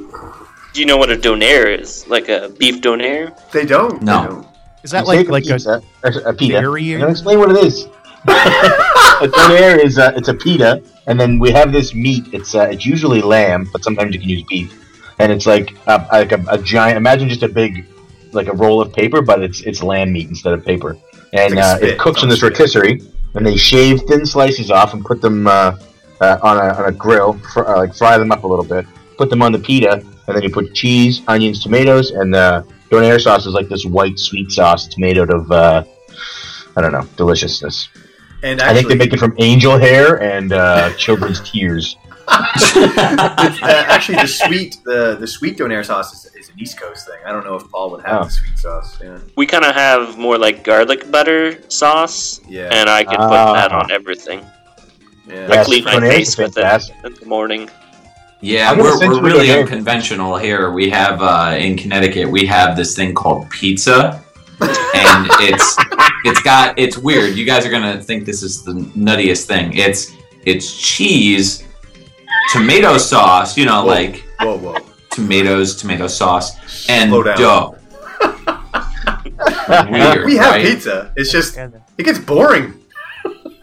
do 0.73 0.79
you 0.81 0.85
know 0.85 0.97
what 0.97 1.09
a 1.09 1.15
donair 1.17 1.79
is? 1.79 2.07
Like 2.07 2.27
a 2.29 2.49
beef 2.59 2.81
donair? 2.81 3.21
They 3.51 3.65
don't. 3.65 4.01
No. 4.01 4.21
They 4.21 4.27
don't. 4.27 4.47
Is 4.83 4.91
you 4.93 4.97
that 4.99 5.07
like 5.07 5.27
like 5.29 5.45
a 5.45 5.53
pizza, 5.53 5.81
a, 6.03 6.09
a 6.29 6.33
pita. 6.33 6.53
dairy? 6.61 6.95
I'm 7.01 7.09
explain 7.09 7.39
what 7.39 7.49
it 7.51 7.57
is. 7.65 7.85
a 8.27 9.27
donair 9.37 9.77
is 9.83 9.97
uh, 9.97 10.11
it's 10.15 10.27
a 10.27 10.33
pita, 10.33 10.81
and 11.07 11.19
then 11.19 11.39
we 11.39 11.51
have 11.51 11.71
this 11.71 11.93
meat. 11.95 12.25
It's 12.33 12.53
uh, 12.53 12.67
it's 12.71 12.85
usually 12.85 13.21
lamb, 13.21 13.67
but 13.71 13.83
sometimes 13.83 14.13
you 14.13 14.19
can 14.19 14.29
use 14.29 14.43
beef, 14.49 14.69
and 15.19 15.31
it's 15.31 15.45
like 15.45 15.75
a, 15.87 16.07
like 16.11 16.31
a, 16.31 16.43
a 16.49 16.57
giant. 16.57 16.97
Imagine 16.97 17.29
just 17.29 17.43
a 17.43 17.47
big, 17.47 17.85
like 18.33 18.47
a 18.47 18.53
roll 18.53 18.81
of 18.81 18.93
paper, 18.93 19.21
but 19.21 19.41
it's 19.41 19.61
it's 19.61 19.81
lamb 19.81 20.11
meat 20.11 20.29
instead 20.29 20.53
of 20.53 20.65
paper, 20.65 20.97
and 21.33 21.55
like 21.55 21.81
uh, 21.81 21.85
it 21.85 21.99
cooks 21.99 22.23
in 22.23 22.29
this 22.29 22.41
a 22.41 22.47
spit. 22.47 22.59
rotisserie, 22.59 23.01
and 23.33 23.45
they 23.45 23.55
shave 23.55 24.01
thin 24.07 24.25
slices 24.25 24.71
off 24.71 24.93
and 24.93 25.03
put 25.03 25.21
them 25.21 25.47
uh, 25.47 25.77
uh, 26.21 26.37
on 26.41 26.57
a 26.57 26.73
on 26.73 26.85
a 26.89 26.91
grill, 26.91 27.33
fr- 27.53 27.65
uh, 27.65 27.77
like 27.77 27.93
fry 27.93 28.17
them 28.17 28.31
up 28.31 28.43
a 28.43 28.47
little 28.47 28.65
bit, 28.65 28.85
put 29.17 29.29
them 29.29 29.41
on 29.41 29.51
the 29.51 29.59
pita, 29.59 30.03
and 30.27 30.35
then 30.35 30.43
you 30.43 30.49
put 30.49 30.73
cheese, 30.73 31.21
onions, 31.27 31.61
tomatoes, 31.61 32.11
and 32.11 32.35
uh, 32.35 32.63
donair 32.89 33.21
sauce 33.21 33.45
is 33.45 33.53
like 33.53 33.69
this 33.69 33.85
white 33.85 34.19
sweet 34.19 34.51
sauce. 34.51 34.87
It's 34.87 34.97
made 34.97 35.17
out 35.17 35.29
of 35.29 35.51
uh, 35.51 35.83
I 36.75 36.81
don't 36.81 36.91
know 36.91 37.07
deliciousness. 37.15 37.89
And 38.43 38.61
I 38.61 38.73
think 38.73 38.87
they 38.87 38.95
make 38.95 39.11
it 39.11 39.19
from 39.19 39.35
angel 39.39 39.77
hair 39.77 40.21
and 40.21 40.53
uh, 40.53 40.93
children's 40.93 41.41
tears. 41.49 41.97
Uh, 42.27 43.85
actually 43.87 44.17
the 44.17 44.27
sweet 44.27 44.77
the 44.85 45.17
the 45.19 45.27
sweet 45.27 45.57
donair 45.57 45.85
sauce 45.85 46.13
is, 46.13 46.33
is 46.35 46.49
an 46.49 46.55
East 46.59 46.79
Coast 46.79 47.05
thing. 47.07 47.19
I 47.25 47.31
don't 47.31 47.45
know 47.45 47.55
if 47.55 47.69
Paul 47.71 47.91
would 47.91 48.05
have 48.05 48.21
Oh. 48.21 48.23
the 48.25 48.29
sweet 48.31 48.57
sauce. 48.57 48.97
Yeah. 49.01 49.17
We 49.35 49.45
kind 49.45 49.65
of 49.65 49.75
have 49.75 50.17
more 50.17 50.37
like 50.37 50.63
garlic 50.63 51.09
butter 51.11 51.59
sauce, 51.69 52.41
Yeah. 52.47 52.69
and 52.71 52.89
I 52.89 53.03
can 53.03 53.17
put 53.17 53.31
Ah. 53.31 53.53
that 53.53 53.71
on 53.71 53.91
everything. 53.91 54.41
yeah. 55.27 55.47
I 55.51 55.63
clean 55.63 55.83
my 55.85 55.99
face 55.99 56.37
with 56.37 56.57
it 56.57 56.81
in 57.03 57.13
the 57.19 57.25
morning. 57.25 57.69
yeah, 58.41 58.71
we're, 58.77 58.97
we're 58.99 59.21
really 59.21 59.47
donair. 59.47 59.61
unconventional 59.61 60.37
here. 60.37 60.71
We 60.71 60.89
have 60.89 61.21
uh, 61.21 61.55
in 61.57 61.77
Connecticut, 61.77 62.29
we 62.29 62.45
have 62.45 62.75
this 62.77 62.95
thing 62.95 63.13
called 63.15 63.49
pizza, 63.49 64.21
and 64.61 65.27
it's 65.49 65.75
it's 66.25 66.41
got 66.41 66.77
it's 66.77 66.97
weird. 66.97 67.35
You 67.35 67.45
guys 67.45 67.65
are 67.65 67.71
gonna 67.71 68.01
think 68.01 68.25
this 68.25 68.41
is 68.43 68.63
the 68.63 68.73
nuttiest 68.95 69.45
thing. 69.47 69.73
It's 69.73 70.11
it's 70.45 70.77
cheese, 70.77 71.63
tomato 72.51 72.97
sauce. 72.97 73.57
You 73.57 73.65
know, 73.65 73.81
Whoa. 73.83 73.87
like 73.87 74.23
Whoa, 74.39 74.57
whoa. 74.57 74.77
tomatoes, 75.09 75.75
tomato 75.75 76.07
sauce, 76.07 76.87
and 76.89 77.11
dough. 77.11 77.75
Weird, 79.89 80.25
We 80.25 80.35
have 80.37 80.51
right? 80.53 80.65
pizza. 80.65 81.11
It's 81.15 81.31
just 81.31 81.57
it 81.57 82.03
gets 82.03 82.19
boring. 82.19 82.73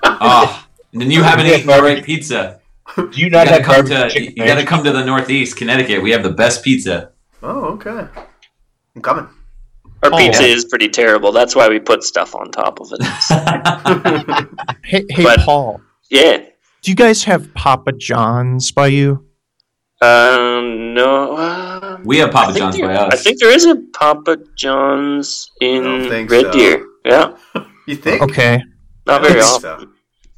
Oh, 0.04 0.66
and 0.92 1.00
then 1.00 1.10
you 1.10 1.22
haven't 1.22 1.46
Yeah, 1.46 1.54
eaten 1.56 1.66
the 1.68 1.82
right 1.82 2.02
pizza. 2.04 2.60
Do 2.96 3.02
you 3.14 3.24
You 3.26 3.30
not 3.30 3.46
gotta 3.46 3.62
have 3.62 3.62
come 3.62 3.74
barbecue 3.86 3.96
to 3.96 4.10
chicken? 4.10 4.34
you 4.36 4.44
gotta 4.44 4.64
come 4.66 4.84
to 4.84 4.92
the 4.92 5.04
Northeast, 5.04 5.56
Connecticut. 5.56 6.02
We 6.02 6.10
have 6.10 6.22
the 6.22 6.30
best 6.30 6.62
pizza. 6.64 7.12
Oh, 7.42 7.64
okay. 7.74 8.06
I'm 8.96 9.02
coming. 9.02 9.28
Our 10.02 10.10
Oh. 10.12 10.16
pizza 10.16 10.42
is 10.42 10.64
pretty 10.64 10.88
terrible. 10.88 11.30
That's 11.32 11.54
why 11.54 11.68
we 11.68 11.78
put 11.78 12.02
stuff 12.02 12.34
on 12.34 12.50
top 12.50 12.80
of 12.80 12.88
it. 12.92 13.00
Hey, 14.84 15.04
hey 15.08 15.22
But- 15.22 15.40
Paul, 15.40 15.80
yeah. 16.10 16.42
Do 16.82 16.90
you 16.90 16.94
guys 16.96 17.24
have 17.24 17.52
Papa 17.54 17.92
John's 17.92 18.70
by 18.72 18.88
you? 18.88 19.24
Um. 20.00 20.94
No. 20.94 21.36
Uh, 21.36 21.98
we 22.04 22.18
have 22.18 22.30
Papa 22.32 22.58
John's 22.58 22.76
there- 22.76 22.86
by 22.88 22.94
us. 22.96 23.14
I 23.14 23.16
think 23.16 23.38
there 23.38 23.50
is 23.52 23.64
a 23.66 23.76
Papa 23.94 24.36
John's 24.56 25.50
in 25.60 25.82
don't 25.84 26.26
Red 26.26 26.46
so. 26.46 26.52
Deer. 26.52 26.86
Yeah. 27.04 27.36
You 27.88 27.96
think? 27.96 28.22
Okay, 28.22 28.62
Not 29.06 29.22
very 29.22 29.40
think 29.40 29.44
often. 29.44 29.80
so. 29.80 29.88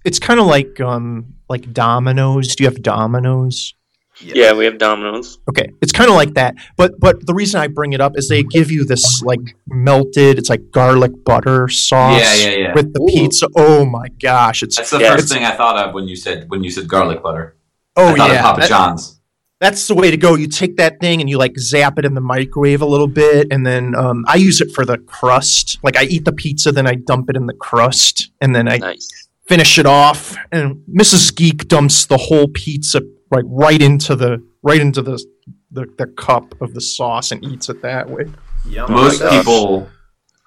it's 0.06 0.18
kind 0.18 0.40
of 0.40 0.46
like 0.46 0.80
um 0.80 1.34
like 1.50 1.70
Domino's. 1.74 2.56
Do 2.56 2.64
you 2.64 2.70
have 2.70 2.80
Domino's? 2.80 3.74
Yes. 4.20 4.36
Yeah, 4.36 4.52
we 4.52 4.64
have 4.66 4.78
Domino's. 4.78 5.38
Okay, 5.50 5.72
it's 5.82 5.90
kind 5.92 6.08
of 6.08 6.14
like 6.16 6.34
that. 6.34 6.54
But 6.76 7.00
but 7.00 7.26
the 7.26 7.34
reason 7.34 7.60
I 7.60 7.66
bring 7.66 7.94
it 7.94 8.00
up 8.00 8.12
is 8.16 8.28
they 8.28 8.44
give 8.44 8.70
you 8.70 8.84
this 8.84 9.22
like 9.22 9.40
melted, 9.66 10.38
it's 10.38 10.48
like 10.48 10.70
garlic 10.70 11.12
butter 11.24 11.68
sauce 11.68 12.20
Yeah, 12.20 12.50
yeah, 12.50 12.56
yeah. 12.58 12.74
with 12.74 12.92
the 12.92 13.00
Ooh. 13.02 13.06
pizza. 13.06 13.48
Oh 13.56 13.84
my 13.84 14.08
gosh, 14.22 14.62
it's 14.62 14.76
That's 14.76 14.90
the 14.90 15.00
Yeah, 15.00 15.12
first 15.12 15.24
it's- 15.24 15.32
thing 15.32 15.44
I 15.44 15.56
thought 15.56 15.76
of 15.76 15.94
when 15.94 16.06
you 16.06 16.14
said 16.16 16.48
when 16.48 16.62
you 16.62 16.70
said 16.70 16.86
garlic 16.88 17.22
butter. 17.22 17.56
oh 17.96 18.08
I 18.12 18.16
thought 18.16 18.30
yeah. 18.30 18.36
of 18.36 18.42
Papa 18.42 18.60
that- 18.60 18.68
John's. 18.68 19.20
that's 19.60 19.88
the 19.88 19.94
way 19.96 20.10
to 20.12 20.16
go. 20.16 20.36
You 20.36 20.46
take 20.46 20.76
that 20.76 21.00
thing 21.00 21.20
and 21.20 21.28
you 21.28 21.36
like 21.38 21.58
zap 21.58 21.98
it 21.98 22.04
in 22.04 22.14
the 22.14 22.20
microwave 22.20 22.82
a 22.82 22.86
little 22.86 23.08
bit, 23.08 23.48
and 23.50 23.66
then 23.66 23.94
um, 23.96 24.24
I 24.28 24.36
use 24.36 24.60
it 24.60 24.70
for 24.72 24.84
the 24.84 24.98
crust. 24.98 25.78
Like 25.82 25.96
I 25.96 26.04
eat 26.04 26.24
the 26.24 26.32
pizza, 26.32 26.70
then 26.70 26.86
I 26.86 26.94
dump 26.94 27.30
it 27.30 27.36
in 27.36 27.46
the 27.46 27.54
crust, 27.54 28.30
and 28.40 28.54
then 28.54 28.68
I 28.68 28.76
Nice. 28.78 29.08
finish 29.48 29.76
it 29.78 29.86
off. 29.86 30.36
And 30.52 30.82
Mrs. 30.88 31.34
Geek 31.34 31.66
dumps 31.68 32.06
the 32.06 32.16
whole 32.16 32.46
pizza 32.48 33.00
like 33.34 33.44
right 33.48 33.82
into 33.82 34.16
the 34.16 34.42
right 34.62 34.80
into 34.80 35.02
the 35.02 35.22
the, 35.70 35.86
the 35.98 36.06
cup 36.06 36.60
of 36.60 36.72
the 36.72 36.80
sauce 36.80 37.32
and 37.32 37.44
eats 37.44 37.68
it 37.68 37.82
that 37.82 38.08
way. 38.08 38.24
Yum. 38.66 38.90
Most 38.90 39.22
Oh 39.22 39.30
people 39.30 39.88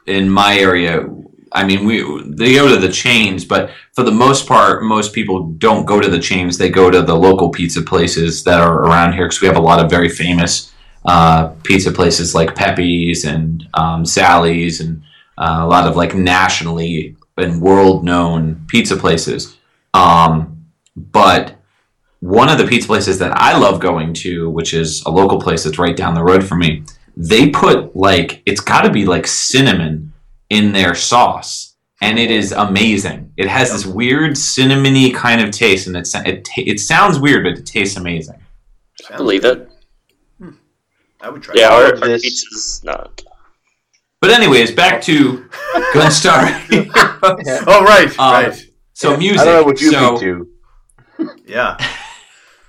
in 0.07 0.30
my 0.30 0.57
area, 0.57 1.05
I 1.51 1.65
mean, 1.65 1.85
we 1.85 2.01
they 2.26 2.53
go 2.53 2.68
to 2.69 2.77
the 2.77 2.91
chains, 2.91 3.45
but 3.45 3.69
for 3.93 4.03
the 4.03 4.11
most 4.11 4.47
part, 4.47 4.84
most 4.84 5.14
people 5.14 5.49
don't 5.53 5.85
go 5.85 5.99
to 5.99 6.09
the 6.09 6.19
chains. 6.19 6.57
They 6.57 6.69
go 6.69 6.89
to 6.89 7.01
the 7.01 7.15
local 7.15 7.49
pizza 7.49 7.81
places 7.81 8.43
that 8.45 8.61
are 8.61 8.85
around 8.85 9.14
here 9.14 9.26
because 9.26 9.41
we 9.41 9.47
have 9.47 9.57
a 9.57 9.61
lot 9.61 9.84
of 9.84 9.89
very 9.89 10.09
famous 10.09 10.73
uh, 11.05 11.49
pizza 11.64 11.91
places 11.91 12.34
like 12.34 12.55
Pepe's 12.55 13.26
and 13.26 13.68
um, 13.73 14.05
Sally's 14.05 14.81
and 14.81 15.01
uh, 15.38 15.59
a 15.61 15.68
lot 15.68 15.88
of 15.88 15.95
like 15.95 16.15
nationally 16.15 17.15
and 17.38 17.61
world 17.61 18.03
known 18.03 18.65
pizza 18.68 18.95
places. 18.95 19.57
Um, 19.93 20.65
but 20.95 21.56
one 22.19 22.49
of 22.49 22.57
the 22.57 22.65
pizza 22.65 22.88
places 22.88 23.19
that 23.19 23.31
I 23.39 23.57
love 23.57 23.80
going 23.80 24.14
to, 24.15 24.49
which 24.49 24.73
is 24.73 25.03
a 25.06 25.10
local 25.11 25.39
place 25.39 25.64
that's 25.64 25.77
right 25.80 25.95
down 25.95 26.14
the 26.15 26.23
road 26.23 26.44
from 26.44 26.60
me, 26.60 26.84
they 27.15 27.49
put 27.49 27.95
like 27.95 28.41
it's 28.45 28.61
got 28.61 28.81
to 28.81 28.89
be 28.91 29.06
like 29.06 29.27
cinnamon 29.27 30.14
in 30.49 30.72
their 30.73 30.95
sauce, 30.95 31.76
and 32.02 32.18
it 32.19 32.31
is 32.31 32.52
amazing. 32.52 33.34
It 33.38 33.48
has 33.48 33.72
this 33.72 33.85
weird 33.85 34.31
cinnamony 34.34 35.14
kind 35.14 35.41
of 35.41 35.52
taste, 35.52 35.88
and 35.88 35.95
it's 35.98 36.15
it 36.15 36.48
it 36.57 36.80
sounds 36.80 37.19
weird, 37.19 37.44
but 37.44 37.57
it 37.60 37.65
tastes 37.65 37.98
amazing. 37.98 38.39
I 39.11 39.18
believe 39.18 39.45
it. 39.45 39.69
I 41.22 41.30
would 41.30 41.41
try. 41.44 41.56
Yeah, 41.57 41.69
that. 41.69 41.73
our, 41.73 42.02
our 42.03 42.07
this- 42.07 42.22
pizza's 42.23 42.81
not. 42.84 43.23
But 44.19 44.31
anyways, 44.31 44.72
back 44.72 45.02
to 45.03 45.48
Gunstar. 45.94 46.48
Heroes. 46.69 46.89
Oh 47.68 47.84
right, 47.84 48.10
Um, 48.19 48.34
right. 48.45 48.68
so 48.94 49.15
music. 49.18 49.39
I 49.41 49.45
don't 49.45 49.53
know 49.61 49.64
what 49.64 49.80
you 49.81 49.91
so, 49.91 50.18
think 50.18 50.19
too. 50.19 50.49
Yeah. 51.45 51.77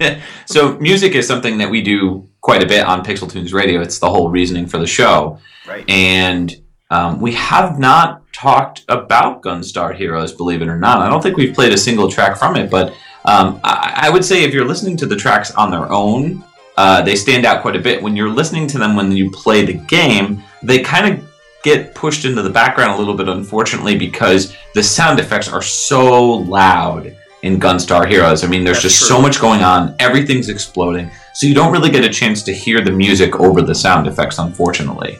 so 0.46 0.78
music 0.78 1.14
is 1.14 1.26
something 1.26 1.58
that 1.58 1.70
we 1.70 1.82
do 1.82 2.28
quite 2.40 2.62
a 2.62 2.66
bit 2.66 2.84
on 2.86 3.04
Pixel 3.04 3.30
Tunes 3.30 3.52
Radio. 3.52 3.80
It's 3.80 3.98
the 3.98 4.08
whole 4.10 4.30
reasoning 4.30 4.66
for 4.66 4.78
the 4.78 4.86
show, 4.86 5.38
Right. 5.66 5.88
and 5.88 6.54
um, 6.90 7.20
we 7.20 7.32
have 7.34 7.78
not 7.78 8.22
talked 8.32 8.84
about 8.88 9.42
Gunstar 9.42 9.94
Heroes, 9.94 10.32
believe 10.32 10.62
it 10.62 10.68
or 10.68 10.78
not. 10.78 11.00
I 11.00 11.08
don't 11.08 11.22
think 11.22 11.36
we've 11.36 11.54
played 11.54 11.72
a 11.72 11.78
single 11.78 12.10
track 12.10 12.38
from 12.38 12.56
it, 12.56 12.70
but 12.70 12.94
um, 13.24 13.60
I, 13.64 14.04
I 14.04 14.10
would 14.10 14.24
say 14.24 14.44
if 14.44 14.54
you're 14.54 14.64
listening 14.64 14.96
to 14.98 15.06
the 15.06 15.16
tracks 15.16 15.50
on 15.52 15.70
their 15.70 15.90
own, 15.90 16.44
uh, 16.76 17.02
they 17.02 17.16
stand 17.16 17.44
out 17.44 17.60
quite 17.60 17.76
a 17.76 17.80
bit. 17.80 18.00
When 18.02 18.16
you're 18.16 18.30
listening 18.30 18.66
to 18.68 18.78
them 18.78 18.94
when 18.96 19.10
you 19.12 19.30
play 19.32 19.64
the 19.64 19.74
game, 19.74 20.42
they 20.62 20.78
kind 20.78 21.12
of 21.12 21.28
get 21.64 21.94
pushed 21.94 22.24
into 22.24 22.40
the 22.40 22.48
background 22.50 22.92
a 22.92 22.96
little 22.96 23.14
bit, 23.14 23.28
unfortunately, 23.28 23.98
because 23.98 24.56
the 24.74 24.82
sound 24.82 25.18
effects 25.18 25.48
are 25.52 25.60
so 25.60 26.24
loud 26.34 27.14
in 27.42 27.58
Gunstar 27.60 28.08
Heroes. 28.08 28.44
I 28.44 28.48
mean, 28.48 28.64
there's 28.64 28.82
That's 28.82 28.94
just 28.94 29.08
true. 29.08 29.16
so 29.16 29.22
much 29.22 29.40
going 29.40 29.62
on, 29.62 29.94
everything's 29.98 30.48
exploding, 30.48 31.10
so 31.34 31.46
you 31.46 31.54
don't 31.54 31.72
really 31.72 31.90
get 31.90 32.04
a 32.04 32.08
chance 32.08 32.42
to 32.44 32.52
hear 32.52 32.80
the 32.80 32.90
music 32.90 33.38
over 33.40 33.62
the 33.62 33.74
sound 33.74 34.06
effects, 34.06 34.38
unfortunately. 34.38 35.18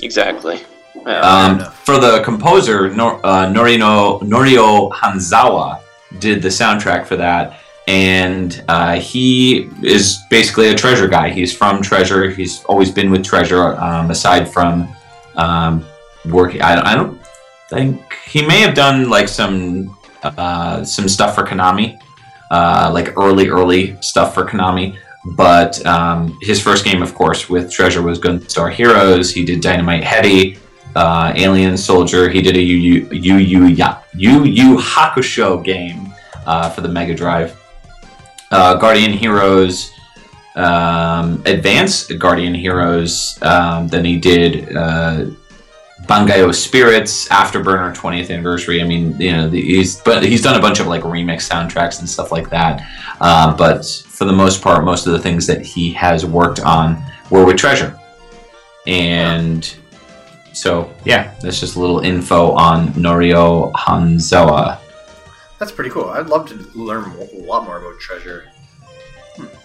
Exactly. 0.00 0.62
Yeah. 1.06 1.20
Um, 1.20 1.60
for 1.84 1.98
the 1.98 2.22
composer, 2.22 2.88
Nor- 2.94 3.24
uh, 3.24 3.46
Norino, 3.46 4.20
Norio 4.22 4.90
Hanzawa 4.92 5.80
did 6.18 6.42
the 6.42 6.48
soundtrack 6.48 7.06
for 7.06 7.16
that, 7.16 7.60
and 7.86 8.62
uh, 8.68 8.96
he 8.96 9.68
is 9.82 10.18
basically 10.30 10.68
a 10.68 10.74
Treasure 10.74 11.08
guy. 11.08 11.30
He's 11.30 11.54
from 11.56 11.82
Treasure. 11.82 12.30
He's 12.30 12.64
always 12.64 12.90
been 12.90 13.10
with 13.10 13.24
Treasure, 13.24 13.76
um, 13.76 14.10
aside 14.10 14.48
from 14.48 14.88
um, 15.36 15.84
working. 16.26 16.62
I, 16.62 16.92
I 16.92 16.94
don't 16.94 17.20
think 17.70 18.00
he 18.24 18.46
may 18.46 18.60
have 18.60 18.74
done 18.74 19.08
like 19.08 19.28
some 19.28 19.97
uh, 20.22 20.84
some 20.84 21.08
stuff 21.08 21.34
for 21.34 21.44
Konami, 21.44 21.98
uh, 22.50 22.90
like 22.92 23.16
early 23.16 23.48
early 23.48 24.00
stuff 24.00 24.34
for 24.34 24.44
Konami. 24.44 24.98
But 25.36 25.84
um, 25.84 26.38
his 26.40 26.62
first 26.62 26.84
game, 26.84 27.02
of 27.02 27.14
course, 27.14 27.48
with 27.48 27.70
Treasure 27.70 28.02
was 28.02 28.18
Gunstar 28.18 28.72
Heroes. 28.72 29.32
He 29.32 29.44
did 29.44 29.60
Dynamite 29.60 30.04
Headdy, 30.04 30.58
uh, 30.96 31.32
Alien 31.36 31.76
Soldier. 31.76 32.28
He 32.28 32.40
did 32.40 32.56
a 32.56 32.62
Yu 32.62 33.08
Yu 33.10 33.36
Yu 33.36 34.44
Yu 34.44 34.76
Hakusho 34.78 35.62
game 35.62 36.12
uh, 36.46 36.70
for 36.70 36.80
the 36.80 36.88
Mega 36.88 37.14
Drive. 37.14 37.60
Uh, 38.50 38.74
Guardian 38.76 39.12
Heroes, 39.12 39.90
um, 40.56 41.42
Advance 41.44 42.10
Guardian 42.12 42.54
Heroes. 42.54 43.38
Um, 43.42 43.88
then 43.88 44.04
he 44.04 44.18
did 44.18 44.74
uh, 44.74 45.26
Bangai-O 46.08 46.50
Spirits, 46.52 47.28
Afterburner 47.28 47.94
20th 47.94 48.30
Anniversary. 48.30 48.80
I 48.80 48.84
mean, 48.84 49.20
you 49.20 49.30
know, 49.30 49.48
the, 49.48 49.60
he's 49.60 50.00
but 50.00 50.22
he's 50.24 50.42
done 50.42 50.58
a 50.58 50.60
bunch 50.60 50.80
of 50.80 50.86
like 50.86 51.02
remix 51.02 51.48
soundtracks 51.48 52.00
and 52.00 52.08
stuff 52.08 52.32
like 52.32 52.48
that. 52.48 52.82
Uh, 53.20 53.54
but 53.54 53.84
for 54.08 54.24
the 54.24 54.32
most 54.32 54.62
part, 54.62 54.84
most 54.84 55.06
of 55.06 55.12
the 55.12 55.18
things 55.18 55.46
that 55.46 55.60
he 55.60 55.92
has 55.92 56.24
worked 56.24 56.60
on 56.60 57.02
were 57.30 57.44
with 57.44 57.58
Treasure. 57.58 57.98
And 58.86 59.76
so, 60.54 60.92
yeah, 61.04 61.34
that's 61.42 61.60
just 61.60 61.76
a 61.76 61.80
little 61.80 62.00
info 62.00 62.52
on 62.52 62.88
Norio 62.94 63.70
Hanzawa. 63.74 64.78
That's 65.58 65.72
pretty 65.72 65.90
cool. 65.90 66.06
I'd 66.06 66.28
love 66.28 66.48
to 66.48 66.54
learn 66.74 67.04
a 67.04 67.24
lot 67.42 67.64
more 67.64 67.78
about 67.78 68.00
Treasure. 68.00 68.50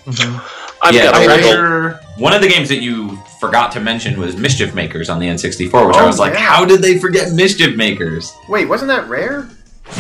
I've 0.05 0.93
yeah, 0.93 1.03
got 1.11 1.15
a 1.15 1.19
little, 1.19 1.38
Treasure. 1.38 1.99
One 2.17 2.34
of 2.34 2.41
the 2.41 2.47
games 2.49 2.67
that 2.69 2.81
you 2.81 3.15
forgot 3.39 3.71
to 3.73 3.80
mention 3.80 4.19
was 4.19 4.35
Mischief 4.35 4.75
Makers 4.75 5.09
on 5.09 5.19
the 5.19 5.27
N64, 5.27 5.61
which 5.88 5.95
Oh, 5.95 5.99
I 5.99 6.05
was 6.05 6.19
like, 6.19 6.34
yeah. 6.34 6.39
how 6.39 6.65
did 6.65 6.81
they 6.81 6.99
forget 6.99 7.31
Mischief 7.34 7.77
Makers? 7.77 8.34
Wait, 8.49 8.65
wasn't 8.65 8.89
that 8.89 9.07
rare? 9.07 9.49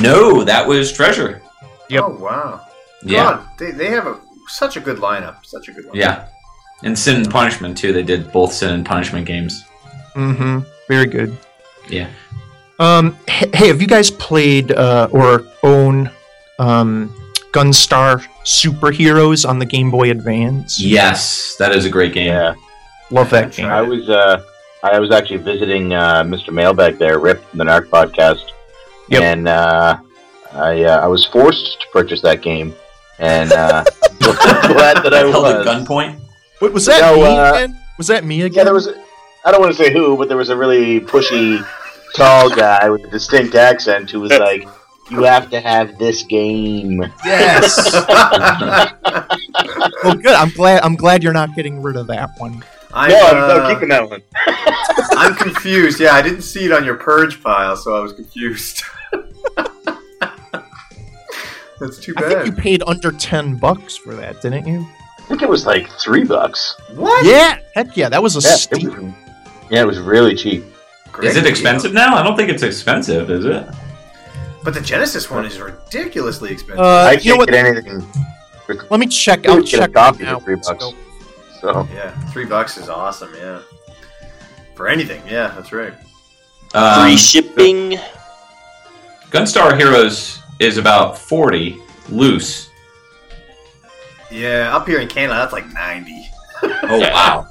No, 0.01 0.43
that 0.43 0.67
was 0.67 0.91
Treasure. 0.91 1.41
Yep. 1.89 2.03
Oh 2.05 2.09
wow. 2.15 2.61
Yeah, 3.05 3.23
God, 3.23 3.45
they, 3.59 3.71
they 3.71 3.87
have 3.91 4.07
a 4.07 4.19
such 4.47 4.77
a 4.77 4.79
good 4.79 4.97
lineup. 4.97 5.45
Such 5.45 5.67
a 5.69 5.71
good 5.71 5.85
lineup. 5.85 5.95
yeah. 5.95 6.27
And 6.83 6.97
Sin 6.99 7.17
and 7.17 7.29
Punishment 7.29 7.77
too. 7.77 7.93
They 7.93 8.03
did 8.03 8.31
both 8.31 8.51
Sin 8.53 8.71
and 8.73 8.85
Punishment 8.85 9.25
games. 9.25 9.63
Mm-hmm. 10.15 10.59
Very 10.87 11.05
good. 11.05 11.37
Yeah. 11.89 12.09
Um, 12.79 13.17
hey, 13.27 13.67
have 13.67 13.81
you 13.81 13.87
guys 13.87 14.09
played 14.11 14.71
uh, 14.71 15.07
or 15.11 15.45
own 15.63 16.09
um, 16.59 17.13
Gunstar 17.53 18.25
Superheroes 18.43 19.47
on 19.47 19.59
the 19.59 19.65
Game 19.65 19.89
Boy 19.91 20.11
Advance? 20.11 20.79
Yes, 20.79 21.55
that 21.57 21.71
is 21.75 21.85
a 21.85 21.89
great 21.89 22.13
game. 22.13 22.27
Yeah, 22.27 22.55
Love 23.11 23.29
that 23.29 23.53
game. 23.53 23.67
I 23.67 23.81
was 23.81 24.09
uh, 24.09 24.41
I 24.83 24.99
was 24.99 25.11
actually 25.11 25.37
visiting 25.37 25.93
uh, 25.93 26.23
Mr. 26.23 26.51
Mailbag 26.51 26.97
there, 26.97 27.19
Rip 27.19 27.43
from 27.45 27.59
the 27.59 27.65
Narc 27.65 27.85
podcast, 27.89 28.43
Yep. 29.09 29.21
and 29.21 29.47
uh, 29.47 29.97
I 30.53 30.83
uh, 30.83 30.99
I 31.05 31.07
was 31.07 31.25
forced 31.25 31.79
to 31.81 31.87
purchase 31.93 32.21
that 32.21 32.41
game, 32.41 32.73
and 33.19 33.51
uh, 33.53 33.83
glad 34.19 35.03
that 35.03 35.13
I 35.13 35.19
held 35.29 35.45
at 35.45 35.57
was. 35.59 35.67
gunpoint. 35.67 36.19
Wait, 36.61 36.73
was 36.73 36.85
that 36.87 37.01
No, 37.01 37.17
me 37.17 37.23
uh, 37.37 37.53
again? 37.53 37.79
Was 37.97 38.07
that 38.07 38.23
me 38.25 38.41
again? 38.41 38.57
Yeah, 38.57 38.63
there 38.65 38.73
was. 38.73 38.87
a- 38.87 39.03
I 39.45 39.51
don't 39.51 39.59
want 39.61 39.75
to 39.75 39.83
say 39.83 39.91
who, 39.91 40.15
but 40.17 40.29
there 40.29 40.37
was 40.37 40.47
a 40.49 40.55
really 40.55 41.01
pushy, 41.01 41.61
tall 42.15 42.49
guy 42.49 42.89
with 42.89 43.03
a 43.03 43.09
distinct 43.09 43.55
accent 43.55 44.09
who 44.09 44.21
was 44.21 44.31
like, 44.47 44.65
"You 45.11 45.23
have 45.23 45.49
to 45.51 45.59
have 45.59 45.97
this 45.97 46.23
game." 46.23 47.03
Yes. 47.25 47.93
well, 50.03 50.15
good. 50.15 50.27
I'm 50.27 50.49
glad. 50.51 50.81
I'm 50.83 50.95
glad 50.95 51.23
you're 51.23 51.33
not 51.33 51.55
getting 51.55 51.81
rid 51.81 51.95
of 51.95 52.07
that 52.07 52.31
one. 52.37 52.63
I'm, 52.93 53.09
no, 53.09 53.19
I'm, 53.19 53.37
uh, 53.37 53.63
I'm 53.63 53.73
keeping 53.73 53.89
that 53.89 54.09
one. 54.09 54.21
I'm 55.17 55.33
confused. 55.35 55.99
Yeah, 55.99 56.13
I 56.13 56.21
didn't 56.21 56.43
see 56.43 56.65
it 56.65 56.71
on 56.71 56.85
your 56.85 56.95
purge 56.95 57.41
pile, 57.41 57.75
so 57.75 57.95
I 57.95 57.99
was 57.99 58.13
confused. 58.13 58.83
That's 61.79 61.99
too 61.99 62.13
bad. 62.13 62.25
I 62.25 62.29
think 62.29 62.45
you 62.45 62.51
paid 62.51 62.83
under 62.85 63.11
ten 63.11 63.57
bucks 63.57 63.97
for 63.97 64.13
that, 64.15 64.41
didn't 64.41 64.67
you? 64.67 64.87
I 65.17 65.21
think 65.23 65.41
it 65.41 65.49
was 65.49 65.65
like 65.65 65.89
three 65.99 66.23
bucks. 66.23 66.75
what? 66.95 67.25
Yeah. 67.25 67.57
Heck 67.73 67.97
yeah, 67.97 68.09
that 68.09 68.21
was 68.21 68.35
a 68.35 68.47
Yeah, 68.47 68.55
it 68.77 68.83
was, 69.01 69.13
yeah, 69.71 69.81
it 69.81 69.87
was 69.87 69.99
really 69.99 70.35
cheap. 70.35 70.63
Great 71.11 71.31
is 71.31 71.37
it 71.37 71.41
deal. 71.41 71.49
expensive 71.49 71.93
now? 71.93 72.15
I 72.15 72.23
don't 72.23 72.35
think 72.35 72.49
it's 72.49 72.63
expensive, 72.63 73.29
is 73.31 73.45
it? 73.45 73.67
But 74.63 74.73
the 74.73 74.81
Genesis 74.81 75.29
one 75.29 75.45
is 75.45 75.59
ridiculously 75.59 76.51
expensive. 76.51 76.79
Uh, 76.85 76.87
I 76.87 77.11
you 77.13 77.17
know 77.17 77.21
can't 77.23 77.37
what? 77.39 77.49
get 77.49 77.65
anything. 77.65 78.07
Let 78.89 78.99
me 78.99 79.07
check. 79.07 79.43
You 79.43 79.51
I'll 79.51 79.57
would 79.57 79.65
get 79.65 79.73
a 79.75 79.77
check 79.83 79.93
copy 79.93 80.23
now. 80.23 80.39
for 80.39 80.45
three 80.45 80.55
bucks. 80.55 80.83
So- 80.85 80.93
So 81.61 81.87
yeah, 81.93 82.11
three 82.31 82.45
bucks 82.45 82.77
is 82.77 82.89
awesome. 82.89 83.33
Yeah, 83.37 83.59
for 84.75 84.87
anything. 84.87 85.21
Yeah, 85.27 85.53
that's 85.55 85.71
right. 85.71 85.93
Um, 86.73 87.03
free 87.05 87.17
shipping. 87.17 87.97
Gunstar 89.31 89.77
Heroes 89.77 90.39
is 90.59 90.77
about 90.77 91.17
40 91.17 91.77
loose. 92.09 92.69
Yeah, 94.31 94.75
up 94.75 94.87
here 94.87 94.99
in 94.99 95.07
Canada, 95.07 95.35
that's 95.39 95.53
like 95.53 95.71
ninety. 95.73 96.27
Oh, 96.63 96.99
wow. 96.99 97.47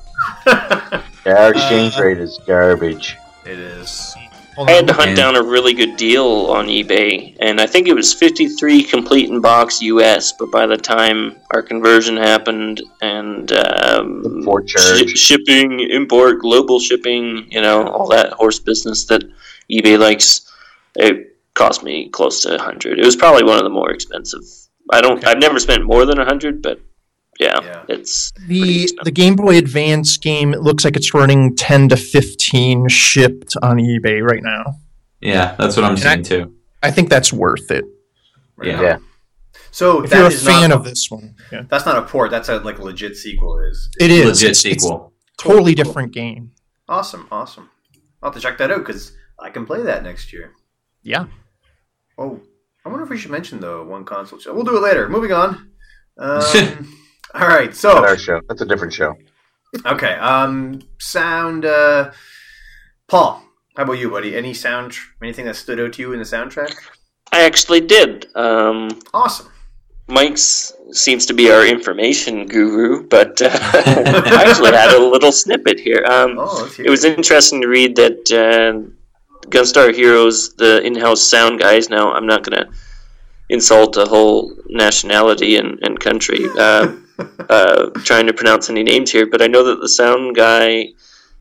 our 1.27 1.51
exchange 1.53 1.97
Uh, 1.99 2.03
rate 2.03 2.19
is 2.19 2.39
garbage. 2.47 3.17
It 3.45 3.59
is. 3.59 4.15
Hold 4.57 4.69
I 4.69 4.73
on. 4.73 4.77
had 4.79 4.87
to 4.89 4.93
hunt 4.93 5.09
And- 5.09 5.17
down 5.17 5.37
a 5.37 5.43
really 5.43 5.73
good 5.73 5.97
deal 5.97 6.27
on 6.51 6.67
eBay, 6.67 7.37
and 7.41 7.61
I 7.61 7.67
think 7.67 7.89
it 7.89 7.95
was 7.95 8.13
53 8.13 8.83
complete 8.83 9.31
in 9.31 9.41
box 9.41 9.81
US. 9.83 10.33
But 10.39 10.51
by 10.51 10.67
the 10.67 10.77
time 10.77 11.37
our 11.53 11.63
conversion 11.63 12.17
happened 12.17 12.83
and 13.01 13.51
um, 13.53 14.23
Import 14.25 14.69
shi- 14.69 14.79
charge. 14.79 15.17
shipping, 15.19 15.81
import, 15.81 16.41
global 16.41 16.81
shipping, 16.81 17.47
you 17.51 17.61
know, 17.63 17.87
all 17.87 18.09
that 18.09 18.33
horse 18.35 18.59
business 18.59 19.05
that 19.07 19.23
eBay 19.71 19.99
likes, 19.99 20.51
it 20.97 21.37
cost 21.55 21.83
me 21.83 22.09
close 22.11 22.43
to 22.43 22.51
100. 22.51 22.99
It 22.99 23.05
was 23.05 23.17
probably 23.17 23.45
one 23.45 23.57
of 23.59 23.65
the 23.65 23.71
more 23.71 23.91
expensive. 23.91 24.43
I 24.91 25.01
don't. 25.01 25.25
I've 25.27 25.39
never 25.39 25.59
spent 25.61 25.85
more 25.85 26.05
than 26.05 26.19
100, 26.19 26.61
but 26.61 26.79
yeah, 27.41 27.59
Yeah. 27.63 27.85
it's 27.89 28.33
The 28.47 28.89
the 29.05 29.11
Game 29.11 29.37
Boy 29.37 29.57
Advance 29.59 30.17
game 30.17 30.53
it 30.55 30.63
looks 30.63 30.85
like 30.85 30.97
it's 30.97 31.15
running 31.15 31.57
ten 31.57 31.89
to 31.89 31.97
fifteen 31.97 32.89
shipped 32.89 33.57
on 33.63 33.79
eBay 33.79 34.23
right 34.23 34.43
now. 34.43 34.77
Yeah, 35.21 35.55
that's 35.59 35.77
what 35.77 35.85
I'm 35.85 35.97
And 35.97 36.05
I- 36.07 36.23
too. 36.23 36.55
I 36.83 36.91
think 36.91 37.09
that's 37.11 37.33
worth 37.33 37.71
it 37.71 37.85
Right 38.57 38.69
Yeah. 38.69 38.81
Yeah. 38.83 38.97
So 39.71 40.03
if 40.03 40.11
that 40.11 40.17
you're 40.19 40.27
a 40.27 40.31
is 40.31 40.45
fan 40.45 40.71
not, 40.71 40.79
of 40.81 40.85
this 40.85 41.11
one. 41.11 41.35
Yeah. 41.51 41.63
That's 41.69 41.87
not 41.87 41.97
a 41.97 42.03
port. 42.03 42.31
That's 42.31 42.49
a 42.49 42.59
like 42.59 42.79
legit 42.79 43.17
sequel. 43.17 43.59
Is 43.59 43.89
It 44.01 44.11
is 44.11 44.25
Legit 44.27 44.51
It's- 44.51 44.65
it's 44.65 44.83
sequel. 44.83 45.13
a 45.39 45.43
totally 45.43 45.75
Cool. 45.75 45.85
different 45.85 46.13
game. 46.13 46.53
awesome. 46.89 47.27
Awesome. 47.31 47.71
I'll 48.23 48.31
have 48.31 48.35
to 48.35 48.41
check 48.41 48.59
that 48.59 48.71
out 48.71 48.79
because 48.85 49.13
I 49.41 49.49
can 49.51 49.65
play 49.65 49.83
that 49.83 50.03
next 50.03 50.33
year. 50.33 50.53
Yeah. 51.03 51.25
Oh, 52.19 52.41
I 52.85 52.89
wonder 52.91 53.05
if 53.05 53.11
we 53.11 53.17
should 53.17 53.31
mention 53.31 53.61
the 53.61 53.83
one 53.83 54.05
console 54.05 54.39
show. 54.39 54.53
We'll 54.55 54.65
do 54.65 54.77
it 54.77 54.81
later. 54.83 55.09
Moving 55.09 55.33
on. 55.33 55.69
Um, 56.19 56.95
all 57.35 57.49
right. 57.49 57.67
Not 57.69 57.77
So 57.77 58.05
our 58.05 58.17
show. 58.19 58.41
That's 58.49 58.61
a 58.63 58.67
different 58.67 58.93
show. 58.93 59.17
okay. 59.87 60.15
Um, 60.15 60.83
sound. 60.99 61.65
Uh, 61.65 62.13
Paul, 63.09 63.43
how 63.77 63.83
about 63.85 63.95
you, 63.99 64.11
buddy? 64.11 64.37
Any 64.37 64.55
sound? 64.55 64.95
Anything 65.23 65.45
that 65.47 65.57
stood 65.57 65.81
out 65.81 65.93
to 65.95 66.03
you 66.03 66.13
in 66.13 66.19
the 66.19 66.25
soundtrack? 66.25 66.75
I 67.33 67.43
actually 67.43 67.81
did. 67.81 68.27
Um, 68.37 68.91
Awesome. 69.15 69.49
Mike's 70.09 70.73
seems 70.91 71.25
to 71.27 71.33
be 71.33 71.51
our 71.51 71.65
information 71.67 72.47
guru, 72.47 73.07
but 73.09 73.41
uh, 73.41 73.49
I 73.53 74.45
actually 74.47 74.73
had 74.73 74.95
a 74.95 74.99
little 75.03 75.33
snippet 75.33 75.79
here. 75.81 76.05
Um, 76.07 76.37
Oh, 76.39 76.63
let's 76.63 76.79
it 76.79 76.91
was 76.91 77.05
interesting 77.05 77.63
to 77.63 77.69
read 77.69 77.97
that 77.97 78.31
uh, 78.31 79.49
Gunstar 79.49 79.95
Heroes, 79.95 80.55
the 80.55 80.83
in-house 80.83 81.23
sound 81.23 81.61
guys. 81.61 81.89
Now, 81.89 82.13
I'm 82.13 82.27
not 82.27 82.43
going 82.43 82.63
to 82.63 82.71
insult 83.49 83.97
a 83.97 84.05
whole 84.05 84.55
nationality 84.67 85.57
and, 85.57 85.79
and 85.83 85.99
country 85.99 86.45
uh, 86.59 86.93
uh, 87.19 87.91
trying 88.05 88.27
to 88.27 88.33
pronounce 88.33 88.71
any 88.71 88.83
names 88.83 89.11
here, 89.11 89.27
but 89.27 89.43
I 89.43 89.47
know 89.47 89.65
that 89.65 89.81
the 89.81 89.89
sound 89.89 90.35
guy 90.37 90.89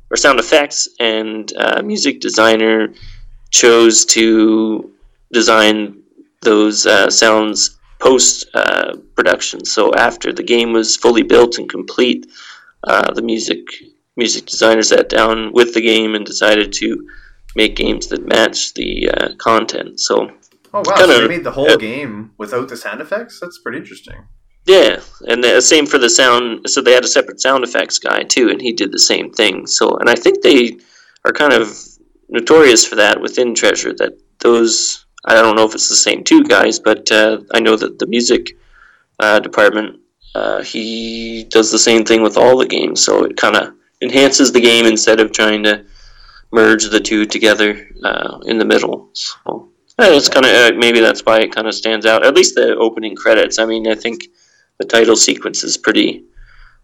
or 0.10 0.18
sound 0.18 0.39
effects 0.39 0.88
and 0.99 1.52
uh, 1.57 1.81
music 1.81 2.19
designer 2.19 2.93
chose 3.52 4.06
to 4.06 4.93
design 5.31 6.02
those 6.41 6.85
uh, 6.85 7.10
sounds 7.10 7.77
post 7.99 8.49
uh, 8.53 8.95
production. 9.15 9.64
So 9.64 9.93
after 9.93 10.34
the 10.34 10.43
game 10.43 10.73
was 10.73 10.95
fully 10.95 11.23
built 11.23 11.57
and 11.57 11.69
complete, 11.69 12.27
uh, 12.84 13.14
the 13.14 13.22
music 13.22 13.60
music 14.18 14.45
designer 14.45 14.81
sat 14.81 15.07
down 15.07 15.53
with 15.53 15.73
the 15.73 15.81
game 15.81 16.15
and 16.15 16.26
decided 16.26 16.73
to 16.73 17.07
make 17.56 17.76
games 17.76 18.07
that 18.07 18.26
match 18.26 18.73
the 18.73 19.10
uh, 19.10 19.35
content. 19.38 19.99
So 19.99 20.31
Oh 20.73 20.84
wow! 20.85 20.95
Kinda- 20.95 21.15
so 21.15 21.22
they 21.22 21.27
made 21.27 21.43
the 21.43 21.52
whole 21.52 21.77
game 21.77 22.31
without 22.38 22.69
the 22.69 22.77
sound 22.77 23.02
effects. 23.02 23.39
That's 23.39 23.60
pretty 23.60 23.80
interesting. 23.80 24.26
Yeah, 24.65 24.99
and 25.27 25.43
the 25.43 25.61
same 25.61 25.85
for 25.85 25.97
the 25.97 26.09
sound. 26.09 26.69
So 26.69 26.81
they 26.81 26.93
had 26.93 27.03
a 27.03 27.07
separate 27.07 27.41
sound 27.41 27.63
effects 27.63 27.99
guy 27.99 28.23
too, 28.23 28.49
and 28.49 28.61
he 28.61 28.73
did 28.73 28.91
the 28.91 28.99
same 28.99 29.31
thing. 29.31 29.67
So 29.67 29.97
and 29.97 30.09
I 30.09 30.15
think 30.15 30.41
they 30.41 30.77
are 31.25 31.33
kind 31.33 31.53
of 31.53 31.77
notorious 32.29 32.85
for 32.85 32.95
that 32.95 33.19
within 33.19 33.55
Treasure. 33.55 33.93
That 33.93 34.13
those 34.39 35.05
I 35.25 35.35
don't 35.35 35.55
know 35.55 35.65
if 35.65 35.75
it's 35.75 35.89
the 35.89 35.95
same 35.95 36.23
two 36.23 36.43
guys, 36.43 36.79
but 36.79 37.11
uh, 37.11 37.41
I 37.53 37.59
know 37.59 37.75
that 37.75 37.99
the 37.99 38.07
music 38.07 38.57
uh, 39.19 39.39
department 39.39 39.99
uh, 40.35 40.63
he 40.63 41.45
does 41.49 41.71
the 41.71 41.79
same 41.79 42.05
thing 42.05 42.21
with 42.21 42.38
all 42.38 42.57
the 42.57 42.65
games. 42.65 43.03
So 43.03 43.23
it 43.25 43.38
kind 43.38 43.55
of 43.55 43.73
enhances 44.01 44.51
the 44.51 44.61
game 44.61 44.85
instead 44.85 45.19
of 45.19 45.31
trying 45.31 45.63
to 45.63 45.85
merge 46.51 46.89
the 46.89 46.99
two 46.99 47.25
together 47.25 47.88
uh, 48.03 48.39
in 48.45 48.57
the 48.57 48.65
middle. 48.65 49.09
So 49.13 49.71
it's 49.99 50.29
kind 50.29 50.45
of 50.45 50.77
maybe 50.77 50.99
that's 50.99 51.25
why 51.25 51.39
it 51.39 51.53
kind 51.53 51.67
of 51.67 51.73
stands 51.73 52.05
out. 52.05 52.25
At 52.25 52.35
least 52.35 52.55
the 52.55 52.75
opening 52.75 53.15
credits. 53.15 53.59
I 53.59 53.65
mean, 53.65 53.88
I 53.88 53.95
think 53.95 54.27
the 54.81 54.87
title 54.87 55.15
sequence 55.15 55.63
is 55.63 55.77
pretty 55.77 56.23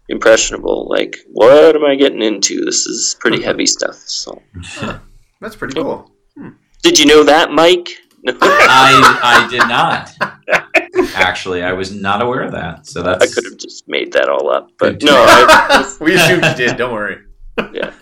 impressionable. 0.08 0.86
Like, 0.88 1.16
what 1.32 1.74
am 1.74 1.84
I 1.84 1.96
getting 1.96 2.22
into? 2.22 2.64
This 2.64 2.86
is 2.86 3.16
pretty 3.18 3.42
heavy 3.42 3.66
stuff. 3.66 3.96
So, 3.96 4.40
That's 5.40 5.56
pretty 5.56 5.74
cool. 5.74 6.10
did 6.82 6.98
you 6.98 7.06
know 7.06 7.24
that, 7.24 7.50
Mike? 7.50 7.88
I 8.26 9.18
I 9.22 9.48
did 9.50 9.58
not. 9.68 10.10
Actually, 11.14 11.62
I 11.62 11.72
was 11.72 11.92
not 11.92 12.22
aware 12.22 12.42
of 12.42 12.52
that. 12.52 12.86
So 12.86 13.02
that's 13.02 13.22
I 13.22 13.26
could 13.32 13.44
have 13.44 13.58
just 13.58 13.84
made 13.88 14.12
that 14.12 14.28
all 14.28 14.50
up, 14.50 14.68
but 14.78 15.02
no. 15.02 15.12
I, 15.14 15.96
we 16.00 16.14
assumed 16.14 16.44
you 16.44 16.54
did. 16.54 16.76
Don't 16.76 16.92
worry. 16.92 17.18
yeah. 17.72 17.92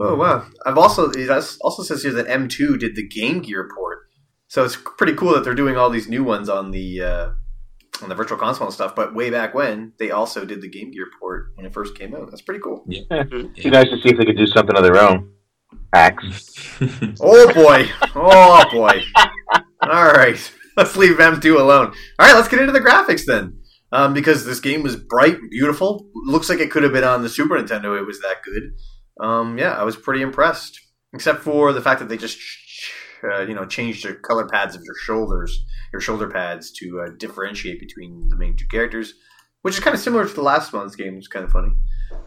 Oh 0.00 0.16
wow! 0.16 0.44
I've 0.66 0.78
also 0.78 1.10
it 1.10 1.30
also 1.60 1.82
says 1.84 2.02
here 2.02 2.12
that 2.12 2.28
M 2.28 2.48
two 2.48 2.76
did 2.76 2.96
the 2.96 3.06
Game 3.06 3.40
Gear 3.40 3.70
port, 3.72 4.00
so 4.48 4.64
it's 4.64 4.76
pretty 4.76 5.14
cool 5.14 5.32
that 5.34 5.44
they're 5.44 5.54
doing 5.54 5.76
all 5.76 5.90
these 5.90 6.08
new 6.08 6.24
ones 6.24 6.48
on 6.48 6.72
the 6.72 7.02
uh, 7.02 7.30
on 8.02 8.08
the 8.08 8.14
Virtual 8.14 8.38
Console 8.38 8.66
and 8.66 8.74
stuff. 8.74 8.94
But 8.94 9.14
way 9.14 9.30
back 9.30 9.54
when, 9.54 9.92
they 9.98 10.10
also 10.10 10.44
did 10.44 10.60
the 10.62 10.68
Game 10.68 10.90
Gear 10.90 11.06
port 11.18 11.52
when 11.54 11.66
it 11.66 11.72
first 11.72 11.96
came 11.96 12.14
out. 12.14 12.30
That's 12.30 12.42
pretty 12.42 12.60
cool. 12.60 12.84
Be 12.86 13.04
nice 13.08 13.88
to 13.90 13.96
see 14.02 14.10
if 14.10 14.18
they 14.18 14.24
could 14.24 14.36
do 14.36 14.46
something 14.46 14.76
of 14.76 14.82
their 14.82 14.98
own. 15.00 15.30
Axe. 15.94 16.58
Oh 17.20 17.52
boy! 17.54 17.88
Oh 18.14 18.64
boy! 18.72 19.02
All 19.82 20.12
right, 20.12 20.52
let's 20.76 20.96
leave 20.96 21.20
M 21.20 21.40
two 21.40 21.58
alone. 21.58 21.92
All 22.18 22.26
right, 22.26 22.34
let's 22.34 22.48
get 22.48 22.60
into 22.60 22.72
the 22.72 22.80
graphics 22.80 23.24
then, 23.24 23.60
um, 23.92 24.14
because 24.14 24.44
this 24.44 24.58
game 24.60 24.82
was 24.82 24.96
bright, 24.96 25.38
beautiful. 25.50 26.08
Looks 26.14 26.48
like 26.48 26.58
it 26.58 26.70
could 26.70 26.82
have 26.82 26.92
been 26.92 27.04
on 27.04 27.22
the 27.22 27.28
Super 27.28 27.56
Nintendo. 27.56 27.98
It 27.98 28.06
was 28.06 28.20
that 28.20 28.42
good. 28.42 28.74
Um, 29.20 29.58
yeah, 29.58 29.72
I 29.72 29.84
was 29.84 29.96
pretty 29.96 30.22
impressed, 30.22 30.80
except 31.12 31.40
for 31.40 31.72
the 31.72 31.80
fact 31.80 32.00
that 32.00 32.08
they 32.08 32.16
just 32.16 32.38
uh, 33.24 33.40
you 33.42 33.54
know 33.54 33.64
change 33.66 34.02
the 34.02 34.14
color 34.14 34.46
pads 34.46 34.74
of 34.74 34.82
your 34.84 34.94
shoulders, 34.96 35.64
your 35.92 36.00
shoulder 36.00 36.28
pads 36.28 36.70
to 36.72 37.00
uh, 37.00 37.10
differentiate 37.18 37.80
between 37.80 38.28
the 38.28 38.36
main 38.36 38.56
two 38.56 38.66
characters, 38.66 39.14
which 39.62 39.74
is 39.74 39.80
kind 39.80 39.94
of 39.94 40.00
similar 40.00 40.26
to 40.26 40.32
the 40.34 40.42
last 40.42 40.72
month's 40.72 40.96
game. 40.96 41.16
It's 41.16 41.28
kind 41.28 41.44
of 41.44 41.52
funny. 41.52 41.72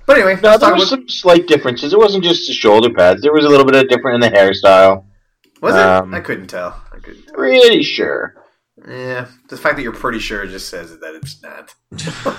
But 0.05 0.17
anyway, 0.17 0.35
No, 0.41 0.57
there 0.57 0.73
was 0.73 0.91
about 0.91 0.99
some 0.99 1.09
slight 1.09 1.47
differences. 1.47 1.93
It 1.93 1.99
wasn't 1.99 2.23
just 2.23 2.47
the 2.47 2.53
shoulder 2.53 2.93
pads. 2.93 3.21
There 3.21 3.33
was 3.33 3.45
a 3.45 3.49
little 3.49 3.65
bit 3.65 3.75
of 3.75 3.89
different 3.89 4.23
in 4.23 4.31
the 4.31 4.35
hairstyle. 4.37 5.05
was 5.61 5.75
it? 5.75 5.81
um, 5.81 6.13
I 6.13 6.19
couldn't 6.21 6.47
tell. 6.47 6.79
I 6.91 6.99
couldn't. 6.99 7.25
Tell. 7.25 7.35
Pretty 7.35 7.83
sure. 7.83 8.35
Yeah, 8.87 9.27
the 9.49 9.57
fact 9.57 9.77
that 9.77 9.83
you're 9.83 9.93
pretty 9.93 10.19
sure 10.19 10.45
just 10.45 10.69
says 10.69 10.99
that 10.99 11.15
it's 11.15 11.41
not. 11.41 11.73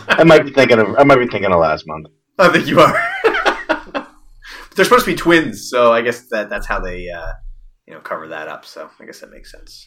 I 0.08 0.22
might 0.22 0.44
be 0.44 0.52
thinking 0.52 0.78
of. 0.78 0.94
I 0.96 1.02
might 1.02 1.16
be 1.16 1.26
thinking 1.26 1.50
of 1.50 1.58
last 1.58 1.84
month. 1.86 2.06
I 2.38 2.48
think 2.50 2.66
you 2.66 2.78
are. 2.80 2.94
They're 4.76 4.84
supposed 4.84 5.06
to 5.06 5.10
be 5.10 5.16
twins, 5.16 5.70
so 5.70 5.92
I 5.92 6.02
guess 6.02 6.26
that 6.28 6.50
that's 6.50 6.66
how 6.66 6.78
they 6.78 7.08
uh, 7.08 7.32
you 7.86 7.94
know 7.94 8.00
cover 8.00 8.28
that 8.28 8.48
up. 8.48 8.64
So 8.64 8.90
I 9.00 9.04
guess 9.06 9.20
that 9.20 9.30
makes 9.30 9.50
sense. 9.52 9.86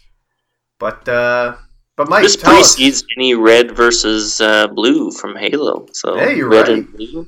But 0.79 1.07
uh, 1.07 1.55
but 1.95 2.09
Mike, 2.09 2.23
This 2.23 2.35
tell 2.37 2.51
us. 2.51 2.75
precedes 2.75 3.03
any 3.17 3.33
red 3.35 3.75
versus 3.75 4.39
uh, 4.41 4.67
blue 4.67 5.11
from 5.11 5.35
Halo. 5.35 5.87
So 5.93 6.17
Hey, 6.17 6.37
you're 6.37 6.49
red 6.49 6.67
right. 6.67 6.77
and 6.77 6.91
blue. 6.93 7.27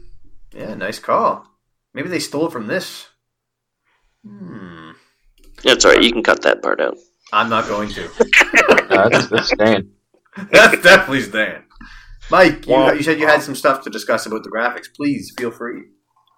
Yeah, 0.53 0.73
nice 0.75 0.99
call. 0.99 1.45
Maybe 1.93 2.07
they 2.09 2.19
stole 2.19 2.47
it 2.47 2.51
from 2.53 2.67
this. 2.67 3.07
Hmm. 4.25 4.91
That's 5.63 5.85
all 5.85 5.91
right. 5.91 6.01
You 6.03 6.11
can 6.11 6.23
cut 6.23 6.41
that 6.43 6.61
part 6.61 6.79
out. 6.81 6.97
I'm 7.33 7.49
not 7.49 7.67
going 7.67 7.89
to. 7.89 8.01
No, 8.89 9.09
that's, 9.09 9.27
that's 9.27 9.49
staying. 9.51 9.89
That's 10.51 10.81
definitely 10.81 11.21
staying. 11.23 11.63
Mike, 12.29 12.65
you, 12.65 12.93
you 12.93 13.03
said 13.03 13.19
you 13.19 13.27
had 13.27 13.41
some 13.41 13.55
stuff 13.55 13.83
to 13.83 13.89
discuss 13.89 14.25
about 14.25 14.43
the 14.43 14.49
graphics. 14.49 14.87
Please 14.95 15.33
feel 15.37 15.51
free. 15.51 15.83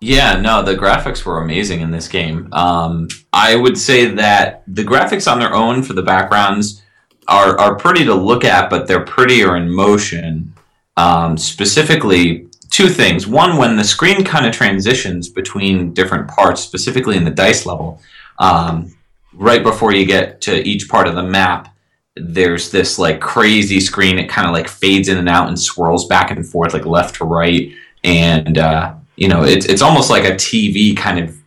Yeah, 0.03 0.35
no, 0.41 0.61
the 0.61 0.75
graphics 0.75 1.23
were 1.23 1.41
amazing 1.41 1.80
in 1.80 1.89
this 1.89 2.09
game. 2.09 2.49
Um, 2.51 3.07
I 3.31 3.55
would 3.55 3.77
say 3.77 4.03
that 4.05 4.63
the 4.67 4.84
graphics 4.84 5.31
on 5.31 5.39
their 5.39 5.53
own 5.53 5.81
for 5.81 5.93
the 5.93 6.01
backgrounds 6.01 6.84
are, 7.30 7.57
are 7.57 7.75
pretty 7.75 8.03
to 8.03 8.13
look 8.13 8.43
at, 8.43 8.69
but 8.69 8.85
they're 8.85 9.05
prettier 9.05 9.55
in 9.55 9.73
motion. 9.73 10.55
Um, 10.97 11.38
specifically, 11.38 12.49
two 12.69 12.89
things. 12.89 13.27
One, 13.27 13.55
when 13.55 13.77
the 13.77 13.84
screen 13.85 14.25
kind 14.25 14.45
of 14.45 14.51
transitions 14.51 15.30
between 15.30 15.93
different 15.93 16.27
parts, 16.27 16.59
specifically 16.59 17.15
in 17.15 17.23
the 17.23 17.31
dice 17.31 17.65
level, 17.65 18.01
um, 18.39 18.93
right 19.31 19.63
before 19.63 19.93
you 19.93 20.05
get 20.05 20.41
to 20.41 20.67
each 20.67 20.89
part 20.89 21.07
of 21.07 21.15
the 21.15 21.23
map, 21.23 21.73
there's 22.17 22.71
this 22.71 22.99
like 22.99 23.21
crazy 23.21 23.80
screen. 23.80 24.19
It 24.19 24.27
kind 24.27 24.47
of 24.47 24.53
like 24.53 24.67
fades 24.67 25.07
in 25.07 25.17
and 25.17 25.30
out 25.30 25.47
and 25.47 25.57
swirls 25.57 26.07
back 26.07 26.30
and 26.30 26.45
forth, 26.45 26.73
like 26.73 26.85
left 26.85 27.15
to 27.15 27.23
right. 27.23 27.71
And, 28.03 28.57
uh, 28.57 28.95
you 29.15 29.27
know, 29.27 29.44
it's, 29.44 29.65
it's 29.65 29.81
almost 29.81 30.10
like 30.10 30.23
a 30.23 30.35
TV 30.35 30.95
kind 30.95 31.19
of 31.19 31.38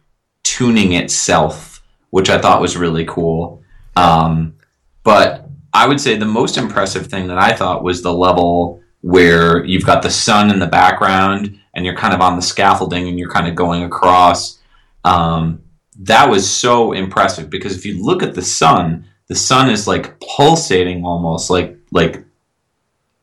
tuning 0.43 0.93
itself, 0.93 1.83
which 2.11 2.31
I 2.31 2.39
thought 2.39 2.61
was 2.61 2.77
really 2.77 3.05
cool. 3.05 3.63
Um, 3.97 4.55
but 5.03 5.49
I 5.73 5.87
would 5.87 6.01
say 6.01 6.17
the 6.17 6.25
most 6.25 6.57
impressive 6.57 7.07
thing 7.07 7.27
that 7.29 7.39
I 7.39 7.53
thought 7.53 7.83
was 7.83 8.03
the 8.03 8.13
level 8.13 8.83
where 9.03 9.65
you've 9.65 9.85
got 9.85 10.03
the 10.03 10.11
sun 10.11 10.51
in 10.51 10.59
the 10.59 10.67
background 10.67 11.59
and 11.75 11.85
you're 11.85 11.97
kind 11.97 12.15
of 12.15 12.21
on 12.21 12.37
the 12.37 12.43
scaffolding 12.43 13.09
and 13.09 13.19
you're 13.19 13.31
kind 13.31 13.47
of 13.47 13.55
going 13.55 13.85
across. 13.85 14.59
Um, 15.05 15.63
that 16.01 16.29
was 16.29 16.49
so 16.49 16.93
impressive 16.93 17.51
because 17.51 17.77
if 17.77 17.87
you 17.87 18.03
look 18.03 18.23
at 18.23 18.35
the 18.35 18.43
sun, 18.43 19.07
the 19.29 19.35
sun 19.35 19.71
is 19.71 19.87
like 19.87 20.19
pulsating 20.21 21.05
almost 21.05 21.51
like 21.51 21.77
like 21.93 22.25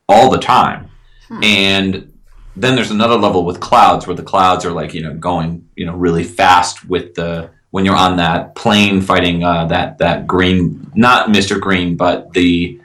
all 0.07 0.30
the 0.30 0.38
time. 0.38 0.90
And 1.44 2.12
then 2.55 2.75
there's 2.75 2.91
another 2.91 3.15
level 3.15 3.45
with 3.45 3.59
clouds 3.59 4.05
where 4.05 4.15
the 4.15 4.23
clouds 4.23 4.65
are 4.65 4.71
like 4.71 4.93
you 4.93 5.01
know 5.01 5.13
going 5.13 5.67
you 5.75 5.85
know 5.85 5.95
really 5.95 6.23
fast 6.23 6.88
with 6.88 7.15
the 7.15 7.49
when 7.71 7.85
you're 7.85 7.95
on 7.95 8.17
that 8.17 8.53
plane 8.55 9.01
fighting 9.01 9.43
uh, 9.43 9.65
that 9.65 9.97
that 9.97 10.27
green 10.27 10.91
not 10.95 11.30
Mr. 11.30 11.59
Green 11.59 11.95
but 11.97 12.31
the 12.34 12.80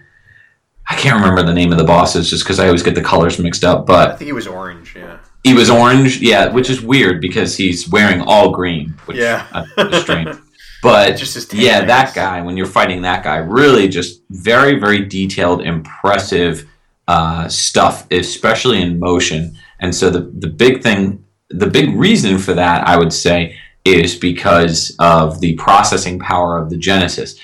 I 0.90 0.94
can't 0.94 1.16
remember 1.20 1.42
the 1.42 1.52
name 1.52 1.70
of 1.70 1.76
the 1.78 1.84
bosses 1.84 2.30
just 2.30 2.44
because 2.44 2.58
I 2.58 2.66
always 2.66 2.82
get 2.82 2.94
the 2.94 3.02
colors 3.02 3.38
mixed 3.38 3.64
up 3.64 3.86
but 3.86 4.10
I 4.12 4.16
think 4.16 4.26
he 4.26 4.32
was 4.32 4.46
orange. 4.46 4.94
Yeah. 4.96 5.18
he 5.44 5.52
was 5.54 5.68
orange 5.70 6.18
yeah 6.20 6.48
which 6.48 6.70
is 6.70 6.80
weird 6.80 7.20
because 7.20 7.56
he's 7.56 7.88
wearing 7.88 8.22
all 8.22 8.50
green 8.52 8.94
which 9.04 9.18
Yeah. 9.18 9.46
I 9.52 9.64
thought 9.66 9.90
was 9.90 10.00
strange 10.00 10.34
but 10.82 11.16
Just 11.18 11.52
yeah 11.52 11.84
that 11.84 12.14
guy 12.14 12.40
when 12.40 12.56
you're 12.56 12.66
fighting 12.66 13.02
that 13.02 13.22
guy 13.22 13.36
really 13.36 13.88
just 13.88 14.22
very 14.30 14.78
very 14.78 15.04
detailed 15.04 15.60
impressive 15.60 16.66
uh, 17.08 17.48
stuff 17.48 18.06
especially 18.12 18.80
in 18.80 19.00
motion. 19.00 19.56
And 19.80 19.94
so 19.94 20.10
the, 20.10 20.20
the 20.20 20.48
big 20.48 20.82
thing 20.82 21.24
the 21.50 21.66
big 21.66 21.94
reason 21.96 22.38
for 22.38 22.54
that 22.54 22.86
i 22.86 22.96
would 22.96 23.12
say 23.12 23.56
is 23.84 24.14
because 24.14 24.94
of 24.98 25.40
the 25.40 25.54
processing 25.54 26.18
power 26.18 26.58
of 26.58 26.68
the 26.68 26.76
genesis. 26.76 27.38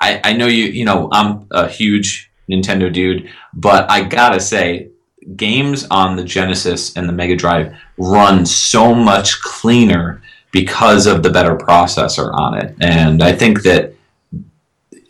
I, 0.00 0.20
I 0.24 0.32
know 0.32 0.46
you 0.46 0.64
you 0.64 0.84
know 0.84 1.08
i'm 1.12 1.46
a 1.50 1.68
huge 1.68 2.30
nintendo 2.50 2.92
dude 2.92 3.30
but 3.52 3.90
i 3.90 4.02
gotta 4.02 4.40
say 4.40 4.88
games 5.36 5.86
on 5.90 6.16
the 6.16 6.24
genesis 6.24 6.96
and 6.96 7.08
the 7.08 7.12
mega 7.12 7.36
drive 7.36 7.74
run 7.96 8.44
so 8.44 8.94
much 8.94 9.40
cleaner 9.40 10.22
because 10.50 11.06
of 11.06 11.22
the 11.22 11.30
better 11.30 11.56
processor 11.56 12.32
on 12.34 12.58
it. 12.58 12.76
And 12.80 13.22
i 13.22 13.32
think 13.32 13.62
that 13.62 13.94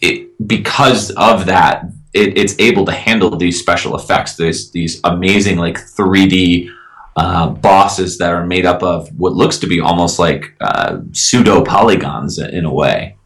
it 0.01 0.47
because 0.47 1.11
of 1.12 1.47
that 1.47 1.87
it, 2.15 2.39
it's 2.39 2.55
able 2.59 2.85
to 2.86 2.93
handle 2.93 3.36
these 3.36 3.59
special 3.59 3.97
effects. 3.97 4.36
There's 4.36 4.70
these 4.70 5.01
amazing 5.05 5.59
like 5.59 5.77
3D 5.77 6.70
uh, 7.16 7.49
bosses 7.51 8.19
that 8.19 8.32
are 8.32 8.47
made 8.47 8.66
up 8.66 8.82
of 8.82 9.09
what 9.19 9.35
looks 9.35 9.59
to 9.59 9.66
be 9.66 9.81
almost 9.81 10.19
like 10.19 10.55
uh, 10.61 10.99
pseudo 11.12 11.62
polygons 11.65 12.39
in 12.39 12.65
a 12.65 12.73
way. 12.73 13.16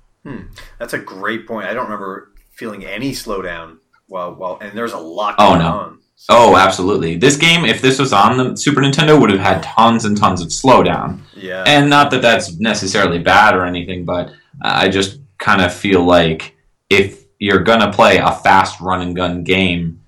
That's 0.78 0.92
a 0.92 0.98
great 0.98 1.46
point. 1.46 1.66
I 1.68 1.72
don't 1.74 1.84
remember 1.84 2.32
feeling 2.52 2.84
any 2.84 3.12
slowdown 3.12 3.78
while 4.08 4.34
while 4.34 4.58
and 4.60 4.76
there's 4.76 4.92
a 4.92 4.98
lot 4.98 5.36
Oh, 5.38 5.56
no. 5.56 5.66
on. 5.66 5.98
Oh, 6.28 6.56
absolutely. 6.56 7.16
This 7.16 7.36
game, 7.36 7.64
if 7.64 7.80
this 7.80 7.98
was 7.98 8.12
on 8.12 8.36
the 8.36 8.56
Super 8.56 8.80
Nintendo, 8.82 9.18
would 9.18 9.30
have 9.30 9.38
had 9.40 9.62
tons 9.62 10.04
and 10.04 10.16
tons 10.16 10.42
of 10.42 10.48
slowdown. 10.48 11.20
Yeah. 11.34 11.62
And 11.66 11.88
not 11.88 12.10
that 12.10 12.20
that's 12.22 12.58
necessarily 12.58 13.20
bad 13.20 13.54
or 13.54 13.64
anything, 13.64 14.04
but 14.04 14.32
I 14.60 14.88
just 14.88 15.20
kind 15.38 15.62
of 15.62 15.72
feel 15.72 16.02
like 16.04 16.56
if 16.90 17.17
you're 17.38 17.62
going 17.62 17.80
to 17.80 17.92
play 17.92 18.18
a 18.18 18.32
fast 18.32 18.80
run 18.80 19.00
and 19.00 19.16
gun 19.16 19.44
game, 19.44 20.00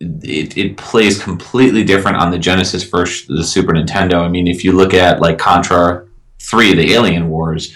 it, 0.00 0.56
it 0.56 0.76
plays 0.76 1.22
completely 1.22 1.84
different 1.84 2.16
on 2.16 2.30
the 2.30 2.38
Genesis 2.38 2.82
versus 2.82 3.26
the 3.26 3.44
Super 3.44 3.72
Nintendo. 3.72 4.24
I 4.24 4.28
mean, 4.28 4.48
if 4.48 4.64
you 4.64 4.72
look 4.72 4.94
at 4.94 5.20
like 5.20 5.38
Contra 5.38 6.06
3, 6.40 6.74
the 6.74 6.92
Alien 6.92 7.28
Wars, 7.28 7.74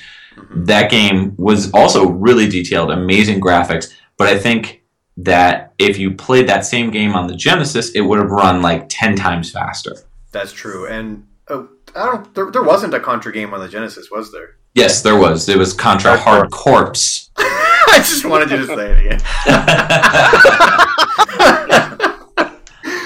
that 0.51 0.91
game 0.91 1.35
was 1.37 1.73
also 1.73 2.09
really 2.09 2.49
detailed, 2.49 2.91
amazing 2.91 3.41
graphics, 3.41 3.93
but 4.17 4.29
I 4.29 4.39
think 4.39 4.83
that 5.19 5.73
if 5.79 5.99
you 5.99 6.11
played 6.11 6.49
that 6.49 6.67
same 6.67 6.91
game 6.91 7.15
on 7.15 7.27
the 7.27 7.37
Genesis, 7.37 7.91
it 7.91 8.03
would 8.03 8.19
have 8.19 8.31
run 8.31 8.61
like 8.61 8.87
10 8.89 9.17
times 9.17 9.51
faster. 9.51 9.97
That's 10.33 10.53
true. 10.53 10.87
And 10.87 11.27
oh, 11.49 11.69
I 11.95 12.07
don't. 12.07 12.35
There, 12.35 12.51
there 12.51 12.63
wasn't 12.63 12.93
a 12.93 13.01
Contra 13.01 13.33
game 13.33 13.55
on 13.55 13.61
the 13.61 13.69
Genesis, 13.69 14.11
was 14.11 14.31
there? 14.33 14.57
Yes, 14.75 15.01
there 15.01 15.17
was. 15.17 15.49
It 15.49 15.57
was 15.57 15.73
Contra 15.73 16.19
Hard 16.19 16.51
Corpse. 16.51 17.31
I 17.93 17.99
just 17.99 18.25
wanted 18.25 18.51
you 18.51 18.59
to 18.59 18.67
say 18.67 18.91
it 18.93 19.07
again. 19.07 19.21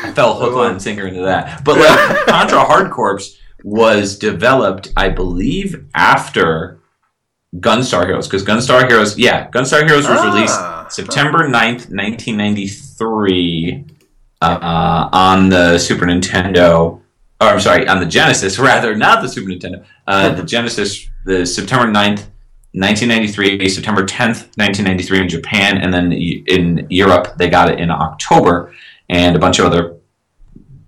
I 0.03 0.13
fell 0.15 0.35
hook, 0.39 0.55
line, 0.55 0.73
and 0.73 0.83
sinker 0.83 1.07
into 1.07 1.23
that. 1.23 1.63
But 1.65 1.79
like 1.79 2.27
Contra 2.27 2.61
Hard 2.65 2.91
Corps 2.91 3.21
was 3.63 4.19
developed, 4.19 4.93
I 4.97 5.09
believe, 5.11 5.87
after 5.95 6.79
Gunstar 7.57 8.07
Heroes. 8.07 8.27
Because 8.27 8.43
Gunstar 8.45 8.87
Heroes, 8.89 9.19
yeah, 9.19 9.49
Gunstar 9.51 9.87
Heroes 9.87 10.09
was 10.09 10.19
Ah. 10.21 10.33
released 10.35 10.59
September 10.95 11.47
9th, 11.49 11.91
1993 11.91 13.85
uh, 14.43 15.09
on 15.13 15.49
the 15.51 15.79
Super 15.79 16.07
Nintendo. 16.07 17.01
Or 17.41 17.47
I'm 17.49 17.61
sorry, 17.61 17.87
on 17.89 18.01
the 18.01 18.07
Genesis, 18.07 18.59
rather, 18.71 18.95
not 18.97 19.23
the 19.23 19.29
Super 19.29 19.51
Nintendo. 19.51 19.85
Uh, 20.07 20.31
the 20.35 20.43
Genesis, 20.43 21.07
the 21.25 21.47
September 21.47 21.87
9th, 21.87 22.25
1993, 22.73 23.69
September 23.69 24.03
10th, 24.03 24.47
1993 24.57 25.21
in 25.21 25.29
Japan, 25.29 25.79
and 25.79 25.93
then 25.93 26.13
in 26.13 26.87
Europe, 26.89 27.37
they 27.37 27.51
got 27.51 27.69
it 27.69 27.81
in 27.81 27.91
October, 27.91 28.73
and 29.09 29.35
a 29.35 29.41
bunch 29.41 29.59
of 29.59 29.67
other 29.67 29.97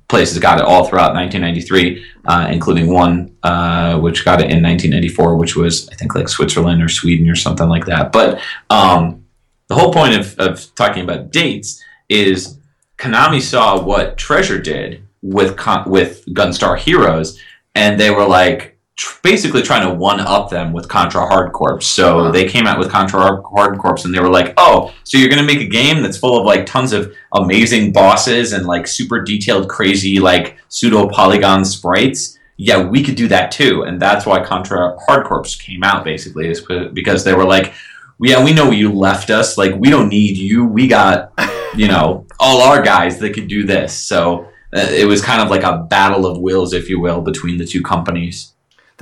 places 0.09 0.39
got 0.39 0.59
it 0.59 0.65
all 0.65 0.87
throughout 0.87 1.15
1993, 1.15 2.05
uh, 2.27 2.47
including 2.53 2.93
one 2.93 3.35
uh, 3.43 3.99
which 3.99 4.25
got 4.25 4.41
it 4.41 4.51
in 4.51 4.63
1994, 4.63 5.37
which 5.37 5.57
was, 5.57 5.89
I 5.89 5.95
think, 5.95 6.15
like 6.15 6.29
Switzerland 6.29 6.83
or 6.83 6.89
Sweden 6.89 7.29
or 7.29 7.35
something 7.35 7.69
like 7.69 7.87
that. 7.87 8.13
But 8.13 8.41
um, 8.71 9.25
the 9.69 9.75
whole 9.75 9.93
point 9.93 10.15
of, 10.15 10.39
of 10.39 10.73
talking 10.77 11.03
about 11.03 11.33
dates 11.33 11.83
is 12.09 12.59
Konami 12.99 13.41
saw 13.41 13.83
what 13.83 14.17
Treasure 14.19 14.61
did 14.61 15.03
with 15.23 15.59
with 15.87 16.25
Gunstar 16.27 16.79
Heroes, 16.79 17.41
and 17.75 17.99
they 17.99 18.11
were 18.11 18.27
like 18.27 18.72
tr- 19.03 19.19
basically 19.23 19.62
trying 19.62 19.87
to 19.89 19.95
one 19.95 20.20
up 20.20 20.51
them 20.51 20.73
with 20.73 20.89
Contra 20.89 21.23
Hard 21.27 21.53
Corps. 21.53 21.81
So 21.81 22.24
Huh. 22.24 22.31
they 22.31 22.45
came 22.45 22.66
out 22.66 22.79
with 22.79 22.89
Contra 22.91 23.20
Hard- 23.20 23.79
Corps, 23.79 24.05
and 24.05 24.15
they 24.15 24.20
were 24.20 24.29
like, 24.41 24.55
"Oh, 24.57 24.93
so 25.05 25.19
you're 25.19 25.29
gonna 25.29 25.43
make 25.53 25.61
a 25.61 25.66
game 25.81 26.03
that's 26.03 26.16
full 26.19 26.39
of 26.39 26.45
like 26.47 26.66
tons 26.66 26.93
of 26.93 27.12
amazing 27.35 27.93
bosses 27.93 28.53
and 28.53 28.66
like 28.66 28.87
super 28.87 29.19
detailed, 29.23 29.69
crazy 29.69 30.19
like 30.20 30.57
pseudo 30.69 31.09
polygon 31.09 31.65
sprites?" 31.65 32.39
Yeah, 32.59 32.79
we 32.95 33.03
could 33.03 33.16
do 33.16 33.29
that 33.29 33.51
too, 33.51 33.83
and 33.83 34.01
that's 34.01 34.24
why 34.27 34.41
Contra 34.45 34.97
Hard 35.07 35.27
Corps 35.27 35.57
came 35.66 35.83
out. 35.83 36.05
Basically, 36.05 36.49
is 36.49 36.62
because 36.93 37.24
they 37.24 37.35
were 37.35 37.45
like, 37.57 37.73
"Yeah, 38.20 38.45
we 38.45 38.53
know 38.53 38.70
you 38.70 38.93
left 38.93 39.31
us. 39.31 39.59
Like, 39.59 39.74
we 39.79 39.91
don't 39.91 40.09
need 40.09 40.37
you. 40.37 40.65
We 40.65 40.87
got." 40.87 41.33
you 41.74 41.89
know, 41.89 42.27
all 42.39 42.61
our 42.61 42.83
guys 42.83 43.19
that 43.19 43.31
could 43.33 43.49
do 43.49 43.65
this. 43.65 43.95
So 43.95 44.47
uh, 44.77 44.87
it 44.91 45.07
was 45.07 45.23
kind 45.23 45.41
of 45.41 45.49
like 45.49 45.62
a 45.62 45.79
battle 45.89 46.27
of 46.27 46.37
wills, 46.39 46.74
if 46.74 46.91
you 46.91 47.01
will, 47.01 47.23
between 47.23 47.57
the 47.57 47.65
two 47.65 47.81
companies. 47.83 48.53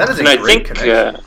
That 0.01 0.09
is 0.09 0.16
a 0.16 0.20
and 0.20 0.28
I 0.28 0.43
think 0.43 0.64
connection. 0.64 0.90
uh, 0.90 1.20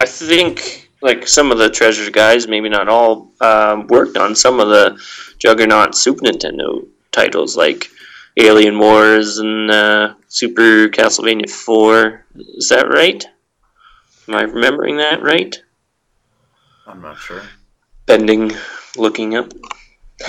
I 0.00 0.06
think 0.06 0.88
like 1.02 1.28
some 1.28 1.52
of 1.52 1.58
the 1.58 1.68
Treasure 1.68 2.10
guys, 2.10 2.48
maybe 2.48 2.70
not 2.70 2.88
all, 2.88 3.32
um, 3.42 3.86
worked 3.88 4.16
on 4.16 4.34
some 4.34 4.60
of 4.60 4.68
the 4.68 4.98
Juggernaut 5.38 5.94
Super 5.94 6.22
Nintendo 6.22 6.88
titles 7.12 7.54
like 7.54 7.90
Alien 8.38 8.78
Wars 8.78 9.36
and 9.36 9.70
uh, 9.70 10.14
Super 10.28 10.88
Castlevania 10.88 11.50
Four. 11.50 12.24
Is 12.34 12.70
that 12.70 12.88
right? 12.88 13.22
Am 14.26 14.36
I 14.36 14.44
remembering 14.44 14.96
that 14.96 15.22
right? 15.22 15.54
I'm 16.86 17.02
not 17.02 17.18
sure. 17.18 17.42
Bending, 18.06 18.52
looking 18.96 19.36
up. 19.36 19.52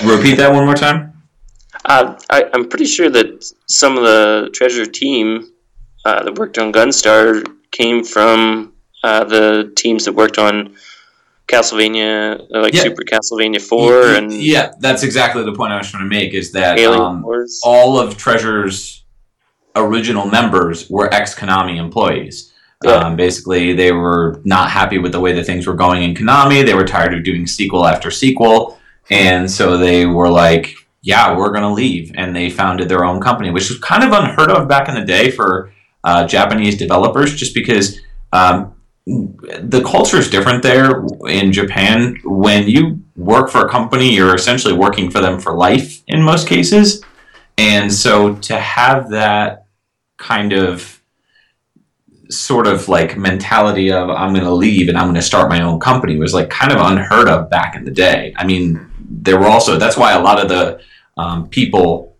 Repeat 0.03 0.35
that 0.35 0.51
one 0.51 0.65
more 0.65 0.75
time. 0.75 1.13
Uh, 1.85 2.19
I, 2.29 2.49
I'm 2.53 2.67
pretty 2.67 2.87
sure 2.87 3.09
that 3.09 3.49
some 3.67 3.97
of 3.97 4.03
the 4.03 4.49
Treasure 4.51 4.85
team 4.85 5.49
uh, 6.03 6.23
that 6.23 6.35
worked 6.35 6.57
on 6.57 6.73
Gunstar 6.73 7.45
came 7.75 8.03
from 8.03 8.73
uh, 9.03 9.23
the 9.25 9.71
teams 9.75 10.05
that 10.05 10.13
worked 10.13 10.37
on 10.37 10.75
Castlevania, 11.47 12.39
uh, 12.53 12.61
like 12.61 12.73
Yeah. 12.73 12.83
Super 12.83 13.03
Castlevania 13.03 13.61
Four 13.61 13.91
Y- 14.01 14.15
and 14.17 14.33
yeah, 14.33 14.71
that's 14.79 15.03
exactly 15.03 15.43
the 15.43 15.53
point 15.53 15.73
I 15.73 15.77
was 15.77 15.89
trying 15.91 16.03
to 16.03 16.09
make. 16.09 16.33
Is 16.33 16.51
that 16.53 16.79
um, 16.79 17.23
all 17.63 17.99
of 17.99 18.17
Treasure's 18.17 19.03
original 19.75 20.25
members 20.25 20.89
were 20.89 21.13
ex 21.13 21.35
Konami 21.35 21.77
employees. 21.77 22.51
Yeah. 22.83 22.91
Um, 22.91 23.15
basically, 23.15 23.73
they 23.73 23.91
were 23.91 24.41
not 24.43 24.69
happy 24.69 24.97
with 24.97 25.11
the 25.11 25.19
way 25.19 25.33
that 25.33 25.45
things 25.45 25.67
were 25.67 25.73
going 25.85 26.03
in 26.03 26.13
Konami. 26.15 26.65
They 26.65 26.73
were 26.73 26.85
tired 26.85 27.13
of 27.13 27.23
doing 27.23 27.45
sequel 27.47 27.85
after 27.85 28.09
sequel, 28.11 28.77
and 29.09 29.49
so 29.49 29.77
they 29.77 30.05
were 30.05 30.29
like, 30.29 30.75
"Yeah, 31.01 31.35
we're 31.37 31.49
going 31.51 31.63
to 31.63 31.75
leave." 31.83 32.11
And 32.15 32.35
they 32.35 32.49
founded 32.49 32.89
their 32.89 33.05
own 33.05 33.21
company, 33.21 33.49
which 33.51 33.69
was 33.69 33.79
kind 33.79 34.03
of 34.03 34.11
unheard 34.11 34.51
of 34.51 34.67
back 34.67 34.89
in 34.89 34.95
the 34.95 35.05
day 35.05 35.29
for 35.31 35.71
uh, 36.05 36.25
Japanese 36.25 36.77
developers, 36.77 37.35
just 37.35 37.53
because 37.53 37.99
um, 38.31 38.73
the 39.05 39.83
culture 39.85 40.17
is 40.17 40.29
different 40.29 40.63
there 40.63 41.03
in 41.27 41.51
Japan. 41.51 42.17
When 42.23 42.67
you 42.67 43.03
work 43.15 43.49
for 43.49 43.65
a 43.65 43.69
company, 43.69 44.13
you're 44.13 44.35
essentially 44.35 44.73
working 44.73 45.11
for 45.11 45.19
them 45.19 45.39
for 45.39 45.53
life 45.53 46.03
in 46.07 46.21
most 46.21 46.47
cases. 46.47 47.03
And 47.57 47.91
so 47.91 48.35
to 48.35 48.59
have 48.59 49.09
that 49.09 49.65
kind 50.17 50.53
of 50.53 51.01
sort 52.29 52.67
of 52.67 52.87
like 52.89 53.17
mentality 53.17 53.91
of 53.91 54.09
I'm 54.09 54.33
going 54.33 54.45
to 54.45 54.53
leave 54.53 54.89
and 54.89 54.97
I'm 54.97 55.05
going 55.05 55.15
to 55.15 55.21
start 55.21 55.49
my 55.49 55.61
own 55.61 55.79
company 55.79 56.17
was 56.17 56.33
like 56.33 56.49
kind 56.49 56.71
of 56.71 56.79
unheard 56.79 57.27
of 57.27 57.49
back 57.49 57.75
in 57.75 57.85
the 57.85 57.91
day. 57.91 58.33
I 58.37 58.45
mean, 58.45 58.85
there 58.99 59.39
were 59.39 59.47
also 59.47 59.77
that's 59.77 59.97
why 59.97 60.13
a 60.13 60.21
lot 60.21 60.41
of 60.41 60.49
the 60.49 60.81
um, 61.17 61.47
people 61.49 62.14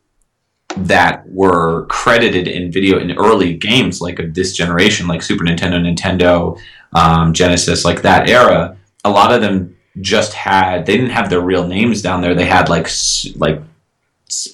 that 0.78 1.28
were 1.30 1.86
credited 1.88 2.48
in 2.48 2.72
video 2.72 3.00
in 3.00 3.12
early 3.18 3.54
games 3.54 4.02
like 4.02 4.20
of 4.20 4.34
this 4.34 4.54
generation, 4.54 5.08
like 5.08 5.22
Super 5.22 5.44
Nintendo, 5.44 5.80
Nintendo, 5.80 6.60
um, 6.94 7.34
Genesis, 7.34 7.86
like 7.86 8.02
that 8.02 8.30
era, 8.30 8.78
a 9.04 9.10
lot 9.10 9.34
of 9.34 9.42
them 9.42 9.76
just 10.02 10.34
had 10.34 10.86
they 10.86 10.98
didn't 10.98 11.12
have 11.12 11.30
their 11.30 11.42
real 11.42 11.68
names 11.68 12.02
down 12.02 12.22
there. 12.22 12.36
They 12.36 12.46
had 12.46 12.70
like 12.70 12.90
like 13.36 13.62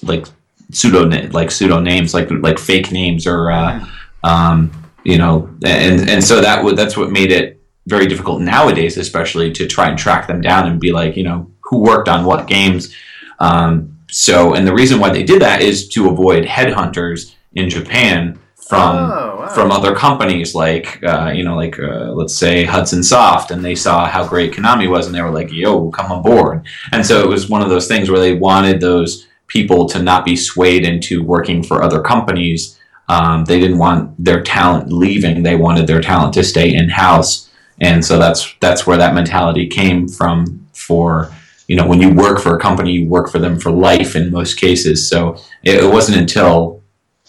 like 0.02 0.26
pseudo 0.70 1.04
like 1.30 1.50
pseudo 1.50 1.80
names, 1.80 2.14
like 2.14 2.30
like 2.30 2.58
fake 2.58 2.92
names 2.92 3.26
or 3.26 3.50
uh, 3.50 3.84
um, 4.22 4.70
you 5.04 5.18
know, 5.18 5.50
and 5.64 6.08
and 6.08 6.22
so 6.22 6.40
that 6.40 6.62
would 6.62 6.76
that's 6.76 6.96
what 6.96 7.10
made 7.10 7.32
it 7.32 7.60
very 7.86 8.06
difficult 8.06 8.40
nowadays, 8.40 8.96
especially 8.96 9.52
to 9.52 9.66
try 9.66 9.88
and 9.88 9.98
track 9.98 10.28
them 10.28 10.40
down 10.40 10.68
and 10.68 10.80
be 10.80 10.92
like, 10.92 11.16
you 11.16 11.24
know, 11.24 11.50
who 11.60 11.78
worked 11.78 12.08
on 12.08 12.24
what 12.24 12.46
games. 12.46 12.94
Um, 13.40 13.91
so, 14.12 14.54
and 14.54 14.66
the 14.66 14.74
reason 14.74 15.00
why 15.00 15.10
they 15.10 15.22
did 15.22 15.40
that 15.42 15.62
is 15.62 15.88
to 15.88 16.08
avoid 16.10 16.44
headhunters 16.44 17.34
in 17.54 17.68
Japan 17.68 18.38
from 18.56 18.96
Oh, 18.96 19.36
wow. 19.40 19.48
from 19.48 19.70
other 19.72 19.94
companies 19.94 20.54
like 20.54 21.02
uh, 21.02 21.32
you 21.34 21.44
know 21.44 21.56
like 21.56 21.78
uh, 21.78 22.12
let's 22.12 22.34
say 22.34 22.64
Hudson 22.64 23.02
Soft 23.02 23.50
and 23.50 23.64
they 23.64 23.74
saw 23.74 24.06
how 24.06 24.26
great 24.26 24.52
Konami 24.52 24.88
was 24.88 25.06
and 25.06 25.14
they 25.14 25.20
were 25.20 25.30
like 25.30 25.50
yo 25.52 25.90
come 25.90 26.12
on 26.12 26.22
board 26.22 26.64
and 26.92 27.04
so 27.04 27.20
it 27.20 27.28
was 27.28 27.48
one 27.50 27.60
of 27.60 27.68
those 27.68 27.88
things 27.88 28.08
where 28.08 28.20
they 28.20 28.34
wanted 28.34 28.80
those 28.80 29.26
people 29.48 29.86
to 29.88 30.02
not 30.02 30.24
be 30.24 30.36
swayed 30.36 30.84
into 30.86 31.22
working 31.22 31.62
for 31.62 31.82
other 31.82 32.00
companies. 32.00 32.78
Um, 33.08 33.44
they 33.44 33.60
didn't 33.60 33.78
want 33.78 34.14
their 34.24 34.42
talent 34.42 34.90
leaving. 34.92 35.42
They 35.42 35.56
wanted 35.56 35.86
their 35.86 36.00
talent 36.00 36.32
to 36.34 36.44
stay 36.44 36.72
in 36.74 36.88
house 36.88 37.50
and 37.80 38.02
so 38.04 38.18
that's 38.18 38.54
that's 38.60 38.86
where 38.86 38.96
that 38.96 39.14
mentality 39.14 39.66
came 39.66 40.06
from 40.08 40.66
for 40.72 41.30
you 41.68 41.76
know 41.76 41.86
when 41.86 42.00
you 42.00 42.12
work 42.12 42.40
for 42.40 42.56
a 42.56 42.60
company 42.60 42.92
you 42.92 43.08
work 43.08 43.30
for 43.30 43.38
them 43.38 43.58
for 43.58 43.70
life 43.70 44.16
in 44.16 44.30
most 44.30 44.54
cases 44.54 45.06
so 45.06 45.36
it, 45.62 45.84
it 45.84 45.90
wasn't 45.90 46.16
until 46.16 46.82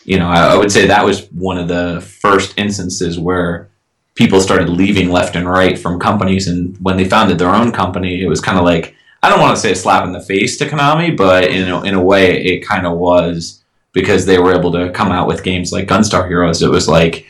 you 0.05 0.19
know, 0.19 0.27
I, 0.27 0.53
I 0.53 0.57
would 0.57 0.71
say 0.71 0.87
that 0.87 1.05
was 1.05 1.27
one 1.31 1.57
of 1.57 1.67
the 1.67 2.01
first 2.21 2.57
instances 2.57 3.19
where 3.19 3.69
people 4.15 4.41
started 4.41 4.69
leaving 4.69 5.09
left 5.09 5.35
and 5.35 5.49
right 5.49 5.77
from 5.77 5.99
companies. 5.99 6.47
And 6.47 6.77
when 6.79 6.97
they 6.97 7.05
founded 7.05 7.39
their 7.39 7.49
own 7.53 7.71
company, 7.71 8.21
it 8.21 8.27
was 8.27 8.41
kind 8.41 8.57
of 8.57 8.65
like, 8.65 8.95
I 9.21 9.29
don't 9.29 9.39
want 9.39 9.55
to 9.55 9.61
say 9.61 9.71
a 9.71 9.75
slap 9.75 10.05
in 10.05 10.11
the 10.11 10.21
face 10.21 10.57
to 10.57 10.65
Konami, 10.65 11.15
but 11.15 11.45
in 11.45 11.69
a, 11.69 11.81
in 11.83 11.93
a 11.93 12.03
way, 12.03 12.43
it 12.43 12.65
kind 12.65 12.85
of 12.85 12.97
was 12.97 13.63
because 13.93 14.25
they 14.25 14.39
were 14.39 14.53
able 14.53 14.71
to 14.73 14.91
come 14.91 15.11
out 15.11 15.27
with 15.27 15.43
games 15.43 15.71
like 15.71 15.87
Gunstar 15.87 16.27
Heroes. 16.27 16.61
It 16.61 16.69
was 16.69 16.87
like, 16.87 17.25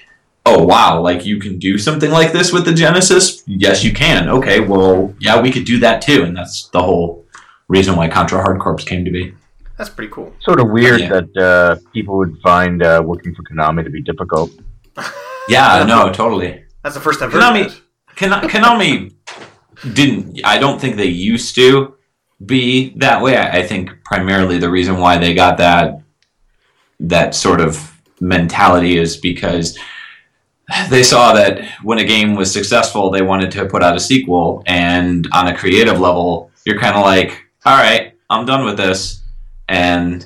oh 0.45 0.63
wow, 0.63 1.01
like 1.01 1.25
you 1.25 1.39
can 1.39 1.57
do 1.59 1.77
something 1.77 2.11
like 2.11 2.31
this 2.31 2.51
with 2.51 2.65
the 2.65 2.73
Genesis. 2.73 3.43
Yes, 3.47 3.83
you 3.83 3.93
can. 3.93 4.29
Okay, 4.29 4.59
well, 4.59 5.13
yeah, 5.19 5.41
we 5.41 5.51
could 5.51 5.65
do 5.65 5.79
that 5.79 6.01
too, 6.01 6.23
and 6.23 6.35
that's 6.35 6.67
the 6.69 6.81
whole 6.81 7.25
reason 7.67 7.95
why 7.95 8.07
Contra 8.09 8.41
Hard 8.41 8.59
Corps 8.59 8.75
came 8.77 9.05
to 9.05 9.11
be. 9.11 9.33
That's 9.77 9.89
pretty 9.89 10.11
cool. 10.11 10.33
Sort 10.41 10.59
of 10.59 10.69
weird 10.69 11.01
Yeah. 11.01 11.09
that 11.09 11.37
uh, 11.37 11.75
people 11.93 12.17
would 12.17 12.37
find 12.43 12.83
uh, 12.83 13.01
working 13.03 13.33
for 13.33 13.41
Konami 13.43 13.83
to 13.83 13.89
be 13.89 14.01
difficult. 14.01 14.51
Yeah, 15.49 15.83
no, 15.85 16.09
totally. 16.09 16.63
That's 16.83 16.95
the 16.95 17.01
first 17.01 17.19
time 17.19 17.27
I've 17.27 17.33
heard 17.33 17.41
Konami- 17.43 17.81
Kon- 18.15 18.49
Konami 18.49 19.13
didn't. 19.93 20.39
I 20.45 20.57
don't 20.57 20.79
think 20.79 20.95
they 20.95 21.07
used 21.07 21.53
to 21.55 21.95
be 22.45 22.93
that 22.99 23.21
way. 23.21 23.35
I, 23.35 23.57
I 23.59 23.63
think 23.67 23.89
primarily 24.05 24.57
the 24.57 24.69
reason 24.69 24.99
why 24.99 25.17
they 25.17 25.33
got 25.33 25.57
that 25.57 25.99
that 27.01 27.35
sort 27.35 27.59
of 27.59 27.99
mentality 28.21 28.97
is 28.97 29.17
because 29.17 29.77
they 30.89 31.03
saw 31.03 31.33
that 31.33 31.63
when 31.83 31.99
a 31.99 32.03
game 32.03 32.35
was 32.35 32.51
successful, 32.51 33.09
they 33.11 33.21
wanted 33.21 33.51
to 33.51 33.65
put 33.65 33.83
out 33.83 33.95
a 33.95 33.99
sequel, 33.99 34.63
and 34.65 35.27
on 35.33 35.47
a 35.47 35.55
creative 35.55 35.99
level, 35.99 36.51
you're 36.65 36.79
kind 36.79 36.95
of 36.95 37.03
like, 37.03 37.43
all 37.65 37.77
right, 37.77 38.13
I'm 38.29 38.45
done 38.45 38.65
with 38.65 38.77
this, 38.77 39.21
and 39.67 40.25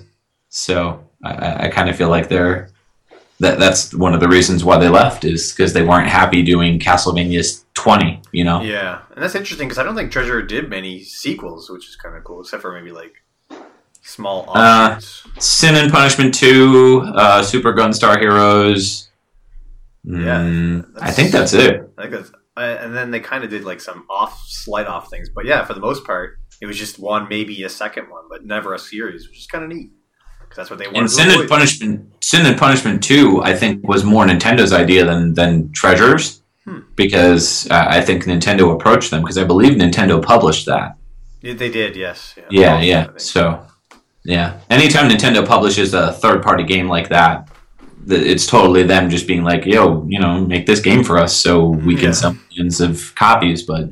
so 0.49 1.03
I- 1.24 1.65
I, 1.65 1.69
kind 1.69 1.90
of 1.90 1.95
feel 1.95 2.10
like 2.10 2.30
they're 2.30 2.69
that 3.40 3.60
that's 3.60 3.94
one 3.94 4.14
of 4.15 4.19
the 4.19 4.28
reasons 4.28 4.64
why 4.64 4.78
they 4.80 4.90
left 4.90 5.24
is 5.24 5.52
because 5.52 5.72
they 5.74 5.84
weren't 5.84 6.07
happy 6.07 6.41
doing 6.41 6.80
Castlevania's 6.80 7.65
20, 7.76 8.19
you 8.32 8.44
know. 8.44 8.61
Yeah, 8.61 9.02
and 9.14 9.22
that's 9.24 9.36
interesting 9.36 9.68
because 9.68 9.78
I 9.78 9.84
don't 9.84 9.95
think 9.95 10.11
Treasure 10.11 10.41
did 10.41 10.69
many 10.69 11.03
sequels, 11.03 11.69
which 11.69 11.88
is 11.88 11.95
kind 11.95 12.15
of 12.15 12.24
cool, 12.24 12.41
except 12.41 12.64
for 12.64 12.72
maybe 12.74 12.91
like 12.91 13.22
small 14.02 14.49
Uh. 14.56 14.99
Sin 15.40 15.76
and 15.76 15.91
Punishment 15.91 16.34
2, 16.34 17.11
uh, 17.15 17.44
Super 17.44 17.74
Gunstar 17.74 18.19
Heroes. 18.19 19.06
Mm, 20.06 20.91
I 20.99 21.11
think 21.11 21.32
that's 21.32 21.53
it. 21.53 21.90
I 21.98 22.03
think 22.03 22.14
that's, 22.14 22.32
uh, 22.56 22.60
and 22.60 22.95
then 22.95 23.11
they 23.11 23.19
kind 23.19 23.44
of 23.44 23.49
did 23.49 23.64
like 23.64 23.82
some 23.82 24.06
off, 24.10 24.44
slight 24.48 24.88
off 24.88 25.10
things, 25.10 25.30
but 25.34 25.45
yeah, 25.45 25.64
for 25.65 25.74
the 25.74 25.80
most 25.80 26.06
part, 26.06 26.40
it 26.61 26.65
was 26.65 26.78
just 26.78 26.98
one, 26.99 27.28
maybe 27.30 27.64
a 27.64 27.69
second 27.69 28.10
one, 28.10 28.24
but 28.30 28.45
never 28.45 28.74
a 28.74 28.80
series, 28.80 29.28
which 29.28 29.40
is 29.40 29.48
kind 29.48 29.64
of 29.64 29.69
neat 29.69 29.91
because 30.48 30.57
that's 30.57 30.69
what 30.69 30.80
they 30.80 30.88
wanted 30.88 30.99
And 30.99 31.11
Sin 31.11 31.40
and. 31.40 31.49
Punishment 31.49 32.14
Sin 32.22 32.45
and 32.45 32.57
Punishment 32.57 33.03
2, 33.03 33.44
I 33.44 33.56
think, 33.56 33.88
was 33.88 34.03
more 34.03 34.26
Nintendo's 34.26 34.74
idea 34.74 35.06
than, 35.06 35.34
than 35.34 35.72
Treasures. 35.72 36.41
Hmm. 36.65 36.80
Because 36.95 37.69
uh, 37.72 37.86
I 37.88 38.02
think 38.02 38.26
Nintendo 38.26 38.74
approached 38.74 39.11
them 39.11 39.22
because 39.22 39.38
I 39.38 39.45
believe 39.45 39.78
Nintendo 39.78 40.22
published 40.22 40.65
that. 40.65 40.98
Yeah, 41.41 41.53
they 41.53 41.69
did, 41.69 41.95
yes. 41.95 42.36
Yeah, 42.49 42.76
I 42.76 42.82
yeah. 42.82 43.07
So, 43.18 43.65
yeah. 44.26 44.60
Anytime 44.69 45.10
Nintendo 45.10 45.48
publishes 45.48 45.94
a 45.94 46.11
third 46.14 46.44
party 46.44 46.64
game 46.64 46.90
like 46.90 47.07
that, 47.10 47.48
th- 47.48 47.56
it's 48.07 48.45
totally 48.45 48.84
them 48.84 49.10
just 49.10 49.28
being 49.28 49.44
like, 49.44 49.65
yo, 49.65 50.06
you 50.07 50.19
know, 50.19 50.40
make 50.45 50.65
this 50.65 50.80
game 50.80 51.03
for 51.03 51.18
us 51.18 51.36
so 51.36 51.68
we 51.68 51.95
can 51.95 52.06
Yeah. 52.06 52.11
sell 52.11 52.38
millions 52.49 52.80
of 52.82 53.14
copies. 53.15 53.64
But 53.64 53.90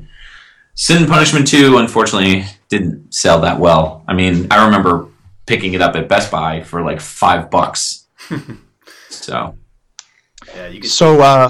Sin 0.76 0.98
and 1.03 1.07
Punishment 1.07 1.48
2, 1.48 1.77
unfortunately, 1.77 2.45
didn't 2.69 3.14
sell 3.14 3.40
that 3.41 3.60
well. 3.60 4.03
I 4.07 4.14
mean, 4.14 4.48
I 4.52 4.65
remember 4.65 5.07
picking 5.45 5.73
it 5.73 5.82
up 5.82 5.95
at 5.95 6.07
Best 6.10 6.32
Buy 6.32 6.61
for 6.64 6.82
like 6.84 6.99
five 7.02 7.49
bucks. 7.49 8.06
so, 9.10 9.56
yeah, 10.56 10.68
you 10.68 10.82
could. 10.82 10.90
So, 10.90 11.22
uh, 11.22 11.49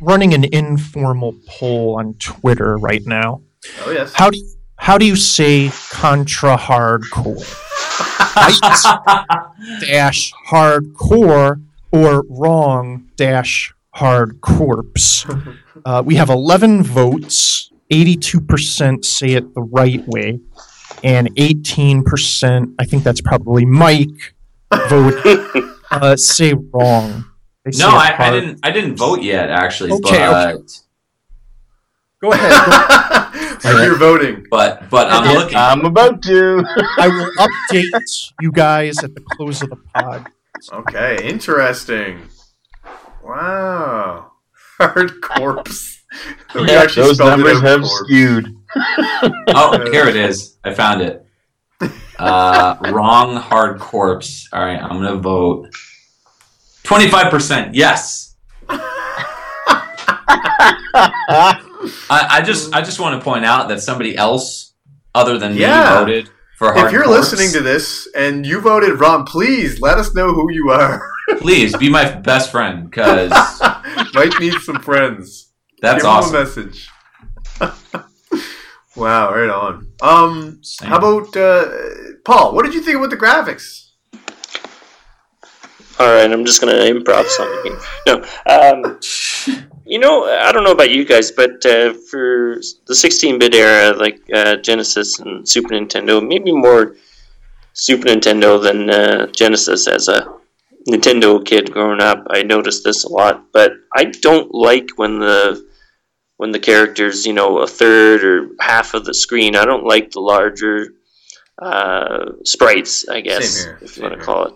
running 0.00 0.34
an 0.34 0.44
informal 0.44 1.34
poll 1.46 1.96
on 1.98 2.14
Twitter 2.14 2.76
right 2.76 3.02
now. 3.06 3.42
oh 3.86 3.90
yes. 3.90 4.12
How 4.14 4.30
do 4.30 4.38
you, 4.38 4.46
how 4.76 4.98
do 4.98 5.06
you 5.06 5.16
say 5.16 5.70
Contra 5.90 6.56
Hard 6.56 7.02
Corps? 7.10 7.42
Dash 9.80 10.32
hardcore 10.48 11.62
or 11.94 12.24
wrong 12.28 13.08
dash 13.16 13.72
hard 13.94 14.40
corpse. 14.40 15.24
Uh, 15.86 16.02
we 16.02 16.14
have 16.14 16.30
11 16.30 16.82
votes. 16.82 17.70
82% 17.92 19.04
say 19.04 19.32
it 19.32 19.52
the 19.54 19.60
right 19.60 20.02
way, 20.06 20.40
and 21.02 21.28
18%, 21.36 22.74
I 22.78 22.84
think 22.86 23.02
that's 23.02 23.20
probably 23.20 23.66
Mike, 23.66 24.34
vote 24.88 25.14
uh, 25.90 26.16
say 26.16 26.54
wrong. 26.72 27.26
They 27.64 27.72
no, 27.76 27.88
it 27.88 27.92
I, 27.92 28.16
I 28.18 28.30
didn't. 28.30 28.60
I 28.62 28.70
didn't 28.70 28.96
vote 28.96 29.20
yet, 29.22 29.50
actually. 29.50 29.90
Okay, 29.92 30.26
but, 30.26 30.80
Go 32.22 32.32
ahead. 32.32 32.50
go- 32.50 33.68
I 33.68 33.82
hear 33.82 33.94
voting. 33.98 34.46
but 34.50 34.88
but 34.88 35.08
I'm 35.10 35.34
looking. 35.36 35.56
I'm 35.58 35.84
about 35.84 36.22
to. 36.22 36.64
I 36.98 37.08
will 37.08 37.30
update 37.36 38.32
you 38.40 38.50
guys 38.52 39.04
at 39.04 39.14
the 39.14 39.20
close 39.20 39.60
of 39.60 39.68
the 39.68 39.76
pod. 39.94 40.28
Okay, 40.72 41.26
interesting. 41.28 42.22
Wow. 43.22 44.32
Hard 44.78 45.20
corpse. 45.22 46.00
We 46.54 46.70
actually 46.70 47.06
Those 47.06 47.18
numbers 47.18 47.60
have 47.62 47.80
corpse. 47.82 48.04
skewed. 48.04 48.54
Oh, 49.48 49.84
here 49.90 50.06
it 50.06 50.14
is. 50.14 50.56
I 50.64 50.72
found 50.72 51.02
it. 51.02 51.26
Uh, 52.18 52.76
wrong 52.92 53.34
hard 53.36 53.80
corpse. 53.80 54.48
All 54.52 54.64
right, 54.64 54.80
I'm 54.80 54.90
gonna 55.02 55.16
vote. 55.16 55.68
Twenty-five 56.84 57.30
percent. 57.32 57.74
Yes. 57.74 58.36
I, 58.68 58.78
I 62.08 62.42
just 62.44 62.72
I 62.72 62.80
just 62.82 63.00
want 63.00 63.20
to 63.20 63.24
point 63.24 63.44
out 63.44 63.68
that 63.68 63.80
somebody 63.80 64.16
else 64.16 64.74
other 65.14 65.36
than 65.38 65.56
Yeah. 65.56 65.82
me 65.82 65.88
voted 66.00 66.26
for 66.28 66.32
hard 66.32 66.33
If 66.76 66.92
you're 66.92 67.04
corpse. 67.04 67.32
listening 67.32 67.50
to 67.52 67.60
this 67.60 68.08
and 68.14 68.46
you 68.46 68.60
voted 68.60 69.00
wrong, 69.00 69.24
please 69.26 69.80
let 69.80 69.98
us 69.98 70.14
know 70.14 70.32
who 70.32 70.50
you 70.52 70.70
are. 70.70 71.02
please 71.38 71.76
be 71.76 71.88
my 71.88 72.10
best 72.10 72.50
friend 72.50 72.88
because 72.90 73.30
Might 74.14 74.38
need 74.40 74.54
some 74.60 74.80
friends. 74.80 75.52
that's 75.80 76.02
Give 76.02 76.10
awesome. 76.10 76.34
him 76.34 76.40
a 76.40 76.44
message. 76.44 76.88
wow, 78.96 79.32
right 79.34 79.50
on. 79.50 79.92
Um, 80.02 80.58
Same. 80.62 80.88
how 80.88 80.98
about 80.98 81.36
uh, 81.36 81.66
Paul? 82.24 82.54
What 82.54 82.64
did 82.64 82.74
you 82.74 82.80
think 82.82 82.96
about 82.98 83.10
the 83.10 83.16
graphics? 83.16 83.90
All 85.98 86.06
right, 86.12 86.30
I'm 86.30 86.44
just 86.44 86.60
gonna 86.60 86.72
improv 86.74 87.24
something. 87.26 87.76
No, 88.06 88.24
um, 88.46 88.98
you 89.86 89.98
know, 89.98 90.24
I 90.24 90.50
don't 90.52 90.64
know 90.64 90.72
about 90.72 90.90
you 90.90 91.04
guys, 91.04 91.30
but 91.30 91.64
uh, 91.66 91.92
for 92.10 92.56
the 92.86 92.94
16-bit 92.94 93.54
era, 93.54 93.96
like 93.96 94.20
uh, 94.32 94.56
Genesis 94.56 95.18
and 95.18 95.48
Super 95.48 95.74
Nintendo, 95.74 96.26
maybe 96.26 96.52
more 96.52 96.96
Super 97.74 98.08
Nintendo 98.08 98.62
than 98.62 98.88
uh, 98.88 99.26
Genesis. 99.26 99.86
As 99.86 100.08
a 100.08 100.26
Nintendo 100.88 101.44
kid 101.44 101.70
growing 101.72 102.00
up, 102.00 102.26
I 102.30 102.42
noticed 102.42 102.84
this 102.84 103.04
a 103.04 103.08
lot. 103.08 103.52
But 103.52 103.72
I 103.94 104.04
don't 104.04 104.54
like 104.54 104.88
when 104.96 105.18
the 105.18 105.66
when 106.36 106.50
the 106.50 106.58
characters, 106.58 107.26
you 107.26 107.32
know, 107.32 107.58
a 107.58 107.66
third 107.66 108.24
or 108.24 108.48
half 108.60 108.94
of 108.94 109.04
the 109.04 109.14
screen. 109.14 109.54
I 109.54 109.64
don't 109.64 109.84
like 109.84 110.10
the 110.10 110.20
larger 110.20 110.94
uh, 111.60 112.32
sprites. 112.44 113.08
I 113.08 113.20
guess 113.20 113.64
here, 113.64 113.78
if 113.82 113.96
you 113.96 114.04
want 114.04 114.18
to 114.18 114.24
call 114.24 114.46
it. 114.46 114.54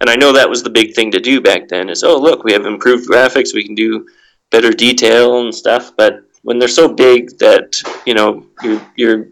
And 0.00 0.10
I 0.10 0.16
know 0.16 0.32
that 0.32 0.50
was 0.50 0.62
the 0.62 0.70
big 0.70 0.94
thing 0.94 1.10
to 1.12 1.20
do 1.20 1.40
back 1.40 1.68
then 1.68 1.88
is, 1.88 2.04
oh, 2.04 2.18
look, 2.18 2.44
we 2.44 2.52
have 2.52 2.66
improved 2.66 3.08
graphics, 3.08 3.54
we 3.54 3.64
can 3.64 3.74
do 3.74 4.06
better 4.50 4.70
detail 4.70 5.40
and 5.40 5.54
stuff. 5.54 5.92
But 5.96 6.22
when 6.42 6.58
they're 6.58 6.68
so 6.68 6.88
big 6.88 7.38
that, 7.38 7.82
you 8.04 8.14
know, 8.14 8.46
you're, 8.62 8.80
you're 8.96 9.28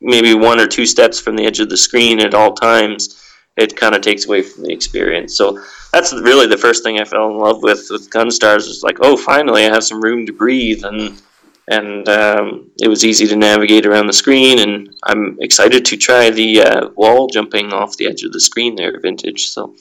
maybe 0.00 0.34
one 0.34 0.60
or 0.60 0.66
two 0.66 0.86
steps 0.86 1.20
from 1.20 1.36
the 1.36 1.46
edge 1.46 1.60
of 1.60 1.70
the 1.70 1.76
screen 1.76 2.20
at 2.20 2.34
all 2.34 2.54
times, 2.54 3.18
it 3.56 3.76
kind 3.76 3.94
of 3.94 4.00
takes 4.02 4.26
away 4.26 4.42
from 4.42 4.64
the 4.64 4.72
experience. 4.72 5.36
So 5.36 5.62
that's 5.92 6.12
really 6.12 6.46
the 6.46 6.56
first 6.56 6.82
thing 6.82 6.98
I 6.98 7.04
fell 7.04 7.30
in 7.30 7.38
love 7.38 7.62
with 7.62 7.86
with 7.90 8.10
Gunstars 8.10 8.66
was 8.66 8.82
like, 8.82 8.98
oh, 9.00 9.16
finally 9.16 9.66
I 9.66 9.72
have 9.72 9.84
some 9.84 10.00
room 10.00 10.26
to 10.26 10.32
breathe 10.32 10.84
and 10.84 11.20
and 11.68 12.08
um, 12.08 12.70
it 12.82 12.88
was 12.88 13.04
easy 13.04 13.26
to 13.28 13.36
navigate 13.36 13.86
around 13.86 14.06
the 14.06 14.12
screen. 14.12 14.58
And 14.58 14.94
I'm 15.04 15.38
excited 15.40 15.84
to 15.86 15.96
try 15.96 16.28
the 16.30 16.62
uh, 16.62 16.88
wall 16.96 17.28
jumping 17.28 17.72
off 17.72 17.96
the 17.96 18.06
edge 18.06 18.24
of 18.24 18.32
the 18.32 18.40
screen 18.40 18.74
there, 18.74 18.98
vintage. 19.00 19.46
So 19.46 19.74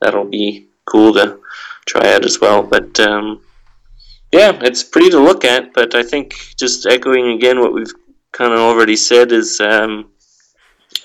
that'll 0.00 0.26
be 0.26 0.68
cool 0.84 1.12
to 1.14 1.40
try 1.86 2.12
out 2.12 2.24
as 2.24 2.40
well. 2.40 2.62
But 2.62 3.00
um, 3.00 3.40
yeah, 4.32 4.58
it's 4.62 4.82
pretty 4.82 5.10
to 5.10 5.20
look 5.20 5.44
at. 5.44 5.72
But 5.72 5.94
I 5.94 6.02
think 6.02 6.34
just 6.56 6.86
echoing 6.86 7.28
again 7.28 7.60
what 7.60 7.72
we've 7.72 7.92
kind 8.32 8.52
of 8.52 8.58
already 8.58 8.96
said 8.96 9.30
is 9.32 9.60
um, 9.60 10.10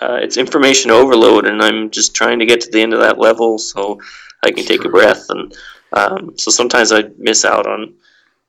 uh, 0.02 0.20
it's 0.22 0.38
information 0.38 0.92
overload, 0.92 1.46
and 1.46 1.62
I'm 1.62 1.90
just 1.90 2.16
trying 2.16 2.40
to 2.40 2.46
get 2.46 2.62
to 2.62 2.72
the 2.72 2.82
end 2.82 2.94
of 2.94 3.02
that 3.02 3.20
level 3.20 3.58
so 3.58 4.00
I 4.44 4.52
can 4.52 4.66
take 4.66 4.86
a 4.86 4.90
breath. 4.90 5.26
And 5.30 5.56
um, 5.94 6.38
so 6.38 6.52
sometimes 6.52 6.92
I 6.92 7.04
miss 7.18 7.46
out 7.46 7.68
on. 7.68 7.94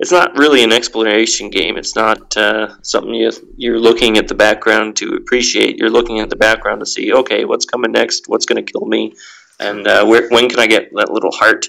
It's 0.01 0.13
not 0.13 0.39
really 0.39 0.63
an 0.63 0.73
exploration 0.73 1.51
game. 1.51 1.77
It's 1.77 1.97
not 1.97 2.37
uh, 2.37 2.81
something 2.83 3.13
you, 3.13 3.33
you're 3.57 3.81
looking 3.81 4.17
at 4.17 4.29
the 4.29 4.35
background 4.35 4.95
to 4.99 5.15
appreciate. 5.15 5.77
You're 5.77 5.91
looking 5.91 6.21
at 6.21 6.31
the 6.31 6.37
background 6.37 6.79
to 6.81 6.87
see, 6.87 7.13
okay, 7.13 7.45
what's 7.45 7.65
coming 7.65 7.91
next? 7.91 8.29
What's 8.29 8.47
going 8.47 8.65
to 8.65 8.73
kill 8.73 8.87
me? 8.87 9.15
And 9.59 9.89
uh, 9.89 10.07
where, 10.07 10.29
when 10.29 10.49
can 10.49 10.61
I 10.61 10.69
get 10.69 10.93
that 10.95 11.11
little 11.11 11.33
heart 11.33 11.67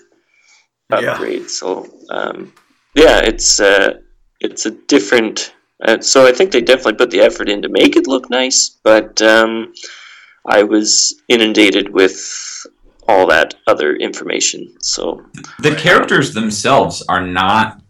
Yeah. 0.91 1.13
upgrade? 1.13 1.49
So 1.49 1.89
um, 2.11 2.53
yeah, 3.03 3.19
it's 3.31 3.59
uh, 3.59 3.99
it's 4.39 4.65
a 4.65 4.71
different 4.87 5.53
Uh, 5.87 5.99
so 6.01 6.27
I 6.27 6.33
think 6.33 6.51
they 6.51 6.61
definitely 6.61 6.95
put 6.95 7.09
the 7.09 7.21
effort 7.21 7.47
in 7.49 7.61
to 7.61 7.69
make 7.69 7.95
it 7.95 8.07
look 8.07 8.29
nice, 8.29 8.77
but 8.83 9.21
um, 9.21 9.73
I 10.45 10.63
was 10.63 11.15
inundated 11.29 11.93
with 11.93 12.17
all 13.07 13.25
that 13.27 13.55
other 13.65 13.95
information. 13.95 14.75
So 14.81 15.23
the 15.59 15.75
characters 15.75 16.33
themselves 16.33 17.03
are 17.07 17.25
not 17.25 17.81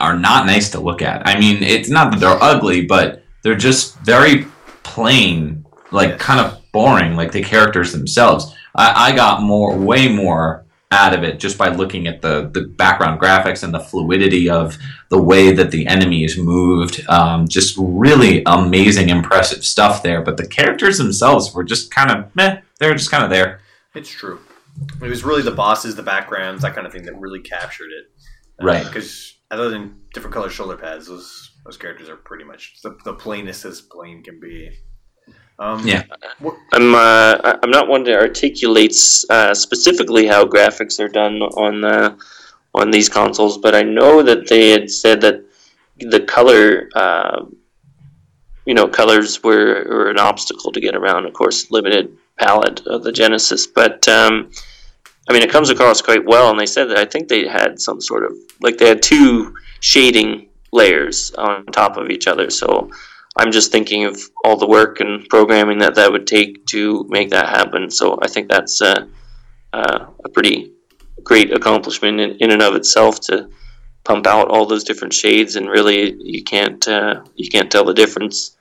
are 0.00 0.18
not 0.18 0.46
nice 0.46 0.70
to 0.70 0.80
look 0.80 1.02
at. 1.02 1.26
I 1.26 1.38
mean, 1.38 1.62
it's 1.62 1.90
not 1.90 2.10
that 2.10 2.20
they're 2.20 2.42
ugly, 2.42 2.86
but 2.86 3.22
they're 3.42 3.54
just 3.54 3.96
very 4.00 4.46
plain, 4.82 5.64
like 5.92 6.18
kind 6.18 6.40
of 6.40 6.60
boring, 6.72 7.14
like 7.14 7.30
the 7.30 7.42
characters 7.42 7.92
themselves. 7.92 8.54
I, 8.74 9.10
I 9.10 9.14
got 9.14 9.42
more, 9.42 9.76
way 9.76 10.08
more 10.08 10.63
out 10.94 11.12
of 11.12 11.22
it 11.22 11.38
just 11.38 11.58
by 11.58 11.68
looking 11.68 12.06
at 12.06 12.22
the, 12.22 12.48
the 12.52 12.62
background 12.62 13.20
graphics 13.20 13.62
and 13.62 13.74
the 13.74 13.80
fluidity 13.80 14.48
of 14.48 14.78
the 15.10 15.20
way 15.20 15.52
that 15.52 15.70
the 15.70 15.86
enemies 15.86 16.38
moved. 16.38 17.06
Um, 17.08 17.46
just 17.46 17.76
really 17.78 18.42
amazing, 18.46 19.10
impressive 19.10 19.64
stuff 19.64 20.02
there. 20.02 20.22
But 20.22 20.36
the 20.36 20.46
characters 20.46 20.98
themselves 20.98 21.54
were 21.54 21.64
just 21.64 21.90
kind 21.90 22.10
of 22.10 22.34
meh. 22.34 22.60
They 22.78 22.88
were 22.88 22.94
just 22.94 23.10
kind 23.10 23.24
of 23.24 23.30
there. 23.30 23.60
It's 23.94 24.10
true. 24.10 24.40
It 25.02 25.08
was 25.08 25.22
really 25.24 25.42
the 25.42 25.50
bosses, 25.52 25.94
the 25.94 26.02
backgrounds, 26.02 26.62
that 26.62 26.74
kind 26.74 26.86
of 26.86 26.92
thing 26.92 27.04
that 27.04 27.16
really 27.18 27.40
captured 27.40 27.90
it. 27.90 28.10
Uh, 28.60 28.66
Right. 28.66 28.84
Because 28.84 29.34
other 29.50 29.68
than 29.68 30.00
different 30.12 30.34
color 30.34 30.50
shoulder 30.50 30.76
pads, 30.76 31.06
those 31.06 31.50
those 31.64 31.76
characters 31.76 32.08
are 32.08 32.16
pretty 32.16 32.44
much 32.44 32.80
the, 32.82 32.96
the 33.04 33.14
plainest 33.14 33.64
as 33.64 33.80
plain 33.80 34.22
can 34.22 34.38
be. 34.40 34.70
Um, 35.58 35.86
Yeah. 35.86 36.02
I'm 36.72 36.94
uh, 36.94 37.38
I- 37.44 37.58
I'm 37.62 37.70
not 37.70 37.88
one 37.88 38.04
to 38.04 38.14
articulate 38.14 38.94
uh, 39.30 39.54
specifically 39.54 40.26
how 40.26 40.44
graphics 40.44 40.98
are 40.98 41.08
done 41.08 41.40
on 41.42 41.84
uh, 41.84 42.16
on 42.74 42.90
these 42.90 43.08
consoles, 43.08 43.58
but 43.58 43.74
I 43.74 43.82
know 43.82 44.22
that 44.22 44.48
they 44.48 44.70
had 44.70 44.90
said 44.90 45.20
that 45.20 45.42
the 46.00 46.20
color, 46.20 46.88
uh, 46.96 47.44
you 48.66 48.74
know, 48.74 48.88
colors 48.88 49.44
were, 49.44 49.86
were 49.88 50.10
an 50.10 50.18
obstacle 50.18 50.72
to 50.72 50.80
get 50.80 50.96
around. 50.96 51.24
Of 51.24 51.34
course, 51.34 51.70
limited 51.70 52.16
palette 52.36 52.84
of 52.86 53.04
the 53.04 53.12
Genesis, 53.12 53.64
but 53.68 54.08
um, 54.08 54.50
I 55.28 55.32
mean, 55.32 55.42
it 55.42 55.50
comes 55.50 55.70
across 55.70 56.02
quite 56.02 56.24
well. 56.24 56.50
And 56.50 56.58
they 56.58 56.66
said 56.66 56.86
that 56.90 56.98
I 56.98 57.04
think 57.04 57.28
they 57.28 57.46
had 57.46 57.80
some 57.80 58.00
sort 58.00 58.24
of 58.24 58.32
like 58.60 58.76
they 58.78 58.88
had 58.88 59.02
two 59.02 59.54
shading 59.78 60.48
layers 60.72 61.30
on 61.38 61.64
top 61.66 61.96
of 61.96 62.10
each 62.10 62.26
other, 62.26 62.50
so. 62.50 62.90
I'm 63.36 63.50
just 63.50 63.72
thinking 63.72 64.04
of 64.04 64.20
all 64.44 64.56
the 64.56 64.66
work 64.66 65.00
and 65.00 65.28
programming 65.28 65.78
that 65.78 65.94
that 65.96 66.12
would 66.12 66.26
take 66.26 66.66
to 66.66 67.04
make 67.08 67.30
that 67.30 67.48
happen. 67.48 67.90
So 67.90 68.18
I 68.22 68.28
think 68.28 68.48
that's 68.48 68.80
uh, 68.80 69.06
uh, 69.72 70.06
a 70.24 70.28
pretty 70.28 70.72
great 71.22 71.52
accomplishment 71.52 72.20
in, 72.20 72.36
in 72.38 72.50
and 72.52 72.62
of 72.62 72.74
itself 72.74 73.20
to 73.22 73.48
pump 74.04 74.26
out 74.26 74.48
all 74.48 74.66
those 74.66 74.84
different 74.84 75.12
shades 75.14 75.56
and 75.56 75.68
really 75.68 76.14
you 76.20 76.44
can't 76.44 76.86
uh, 76.86 77.24
you 77.34 77.48
can't 77.48 77.72
tell 77.72 77.84
the 77.84 77.94
difference 77.94 78.56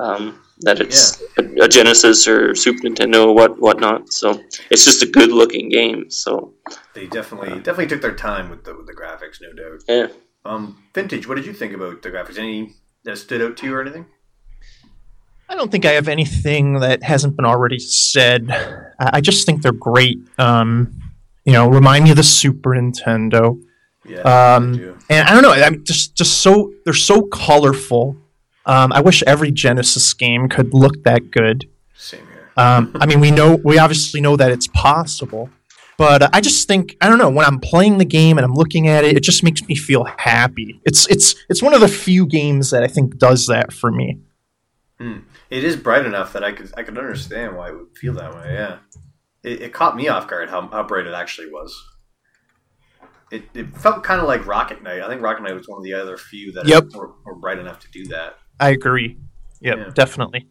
um, 0.00 0.42
that 0.60 0.80
it's 0.80 1.22
a, 1.38 1.44
a 1.62 1.68
Genesis 1.68 2.26
or 2.26 2.54
Super 2.54 2.88
Nintendo 2.88 3.28
or 3.28 3.34
what 3.34 3.58
whatnot. 3.60 4.12
So 4.12 4.42
it's 4.70 4.84
just 4.84 5.02
a 5.02 5.06
good 5.06 5.30
looking 5.30 5.68
game. 5.68 6.10
So 6.10 6.52
They 6.94 7.06
definitely 7.06 7.60
definitely 7.60 7.86
took 7.86 8.02
their 8.02 8.14
time 8.14 8.50
with 8.50 8.64
the 8.64 8.74
with 8.76 8.86
the 8.86 8.92
graphics, 8.94 9.40
no 9.40 9.52
doubt. 9.52 9.82
yeah. 9.88 10.08
Um, 10.44 10.82
Vintage, 10.94 11.26
what 11.28 11.36
did 11.36 11.46
you 11.46 11.52
think 11.52 11.72
about 11.74 12.02
the 12.02 12.10
graphics? 12.10 12.38
Any 12.38 12.74
that 13.04 13.18
stood 13.18 13.40
out 13.40 13.56
to 13.58 13.66
you 13.66 13.74
or 13.74 13.80
anything? 13.80 14.06
I 15.48 15.54
don't 15.54 15.70
think 15.72 15.84
I 15.86 15.92
have 15.92 16.08
anything 16.08 16.80
that 16.80 17.02
hasn't 17.02 17.36
been 17.36 17.46
already 17.46 17.78
said. 17.78 18.50
I 18.98 19.20
just 19.20 19.46
think 19.46 19.62
they're 19.62 19.72
great. 19.72 20.18
Um, 20.38 21.00
you 21.44 21.52
know, 21.52 21.68
remind 21.68 22.04
me 22.04 22.10
of 22.10 22.16
the 22.16 22.22
Super 22.22 22.70
Nintendo. 22.70 23.60
Yeah, 24.04 24.20
Um, 24.20 24.96
I 25.10 25.14
and 25.14 25.28
I 25.28 25.32
don't 25.32 25.42
know. 25.42 25.52
I'm 25.52 25.84
just 25.84 26.14
just 26.14 26.38
so 26.42 26.72
they're 26.84 26.94
so 26.94 27.22
colorful. 27.22 28.16
Um, 28.66 28.92
I 28.92 29.00
wish 29.00 29.22
every 29.22 29.50
Genesis 29.50 30.12
game 30.14 30.48
could 30.48 30.74
look 30.74 31.02
that 31.04 31.30
good. 31.30 31.68
same 31.94 32.20
here. 32.32 32.50
Um, 32.56 32.92
I 33.00 33.06
mean, 33.06 33.20
we 33.20 33.30
know 33.30 33.58
we 33.64 33.78
obviously 33.78 34.20
know 34.20 34.36
that 34.36 34.50
it's 34.50 34.66
possible, 34.68 35.48
but 35.96 36.34
I 36.34 36.40
just 36.40 36.68
think 36.68 36.96
I 37.00 37.08
don't 37.08 37.18
know 37.18 37.30
when 37.30 37.46
I'm 37.46 37.60
playing 37.60 37.98
the 37.98 38.04
game 38.04 38.36
and 38.38 38.44
I'm 38.44 38.54
looking 38.54 38.88
at 38.88 39.04
it, 39.04 39.16
it 39.16 39.22
just 39.22 39.42
makes 39.42 39.66
me 39.66 39.74
feel 39.74 40.04
happy. 40.04 40.80
It's 40.84 41.06
it's 41.08 41.34
it's 41.48 41.62
one 41.62 41.72
of 41.74 41.80
the 41.80 41.88
few 41.88 42.26
games 42.26 42.70
that 42.70 42.82
I 42.82 42.86
think 42.88 43.16
does 43.18 43.46
that 43.46 43.72
for 43.72 43.90
me. 43.90 44.18
It 45.50 45.64
is 45.64 45.76
bright 45.76 46.04
enough 46.04 46.32
that 46.34 46.44
I 46.44 46.52
could 46.52 46.72
I 46.76 46.82
could 46.82 46.98
understand 46.98 47.56
why 47.56 47.70
it 47.70 47.74
would 47.76 47.96
feel 47.96 48.12
that 48.14 48.34
way. 48.34 48.52
Yeah, 48.54 48.78
it, 49.42 49.62
it 49.62 49.72
caught 49.72 49.96
me 49.96 50.08
off 50.08 50.28
guard 50.28 50.50
how, 50.50 50.66
how 50.68 50.82
bright 50.82 51.06
it 51.06 51.14
actually 51.14 51.50
was. 51.50 51.74
It, 53.30 53.44
it 53.54 53.76
felt 53.76 54.02
kind 54.04 54.20
of 54.20 54.26
like 54.26 54.46
Rocket 54.46 54.82
Knight. 54.82 55.02
I 55.02 55.08
think 55.08 55.20
Rocket 55.22 55.42
Knight 55.42 55.54
was 55.54 55.68
one 55.68 55.78
of 55.78 55.84
the 55.84 55.92
other 55.94 56.16
few 56.16 56.50
that 56.52 56.66
Yep. 56.66 56.94
were, 56.94 57.12
were 57.26 57.34
bright 57.34 57.58
enough 57.58 57.78
to 57.80 57.90
do 57.90 58.06
that. 58.06 58.38
I 58.58 58.70
agree. 58.70 59.18
Yep, 59.60 59.76
Yeah. 59.78 59.90
definitely. 59.94 60.48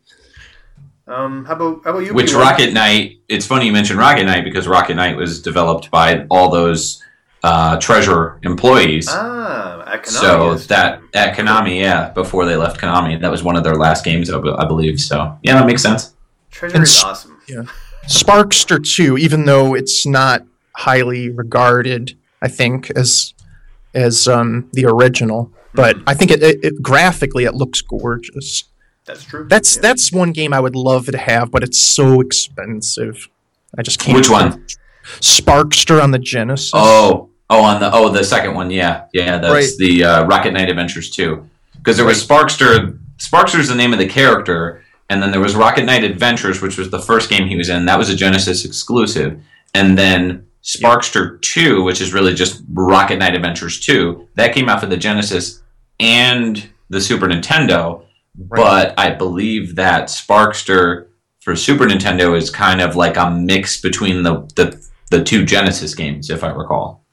Um, 1.08 1.46
how 1.46 1.54
about 1.56 1.82
how 1.86 1.92
about 1.92 2.00
you? 2.06 2.14
Which 2.14 2.34
Rocket 2.34 2.74
Knight? 2.74 3.20
It's 3.30 3.46
funny 3.46 3.66
you 3.66 3.72
mentioned 3.72 3.98
Rocket 3.98 4.26
Knight 4.26 4.44
because 4.44 4.68
Rocket 4.68 4.96
Knight 4.96 5.16
was 5.16 5.42
developed 5.42 5.90
by 5.90 6.26
all 6.30 6.50
those 6.52 7.02
uh, 7.50 7.80
Treasure 7.80 8.40
employees. 8.44 9.08
Ah, 9.10 9.84
at 9.94 10.04
Konami 10.04 10.08
so 10.22 10.56
that 10.74 11.02
at 11.14 11.36
Konami, 11.38 11.80
yeah, 11.80 12.10
before 12.22 12.46
they 12.46 12.56
left 12.58 12.80
Konami, 12.82 13.20
that 13.22 13.32
was 13.32 13.42
one 13.44 13.56
of 13.60 13.64
their 13.64 13.76
last 13.76 14.04
games, 14.04 14.30
I 14.30 14.38
I 14.38 14.66
believe. 14.66 15.00
So 15.00 15.18
yeah, 15.44 15.54
that 15.60 15.66
makes 15.66 15.82
sense. 15.82 16.14
Treasure 16.52 16.76
and 16.76 16.84
is 16.84 16.92
s- 16.98 17.04
awesome. 17.04 17.34
Sparkster 18.08 18.80
Two, 18.96 19.18
even 19.18 19.46
though 19.46 19.74
it's 19.76 20.06
not 20.06 20.44
highly 20.76 21.30
regarded, 21.30 22.18
I 22.42 22.48
think 22.48 22.90
as 22.92 23.34
as 23.94 24.28
um, 24.28 24.70
the 24.74 24.86
original, 24.86 25.52
but 25.74 25.98
I 26.06 26.14
think 26.14 26.32
it, 26.32 26.44
it, 26.44 26.58
it 26.64 26.82
graphically 26.82 27.46
it 27.46 27.54
looks 27.56 27.82
gorgeous. 27.82 28.66
That's 29.06 29.24
true. 29.24 29.46
That's 29.50 29.76
Yeah. 29.76 29.82
that's 29.82 30.12
one 30.12 30.32
game 30.34 30.54
I 30.54 30.60
would 30.60 30.76
love 30.76 31.06
to 31.08 31.18
have, 31.18 31.50
but 31.52 31.64
it's 31.64 31.80
so 31.80 32.22
expensive. 32.22 33.30
I 33.78 33.82
just 33.82 34.00
can't. 34.00 34.18
Which 34.18 34.30
one? 34.30 34.66
Sparkster 35.22 36.02
on 36.04 36.12
the 36.12 36.20
Genesis. 36.20 36.72
Oh, 36.74 37.27
oh, 37.50 37.64
on 37.64 37.80
the 37.80 37.90
oh 37.94 38.10
the 38.10 38.24
second 38.24 38.54
one, 38.56 38.72
yeah, 38.72 39.06
yeah, 39.14 39.38
that's 39.38 39.54
Right. 39.54 39.70
the 39.78 40.04
uh, 40.04 40.26
Rocket 40.26 40.52
Knight 40.54 40.70
Adventures 40.70 41.10
two. 41.10 41.48
Because 41.78 41.98
there 41.98 42.06
was 42.06 42.26
Sparkster. 42.26 43.00
Sparkster's 43.18 43.68
the 43.68 43.76
name 43.76 43.94
of 43.94 44.00
the 44.00 44.08
character, 44.08 44.84
and 45.10 45.22
then 45.24 45.32
there 45.32 45.40
was 45.42 45.56
Rocket 45.56 45.86
Knight 45.86 46.04
Adventures, 46.04 46.62
which 46.62 46.78
was 46.78 46.90
the 46.90 47.00
first 47.00 47.30
game 47.30 47.48
he 47.48 47.56
was 47.56 47.70
in. 47.70 47.86
That 47.86 47.98
was 47.98 48.10
a 48.10 48.16
Genesis 48.16 48.66
exclusive, 48.66 49.40
and 49.74 49.98
then 49.98 50.46
Sparkster 50.64 51.42
two, 51.42 51.84
which 51.84 52.02
is 52.02 52.14
really 52.14 52.34
just 52.34 52.62
Rocket 52.74 53.18
Knight 53.20 53.36
Adventures 53.36 53.80
two. 53.80 54.28
That 54.36 54.54
came 54.54 54.68
out 54.70 54.80
for 54.82 54.86
the 54.88 54.98
Genesis 54.98 55.62
and 56.00 56.70
the 56.90 57.02
Super 57.02 57.28
Nintendo. 57.28 58.04
But 58.36 58.94
I 59.00 59.10
believe 59.12 59.76
that 59.78 60.10
Sparkster 60.10 61.08
for 61.40 61.56
Super 61.56 61.86
Nintendo 61.86 62.38
is 62.38 62.50
kind 62.52 62.82
of 62.82 62.96
like 62.96 63.18
a 63.18 63.32
mix 63.32 63.80
between 63.82 64.24
the 64.24 64.42
the, 64.56 64.86
the 65.10 65.24
two 65.24 65.44
Genesis 65.46 65.96
games, 65.96 66.30
if 66.30 66.44
I 66.44 66.50
recall. 66.50 67.04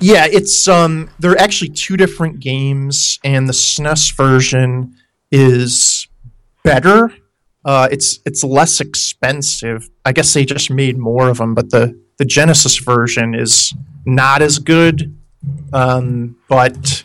Yeah, 0.00 0.26
it's 0.30 0.68
um 0.68 1.10
they're 1.18 1.38
actually 1.38 1.70
two 1.70 1.96
different 1.96 2.40
games 2.40 3.18
and 3.24 3.48
the 3.48 3.52
SNES 3.52 4.14
version 4.16 4.94
is 5.30 6.06
better. 6.62 7.12
Uh 7.64 7.88
it's 7.90 8.20
it's 8.24 8.44
less 8.44 8.80
expensive. 8.80 9.88
I 10.04 10.12
guess 10.12 10.32
they 10.34 10.44
just 10.44 10.70
made 10.70 10.98
more 10.98 11.28
of 11.28 11.38
them, 11.38 11.54
but 11.54 11.70
the 11.70 11.98
the 12.18 12.24
Genesis 12.24 12.78
version 12.78 13.34
is 13.34 13.74
not 14.06 14.40
as 14.42 14.58
good. 14.58 15.16
Um 15.72 16.36
but 16.48 17.04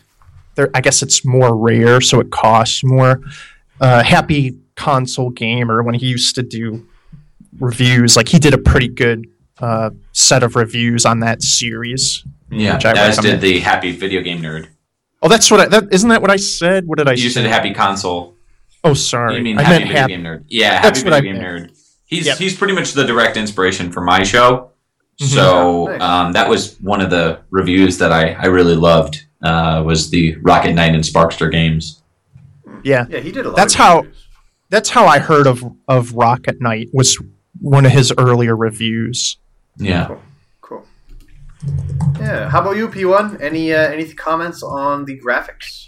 there 0.54 0.70
I 0.74 0.80
guess 0.80 1.02
it's 1.02 1.24
more 1.24 1.56
rare 1.56 2.00
so 2.00 2.20
it 2.20 2.30
costs 2.30 2.84
more. 2.84 3.20
Uh 3.80 4.04
Happy 4.04 4.56
Console 4.76 5.30
Gamer 5.30 5.82
when 5.82 5.94
he 5.94 6.06
used 6.06 6.36
to 6.36 6.44
do 6.44 6.86
reviews 7.58 8.16
like 8.16 8.28
he 8.28 8.38
did 8.38 8.54
a 8.54 8.58
pretty 8.58 8.88
good 8.88 9.26
uh, 9.60 9.90
set 10.12 10.44
of 10.44 10.54
reviews 10.54 11.04
on 11.04 11.18
that 11.20 11.42
series. 11.42 12.24
Yeah, 12.50 12.78
I 12.84 12.90
as 12.90 13.16
recommend. 13.16 13.22
did 13.22 13.40
the 13.40 13.58
Happy 13.60 13.92
Video 13.92 14.22
Game 14.22 14.40
Nerd. 14.42 14.68
Oh, 15.22 15.28
that's 15.28 15.50
what 15.50 15.60
I. 15.60 15.66
That, 15.66 15.92
isn't 15.92 16.08
that 16.08 16.20
what 16.22 16.30
I 16.30 16.36
said? 16.36 16.86
What 16.86 16.98
did 16.98 17.08
I 17.08 17.12
You 17.12 17.28
say? 17.28 17.42
said 17.42 17.46
Happy 17.46 17.74
Console. 17.74 18.34
oh, 18.84 18.94
sorry. 18.94 19.36
You 19.36 19.42
mean 19.42 19.58
I 19.58 19.62
Happy 19.62 19.72
meant 19.74 19.82
Video 19.88 20.00
happy. 20.00 20.12
Game 20.14 20.22
Nerd? 20.24 20.44
Yeah, 20.48 20.80
That's 20.82 20.98
Happy 21.00 21.10
what 21.10 21.16
Video 21.22 21.30
I 21.30 21.34
Game 21.34 21.42
meant. 21.42 21.70
Nerd. 21.72 21.78
He's 22.06 22.26
Yep. 22.26 22.38
he's 22.38 22.56
pretty 22.56 22.74
much 22.74 22.92
the 22.92 23.04
direct 23.04 23.36
inspiration 23.36 23.92
for 23.92 24.00
my 24.00 24.22
show. 24.22 24.70
Mhm. 25.20 25.26
So 25.34 26.00
um, 26.00 26.32
that 26.32 26.48
was 26.48 26.76
one 26.80 27.00
of 27.00 27.10
the 27.10 27.40
reviews 27.50 27.98
that 27.98 28.12
I, 28.12 28.32
I 28.34 28.46
really 28.46 28.76
loved. 28.76 29.24
Uh, 29.42 29.82
was 29.84 30.10
the 30.10 30.36
Rocket 30.42 30.72
Knight 30.72 30.94
and 30.94 31.04
Sparkster 31.04 31.50
games. 31.50 32.02
Yeah, 32.82 33.04
Yeah, 33.08 33.18
he 33.20 33.30
did 33.30 33.44
a 33.46 33.48
lot. 33.50 33.56
That's 33.56 33.74
of 33.74 33.78
how- 33.78 33.96
reviews. 33.98 34.26
that's 34.70 34.88
how 34.90 35.06
I 35.06 35.18
heard 35.18 35.46
of 35.46 35.62
of 35.88 36.12
Rocket 36.14 36.60
Knight. 36.60 36.88
Was 36.92 37.18
one 37.60 37.84
of 37.84 37.92
his 37.92 38.12
earlier 38.16 38.56
reviews. 38.56 39.36
Yeah. 39.76 40.06
Cool. 40.06 40.22
Yeah. 42.20 42.48
How 42.48 42.60
about 42.60 42.76
you, 42.76 42.88
P1? 42.88 43.40
Any 43.40 43.72
uh, 43.72 43.88
any 43.90 44.12
comments 44.14 44.62
on 44.62 45.04
the 45.04 45.18
graphics? 45.18 45.86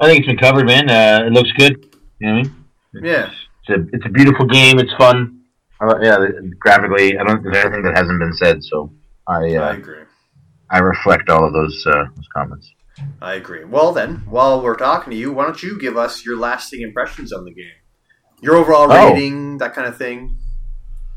I 0.00 0.06
think 0.06 0.18
it's 0.20 0.26
been 0.28 0.38
covered, 0.38 0.66
man. 0.66 0.90
Uh, 0.90 1.24
it 1.26 1.32
looks 1.32 1.52
good. 1.52 1.84
You 2.20 2.26
know 2.28 2.34
what 2.34 2.46
I 2.46 2.50
mean? 2.50 2.64
Yeah. 3.04 3.30
It's 3.66 3.70
a 3.70 3.86
it's 3.96 4.06
a 4.06 4.10
beautiful 4.10 4.46
game. 4.46 4.78
It's 4.78 4.92
fun. 4.94 5.42
Uh, 5.80 5.94
yeah, 6.02 6.18
graphically, 6.58 7.16
I 7.18 7.22
don't 7.24 7.42
there's 7.42 7.56
anything 7.64 7.82
that 7.82 7.96
hasn't 7.96 8.18
been 8.18 8.32
said. 8.34 8.62
So 8.64 8.92
I 9.26 9.54
I 9.54 9.56
uh, 9.56 9.72
agree. 9.74 10.02
I 10.70 10.78
reflect 10.78 11.30
all 11.30 11.44
of 11.46 11.52
those 11.52 11.84
uh, 11.86 12.04
those 12.16 12.28
comments. 12.34 12.70
I 13.22 13.34
agree. 13.34 13.64
Well, 13.64 13.92
then, 13.92 14.22
while 14.28 14.60
we're 14.60 14.74
talking 14.76 15.12
to 15.12 15.16
you, 15.16 15.32
why 15.32 15.44
don't 15.44 15.62
you 15.62 15.78
give 15.78 15.96
us 15.96 16.24
your 16.24 16.36
lasting 16.36 16.80
impressions 16.82 17.32
on 17.32 17.44
the 17.44 17.52
game? 17.52 17.70
Your 18.42 18.56
overall 18.56 18.90
Oh. 18.90 19.12
rating, 19.12 19.58
that 19.58 19.72
kind 19.74 19.86
of 19.86 19.96
thing. 19.96 20.37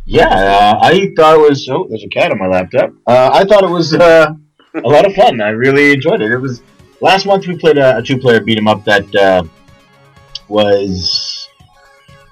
Yeah, 0.06 0.28
uh, 0.28 0.80
I 0.82 1.14
thought 1.16 1.36
it 1.36 1.50
was. 1.50 1.70
Oh, 1.70 1.86
there's 1.88 2.04
a 2.04 2.10
cat 2.10 2.32
on 2.32 2.40
my 2.40 2.48
laptop. 2.48 2.92
Uh, 3.08 3.30
I 3.34 3.44
thought 3.46 3.64
it 3.64 3.70
was 3.70 3.94
uh, 3.94 4.34
a 4.74 4.88
lot 4.90 5.06
of 5.06 5.14
fun. 5.14 5.42
I 5.42 5.50
really 5.50 5.94
enjoyed 5.94 6.22
it. 6.22 6.32
It 6.32 6.38
was 6.38 6.62
last 7.02 7.26
month 7.26 7.48
we 7.48 7.58
played 7.58 7.78
a, 7.78 7.98
a 7.98 8.02
two-player 8.02 8.42
beat 8.42 8.58
'em 8.58 8.68
up 8.68 8.84
that 8.86 9.16
uh, 9.16 9.44
was, 10.48 11.48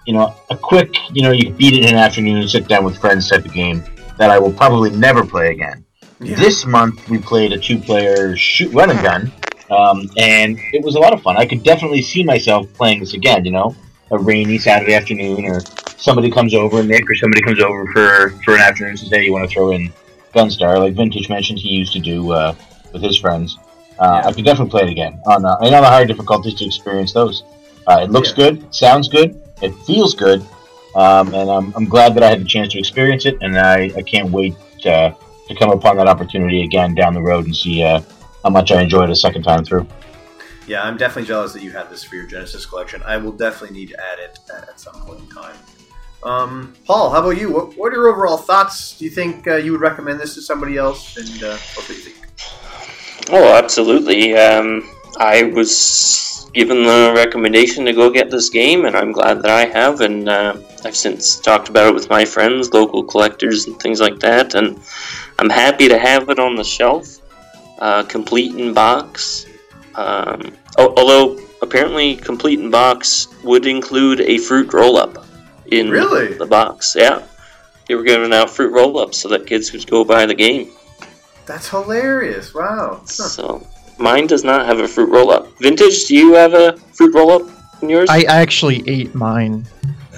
you 0.06 0.14
know, 0.14 0.36
a 0.50 0.58
quick. 0.58 0.94
You 1.14 1.22
know, 1.22 1.32
you 1.32 1.52
beat 1.52 1.74
it 1.74 1.86
in 1.86 1.90
an 1.90 1.96
afternoon, 1.96 2.48
sit 2.48 2.68
down 2.68 2.84
with 2.84 2.98
friends 2.98 3.30
type 3.30 3.46
of 3.46 3.54
game 3.54 3.84
that 4.18 4.30
I 4.30 4.40
will 4.40 4.52
probably 4.52 4.90
never 4.90 5.24
play 5.26 5.52
again. 5.52 5.86
Yeah. 6.20 6.36
This 6.36 6.66
month 6.66 7.08
we 7.08 7.18
played 7.20 7.54
a 7.54 7.58
two-player 7.58 8.36
shoot 8.36 8.74
run 8.74 8.90
and 8.90 9.02
gun, 9.02 9.32
um, 9.70 10.10
and 10.18 10.58
it 10.74 10.84
was 10.84 10.96
a 10.96 11.00
lot 11.00 11.14
of 11.14 11.22
fun. 11.22 11.38
I 11.38 11.46
could 11.46 11.64
definitely 11.64 12.02
see 12.02 12.24
myself 12.24 12.68
playing 12.74 13.00
this 13.00 13.14
again. 13.14 13.46
You 13.46 13.52
know, 13.52 13.76
a 14.12 14.18
rainy 14.18 14.58
Saturday 14.58 14.96
afternoon, 14.96 15.46
or 15.46 15.62
somebody 16.00 16.32
comes 16.32 16.54
over, 16.56 16.82
Nick, 16.84 17.10
or 17.10 17.16
somebody 17.16 17.42
comes 17.42 17.62
over 17.62 17.86
for 17.94 18.30
for 18.44 18.56
an 18.56 18.62
afternoon 18.62 18.92
and 18.92 19.00
says, 19.00 19.10
"Hey, 19.10 19.26
you 19.26 19.34
want 19.34 19.48
to 19.48 19.54
throw 19.54 19.72
in 19.72 19.92
Gunstar?" 20.34 20.80
Like 20.80 20.94
Vintage 20.94 21.30
mentioned, 21.30 21.60
he 21.60 21.70
used 21.70 21.94
to 21.94 22.00
do 22.00 22.32
uh, 22.32 22.56
with 22.94 23.02
his 23.02 23.18
friends. 23.18 23.58
Uh, 24.00 24.24
I 24.26 24.32
could 24.32 24.46
definitely 24.46 24.72
play 24.72 24.84
it 24.84 24.90
again 24.90 25.20
on 25.26 25.46
uh, 25.46 25.58
and 25.62 25.76
on 25.76 25.84
the 25.84 25.90
higher 25.90 26.06
difficulties 26.06 26.56
to 26.56 26.66
experience 26.66 27.14
those. 27.14 27.44
Uh, 27.88 28.00
it 28.04 28.12
looks 28.12 28.30
Yeah. 28.30 28.36
good, 28.52 28.74
sounds 28.74 29.08
good, 29.10 29.42
it 29.62 29.74
feels 29.86 30.14
good, 30.14 30.42
um, 30.96 31.34
and 31.34 31.50
I'm, 31.50 31.74
I'm 31.76 31.86
glad 31.86 32.14
that 32.16 32.24
I 32.24 32.30
had 32.30 32.40
the 32.40 32.46
chance 32.46 32.72
to 32.74 32.80
experience 32.80 33.26
it, 33.26 33.38
and 33.42 33.58
I, 33.58 33.92
I 33.98 34.02
can't 34.04 34.30
wait 34.30 34.54
uh, 34.86 35.12
to 35.48 35.56
come 35.58 35.72
upon 35.72 35.98
that 35.98 36.08
opportunity 36.08 36.64
again 36.64 36.94
down 36.94 37.14
the 37.16 37.22
road 37.22 37.46
and 37.46 37.56
see 37.56 37.82
uh, 37.84 38.00
how 38.44 38.52
much 38.52 38.72
I 38.72 38.82
enjoyed 38.82 39.10
it 39.10 39.14
a 39.14 39.16
second 39.16 39.42
time 39.44 39.66
through. 39.66 39.88
Yeah, 40.68 40.84
I'm 40.84 40.98
definitely 40.98 41.28
jealous 41.28 41.52
that 41.54 41.64
you 41.64 41.72
had 41.72 41.90
this 41.90 42.04
for 42.04 42.16
your 42.16 42.28
Genesis 42.28 42.66
collection. 42.66 43.02
I 43.04 43.18
will 43.18 43.32
definitely 43.32 43.76
need 43.76 43.90
to 43.90 44.00
add 44.00 44.20
it 44.20 44.40
at 44.54 44.80
some 44.80 44.94
point 45.02 45.20
in 45.22 45.28
time. 45.28 45.56
Um, 46.24 46.74
Paul, 46.86 47.12
how 47.12 47.20
about 47.20 47.38
you? 47.38 47.52
What, 47.52 47.78
what 47.78 47.94
are 47.94 47.96
your 47.96 48.08
overall 48.08 48.38
thoughts? 48.38 48.98
Do 48.98 49.06
you 49.06 49.12
think 49.12 49.48
uh, 49.48 49.56
you 49.56 49.72
would 49.72 49.82
recommend 49.82 50.20
this 50.20 50.36
to 50.36 50.42
somebody 50.42 50.78
else? 50.78 51.18
And 51.18 51.44
uh, 51.44 51.58
what 51.76 51.88
do 51.88 51.94
you 51.94 52.00
think? 52.00 52.18
Oh, 53.32 53.56
absolutely. 53.56 54.36
Um, 54.36 54.90
I 55.18 55.44
was 55.44 56.50
given 56.54 56.84
the 56.84 57.14
recommendation 57.16 57.86
to 57.86 57.94
go 57.94 58.10
get 58.10 58.30
this 58.30 58.50
game, 58.50 58.86
and 58.86 58.98
I'm 58.98 59.12
glad 59.12 59.42
that 59.44 59.52
I 59.52 59.66
have. 59.66 60.02
And 60.02 60.28
uh, 60.28 60.58
I've 60.84 60.96
since 60.96 61.40
talked 61.40 61.70
about 61.70 61.88
it 61.88 61.94
with 61.94 62.10
my 62.10 62.26
friends, 62.26 62.74
local 62.74 63.04
collectors, 63.04 63.68
and 63.68 63.80
things 63.80 64.02
like 64.02 64.20
that. 64.20 64.56
And 64.56 64.80
I'm 65.38 65.50
happy 65.50 65.88
to 65.88 65.98
have 65.98 66.30
it 66.30 66.40
on 66.40 66.56
the 66.56 66.64
shelf, 66.66 67.20
uh, 67.80 68.04
complete 68.04 68.56
in 68.56 68.74
box. 68.74 69.46
Um, 69.96 70.54
although 70.78 71.40
apparently, 71.62 72.18
complete 72.18 72.60
in 72.60 72.70
box 72.70 73.28
would 73.44 73.66
include 73.66 74.20
a 74.22 74.38
fruit 74.38 74.74
roll 74.74 74.98
up 74.98 75.26
in 75.72 75.90
Really? 75.90 76.34
the 76.34 76.46
box. 76.46 76.96
Yeah, 76.98 77.24
they 77.88 77.96
were 77.96 78.04
giving 78.04 78.34
out 78.34 78.50
fruit 78.50 78.72
roll 78.72 79.00
ups 79.00 79.18
so 79.18 79.30
that 79.30 79.48
kids 79.48 79.70
could 79.70 79.86
go 79.88 80.04
buy 80.04 80.26
the 80.26 80.34
game. 80.36 80.72
That's 81.46 81.70
hilarious! 81.70 82.54
Wow. 82.54 83.00
Huh. 83.02 83.06
So 83.08 83.68
mine 83.98 84.28
does 84.28 84.44
not 84.44 84.66
have 84.66 84.80
a 84.80 84.88
fruit 84.88 85.10
roll 85.10 85.32
up. 85.32 85.48
Vintage, 85.60 86.06
do 86.06 86.16
you 86.16 86.34
have 86.36 86.54
a 86.54 86.78
fruit 86.94 87.14
roll 87.16 87.32
up 87.32 87.42
in 87.82 87.90
yours? 87.90 88.10
I, 88.10 88.20
I 88.30 88.42
actually 88.42 88.84
ate 88.88 89.14
mine 89.16 89.66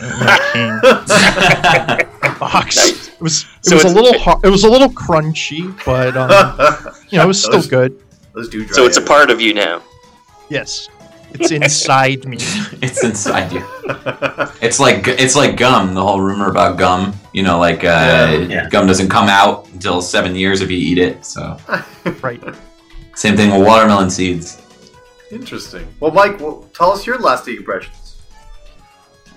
it 0.03 0.53
came 0.53 0.71
in 0.71 0.79
the 0.81 2.35
box. 2.39 2.75
Nice. 2.77 3.07
It 3.09 3.21
was 3.21 3.45
it 3.59 3.65
So 3.65 3.75
was 3.75 3.85
a 3.85 3.89
little 3.89 4.19
har- 4.19 4.39
it 4.43 4.49
was 4.49 4.63
a 4.63 4.69
little 4.69 4.89
crunchy, 4.89 5.73
but 5.85 6.17
um, 6.17 6.29
you 7.09 7.17
know 7.19 7.25
it 7.25 7.27
was 7.27 7.39
still 7.41 7.53
Those- 7.53 7.67
good. 7.67 7.99
Those 8.33 8.49
do 8.49 8.65
dry 8.65 8.73
so 8.75 8.85
it's 8.85 8.97
a 8.97 9.01
part 9.01 9.29
of 9.29 9.39
you 9.41 9.53
now. 9.53 9.83
Yes, 10.49 10.89
it's 11.33 11.51
inside 11.51 12.25
me. 12.25 12.37
It's 12.81 13.03
inside 13.03 13.51
you. 13.53 13.63
It's 14.61 14.79
like 14.79 15.07
it's 15.07 15.35
like 15.35 15.55
gum. 15.57 15.93
The 15.93 16.01
whole 16.01 16.19
rumor 16.21 16.49
about 16.49 16.77
gum. 16.77 17.13
You 17.33 17.43
know, 17.43 17.59
like 17.59 17.83
uh, 17.83 18.45
Yeah. 18.49 18.67
gum 18.69 18.87
doesn't 18.87 19.09
come 19.09 19.29
out 19.29 19.67
until 19.73 20.01
seven 20.01 20.35
years 20.35 20.61
if 20.61 20.69
you 20.71 20.77
eat 20.77 20.97
it. 20.97 21.23
So 21.25 21.57
Right. 22.21 22.41
same 23.15 23.35
thing 23.37 23.51
with 23.51 23.65
watermelon 23.67 24.09
seeds. 24.09 24.57
Interesting. 25.31 25.87
Well, 25.99 26.11
Mike, 26.11 26.39
well, 26.41 26.65
tell 26.73 26.91
us 26.91 27.05
your 27.07 27.17
lasting 27.19 27.57
impressions. 27.57 28.15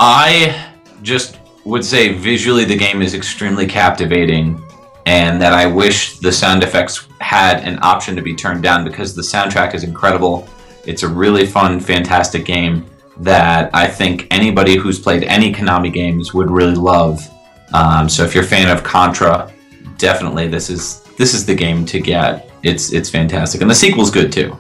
I 0.01 0.71
just 1.03 1.39
would 1.65 1.85
say 1.85 2.13
visually 2.15 2.65
the 2.65 2.77
game 2.77 3.01
is 3.03 3.15
extremely 3.15 3.67
captivating, 3.67 4.61
and 5.07 5.41
that 5.41 5.53
I 5.53 5.67
wish 5.67 6.19
the 6.19 6.33
sound 6.33 6.63
effects 6.63 7.07
had 7.21 7.63
an 7.63 7.79
option 7.83 8.17
to 8.17 8.23
be 8.23 8.35
turned 8.35 8.63
down 8.63 8.85
because 8.85 9.15
the 9.15 9.23
soundtrack 9.23 9.75
is 9.75 9.85
incredible. 9.85 10.49
It's 10.87 11.03
a 11.03 11.09
really 11.09 11.47
fun, 11.47 11.81
fantastic 11.81 12.45
game 12.45 12.87
that 13.19 13.71
I 13.75 13.87
think 13.87 14.27
anybody 14.31 14.77
who's 14.77 14.99
played 14.99 15.25
any 15.25 15.53
Konami 15.53 15.93
games 15.93 16.35
would 16.35 16.51
really 16.51 16.75
love. 16.75 17.27
Um, 17.73 18.09
so 18.09 18.25
if 18.25 18.35
you're 18.35 18.45
a 18.45 18.47
fan 18.47 18.69
of 18.75 18.83
Contra, 18.85 19.53
definitely 19.99 20.49
this 20.49 20.69
is 20.71 21.01
this 21.19 21.33
is 21.35 21.47
the 21.47 21.55
game 21.55 21.85
to 21.87 22.01
get. 22.01 22.51
It's 22.63 22.93
it's 22.93 23.09
fantastic, 23.11 23.61
and 23.61 23.71
the 23.71 23.75
sequel's 23.75 24.11
good 24.11 24.33
too. 24.33 24.57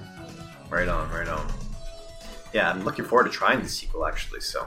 Right 0.71 0.89
on, 0.89 1.11
right 1.11 1.29
on. 1.29 1.47
Yeah, 2.53 2.71
I'm 2.71 2.85
looking 2.85 3.05
forward 3.05 3.25
to 3.25 3.31
trying 3.31 3.63
the 3.63 3.69
sequel 3.69 4.07
actually. 4.07 4.41
So 4.41 4.67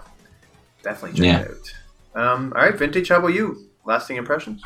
definitely 0.83 1.17
check 1.19 1.25
Yeah. 1.25 1.39
it 1.39 1.51
out. 2.15 2.21
Um, 2.21 2.53
all 2.55 2.63
right, 2.63 2.75
vintage. 2.77 3.09
How 3.09 3.17
about 3.17 3.33
you? 3.33 3.69
Lasting 3.85 4.17
impressions? 4.17 4.61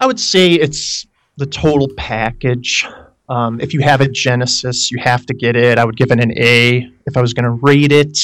I 0.00 0.06
would 0.06 0.20
say 0.20 0.52
it's 0.54 1.06
the 1.36 1.46
total 1.46 1.88
package. 1.96 2.86
Um, 3.32 3.60
if 3.60 3.72
you 3.72 3.80
have 3.80 4.02
a 4.02 4.08
Genesis, 4.08 4.90
you 4.90 4.98
have 4.98 5.24
to 5.24 5.32
get 5.32 5.56
it. 5.56 5.78
I 5.78 5.86
would 5.86 5.96
give 5.96 6.10
it 6.10 6.20
an 6.20 6.32
A 6.38 6.86
if 7.06 7.16
I 7.16 7.22
was 7.22 7.32
going 7.32 7.44
to 7.44 7.52
rate 7.52 7.90
it. 7.90 8.18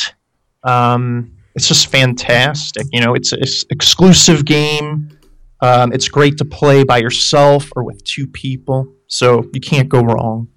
Um, 0.64 1.32
it's 1.54 1.66
just 1.66 1.86
fantastic. 1.86 2.86
You 2.92 3.00
know, 3.00 3.14
it's 3.14 3.32
an 3.32 3.40
exclusive 3.70 4.44
game. 4.44 5.18
Um, 5.62 5.92
it's 5.94 6.08
great 6.08 6.36
to 6.38 6.44
play 6.44 6.84
by 6.84 6.98
yourself 6.98 7.72
or 7.74 7.84
with 7.84 8.04
two 8.04 8.26
people, 8.26 8.86
so 9.06 9.48
you 9.54 9.60
can't 9.60 9.88
go 9.88 10.02
wrong. 10.02 10.48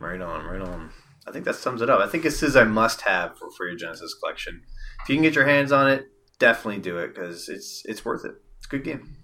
Right 0.00 0.20
on, 0.20 0.44
right 0.44 0.60
on. 0.60 0.90
I 1.28 1.30
think 1.30 1.44
that 1.44 1.54
sums 1.54 1.80
it 1.80 1.88
up. 1.88 2.00
I 2.00 2.08
think 2.08 2.24
this 2.24 2.42
is 2.42 2.56
a 2.56 2.64
must-have 2.64 3.38
for, 3.38 3.48
for 3.52 3.68
your 3.68 3.76
Genesis 3.76 4.12
collection. 4.20 4.62
If 5.02 5.08
you 5.08 5.14
can 5.14 5.22
get 5.22 5.36
your 5.36 5.46
hands 5.46 5.70
on 5.70 5.88
it, 5.88 6.08
definitely 6.40 6.80
do 6.80 6.98
it 6.98 7.14
because 7.14 7.48
it's 7.48 7.82
it's 7.84 8.04
worth 8.04 8.24
it. 8.24 8.34
It's 8.58 8.66
a 8.66 8.70
good 8.70 8.82
game. 8.82 9.16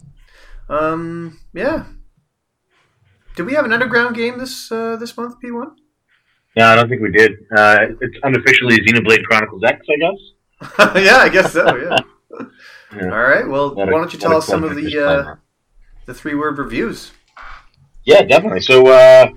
Um, 0.69 1.41
yeah. 1.53 1.87
Did 3.37 3.47
we 3.47 3.55
have 3.55 3.65
an 3.65 3.73
underground 3.73 4.15
game 4.15 4.39
this 4.39 4.71
uh, 4.71 4.97
this 4.97 5.17
month? 5.17 5.41
P 5.41 5.51
one. 5.51 5.77
No, 6.57 6.67
I 6.67 6.77
don't 6.77 6.89
think 6.89 7.03
we 7.03 7.11
did. 7.11 7.33
Uh, 7.57 7.79
it's 8.01 8.17
unofficially 8.23 8.79
Xenoblade 8.79 9.25
Chronicles 9.25 9.63
X, 9.65 9.85
I 9.91 9.97
guess. 9.99 11.03
yeah, 11.05 11.17
I 11.17 11.29
guess 11.29 11.53
so. 11.53 11.77
Yeah. 11.77 11.99
Yeah. 12.95 13.07
All 13.07 13.25
right. 13.25 13.45
Well, 13.49 13.75
why 13.75 13.87
don't 13.87 14.13
you 14.13 14.21
tell 14.21 14.37
us 14.37 14.47
some 14.47 14.63
of 14.63 14.77
the 14.77 15.05
uh, 15.05 15.35
the 16.07 16.15
three 16.15 16.37
word 16.37 16.59
reviews? 16.59 17.11
Yeah, 18.05 18.23
definitely. 18.23 18.61
So 18.61 18.87
uh, 18.87 19.31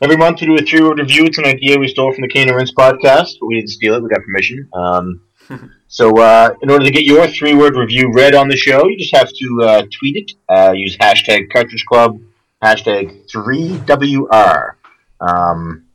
every 0.00 0.16
month 0.16 0.40
we 0.40 0.48
do 0.48 0.56
a 0.56 0.62
three-word 0.62 0.98
review. 0.98 1.24
It's 1.24 1.38
an 1.38 1.44
idea 1.44 1.78
we 1.78 1.88
stole 1.88 2.12
from 2.12 2.22
the 2.22 2.28
Cane 2.28 2.48
and 2.48 2.56
Rinse 2.56 2.72
podcast, 2.72 3.34
but 3.38 3.46
we 3.46 3.54
didn't 3.56 3.70
steal 3.70 3.94
it. 3.94 4.02
We 4.02 4.08
got 4.08 4.22
permission. 4.22 4.68
Um, 4.72 5.20
so 5.88 6.18
uh, 6.18 6.54
in 6.62 6.70
order 6.70 6.84
to 6.84 6.90
get 6.90 7.04
your 7.04 7.26
three-word 7.28 7.76
review 7.76 8.10
read 8.12 8.34
on 8.34 8.48
the 8.48 8.56
show, 8.56 8.88
you 8.88 8.98
just 8.98 9.14
have 9.14 9.28
to 9.28 9.62
uh, 9.62 9.82
tweet 9.98 10.16
it. 10.16 10.32
Uh, 10.48 10.72
use 10.72 10.96
hashtag 10.96 11.52
Cartridge 11.52 11.84
Club, 11.84 12.18
hashtag 12.62 13.28
3WR. 13.30 14.72
Um, 15.20 15.86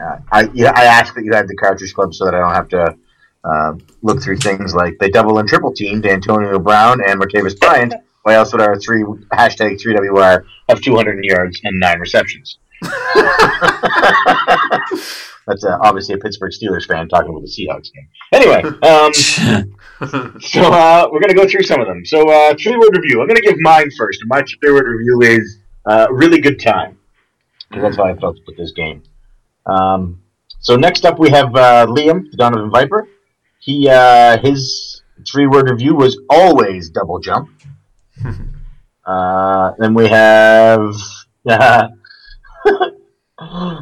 uh, 0.00 0.18
I, 0.32 0.50
yeah, 0.54 0.72
I 0.74 0.84
ask 0.84 1.14
that 1.14 1.24
you 1.24 1.34
add 1.34 1.48
the 1.48 1.56
Cartridge 1.56 1.94
Club 1.94 2.14
so 2.14 2.24
that 2.24 2.34
I 2.34 2.40
don't 2.40 2.54
have 2.54 2.68
to 2.68 2.96
uh, 3.44 3.74
look 4.02 4.22
through 4.22 4.38
things 4.38 4.74
like 4.74 4.94
they 4.98 5.10
double 5.10 5.38
and 5.38 5.48
triple 5.48 5.72
teamed 5.72 6.06
Antonio 6.06 6.58
Brown 6.58 7.00
and 7.06 7.20
Martavis 7.20 7.58
Bryant. 7.58 7.94
Why 8.22 8.34
else 8.34 8.52
would 8.52 8.62
our 8.62 8.78
three 8.78 9.04
hashtag 9.32 9.80
3WR 9.82 10.44
have 10.68 10.80
200 10.80 11.24
yards 11.24 11.60
and 11.62 11.78
nine 11.78 12.00
receptions? 12.00 12.58
That's 15.46 15.62
uh, 15.62 15.76
obviously 15.82 16.14
a 16.14 16.18
Pittsburgh 16.18 16.52
Steelers 16.52 16.86
fan 16.86 17.06
talking 17.06 17.28
about 17.28 17.42
the 17.42 17.48
Seahawks 17.48 17.92
game. 17.92 18.08
Anyway, 18.32 18.62
um, 18.82 19.12
so 20.40 20.62
uh, 20.72 21.06
we're 21.12 21.20
going 21.20 21.28
to 21.28 21.34
go 21.34 21.46
through 21.46 21.64
some 21.64 21.82
of 21.82 21.86
them. 21.86 22.02
So 22.06 22.30
uh, 22.30 22.54
three 22.58 22.76
word 22.78 22.96
review. 22.96 23.20
I'm 23.20 23.28
going 23.28 23.36
to 23.36 23.42
give 23.42 23.56
mine 23.58 23.90
first. 23.96 24.22
And 24.22 24.28
my 24.30 24.42
three 24.42 24.72
word 24.72 24.86
review 24.86 25.20
is 25.20 25.58
uh, 25.86 26.06
really 26.10 26.40
good 26.40 26.60
time. 26.60 26.98
'Cause 27.72 27.82
that's 27.82 27.96
how 27.96 28.04
I 28.04 28.14
felt 28.14 28.38
with 28.46 28.56
this 28.56 28.72
game. 28.72 29.02
Um, 29.66 30.20
so 30.60 30.76
next 30.76 31.04
up 31.04 31.18
we 31.18 31.30
have 31.30 31.54
uh, 31.56 31.86
Liam, 31.86 32.30
the 32.30 32.36
Donovan 32.36 32.70
Viper. 32.70 33.08
He 33.58 33.88
uh, 33.88 34.38
his 34.38 35.02
three 35.26 35.46
word 35.46 35.70
review 35.70 35.94
was 35.94 36.20
always 36.30 36.90
double 36.90 37.18
jump. 37.20 37.48
uh, 39.06 39.72
then 39.78 39.94
we 39.94 40.08
have. 40.08 40.94
then 41.44 41.90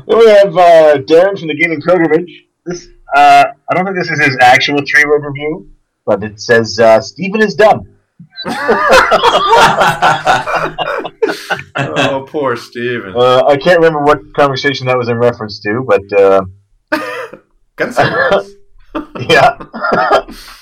we 0.06 0.28
have 0.28 0.56
uh, 0.56 0.98
Darren 1.08 1.38
from 1.38 1.48
the 1.48 1.56
Gaming 1.60 1.80
Pilgrimage. 1.82 2.44
This 2.64 2.88
uh, 3.14 3.44
I 3.70 3.74
don't 3.74 3.84
think 3.84 3.96
this 3.96 4.10
is 4.10 4.20
his 4.24 4.36
actual 4.40 4.78
three 4.78 5.04
word 5.04 5.24
review, 5.24 5.70
but 6.06 6.22
it 6.22 6.40
says 6.40 6.78
uh, 6.78 7.00
Steven 7.00 7.42
is 7.42 7.54
dumb. 7.54 7.88
oh, 11.76 12.26
poor 12.28 12.56
Steven. 12.56 13.14
Uh, 13.16 13.44
I 13.46 13.56
can't 13.56 13.78
remember 13.78 14.02
what 14.02 14.34
conversation 14.34 14.86
that 14.86 14.98
was 14.98 15.08
in 15.08 15.18
reference 15.18 15.60
to, 15.60 15.84
but 15.86 16.20
uh, 16.20 16.42
Gunslinger. 17.76 18.48
yeah. 19.30 19.56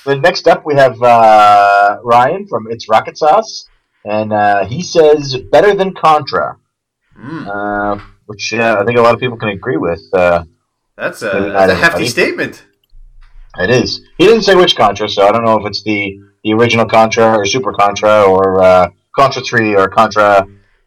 then 0.05 0.21
next 0.21 0.47
up 0.47 0.65
we 0.65 0.75
have 0.75 1.01
uh, 1.01 1.97
Ryan 2.03 2.47
from 2.47 2.67
It's 2.69 2.87
Rocket 2.87 3.17
Sauce, 3.17 3.67
and 4.05 4.31
uh, 4.31 4.65
he 4.65 4.81
says 4.81 5.35
better 5.51 5.73
than 5.75 5.93
Contra, 5.93 6.57
Mm, 7.17 7.47
uh, 7.47 8.03
which 8.25 8.53
uh, 8.53 8.77
I 8.79 8.85
think 8.85 8.97
a 8.97 9.01
lot 9.01 9.13
of 9.13 9.19
people 9.19 9.37
can 9.37 9.49
agree 9.49 9.77
with. 9.77 10.01
Uh, 10.13 10.45
that's 10.97 11.21
a, 11.21 11.51
that's 11.53 11.71
a 11.71 11.75
hefty 11.75 12.07
statement. 12.07 12.65
it 13.59 13.69
is. 13.69 14.01
He 14.17 14.25
didn't 14.25 14.43
say 14.43 14.55
which 14.55 14.75
Contra, 14.75 15.07
so 15.09 15.27
I 15.27 15.31
don't 15.31 15.43
know 15.43 15.59
if 15.59 15.65
it's 15.67 15.83
the 15.83 16.17
the 16.43 16.53
original 16.53 16.85
Contra 16.85 17.37
or 17.37 17.45
Super 17.45 17.73
Contra 17.73 18.23
or 18.23 18.61
uh, 18.61 18.89
Contra 19.15 19.41
Three 19.41 19.75
or 19.75 19.87
Contra. 19.87 20.45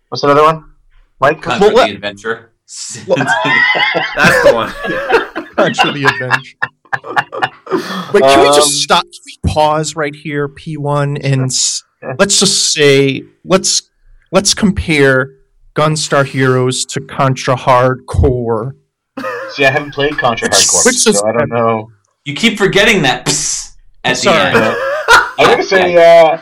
What's 0.09 0.23
another 0.23 0.43
one? 0.43 0.73
Mike. 1.21 1.43
Contra 1.43 1.73
Well, 1.73 1.87
the 1.87 1.95
Adventure. 1.95 2.51
That's 3.07 4.43
the 4.45 4.53
one. 4.55 5.47
Contra 5.57 5.93
the 5.93 6.05
Adventure. 6.05 6.57
Wait, 8.13 8.23
can 8.23 8.41
we 8.41 8.47
Um, 8.49 8.55
just 8.55 8.71
stop? 8.83 9.03
Can 9.03 9.11
we 9.27 9.53
pause 9.53 9.97
right 9.97 10.15
here, 10.15 10.49
P1, 10.49 11.19
and 11.25 11.45
s- 11.47 11.83
let's 12.19 12.39
just 12.39 12.73
say 12.73 13.23
let's 13.45 13.91
let's 14.33 14.55
compare 14.55 15.31
Gunstar 15.75 16.25
Heroes 16.25 16.85
to 16.87 17.01
Contra 17.01 17.57
Hardcore. 17.57 18.73
See, 19.53 19.65
I 19.65 19.71
haven't 19.71 19.93
played 19.95 20.17
Contra 20.19 20.49
Hardcore, 20.49 20.87
Which 20.87 21.07
is- 21.07 21.19
so 21.19 21.27
I 21.27 21.33
don't 21.33 21.49
know. 21.51 21.91
you 22.25 22.35
keep 22.35 22.59
forgetting 22.59 23.03
that 23.03 23.27
psst 23.27 23.73
at 24.05 24.17
Sorry. 24.17 24.53
the 24.53 24.65
end. 24.65 24.77
I'm 25.39 25.47
gonna 25.51 25.63
say 25.63 25.97
uh, 25.97 26.41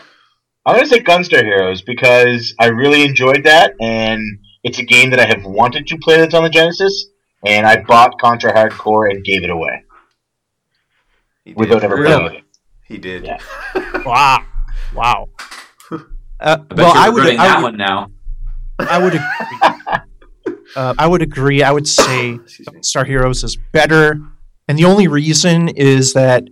I'm 0.67 0.75
gonna 0.77 0.87
say 0.87 1.01
Gunstar 1.01 1.43
Heroes 1.45 1.83
because 1.83 2.55
I 2.61 2.67
really 2.67 3.05
enjoyed 3.05 3.45
that, 3.45 3.75
and 3.81 4.21
it's 4.65 4.79
a 4.79 4.85
game 4.85 5.11
that 5.11 5.21
I 5.21 5.27
have 5.27 5.45
wanted 5.45 5.87
to 5.89 5.99
play 5.99 6.19
that's 6.19 6.35
on 6.35 6.43
the 6.45 6.51
Genesis, 6.51 7.07
and 7.47 7.67
I 7.67 7.83
bought 7.83 8.21
Contra 8.21 8.53
Hardcore 8.55 9.11
and 9.11 9.25
gave 9.25 9.43
it 9.45 9.51
away 9.51 9.85
He 11.45 11.51
did. 11.53 11.59
without 11.59 11.85
ever 11.85 11.97
Really? 11.97 12.21
playing 12.29 12.39
it. 12.39 12.45
He 12.85 12.99
did. 12.99 13.25
Yeah. 13.25 13.39
Wow, 14.05 14.45
wow. 14.95 15.29
Uh, 15.91 15.99
I 16.41 16.57
bet 16.57 16.77
well, 16.77 16.95
you're 16.95 16.97
I 17.05 17.09
would, 17.09 17.17
regretting 17.19 17.41
I 17.41 17.47
that 17.47 17.57
would, 17.59 17.63
one 17.63 17.77
now. 17.77 18.11
I 18.81 18.99
would 18.99 19.15
agree. 19.15 20.57
uh, 20.77 20.95
I 20.99 21.07
would 21.07 21.23
agree. 21.23 21.63
I 21.63 21.71
would 21.71 21.87
say 21.87 22.31
Excuse. 22.35 22.67
Star 22.89 23.05
Heroes 23.05 23.45
is 23.45 23.57
better, 23.73 24.19
and 24.67 24.77
the 24.77 24.85
only 24.87 25.07
reason 25.07 25.69
is 25.69 26.15
that 26.15 26.43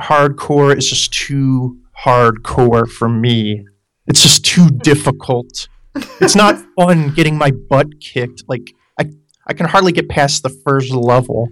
hardcore 0.00 0.76
is 0.76 0.88
just 0.88 1.12
too 1.12 1.78
hardcore 2.04 2.88
for 2.88 3.08
me. 3.08 3.66
It's 4.06 4.22
just 4.22 4.44
too 4.44 4.68
difficult. 4.82 5.68
It's 6.20 6.36
not 6.36 6.58
fun 6.78 7.12
getting 7.14 7.36
my 7.36 7.50
butt 7.50 8.00
kicked. 8.00 8.44
Like 8.48 8.72
I, 8.98 9.10
I 9.46 9.54
can 9.54 9.66
hardly 9.66 9.92
get 9.92 10.08
past 10.08 10.42
the 10.42 10.50
first 10.50 10.90
level 10.92 11.48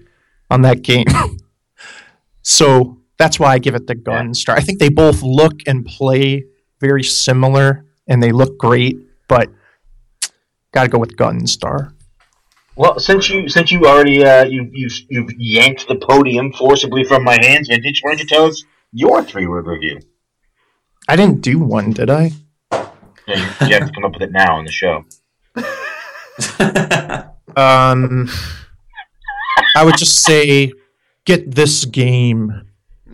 on 0.51 0.63
that 0.63 0.83
game. 0.83 1.07
so 2.43 2.99
that's 3.19 3.39
why 3.39 3.53
I 3.53 3.59
give 3.59 3.75
it 3.75 3.87
the 3.87 3.95
Gunstar. 3.95 4.55
I 4.57 4.61
think 4.61 4.79
they 4.79 4.89
both 4.89 5.23
look 5.23 5.61
and 5.67 5.85
play 5.85 6.45
very 6.81 7.03
similar, 7.03 7.85
and 8.07 8.23
they 8.23 8.31
look 8.31 8.57
great, 8.57 8.97
but 9.29 9.51
got 10.73 10.85
to 10.85 10.89
go 10.89 10.99
with 10.99 11.17
Gunstar. 11.17 11.93
Well, 12.79 12.99
since 13.01 13.29
you 13.29 13.49
since 13.49 13.73
you 13.73 13.87
already 13.87 14.25
uh, 14.25 14.45
you 14.45 14.71
you 14.73 14.89
you've 15.09 15.33
yanked 15.37 15.89
the 15.89 15.97
podium 15.97 16.53
forcibly 16.53 17.03
from 17.05 17.25
my 17.25 17.37
hands, 17.43 17.67
Vintage, 17.69 18.01
why 18.03 18.13
don't 18.13 18.21
you 18.21 18.27
tell 18.27 18.45
us 18.45 18.65
your 18.93 19.23
three 19.25 19.47
word 19.47 19.67
review? 19.67 20.01
I 21.09 21.17
didn't 21.17 21.41
do 21.41 21.59
one, 21.59 21.91
did 21.91 22.09
I? 22.09 22.31
Yeah, 22.71 22.87
you, 23.27 23.67
you 23.67 23.75
have 23.75 23.89
to 23.89 23.93
come 23.93 24.05
up 24.05 24.13
with 24.13 24.23
it 24.23 24.31
now 24.31 24.57
on 24.57 24.65
the 24.65 24.73
show. 24.73 25.05
Um, 27.59 28.29
I 29.75 29.85
would 29.85 29.97
just 29.97 30.23
say, 30.23 30.73
get 31.25 31.53
this 31.57 31.85
game. 31.85 32.69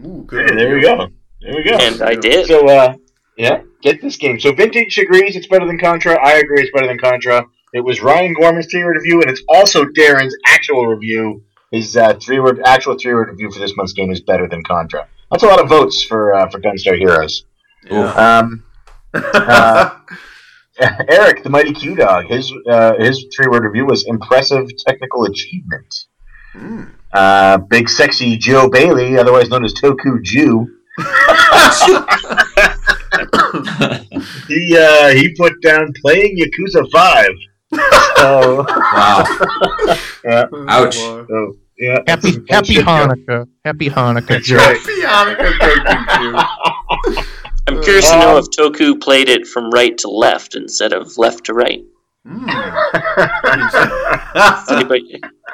Ooh, 0.04 0.24
good. 0.26 0.50
Hey, 0.50 0.56
there 0.56 0.74
we 0.74 0.82
go. 0.82 1.08
There 1.40 1.54
we 1.54 1.62
go. 1.62 1.76
And 1.76 2.02
I 2.02 2.14
did. 2.14 2.46
So, 2.46 2.68
uh, 2.68 2.94
yeah, 3.38 3.62
get 3.80 4.02
this 4.02 4.16
game. 4.16 4.38
So, 4.38 4.52
Vintage 4.52 4.98
agrees 4.98 5.34
it's 5.34 5.46
better 5.46 5.66
than 5.66 5.78
Contra. 5.78 6.22
I 6.22 6.34
agree 6.34 6.60
it's 6.60 6.72
better 6.72 6.88
than 6.88 6.98
Contra. 6.98 7.46
It 7.74 7.84
was 7.84 8.00
Ryan 8.00 8.34
Gorman's 8.34 8.68
three 8.70 8.84
word 8.84 8.94
review, 8.94 9.20
and 9.20 9.28
it's 9.28 9.42
also 9.48 9.84
Darren's 9.84 10.36
actual 10.46 10.86
review. 10.86 11.42
His 11.72 11.96
uh, 11.96 12.14
three 12.14 12.38
word 12.38 12.62
actual 12.64 12.96
three 12.96 13.12
word 13.12 13.30
review 13.30 13.50
for 13.50 13.58
this 13.58 13.76
month's 13.76 13.92
game 13.92 14.12
is 14.12 14.20
better 14.20 14.46
than 14.46 14.62
Contra. 14.62 15.08
That's 15.32 15.42
a 15.42 15.46
lot 15.46 15.60
of 15.60 15.68
votes 15.68 16.04
for 16.04 16.34
uh, 16.34 16.48
for 16.48 16.60
Gunstar 16.60 16.96
Heroes. 16.96 17.44
Yeah. 17.90 18.12
Um, 18.12 18.62
uh, 19.14 19.98
Eric, 21.08 21.42
the 21.42 21.50
mighty 21.50 21.72
Q 21.72 21.96
Dog, 21.96 22.26
his 22.26 22.52
uh, 22.70 22.92
his 23.00 23.26
three 23.34 23.48
word 23.48 23.64
review 23.64 23.86
was 23.86 24.06
impressive 24.06 24.68
technical 24.86 25.24
achievement. 25.24 25.92
Mm. 26.54 26.92
Uh, 27.12 27.58
big 27.58 27.88
sexy 27.88 28.36
Joe 28.36 28.68
Bailey, 28.68 29.18
otherwise 29.18 29.50
known 29.50 29.64
as 29.64 29.74
Toku 29.74 30.22
Jew, 30.22 30.68
he 34.46 34.78
uh, 34.78 35.08
he 35.08 35.34
put 35.36 35.60
down 35.60 35.92
playing 36.00 36.38
Yakuza 36.38 36.88
Five. 36.92 37.34
So, 38.16 38.64
wow. 38.68 39.24
Ouch. 40.68 40.96
Oh, 40.98 41.26
so, 41.28 41.56
yeah, 41.78 41.98
Happy 42.06 42.30
that's- 42.30 42.36
that's 42.48 42.68
Happy. 42.68 42.74
Hanukkah. 42.82 43.48
Happy 43.64 43.88
Hanukkah, 43.90 44.26
That's 44.28 44.46
Joe. 44.46 44.56
right. 44.56 44.78
Bionic 44.78 45.36
Toku 45.58 47.24
I'm 47.66 47.82
curious 47.82 48.10
to 48.10 48.18
know 48.18 48.36
Um, 48.36 48.44
if 48.44 48.46
Toku 48.50 49.00
played 49.00 49.28
it 49.28 49.46
from 49.46 49.70
right 49.70 49.96
to 49.98 50.08
left 50.08 50.54
instead 50.54 50.92
of 50.92 51.16
left 51.18 51.44
to 51.46 51.54
right. 51.54 51.82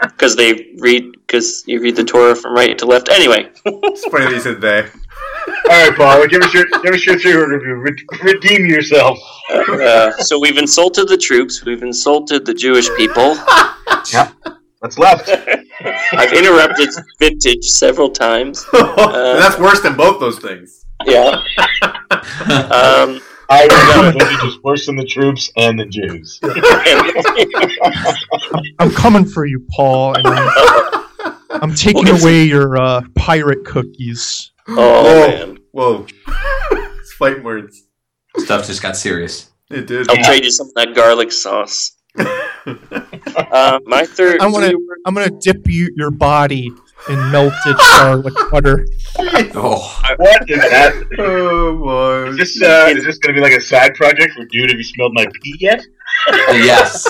Because 0.02 0.36
they 0.36 0.66
read, 0.78 1.04
because 1.26 1.64
you 1.66 1.80
read 1.80 1.96
the 1.96 2.04
Torah 2.04 2.34
from 2.36 2.54
right 2.54 2.76
to 2.78 2.86
left. 2.86 3.08
Anyway, 3.08 3.50
it's 3.64 4.04
funny 4.06 4.24
that 4.26 4.32
you 4.34 4.40
said 4.40 4.60
they. 4.60 4.86
All 5.70 5.88
right, 5.88 5.96
Paul, 5.96 6.26
give 6.28 6.42
us 6.42 6.52
your 6.54 6.64
give 6.82 6.94
us 6.94 7.06
your 7.06 7.18
three 7.18 7.34
review. 7.34 7.84
Redeem 8.22 8.66
yourself. 8.66 9.18
uh, 9.50 10.12
so 10.18 10.38
we've 10.38 10.58
insulted 10.58 11.08
the 11.08 11.16
troops, 11.16 11.64
we've 11.64 11.82
insulted 11.82 12.44
the 12.46 12.54
Jewish 12.54 12.88
people. 12.96 13.36
What's 14.80 14.98
left? 14.98 15.28
I've 16.12 16.32
interrupted 16.32 16.88
Vintage 17.18 17.64
several 17.66 18.08
times. 18.08 18.66
That's 18.72 19.58
worse 19.58 19.82
than 19.82 19.94
both 19.94 20.20
those 20.20 20.38
things. 20.38 20.84
Yeah. 21.04 21.42
Um, 22.42 23.20
I 23.48 23.66
remember 23.66 24.18
Vintage 24.18 24.44
is 24.44 24.62
worse 24.62 24.86
than 24.86 24.96
the 24.96 25.04
troops 25.04 25.50
and 25.56 25.78
the 25.78 25.86
Jews. 25.86 26.38
I'm 28.78 28.90
coming 28.90 29.24
for 29.24 29.46
you, 29.46 29.64
Paul. 29.70 30.14
And 30.16 30.26
I'm, 30.26 31.04
I'm 31.50 31.74
taking 31.74 32.04
What 32.04 32.08
is 32.08 32.22
away 32.22 32.44
your 32.44 32.76
uh, 32.80 33.02
pirate 33.14 33.64
cookies. 33.64 34.52
Oh, 34.70 35.02
Whoa. 35.04 35.26
man. 35.28 35.58
Whoa. 35.72 36.06
it's 37.00 37.12
fighting 37.14 37.42
words. 37.42 37.86
Stuff 38.36 38.66
just 38.66 38.82
got 38.82 38.96
serious. 38.96 39.50
It 39.70 39.86
did. 39.86 40.08
I'll 40.10 40.22
trade 40.24 40.44
you 40.44 40.50
some 40.50 40.68
of 40.68 40.74
that 40.74 40.94
garlic 40.94 41.32
sauce. 41.32 41.96
Uh, 42.66 43.80
my 43.86 44.04
third. 44.04 44.40
I 44.40 44.46
wanna- 44.46 44.66
three-word- 44.68 44.98
I'm 45.06 45.14
gonna 45.14 45.30
dip 45.40 45.66
you, 45.66 45.92
your 45.96 46.10
body 46.10 46.70
in 47.08 47.30
melted 47.32 47.76
garlic 47.96 48.34
butter. 48.50 48.86
Oh, 49.18 50.02
What 50.18 50.48
is 50.50 50.58
that? 50.60 50.92
oh 51.18 51.78
boy. 51.78 52.28
Is 52.30 52.36
this 52.36 52.62
uh, 52.62 52.92
is 52.94 53.04
this 53.04 53.18
going 53.18 53.34
to 53.34 53.40
be 53.40 53.42
like 53.42 53.56
a 53.56 53.60
side 53.60 53.94
project 53.94 54.34
for 54.34 54.44
dude? 54.44 54.70
Have 54.70 54.78
you 54.78 54.84
smelled 54.84 55.12
my 55.14 55.26
pee 55.42 55.56
yet? 55.58 55.82
yes. 56.28 57.06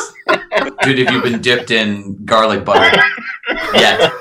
Dude, 0.82 0.98
have 0.98 1.12
you 1.14 1.20
been 1.22 1.40
dipped 1.40 1.70
in 1.72 2.24
garlic 2.24 2.64
butter? 2.64 2.96
Yet. 3.74 4.12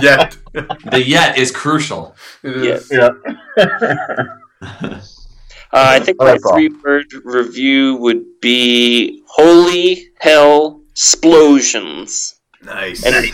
Yet. 0.00 0.36
The 0.90 1.02
yet 1.04 1.38
is 1.38 1.50
crucial. 1.50 2.16
It 2.42 2.56
is. 2.56 2.90
Yeah. 2.90 3.10
Uh, 5.70 6.00
I 6.00 6.00
think 6.00 6.18
my 6.18 6.38
three 6.38 6.70
word 6.82 7.12
review 7.24 7.96
would 7.96 8.40
be 8.40 9.22
Holy 9.26 10.08
Hell 10.18 10.80
Explosions. 10.92 12.40
Nice. 12.62 13.04
And 13.04 13.26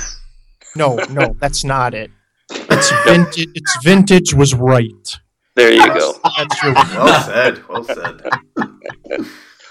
No, 0.74 0.96
no, 1.10 1.36
that's 1.38 1.62
not 1.62 1.94
it. 1.94 2.10
It's 2.50 2.90
vintage. 3.04 3.48
It's 3.54 3.76
vintage 3.84 4.34
was 4.34 4.52
right. 4.52 5.16
there 5.54 5.72
you 5.72 5.86
go. 5.86 6.14
That's 6.36 6.62
your. 6.62 6.74
Well 6.74 7.22
said. 7.22 7.68
Well 7.68 7.84
said. 7.84 8.20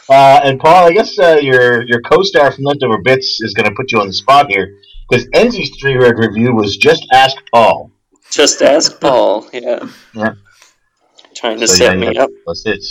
Uh, 0.09 0.39
and 0.43 0.57
Paul, 0.59 0.87
I 0.87 0.91
guess 0.93 1.19
uh, 1.19 1.39
your 1.41 1.85
your 1.85 2.01
co-star 2.01 2.51
from 2.51 2.63
Leftover 2.63 2.99
Bits 3.03 3.41
is 3.41 3.53
going 3.53 3.67
to 3.69 3.75
put 3.75 3.91
you 3.91 3.99
on 3.99 4.07
the 4.07 4.13
spot 4.13 4.49
here 4.49 4.73
because 5.09 5.25
Enzi's 5.29 5.75
three-word 5.79 6.17
review 6.19 6.53
was 6.53 6.77
just 6.77 7.05
ask 7.13 7.35
Paul. 7.53 7.91
Just 8.31 8.61
ask 8.61 8.99
Paul. 8.99 9.47
Yeah. 9.53 9.87
Yeah. 10.13 10.33
Trying 11.35 11.59
to 11.59 11.67
So, 11.67 11.75
set 11.75 11.99
yeah, 11.99 12.09
me 12.11 12.17
up. 12.17 12.29
That's 12.47 12.65
it. 12.65 12.83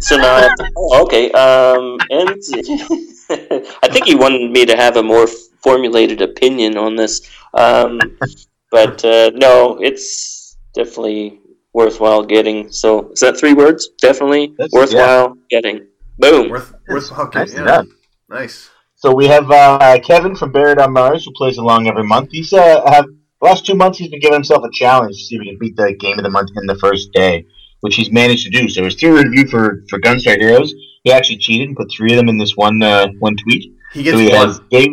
So 0.00 0.16
now 0.16 0.34
I 0.34 0.40
have 0.42 0.54
to, 0.56 0.70
oh, 0.76 1.02
okay. 1.04 1.30
Um, 1.32 1.98
and 2.10 2.30
I 3.82 3.88
think 3.88 4.06
he 4.06 4.14
wanted 4.14 4.50
me 4.50 4.66
to 4.66 4.76
have 4.76 4.96
a 4.96 5.02
more 5.02 5.26
formulated 5.62 6.20
opinion 6.20 6.76
on 6.76 6.96
this. 6.96 7.22
Um, 7.54 7.98
but 8.70 9.04
uh, 9.04 9.30
no, 9.34 9.78
it's 9.80 10.56
definitely 10.74 11.40
worthwhile 11.72 12.22
getting. 12.22 12.70
So 12.72 13.10
is 13.12 13.20
that 13.20 13.38
three 13.38 13.54
words? 13.54 13.88
Definitely 14.00 14.54
That's- 14.58 14.72
worthwhile 14.72 15.36
getting. 15.50 15.86
Boom. 16.18 16.50
Worth, 16.50 16.72
Yes, 16.88 17.10
worth 17.10 17.18
okay, 17.18 17.38
nicely 17.40 17.62
yeah. 17.64 17.82
Nice. 18.28 18.70
So 19.04 19.14
we 19.14 19.26
have 19.26 19.50
uh, 19.50 19.98
Kevin 20.02 20.34
from 20.34 20.50
Buried 20.50 20.78
on 20.78 20.94
Mars 20.94 21.26
who 21.26 21.32
plays 21.32 21.58
along 21.58 21.88
every 21.88 22.04
month. 22.04 22.30
He's 22.32 22.54
uh, 22.54 22.82
have 22.90 23.04
last 23.42 23.66
two 23.66 23.74
months 23.74 23.98
he's 23.98 24.08
been 24.08 24.18
giving 24.18 24.32
himself 24.32 24.64
a 24.64 24.70
challenge 24.72 25.14
to 25.18 25.22
see 25.22 25.34
if 25.36 25.42
he 25.42 25.48
can 25.50 25.58
beat 25.58 25.76
the 25.76 25.92
game 25.94 26.16
of 26.18 26.24
the 26.24 26.30
month 26.30 26.52
in 26.56 26.64
the 26.66 26.74
first 26.76 27.12
day, 27.12 27.44
which 27.82 27.96
he's 27.96 28.10
managed 28.10 28.44
to 28.46 28.50
do. 28.50 28.66
So 28.66 28.82
his 28.82 28.94
theory 28.94 29.24
review 29.24 29.46
for 29.46 29.84
for 29.90 30.00
Gunstar 30.00 30.38
Heroes, 30.38 30.72
he 31.02 31.12
actually 31.12 31.36
cheated 31.36 31.68
and 31.68 31.76
put 31.76 31.90
three 31.94 32.12
of 32.12 32.16
them 32.16 32.30
in 32.30 32.38
this 32.38 32.56
one 32.56 32.82
uh, 32.82 33.08
one 33.18 33.36
tweet. 33.36 33.74
He 33.92 34.10
So 34.10 34.16
gets 34.16 34.20
he 34.20 34.28
one. 34.30 34.48
has 34.48 34.60
day 34.70 34.88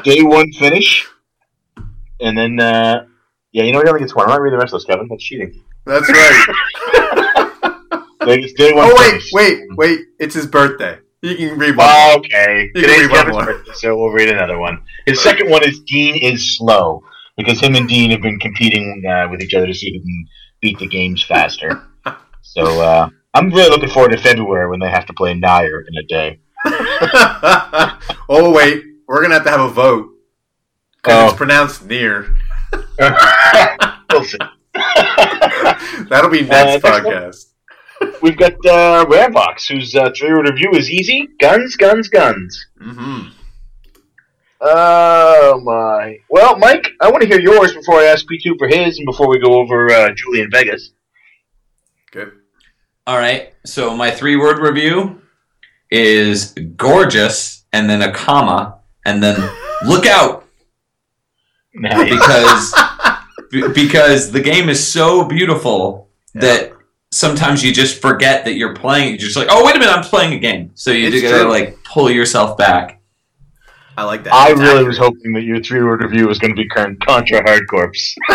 day 0.02 0.22
one 0.22 0.50
finish, 0.52 1.06
and 2.22 2.38
then 2.38 2.58
uh, 2.58 3.04
yeah, 3.52 3.64
you 3.64 3.72
know 3.72 3.82
he 3.82 3.86
only 3.86 4.00
gets 4.00 4.14
one. 4.14 4.24
I'm 4.24 4.30
not 4.30 4.40
reading 4.40 4.58
the 4.58 4.62
rest 4.62 4.72
of 4.72 4.80
those, 4.80 4.86
Kevin. 4.86 5.08
That's 5.10 5.22
cheating. 5.22 5.62
That's 5.84 6.08
right. 6.08 7.44
It's 8.22 8.52
day 8.54 8.72
one 8.72 8.88
oh 8.90 8.94
wait, 8.98 9.10
finish. 9.10 9.30
wait, 9.32 9.60
wait! 9.76 10.00
It's 10.18 10.34
his 10.34 10.46
birthday. 10.46 10.98
You 11.22 11.36
can 11.36 11.58
read 11.58 11.76
one. 11.76 11.86
Oh, 11.88 12.14
okay. 12.18 12.70
You 12.74 12.82
can 12.82 13.08
read 13.08 13.10
one 13.10 13.30
more. 13.30 13.64
so 13.74 13.96
we'll 13.96 14.10
read 14.10 14.28
another 14.28 14.58
one. 14.58 14.82
His 15.06 15.20
second 15.22 15.50
one 15.50 15.64
is 15.66 15.80
Dean 15.80 16.14
is 16.16 16.56
slow 16.56 17.02
because 17.36 17.60
him 17.60 17.74
and 17.74 17.88
Dean 17.88 18.10
have 18.12 18.22
been 18.22 18.38
competing 18.38 19.02
uh, 19.08 19.28
with 19.30 19.42
each 19.42 19.54
other 19.54 19.66
to 19.66 19.74
see 19.74 19.92
who 19.92 20.00
can 20.00 20.26
beat 20.60 20.78
the 20.78 20.86
games 20.86 21.22
faster. 21.24 21.82
so 22.42 22.62
uh, 22.80 23.08
I'm 23.34 23.50
really 23.50 23.68
looking 23.70 23.88
forward 23.90 24.12
to 24.12 24.18
February 24.18 24.68
when 24.70 24.78
they 24.80 24.90
have 24.90 25.06
to 25.06 25.12
play 25.12 25.34
Nair 25.34 25.80
in 25.80 25.96
a 25.98 26.02
day. 26.04 26.38
oh 28.28 28.50
wait, 28.54 28.84
we're 29.06 29.22
gonna 29.22 29.34
have 29.34 29.44
to 29.44 29.50
have 29.50 29.60
a 29.60 29.68
vote 29.68 30.08
because 30.96 31.14
Oh. 31.24 31.26
it's 31.28 31.36
pronounced 31.36 31.84
near. 31.86 32.34
we'll 33.00 34.24
see. 34.24 34.38
That'll 36.08 36.30
be 36.30 36.42
next 36.42 36.52
Uh, 36.52 36.64
next 36.64 36.84
podcast. 36.84 37.47
We've 38.22 38.36
got 38.36 38.52
uh, 38.64 39.04
Rambox, 39.06 39.68
whose 39.68 39.94
uh, 39.94 40.10
three-word 40.16 40.48
review 40.48 40.70
is 40.72 40.90
easy: 40.90 41.28
guns, 41.40 41.76
guns, 41.76 42.08
guns. 42.08 42.66
Mm-hmm. 42.80 43.28
Oh 44.60 45.60
my! 45.62 46.18
Well, 46.28 46.58
Mike, 46.58 46.88
I 47.00 47.10
want 47.10 47.22
to 47.22 47.28
hear 47.28 47.40
yours 47.40 47.72
before 47.74 48.00
I 48.00 48.06
ask 48.06 48.26
P2 48.26 48.58
for 48.58 48.66
his, 48.66 48.98
and 48.98 49.06
before 49.06 49.28
we 49.28 49.38
go 49.38 49.54
over 49.54 49.90
uh, 49.90 50.10
Julian 50.14 50.50
Vegas. 50.50 50.90
Good. 52.10 52.32
All 53.06 53.16
right. 53.18 53.54
So 53.64 53.96
my 53.96 54.10
three 54.10 54.36
word 54.36 54.58
review 54.58 55.22
is 55.90 56.54
gorgeous, 56.76 57.64
and 57.72 57.88
then 57.88 58.02
a 58.02 58.12
comma, 58.12 58.78
and 59.04 59.22
then 59.22 59.36
look 59.86 60.06
out 60.06 60.44
Nice. 61.74 62.10
because 62.10 62.74
b- 63.50 63.68
because 63.72 64.32
the 64.32 64.40
game 64.40 64.68
is 64.68 64.84
so 64.84 65.24
beautiful 65.24 66.08
that 66.34 66.72
sometimes 67.18 67.64
you 67.64 67.72
just 67.72 68.00
forget 68.00 68.44
that 68.44 68.54
you're 68.54 68.74
playing. 68.74 69.10
You're 69.10 69.18
just 69.18 69.36
like, 69.36 69.48
oh 69.50 69.64
wait 69.64 69.76
a 69.76 69.78
minute, 69.78 69.94
I'm 69.94 70.04
playing 70.04 70.32
a 70.34 70.38
game. 70.38 70.70
So 70.74 70.90
you 70.90 71.08
It's 71.08 71.22
gotta 71.22 71.48
like 71.48 71.82
pull 71.84 72.10
yourself 72.10 72.56
back. 72.56 73.00
I 73.96 74.04
like 74.04 74.22
that. 74.24 74.32
I 74.32 74.50
really 74.50 74.84
was 74.84 74.96
hoping 74.96 75.32
that 75.32 75.42
your 75.42 75.60
three-word 75.60 76.02
review 76.02 76.28
was 76.28 76.38
going 76.38 76.54
to 76.54 76.56
be 76.56 76.68
current 76.68 77.04
Contra 77.04 77.42
Hardcorps. 77.42 78.14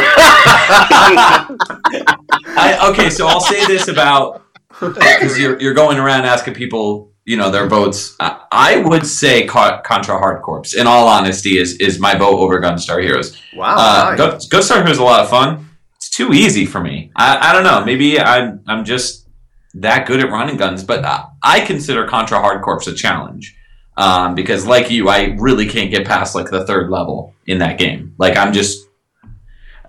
I, 2.58 2.90
okay, 2.92 3.10
so 3.10 3.28
I'll 3.28 3.40
say 3.40 3.66
this 3.66 3.88
about 3.88 4.44
because 4.82 5.40
you're 5.40 5.58
you're 5.62 5.74
going 5.74 5.98
around 6.00 6.26
asking 6.26 6.56
people, 6.56 7.14
you 7.24 7.38
know, 7.38 7.50
their 7.50 7.68
votes. 7.68 8.18
I, 8.20 8.42
I 8.52 8.76
would 8.82 9.08
say 9.08 9.46
Ca- 9.46 9.80
Contra 9.84 10.18
Hard 10.18 10.42
Corps. 10.42 10.76
In 10.76 10.86
all 10.86 11.08
honesty, 11.08 11.58
is 11.58 11.78
is 11.78 11.98
my 11.98 12.14
vote 12.14 12.40
over 12.40 12.60
Gunstar 12.60 13.02
Heroes. 13.02 13.42
Wow. 13.56 13.76
Uh, 13.78 14.16
nice. 14.18 14.48
Gunstar 14.50 14.80
Heroes 14.80 14.92
is 14.92 14.98
a 14.98 15.04
lot 15.04 15.22
of 15.22 15.30
fun. 15.30 15.70
Too 16.14 16.32
easy 16.32 16.68
for 16.68 16.80
me. 16.80 17.12
I, 17.16 17.50
I 17.50 17.54
don't 17.54 17.64
know. 17.64 17.84
Maybe 17.84 18.20
I'm 18.20 18.62
I'm 18.68 18.86
just 18.86 19.28
that 19.74 20.06
good 20.06 20.20
at 20.20 20.30
running 20.30 20.58
guns, 20.58 20.84
but 20.84 21.04
I, 21.04 21.26
I 21.42 21.60
consider 21.62 22.06
Contra 22.08 22.40
Hard 22.40 22.62
Corps 22.62 22.88
a 22.88 22.94
challenge. 22.94 23.58
Um, 23.98 24.36
because 24.36 24.68
like 24.68 24.92
you, 24.92 25.10
I 25.10 25.36
really 25.40 25.68
can't 25.68 25.90
get 25.90 26.06
past 26.06 26.36
like 26.36 26.52
the 26.52 26.66
third 26.68 26.92
level 26.92 27.34
in 27.48 27.58
that 27.60 27.80
game. 27.80 28.14
Like 28.20 28.38
I'm 28.38 28.54
just 28.54 28.88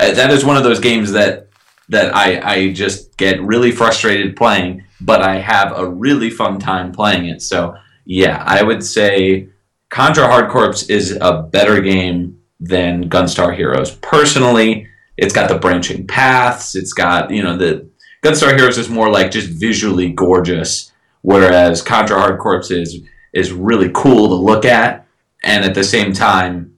uh, 0.00 0.12
that 0.12 0.30
is 0.30 0.46
one 0.46 0.56
of 0.56 0.64
those 0.64 0.80
games 0.80 1.12
that 1.12 1.48
that 1.90 2.16
I 2.16 2.40
I 2.40 2.72
just 2.72 3.18
get 3.18 3.42
really 3.42 3.70
frustrated 3.70 4.34
playing, 4.34 4.82
but 5.02 5.20
I 5.20 5.36
have 5.40 5.78
a 5.78 5.86
really 5.86 6.30
fun 6.30 6.58
time 6.58 6.90
playing 6.90 7.26
it. 7.26 7.42
So 7.42 7.76
yeah, 8.06 8.42
I 8.46 8.62
would 8.62 8.82
say 8.82 9.48
Contra 9.90 10.26
Hard 10.26 10.50
Corps 10.50 10.88
is 10.88 11.18
a 11.20 11.42
better 11.42 11.82
game 11.82 12.38
than 12.60 13.10
Gunstar 13.10 13.54
Heroes. 13.54 13.90
Personally, 13.96 14.88
it's 15.16 15.34
got 15.34 15.48
the 15.48 15.58
branching 15.58 16.06
paths. 16.06 16.74
It's 16.74 16.92
got 16.92 17.30
you 17.30 17.42
know 17.42 17.56
the 17.56 17.88
Gunstar 18.22 18.56
Heroes 18.56 18.78
is 18.78 18.88
more 18.88 19.10
like 19.10 19.30
just 19.30 19.48
visually 19.48 20.10
gorgeous, 20.10 20.92
whereas 21.22 21.82
Contra 21.82 22.18
Hard 22.18 22.38
Corps 22.38 22.70
is 22.70 23.00
is 23.32 23.52
really 23.52 23.90
cool 23.94 24.28
to 24.28 24.34
look 24.34 24.64
at, 24.64 25.06
and 25.42 25.64
at 25.64 25.74
the 25.74 25.84
same 25.84 26.12
time, 26.12 26.76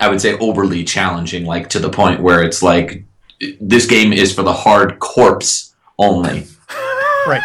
I 0.00 0.08
would 0.08 0.20
say 0.20 0.34
overly 0.38 0.84
challenging, 0.84 1.44
like 1.44 1.68
to 1.70 1.78
the 1.78 1.90
point 1.90 2.22
where 2.22 2.42
it's 2.42 2.62
like 2.62 3.04
this 3.60 3.86
game 3.86 4.12
is 4.12 4.34
for 4.34 4.42
the 4.42 4.52
hard 4.52 4.98
corpse 4.98 5.74
only. 5.98 6.46
Right. 7.26 7.40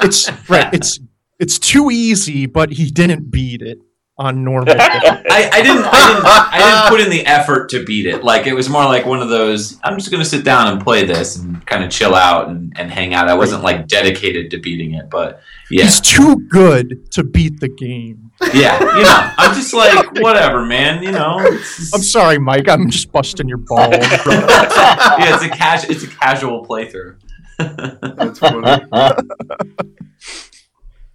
it's 0.00 0.30
right. 0.48 0.72
It's 0.72 1.00
it's 1.38 1.58
too 1.58 1.90
easy, 1.90 2.46
but 2.46 2.72
he 2.72 2.90
didn't 2.90 3.30
beat 3.30 3.62
it 3.62 3.78
on 4.16 4.44
normal. 4.44 4.74
I, 4.78 5.50
I 5.52 5.62
didn't 5.62 5.84
I 5.84 6.06
didn't 6.06 6.26
I 6.26 6.58
didn't 6.58 6.88
put 6.88 7.00
in 7.00 7.10
the 7.10 7.26
effort 7.26 7.68
to 7.70 7.84
beat 7.84 8.06
it. 8.06 8.22
Like 8.22 8.46
it 8.46 8.54
was 8.54 8.68
more 8.68 8.84
like 8.84 9.06
one 9.06 9.20
of 9.20 9.28
those 9.28 9.78
I'm 9.82 9.98
just 9.98 10.10
gonna 10.10 10.24
sit 10.24 10.44
down 10.44 10.72
and 10.72 10.82
play 10.82 11.04
this 11.04 11.36
and 11.36 11.64
kind 11.66 11.82
of 11.82 11.90
chill 11.90 12.14
out 12.14 12.48
and, 12.48 12.72
and 12.76 12.90
hang 12.90 13.14
out. 13.14 13.28
I 13.28 13.34
wasn't 13.34 13.62
like 13.62 13.88
dedicated 13.88 14.50
to 14.52 14.58
beating 14.58 14.94
it, 14.94 15.10
but 15.10 15.40
yeah. 15.70 15.84
He's 15.84 16.00
too 16.00 16.36
good 16.48 17.10
to 17.12 17.24
beat 17.24 17.58
the 17.60 17.68
game. 17.68 18.30
Yeah, 18.52 18.78
you 18.78 19.02
know. 19.02 19.32
I'm 19.38 19.54
just 19.54 19.72
like, 19.74 20.20
whatever, 20.20 20.64
man, 20.64 21.02
you 21.02 21.10
know. 21.10 21.38
I'm 21.38 22.02
sorry, 22.02 22.38
Mike. 22.38 22.68
I'm 22.68 22.90
just 22.90 23.10
busting 23.10 23.48
your 23.48 23.58
balls. 23.58 23.94
yeah, 23.94 25.34
it's 25.34 25.44
a 25.44 25.48
cash 25.48 25.88
it's 25.88 26.04
a 26.04 26.08
casual 26.08 26.64
playthrough. 26.64 27.16
That's 27.58 28.38
funny. 28.38 28.84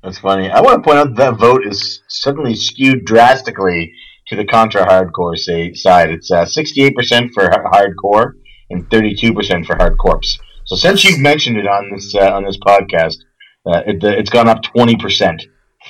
That's 0.04 0.20
funny. 0.20 0.50
I 0.50 0.62
want 0.62 0.82
to 0.82 0.88
point 0.88 0.98
out 0.98 1.16
that 1.16 1.38
vote 1.38 1.66
is 1.66 2.02
suddenly 2.08 2.56
skewed 2.56 3.06
drastically 3.06 3.94
to 4.28 4.36
the 4.36 4.46
Contra 4.46 4.86
Hardcore 4.86 5.38
say, 5.38 5.74
side. 5.74 6.10
It's 6.10 6.32
uh, 6.32 6.46
68% 6.46 7.32
for 7.34 7.50
Hardcore 7.50 8.34
and 8.70 8.88
32% 8.90 9.66
for 9.66 9.76
Hardcorps. 9.76 10.40
So 10.66 10.76
since 10.76 11.04
you've 11.04 11.20
mentioned 11.20 11.58
it 11.58 11.68
on 11.68 11.90
this 11.92 12.14
uh, 12.16 12.32
on 12.32 12.46
this 12.46 12.58
podcast, 12.58 13.16
uh, 13.66 13.82
it, 13.88 14.04
it's 14.04 14.30
gone 14.30 14.48
up 14.48 14.62
20% 14.64 15.42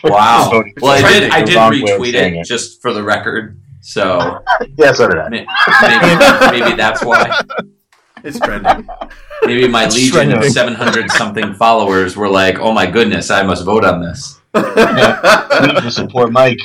Wow. 0.05 0.49
voting. 0.51 0.73
Well 0.81 1.05
I 1.05 1.19
did 1.19 1.31
I 1.31 1.41
did 1.43 1.55
a 1.55 1.57
wrong 1.59 1.71
way 1.71 1.91
of 1.91 1.99
retweet 1.99 2.11
saying 2.13 2.35
it 2.35 2.45
just 2.47 2.81
for 2.81 2.93
the 2.93 3.03
record. 3.03 3.59
So 3.81 4.39
Yeah, 4.77 4.93
so 4.93 5.07
did 5.09 5.17
I. 5.19 5.29
may- 5.29 5.45
maybe, 5.81 6.59
maybe 6.61 6.75
that's 6.77 7.03
why. 7.03 7.41
it's 8.23 8.39
trending. 8.39 8.87
Maybe 9.43 9.67
my 9.67 9.85
It's 9.85 9.95
legion 9.95 10.31
of 10.31 10.43
700 10.43 11.11
something 11.11 11.53
followers 11.53 12.15
were 12.15 12.29
like, 12.29 12.59
"Oh 12.59 12.71
my 12.71 12.85
goodness, 12.85 13.29
I 13.29 13.43
must 13.43 13.65
vote 13.65 13.85
on 13.85 14.01
this." 14.01 14.39
We 14.53 15.67
need 15.67 15.81
to 15.81 15.91
support 15.91 16.31
Mike. 16.31 16.59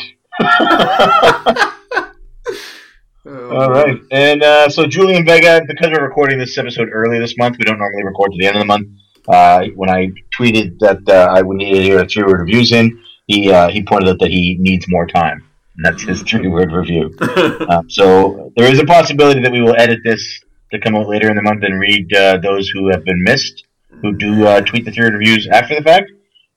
All 3.26 3.70
right, 3.70 3.98
and 4.10 4.42
uh, 4.42 4.68
so 4.68 4.86
Julian 4.86 5.24
Vega, 5.24 5.62
because 5.66 5.90
we're 5.90 6.04
recording 6.04 6.38
this 6.38 6.58
episode 6.58 6.88
early 6.92 7.18
this 7.18 7.36
month, 7.38 7.56
we 7.58 7.64
don't 7.64 7.78
normally 7.78 8.04
record 8.04 8.32
to 8.32 8.38
the 8.38 8.46
end 8.46 8.56
of 8.56 8.60
the 8.60 8.66
month. 8.66 8.88
Uh, 9.28 9.66
when 9.74 9.88
I 9.88 10.10
tweeted 10.38 10.78
that 10.80 11.00
uh, 11.08 11.32
I 11.32 11.40
would 11.40 11.56
need 11.56 11.74
to 11.74 11.82
hear 11.82 12.04
three 12.04 12.24
word 12.24 12.40
reviews 12.40 12.72
in, 12.72 13.00
he 13.26 13.50
uh, 13.50 13.68
he 13.68 13.82
pointed 13.82 14.10
out 14.10 14.18
that 14.20 14.30
he 14.30 14.56
needs 14.60 14.86
more 14.88 15.06
time, 15.06 15.42
and 15.76 15.84
that's 15.84 16.02
his 16.02 16.22
three 16.22 16.48
word 16.48 16.72
review. 16.72 17.14
Uh, 17.20 17.82
so 17.88 18.52
there 18.56 18.70
is 18.70 18.78
a 18.78 18.84
possibility 18.84 19.40
that 19.40 19.52
we 19.52 19.62
will 19.62 19.76
edit 19.78 20.00
this 20.04 20.43
to 20.74 20.80
come 20.80 20.94
out 20.94 21.08
later 21.08 21.30
in 21.30 21.36
the 21.36 21.42
month 21.42 21.62
and 21.62 21.78
read 21.80 22.12
uh, 22.14 22.36
those 22.38 22.68
who 22.68 22.90
have 22.90 23.04
been 23.04 23.22
missed, 23.22 23.64
who 24.02 24.12
do 24.16 24.46
uh, 24.46 24.60
tweet 24.60 24.84
the 24.84 24.90
three 24.92 25.08
reviews 25.08 25.48
after 25.50 25.74
the 25.74 25.82
fact, 25.82 26.10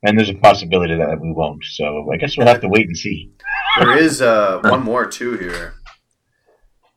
and 0.04 0.18
there's 0.18 0.30
a 0.30 0.34
possibility 0.36 0.96
that 0.96 1.20
we 1.22 1.32
won't. 1.32 1.64
So 1.64 2.10
I 2.14 2.18
guess 2.18 2.38
we'll 2.38 2.48
have 2.48 2.62
to 2.62 2.68
wait 2.70 2.88
and 2.88 2.98
see. 2.98 3.32
there 3.80 3.98
is 3.98 4.22
uh, 4.22 4.60
one 4.64 4.84
more 4.84 5.06
too 5.06 5.38
here. 5.38 5.76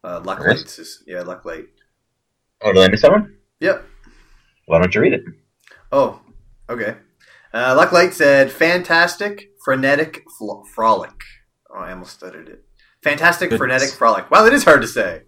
Uh, 0.02 0.20
luck 0.24 0.38
There 0.40 0.50
is? 0.52 0.60
lights 0.62 0.78
is 0.78 1.02
yeah, 1.06 1.20
luck 1.22 1.44
light. 1.44 1.66
Oh, 2.62 2.72
did 2.72 2.82
I 2.82 2.88
miss 2.88 3.02
that 3.02 3.10
one? 3.12 3.36
Yep. 3.60 3.86
Why 4.66 4.78
don't 4.78 4.94
you 4.94 5.00
read 5.00 5.12
it? 5.12 5.22
Oh, 5.92 6.20
okay. 6.68 6.96
Uh, 7.52 7.74
luck 7.76 7.92
light 7.92 8.14
said 8.14 8.50
fantastic, 8.50 9.50
frenetic 9.64 10.24
fl- 10.38 10.62
frolic. 10.62 11.12
Oh, 11.70 11.78
I 11.80 11.92
almost 11.92 12.12
stuttered 12.14 12.48
it. 12.48 12.64
Fantastic, 13.02 13.50
Goodness. 13.50 13.58
frenetic 13.58 13.90
frolic. 13.90 14.30
Wow, 14.30 14.44
that 14.44 14.52
is 14.52 14.64
hard 14.64 14.82
to 14.82 14.88
say. 14.88 15.22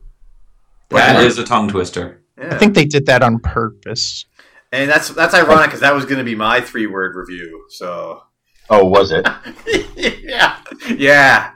That 0.93 1.17
Wow. 1.17 1.21
is 1.23 1.39
a 1.39 1.45
tongue 1.45 1.69
twister. 1.69 2.23
Yeah. 2.39 2.55
I 2.55 2.59
think 2.59 2.75
they 2.75 2.85
did 2.85 3.07
that 3.07 3.23
on 3.23 3.39
purpose. 3.41 4.25
and 4.73 4.91
that's 4.91 5.09
that's 5.11 5.35
ironic 5.35 5.67
because 5.67 5.81
that 5.81 5.95
was 5.95 6.05
going 6.05 6.19
to 6.19 6.25
be 6.25 6.35
my 6.35 6.61
three 6.61 6.87
word 6.87 7.15
review. 7.15 7.65
So 7.71 8.23
Oh, 8.71 8.85
was 8.87 9.13
it? 9.13 9.27
yeah, 10.25 10.59
yeah. 10.97 11.51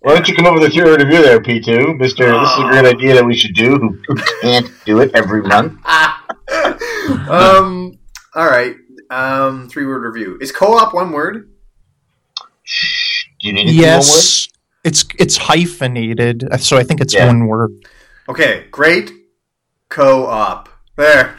Why 0.00 0.14
don't 0.14 0.28
you 0.28 0.34
come 0.36 0.46
up 0.46 0.54
with 0.54 0.64
a 0.64 0.70
three 0.70 0.84
word 0.84 1.02
review 1.02 1.22
there, 1.22 1.40
P2? 1.40 1.98
Mister, 1.98 2.26
this 2.26 2.50
is 2.52 2.58
a 2.58 2.68
great 2.68 2.84
idea 2.86 3.14
that 3.14 3.24
we 3.24 3.34
should 3.34 3.54
do, 3.54 3.76
who, 3.76 3.98
who 4.06 4.14
can't 4.42 4.70
do 4.86 5.00
it 5.00 5.10
every 5.14 5.42
month. 5.42 5.78
Um. 7.28 7.98
All 8.34 8.46
right. 8.46 8.76
Um. 9.10 9.68
Three 9.68 9.86
word 9.86 10.02
review. 10.02 10.38
Is 10.40 10.52
co-op 10.52 10.94
one 10.94 11.12
word? 11.12 11.50
Do 13.40 13.48
you 13.48 13.52
need 13.52 13.68
it 13.68 13.72
one 13.72 13.76
word? 13.76 13.82
Yes, 13.82 14.48
it's 14.84 15.04
it's 15.18 15.36
hyphenated, 15.36 16.44
uh, 16.50 16.56
so 16.56 16.76
I 16.78 16.82
think 16.84 17.00
it's 17.00 17.14
Yeah. 17.14 17.26
one 17.26 17.46
word. 17.46 17.70
Okay. 18.28 18.66
Great 18.70 19.10
co-op. 19.88 20.68
There. 20.96 21.36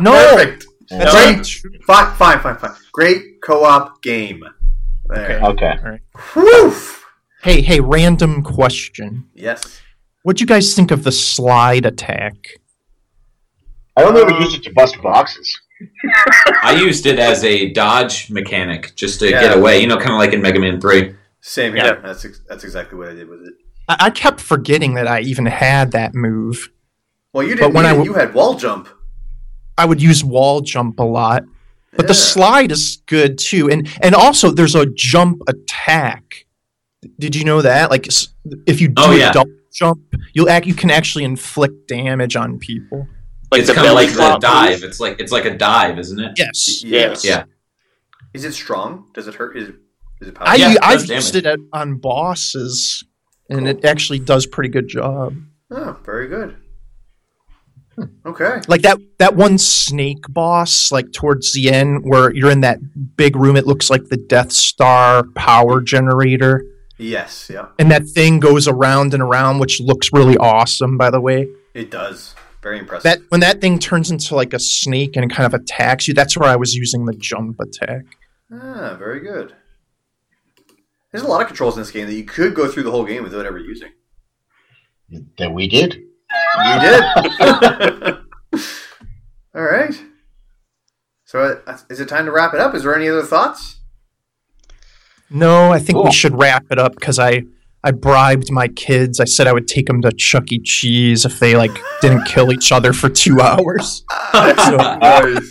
No. 0.00 0.12
Perfect. 0.12 0.66
That's 0.90 1.12
Great. 1.12 1.36
not 1.36 1.44
true. 1.44 1.70
Fine. 1.86 2.14
Fine. 2.16 2.40
Fine. 2.40 2.56
Fine. 2.58 2.70
Great 2.92 3.40
co-op 3.42 4.02
game. 4.02 4.42
There. 5.06 5.40
Okay. 5.44 5.74
Okay. 5.84 6.00
Woof. 6.36 7.04
Hey, 7.42 7.60
hey, 7.60 7.80
random 7.80 8.42
question. 8.42 9.28
Yes. 9.34 9.80
What'd 10.22 10.40
you 10.40 10.46
guys 10.46 10.74
think 10.74 10.90
of 10.92 11.02
the 11.02 11.10
slide 11.12 11.84
attack? 11.84 12.34
I 13.96 14.04
only 14.04 14.22
ever 14.22 14.30
Um, 14.32 14.40
used 14.42 14.56
it 14.56 14.62
to 14.64 14.72
bust 14.72 14.96
boxes. 15.02 15.60
I 16.62 16.72
used 16.80 17.06
it 17.06 17.18
as 17.18 17.42
a 17.44 17.72
dodge 17.72 18.30
mechanic 18.30 18.94
just 18.94 19.18
to 19.20 19.28
Yeah. 19.28 19.40
get 19.40 19.56
away. 19.58 19.80
You 19.80 19.88
know, 19.88 19.96
kind 19.96 20.12
of 20.12 20.18
like 20.18 20.32
in 20.32 20.40
Mega 20.40 20.60
Man 20.60 20.80
Three. 20.80 21.16
Same 21.40 21.74
here. 21.74 21.84
Yeah. 21.84 21.94
That's 22.00 22.24
ex- 22.24 22.40
that's 22.48 22.62
exactly 22.62 22.96
what 22.96 23.08
I 23.08 23.14
did 23.14 23.28
with 23.28 23.40
it. 23.42 23.54
I, 23.88 23.96
I 24.00 24.10
kept 24.10 24.40
forgetting 24.40 24.94
that 24.94 25.06
I 25.08 25.20
even 25.20 25.46
had 25.46 25.92
that 25.92 26.14
move. 26.14 26.70
Well, 27.32 27.46
you 27.46 27.54
didn't. 27.54 27.72
when 27.74 27.84
you, 27.84 28.00
I 28.00 28.04
you 28.04 28.12
had 28.14 28.34
wall 28.34 28.54
jump. 28.54 28.88
I 29.78 29.86
would 29.86 30.02
use 30.02 30.22
wall 30.24 30.60
jump 30.60 30.98
a 31.00 31.04
lot. 31.04 31.44
But 31.94 32.06
the 32.08 32.14
slide 32.14 32.72
is 32.72 33.02
good 33.06 33.36
too, 33.38 33.68
and 33.70 33.86
and 34.02 34.14
also 34.14 34.50
there's 34.50 34.74
a 34.74 34.86
jump 34.86 35.42
attack. 35.46 36.46
Did 37.18 37.36
you 37.36 37.44
know 37.44 37.60
that? 37.60 37.90
Like, 37.90 38.06
if 38.66 38.80
you 38.80 38.88
do 38.88 38.94
Oh, 38.96 39.12
a 39.12 39.18
yeah. 39.18 39.32
double 39.32 39.50
jump, 39.72 40.00
you'll 40.32 40.48
act. 40.48 40.64
You 40.66 40.72
can 40.74 40.90
actually 40.90 41.24
inflict 41.24 41.88
damage 41.88 42.34
on 42.34 42.58
people. 42.58 43.06
Like 43.50 43.60
it's 43.60 43.68
the 43.68 43.74
kind 43.74 43.86
of 43.86 43.90
belly 43.90 44.04
like 44.06 44.14
the 44.14 44.16
flop 44.22 44.40
dive. 44.40 44.70
move? 44.80 44.84
It's 44.84 45.00
like 45.00 45.20
it's 45.20 45.32
like 45.32 45.44
a 45.44 45.54
dive, 45.54 45.98
isn't 45.98 46.18
it? 46.18 46.32
Yes, 46.38 46.82
Yes. 46.82 47.24
Yeah. 47.26 47.44
Is 48.32 48.44
it 48.46 48.52
strong? 48.54 49.08
Does 49.12 49.28
it 49.28 49.34
hurt? 49.34 49.54
Is 49.58 49.68
it, 49.68 49.74
is 50.22 50.28
it 50.28 50.36
I 50.40 50.56
powerful? 50.56 50.72
Yeah, 50.72 50.78
I've 50.82 51.04
used 51.04 51.34
damage. 51.34 51.36
it 51.36 51.46
at, 51.46 51.58
on 51.74 51.96
bosses, 51.96 53.04
and 53.48 53.68
it 53.68 53.84
actually 53.84 54.18
does 54.18 54.46
pretty 54.46 54.70
good 54.70 54.88
job. 54.88 55.34
Oh, 55.70 55.98
very 56.04 56.28
good. 56.28 56.56
Okay. 58.24 58.60
Like 58.68 58.82
that 58.82 58.98
that 59.18 59.36
one 59.36 59.58
snake 59.58 60.24
boss, 60.30 60.90
like 60.90 61.12
towards 61.12 61.52
the 61.52 61.70
end, 61.70 62.04
where 62.04 62.34
you're 62.34 62.50
in 62.50 62.62
that 62.62 62.78
big 63.16 63.36
room. 63.36 63.54
It 63.56 63.66
looks 63.66 63.90
like 63.90 64.06
the 64.08 64.16
Death 64.16 64.50
Star 64.50 65.24
power 65.34 65.80
generator. 65.82 66.64
Yes. 66.98 67.50
Yeah. 67.52 67.66
and 67.78 67.90
that 67.90 68.06
thing 68.06 68.38
goes 68.40 68.66
around 68.68 69.12
and 69.12 69.22
around, 69.22 69.58
which 69.58 69.80
looks 69.80 70.10
really 70.12 70.36
awesome, 70.38 70.96
by 70.96 71.10
the 71.10 71.20
way. 71.20 71.48
It 71.74 71.90
does. 71.90 72.34
Very 72.62 72.78
impressive. 72.78 73.02
That 73.02 73.18
when 73.28 73.40
that 73.40 73.60
thing 73.60 73.78
turns 73.78 74.10
into 74.10 74.36
like 74.36 74.54
a 74.54 74.60
snake 74.60 75.16
and 75.16 75.30
kind 75.30 75.52
of 75.52 75.60
attacks 75.60 76.06
you, 76.08 76.14
that's 76.14 76.36
where 76.36 76.48
I 76.48 76.56
was 76.56 76.74
using 76.74 77.04
the 77.06 77.14
jump 77.14 77.58
attack. 77.60 78.04
ah, 78.52 78.94
very 78.98 79.20
good. 79.20 79.54
There's 81.12 81.22
a 81.24 81.28
lot 81.28 81.42
of 81.42 81.46
controls 81.46 81.76
in 81.76 81.82
this 81.82 81.90
game 81.90 82.06
that 82.06 82.14
you 82.14 82.24
could 82.24 82.54
go 82.54 82.66
through 82.68 82.84
the 82.84 82.90
whole 82.90 83.04
game 83.04 83.22
without 83.22 83.44
ever 83.46 83.58
using. 83.58 83.90
That 85.38 85.52
we 85.52 85.68
did. 85.68 85.94
You 85.94 86.80
did. 86.80 87.02
All 89.54 89.62
right. 89.62 90.02
So, 91.24 91.60
uh, 91.66 91.78
is 91.90 92.00
it 92.00 92.08
time 92.08 92.24
to 92.26 92.32
wrap 92.32 92.54
it 92.54 92.60
up? 92.60 92.74
Is 92.74 92.82
there 92.84 92.94
any 92.96 93.08
other 93.08 93.22
thoughts? 93.22 93.80
No, 95.30 95.70
I 95.72 95.78
think 95.78 95.96
Cool. 95.96 96.04
we 96.04 96.12
should 96.12 96.38
wrap 96.38 96.64
it 96.70 96.78
up 96.78 96.94
because 96.94 97.18
I 97.18 97.42
I 97.84 97.90
bribed 97.90 98.50
my 98.50 98.68
kids. 98.68 99.18
I 99.20 99.24
said 99.24 99.46
I 99.46 99.52
would 99.52 99.66
take 99.66 99.86
them 99.86 100.00
to 100.02 100.12
Chuck 100.12 100.52
E. 100.52 100.60
Cheese 100.62 101.24
if 101.24 101.38
they 101.40 101.56
like 101.56 101.72
didn't 102.00 102.24
kill 102.24 102.52
each 102.52 102.70
other 102.72 102.92
for 102.92 103.08
two 103.08 103.40
hours. 103.40 104.04
So, 104.32 104.76
nice. 104.76 105.50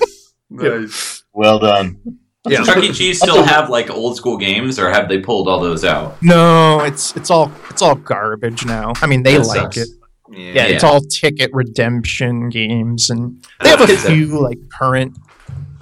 Nice. 0.50 1.24
Well 1.34 1.60
done. 1.60 2.20
Yeah. 2.50 2.58
Does 2.60 2.68
Chuck 2.68 2.84
E. 2.84 2.92
Cheese 2.92 3.20
still 3.20 3.44
have 3.44 3.70
like 3.70 3.90
old 3.92 4.18
school 4.18 4.38
games, 4.38 4.80
or 4.80 4.90
have 4.90 5.08
they 5.08 5.20
pulled 5.20 5.48
all 5.48 5.60
those 5.60 5.84
out? 5.86 6.22
no, 6.24 6.80
it's 6.82 7.16
it's 7.16 7.30
all 7.30 7.52
it's 7.70 7.82
all 7.84 7.96
garbage 7.96 8.66
now. 8.66 8.94
I 9.02 9.06
mean, 9.08 9.22
they 9.24 9.38
That 9.38 9.46
like 9.48 9.60
sucks. 9.74 9.78
it. 9.78 9.90
Yeah. 10.32 10.54
Yeah, 10.54 10.64
it's 10.68 10.84
all 10.84 11.02
ticket 11.02 11.52
redemption 11.54 12.50
games, 12.50 13.10
and 13.10 13.46
they 13.62 13.70
have 13.70 13.82
a 13.82 13.86
Kids 13.86 14.04
have- 14.04 14.12
few 14.14 14.40
like 14.42 14.58
current 14.70 15.16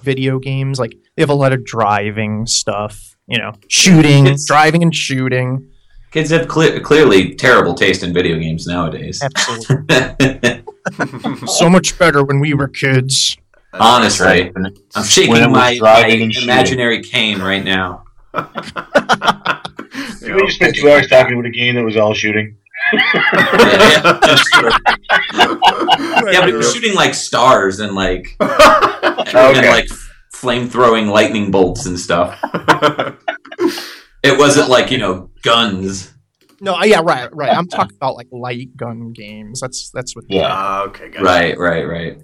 video 0.01 0.37
games. 0.39 0.79
Like 0.79 0.97
they 1.15 1.21
have 1.21 1.29
a 1.29 1.33
lot 1.35 1.53
of 1.53 1.63
driving 1.63 2.45
stuff. 2.45 3.15
You 3.27 3.37
know, 3.37 3.53
shooting, 3.69 4.25
Kids- 4.25 4.45
driving, 4.47 4.83
and 4.83 4.93
shooting. 4.93 5.69
Kids 6.11 6.31
have 6.31 6.47
cle 6.47 6.79
clearly 6.81 7.35
terrible 7.35 7.75
taste 7.75 8.01
in 8.03 8.11
video 8.11 8.37
games 8.39 8.65
nowadays. 8.65 9.21
Absolutely, 9.21 10.63
so 11.47 11.69
much 11.69 11.97
better 11.99 12.23
when 12.23 12.39
we 12.39 12.53
were 12.53 12.67
kids. 12.67 13.37
Honestly, 13.73 14.49
When 14.53 14.73
I'm 14.95 15.03
shaking 15.03 15.31
When 15.33 15.43
it 15.43 15.47
was 15.47 15.53
my, 15.53 15.71
my 15.71 15.77
driving 15.77 16.21
and 16.23 16.33
shooting. 16.33 16.49
imaginary 16.49 17.03
cane 17.03 17.39
right 17.41 17.63
now. 17.63 18.03
you 20.21 20.39
just 20.45 20.55
spent 20.55 20.75
two 20.75 20.89
hours 20.89 21.07
talking 21.07 21.33
about 21.33 21.45
a 21.45 21.51
game 21.51 21.75
that 21.75 21.83
was 21.83 21.95
all 21.97 22.13
shooting. 22.13 22.55
yeah, 22.93 24.01
but 25.31 26.49
it 26.49 26.55
was 26.55 26.73
shooting 26.73 26.95
like 26.95 27.13
stars 27.13 27.79
and 27.79 27.93
like 27.95 28.35
and 28.39 29.35
Okay. 29.35 29.69
like 29.69 29.87
flame 30.31 30.67
throwing 30.69 31.07
lightning 31.07 31.51
bolts 31.51 31.85
and 31.85 31.99
stuff. 31.99 32.39
It 34.23 34.37
wasn't 34.37 34.69
like 34.69 34.91
you 34.91 34.97
know 34.97 35.29
guns. 35.43 36.13
No, 36.61 36.75
uh, 36.75 36.83
yeah, 36.83 36.99
right, 37.03 37.33
right. 37.33 37.51
I'm 37.55 37.67
talking 37.67 37.95
about 37.95 38.15
like 38.15 38.27
light 38.31 38.75
gun 38.75 39.11
games. 39.13 39.59
That's 39.61 39.91
that's 39.91 40.15
what. 40.15 40.25
Yeah. 40.27 40.47
Ah, 40.49 40.83
okay, 40.85 41.09
gotcha. 41.09 41.23
Right, 41.23 41.57
right, 41.57 41.87
right. 41.87 42.17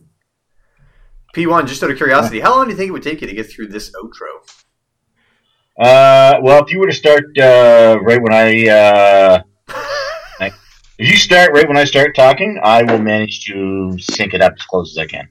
P1, 1.35 1.67
just 1.67 1.83
out 1.83 1.91
of 1.91 1.97
curiosity, 1.97 2.39
how 2.39 2.55
long 2.55 2.65
do 2.65 2.71
you 2.71 2.77
think 2.77 2.87
it 2.87 2.91
would 2.93 3.03
take 3.03 3.19
you 3.19 3.27
to 3.27 3.33
get 3.33 3.51
through 3.51 3.67
this 3.67 3.91
outro? 3.91 4.49
Uh, 5.77 6.39
well, 6.41 6.63
if 6.63 6.71
you 6.71 6.79
were 6.79 6.87
to 6.87 6.93
start 6.93 7.25
uh, 7.37 7.99
right 8.01 8.21
when 8.21 8.33
I, 8.33 8.67
uh, 8.69 9.41
I- 10.39 10.51
if 10.97 11.09
you 11.09 11.17
start 11.17 11.51
right 11.51 11.67
when 11.67 11.75
I 11.75 11.83
start 11.83 12.15
talking, 12.15 12.57
I 12.63 12.83
will 12.83 12.99
manage 12.99 13.43
to 13.47 13.97
sync 13.99 14.33
it 14.33 14.41
up 14.41 14.53
as 14.57 14.65
close 14.65 14.97
as 14.97 15.03
I 15.03 15.07
can. 15.07 15.27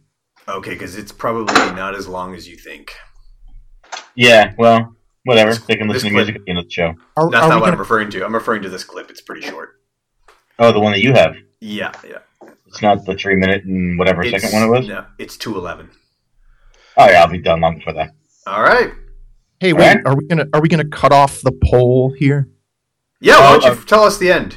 Okay, 0.47 0.71
because 0.75 0.97
it's 0.99 1.11
probably 1.13 1.55
not 1.75 1.95
as 1.95 2.07
long 2.07 2.35
as 2.35 2.47
you 2.47 2.57
think. 2.59 2.93
Yeah, 4.15 4.53
well, 4.59 4.95
whatever. 5.25 5.53
This- 5.55 5.63
They 5.65 5.77
can 5.77 5.89
listen 5.89 6.11
to 6.11 6.15
clip- 6.15 6.27
music 6.27 6.37
at 6.37 6.45
the 6.45 6.51
end 6.51 6.59
of 6.59 6.67
the 6.67 6.71
show. 6.71 6.95
Are, 7.17 7.31
That's 7.31 7.45
are 7.47 7.49
not 7.49 7.55
we 7.57 7.61
what 7.63 7.73
I'm 7.73 7.79
referring 7.79 8.11
to. 8.11 8.25
I'm 8.27 8.35
referring 8.35 8.61
to 8.63 8.69
this 8.69 8.85
clip. 8.85 9.09
It's 9.11 9.23
pretty 9.23 9.41
short. 9.41 9.81
Oh, 10.59 10.71
the 10.71 10.81
one 10.81 10.93
that 10.93 11.01
you 11.01 11.15
have. 11.15 11.35
Yeah, 11.61 11.93
yeah. 12.07 12.19
It's 12.75 12.83
not 12.83 13.05
the 13.07 13.15
three 13.15 13.37
minute 13.37 13.65
and 13.65 13.97
whatever 13.99 14.23
It's, 14.25 14.43
second 14.43 14.59
one 14.59 14.69
it 14.69 14.79
was. 14.81 14.89
No, 14.89 15.05
it's 15.19 15.37
211. 15.37 15.89
Oh 16.97 17.09
yeah, 17.09 17.21
I'll 17.23 17.29
be 17.29 17.39
done 17.39 17.61
long 17.61 17.77
before 17.79 17.93
that. 17.95 18.11
All 18.49 18.63
right. 18.63 18.91
hey, 19.61 19.73
wait. 19.73 19.83
Alright. 19.99 20.07
Are 20.07 20.17
we 20.17 20.27
gonna 20.27 20.47
are 20.53 20.61
we 20.61 20.69
gonna 20.69 20.85
cut 20.89 21.13
off 21.13 21.41
the 21.43 21.53
poll 21.71 22.13
here? 22.19 22.49
Yeah, 23.21 23.39
why 23.39 23.53
don't 23.53 23.65
you 23.65 23.81
uh, 23.81 23.85
tell 23.87 24.03
us 24.03 24.19
the 24.19 24.31
end? 24.33 24.57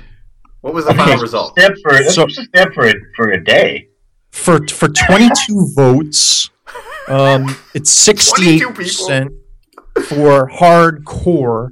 What 0.62 0.74
was 0.74 0.86
the 0.86 0.92
Okay, 0.92 1.00
final 1.00 1.18
result? 1.22 1.52
Step 1.60 1.74
for 1.84 1.92
that's 1.94 2.16
So- 2.16 2.26
just 2.26 2.40
a 2.40 2.44
step 2.46 2.74
for 2.74 2.88
a, 2.88 2.94
for 3.16 3.30
a 3.30 3.44
day. 3.44 3.90
for 4.32 4.66
for 4.68 4.88
22 4.90 5.72
votes 5.76 6.50
um 7.08 7.56
it's 7.76 7.92
68 8.10 8.74
percent 8.76 9.32
for 10.10 10.50
hardcore 10.50 11.70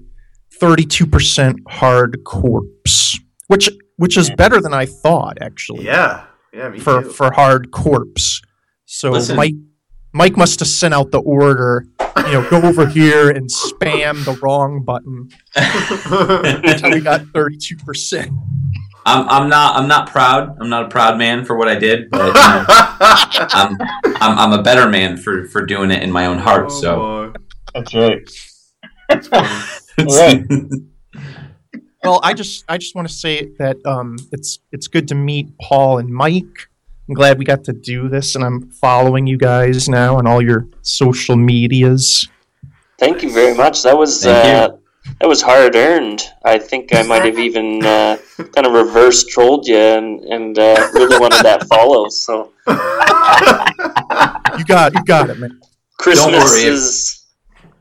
32% 0.61 1.55
hard 1.67 2.23
corpse, 2.23 3.19
which 3.47 3.69
which 3.97 4.15
is 4.17 4.29
better 4.31 4.61
than 4.61 4.73
i 4.73 4.85
thought 4.85 5.37
actually 5.41 5.83
Yeah, 5.85 6.23
yeah, 6.55 6.69
me 6.69 6.79
for 6.79 7.03
too. 7.03 7.09
for 7.09 7.31
hard 7.33 7.71
corpse 7.71 8.41
so 8.85 9.11
Listen. 9.11 9.35
mike 9.35 9.55
mike 10.13 10.37
must 10.37 10.59
have 10.59 10.67
sent 10.67 10.93
out 10.93 11.11
the 11.11 11.19
order 11.19 11.85
you 12.17 12.31
know 12.31 12.49
go 12.49 12.61
over 12.61 12.87
here 12.87 13.29
and 13.29 13.49
spam 13.49 14.23
the 14.25 14.33
wrong 14.41 14.83
button 14.83 15.29
until 15.55 16.91
we 16.91 17.01
got 17.01 17.21
32% 17.21 18.29
I'm, 19.07 19.29
I'm 19.29 19.49
not 19.49 19.75
I'm 19.75 19.87
not 19.87 20.09
proud. 20.09 20.57
I'm 20.59 20.67
not 20.67 20.85
a 20.85 20.87
proud 20.87 21.19
man 21.19 21.45
for 21.45 21.55
what 21.55 21.67
I 21.67 21.75
did, 21.75 22.09
but 22.09 22.25
you 22.25 22.33
know, 22.33 22.65
I'm, 22.67 23.77
I'm 24.19 24.39
I'm 24.39 24.59
a 24.59 24.63
better 24.63 24.89
man 24.89 25.15
for 25.15 25.45
for 25.45 25.63
doing 25.63 25.91
it 25.91 26.01
in 26.01 26.11
my 26.11 26.25
own 26.25 26.39
heart. 26.39 26.71
Oh, 26.71 26.81
so 26.81 27.01
Oh, 27.01 27.27
boy. 27.27 27.39
That's 27.75 27.93
right. 27.93 28.29
That's 29.09 29.27
funny. 29.27 29.49
Alright. 29.99 30.45
Well, 32.05 32.19
I 32.23 32.33
just 32.33 32.65
I 32.67 32.77
just 32.77 32.95
want 32.95 33.07
to 33.07 33.13
say 33.13 33.51
that 33.59 33.77
um, 33.85 34.17
it's 34.31 34.59
it's 34.71 34.87
good 34.87 35.07
to 35.09 35.15
meet 35.15 35.57
Paul 35.59 35.99
and 35.99 36.09
Mike. 36.09 36.69
I'm 37.07 37.13
glad 37.13 37.37
we 37.37 37.45
got 37.45 37.63
to 37.65 37.73
do 37.73 38.09
this, 38.09 38.35
and 38.35 38.43
I'm 38.43 38.69
following 38.71 39.27
you 39.27 39.37
guys 39.37 39.87
now 39.87 40.17
on 40.17 40.25
all 40.25 40.41
your 40.41 40.67
social 40.81 41.35
medias. 41.35 42.27
Thank 42.97 43.21
you 43.21 43.31
very 43.31 43.55
much. 43.55 43.83
That 43.83 43.97
was 43.97 44.25
uh, 44.25 44.69
that 45.19 45.27
was 45.27 45.41
hard 45.41 45.75
earned. 45.75 46.23
I 46.43 46.57
think 46.57 46.93
I 46.95 47.03
might 47.03 47.25
have 47.25 47.37
even 47.37 47.83
uh, 47.85 48.17
kind 48.37 48.65
of 48.65 48.73
reverse 48.73 49.23
trolled 49.25 49.67
you 49.67 49.77
and 49.77 50.21
and 50.25 50.57
uh, 50.57 50.89
really 50.93 51.19
wanted 51.19 51.43
that 51.43 51.67
follow. 51.67 52.09
So 52.09 52.51
You 54.57 54.65
got 54.65 54.93
you 54.93 55.03
got 55.03 55.29
it, 55.29 55.37
man. 55.39 55.59
Christmas 55.97 56.43
worry. 56.43 56.63
is 56.63 57.14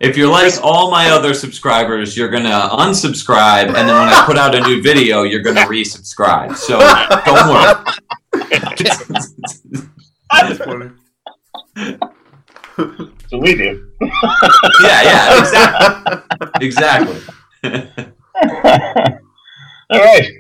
if 0.05 0.17
you're 0.19 0.29
like 0.29 0.53
all 0.63 0.91
my 0.91 1.11
other 1.11 1.33
subscribers, 1.33 2.17
you're 2.17 2.29
gonna 2.29 2.69
unsubscribe, 2.73 3.69
and 3.69 3.89
then 3.89 3.95
when 3.99 4.09
I 4.09 4.23
put 4.27 4.37
out 4.37 4.55
a 4.55 4.61
new 4.61 4.83
video, 4.83 5.23
you're 5.23 5.43
gonna 5.43 5.63
resubscribe. 5.63 6.57
So 6.57 6.79
don't 7.25 7.49
worry. 7.49 7.75
That's 10.31 10.59
funny. 10.59 10.91
we 13.33 13.55
do. 13.55 13.91
Yeah, 14.83 15.03
yeah, 15.03 15.39
exactly. 16.61 17.21
exactly. 17.65 18.13
All 19.91 20.01
right. 20.01 20.31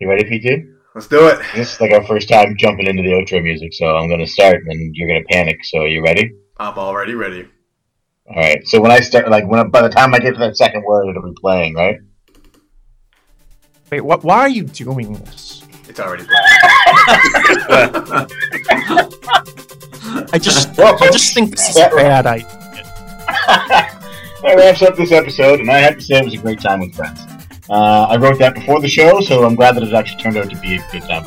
You 0.00 0.08
ready, 0.08 0.24
PT? 0.24 0.66
Let's 0.94 1.06
do 1.06 1.28
it. 1.28 1.38
This 1.54 1.74
is 1.74 1.80
like 1.80 1.92
our 1.92 2.04
first 2.04 2.28
time 2.28 2.56
jumping 2.56 2.86
into 2.86 3.02
the 3.02 3.10
outro 3.10 3.42
music, 3.42 3.72
so 3.72 3.96
I'm 3.96 4.08
going 4.08 4.20
to 4.20 4.26
start, 4.26 4.62
and 4.66 4.96
you're 4.96 5.08
going 5.08 5.22
to 5.22 5.28
panic. 5.32 5.64
So, 5.64 5.84
you 5.84 6.02
ready? 6.02 6.32
I'm 6.56 6.78
already 6.78 7.14
ready. 7.14 7.46
All 8.30 8.36
right. 8.36 8.66
So 8.66 8.80
when 8.80 8.92
I 8.92 9.00
start, 9.00 9.28
like 9.28 9.46
when 9.46 9.70
by 9.70 9.82
the 9.82 9.88
time 9.88 10.14
I 10.14 10.20
get 10.20 10.34
to 10.34 10.40
that 10.40 10.56
second 10.56 10.84
word, 10.84 11.08
it'll 11.08 11.22
be 11.22 11.34
playing, 11.40 11.74
right? 11.74 11.96
Wait, 13.90 14.02
what? 14.02 14.22
Why 14.22 14.38
are 14.38 14.48
you 14.48 14.62
doing 14.64 15.14
this? 15.14 15.64
It's 15.88 15.98
already 15.98 16.24
playing. 16.24 16.40
I 20.32 20.38
just, 20.38 20.74
Well, 20.78 20.96
I 21.02 21.10
just 21.10 21.34
think 21.34 21.50
this 21.50 21.70
is 21.70 21.76
a 21.76 21.90
bad 21.90 22.26
idea. 22.26 22.46
that 23.48 24.54
wraps 24.56 24.82
up 24.82 24.96
this 24.96 25.10
episode, 25.10 25.58
and 25.58 25.68
I 25.70 25.78
have 25.78 25.96
to 25.96 26.00
say 26.02 26.18
it 26.18 26.24
was 26.24 26.34
a 26.34 26.38
great 26.38 26.60
time 26.60 26.80
with 26.80 26.94
friends. 26.94 27.20
Uh, 27.68 28.06
I 28.08 28.16
wrote 28.16 28.38
that 28.38 28.54
before 28.54 28.80
the 28.80 28.88
show, 28.88 29.20
so 29.20 29.44
I'm 29.44 29.56
glad 29.56 29.74
that 29.76 29.82
it 29.82 29.92
actually 29.92 30.22
turned 30.22 30.36
out 30.36 30.50
to 30.50 30.56
be 30.60 30.76
a 30.76 30.84
good 30.92 31.02
time. 31.02 31.24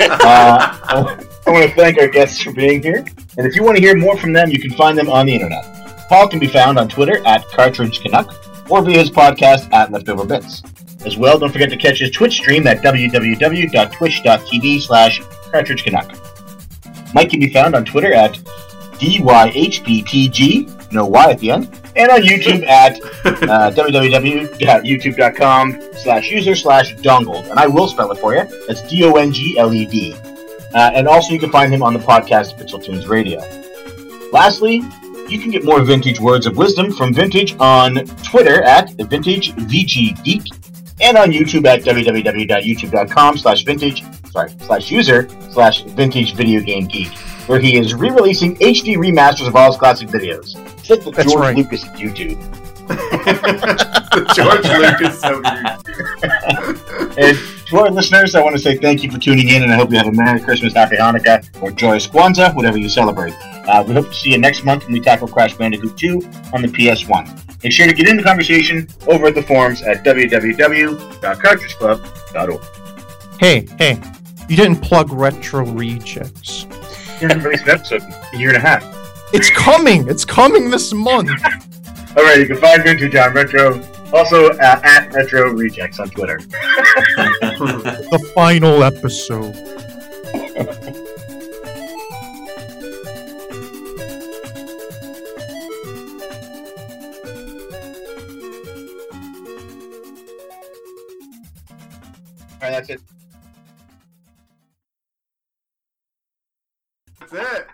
Uh, 0.00 0.76
I 0.86 1.50
want 1.50 1.68
to 1.68 1.76
thank 1.76 1.98
our 1.98 2.08
guests 2.08 2.42
for 2.42 2.52
being 2.52 2.82
here, 2.82 3.04
and 3.38 3.46
if 3.46 3.54
you 3.54 3.62
want 3.62 3.76
to 3.76 3.82
hear 3.82 3.96
more 3.96 4.16
from 4.16 4.32
them, 4.32 4.50
you 4.50 4.60
can 4.60 4.72
find 4.72 4.98
them 4.98 5.08
on 5.08 5.26
the 5.26 5.34
internet. 5.34 5.79
Paul 6.10 6.28
can 6.28 6.40
be 6.40 6.48
found 6.48 6.76
on 6.76 6.88
Twitter 6.88 7.24
at 7.24 7.46
Cartridge 7.50 8.00
Canuck 8.00 8.34
or 8.68 8.82
via 8.82 8.98
his 8.98 9.12
podcast 9.12 9.72
at 9.72 9.92
Leftover 9.92 10.26
Bits. 10.26 10.60
As 11.06 11.16
well, 11.16 11.38
don't 11.38 11.52
forget 11.52 11.70
to 11.70 11.76
catch 11.76 12.00
his 12.00 12.10
Twitch 12.10 12.32
stream 12.32 12.66
at 12.66 12.78
www.twitch.tv 12.78 14.80
slash 14.80 15.20
Cartridge 15.52 15.84
Canuck. 15.84 16.18
Mike 17.14 17.30
can 17.30 17.38
be 17.38 17.52
found 17.52 17.76
on 17.76 17.84
Twitter 17.84 18.12
at 18.12 18.32
DYHBPG, 18.98 20.92
no 20.92 21.06
Y 21.06 21.30
at 21.30 21.38
the 21.38 21.52
end, 21.52 21.66
and 21.94 22.10
on 22.10 22.22
YouTube 22.22 22.62
at 22.66 23.00
uh, 23.24 23.70
www.youtube.com 23.70 25.80
slash 25.94 26.28
user 26.28 26.56
slash 26.56 26.96
dongled. 26.96 27.46
And 27.46 27.60
I 27.60 27.68
will 27.68 27.86
spell 27.86 28.10
it 28.10 28.18
for 28.18 28.34
you. 28.34 28.42
That's 28.66 28.82
D 28.88 29.04
O 29.04 29.12
N 29.12 29.32
G 29.32 29.56
L 29.58 29.72
E 29.72 29.86
D. 29.86 30.16
Uh, 30.74 30.90
and 30.92 31.06
also, 31.06 31.32
you 31.32 31.38
can 31.38 31.52
find 31.52 31.72
him 31.72 31.84
on 31.84 31.92
the 31.92 32.00
podcast 32.00 32.58
Pixel 32.58 32.82
Tunes 32.82 33.06
Radio. 33.06 33.38
Lastly, 34.32 34.82
you 35.30 35.38
can 35.38 35.50
get 35.50 35.64
more 35.64 35.82
vintage 35.82 36.20
words 36.20 36.44
of 36.46 36.56
wisdom 36.56 36.92
from 36.92 37.12
Vintage 37.14 37.54
on 37.60 38.04
Twitter 38.24 38.62
at 38.62 38.88
VintageVGGeek 38.90 40.46
and 41.00 41.16
on 41.16 41.30
YouTube 41.30 41.64
at 41.66 41.82
www.youtube.com 41.82 43.38
slash 43.38 43.64
vintage, 43.64 44.02
sorry, 44.30 44.50
slash 44.60 44.90
user 44.90 45.28
slash 45.50 45.82
vintage 45.82 46.34
video 46.34 46.60
game 46.60 46.86
geek, 46.86 47.08
where 47.46 47.58
he 47.60 47.76
is 47.78 47.94
re-releasing 47.94 48.56
HD 48.56 48.96
remasters 48.96 49.46
of 49.46 49.56
all 49.56 49.70
his 49.70 49.78
classic 49.78 50.08
videos. 50.08 50.56
It's 50.78 50.90
like 50.90 51.02
the 51.04 51.10
That's 51.10 51.32
George 51.32 51.40
right. 51.40 51.56
Lucas 51.56 51.84
of 51.84 51.90
YouTube. 51.90 52.36
George 54.34 54.66
Lucas 54.66 55.20
so 55.20 55.40
good. 55.40 55.54
And 57.18 57.38
to 57.70 57.78
our 57.78 57.90
listeners, 57.90 58.34
I 58.34 58.42
want 58.42 58.54
to 58.56 58.62
say 58.62 58.76
thank 58.76 59.02
you 59.04 59.10
for 59.10 59.16
tuning 59.18 59.48
in, 59.48 59.62
and 59.62 59.72
I 59.72 59.76
hope 59.76 59.90
you 59.92 59.98
have 59.98 60.08
a 60.08 60.12
Merry 60.12 60.40
Christmas, 60.40 60.74
Happy 60.74 60.96
Hanukkah, 60.96 61.46
or 61.62 61.70
Joyous 61.70 62.08
Kwanzaa, 62.08 62.56
whatever 62.56 62.78
you 62.78 62.88
celebrate. 62.88 63.32
Uh, 63.42 63.84
we 63.86 63.94
hope 63.94 64.08
to 64.08 64.14
see 64.14 64.32
you 64.32 64.38
next 64.38 64.64
month 64.64 64.82
when 64.84 64.94
we 64.94 65.00
tackle 65.00 65.28
Crash 65.28 65.54
Bandicoot 65.54 65.96
2 65.96 66.14
on 66.52 66.62
the 66.62 66.68
PS1. 66.68 67.62
Make 67.62 67.72
sure 67.72 67.86
to 67.86 67.92
get 67.92 68.08
in 68.08 68.16
the 68.16 68.24
conversation 68.24 68.88
over 69.06 69.26
at 69.26 69.36
the 69.36 69.42
forums 69.42 69.82
at 69.82 70.02
www.cartridgeclub.org. 70.04 72.60
Hey, 73.38 73.68
hey, 73.78 74.00
you 74.48 74.56
didn't 74.56 74.80
plug 74.80 75.12
Retro 75.12 75.64
Rejects. 75.64 76.64
You 77.20 77.28
haven't 77.28 77.44
released 77.44 77.62
an 77.64 77.70
episode 77.70 78.02
in 78.02 78.12
a 78.34 78.36
year 78.36 78.48
and 78.48 78.58
a 78.58 78.60
half. 78.60 78.82
It's 79.32 79.48
coming. 79.50 80.08
It's 80.08 80.24
coming 80.24 80.70
this 80.70 80.92
month. 80.92 81.30
All 82.16 82.24
right, 82.24 82.40
you 82.40 82.46
can 82.46 82.56
find 82.56 82.82
Vintage 82.82 83.14
on 83.14 83.32
Retro, 83.32 83.80
also 84.12 84.50
uh, 84.50 84.80
at 84.82 85.12
Retro 85.12 85.52
Rejects 85.52 86.00
on 86.00 86.10
Twitter. 86.10 86.40
The 88.10 88.32
final 88.34 88.82
episode. 88.82 89.54
All 102.62 102.68
right, 102.68 102.72
that's 102.72 102.90
it. 102.90 103.00
That's 107.20 107.32
it. 107.32 107.66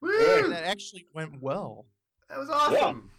Woo! 0.00 0.48
That 0.48 0.64
actually 0.64 1.06
went 1.14 1.40
well. 1.40 1.86
That 2.28 2.38
was 2.38 2.50
awesome. 2.50 3.11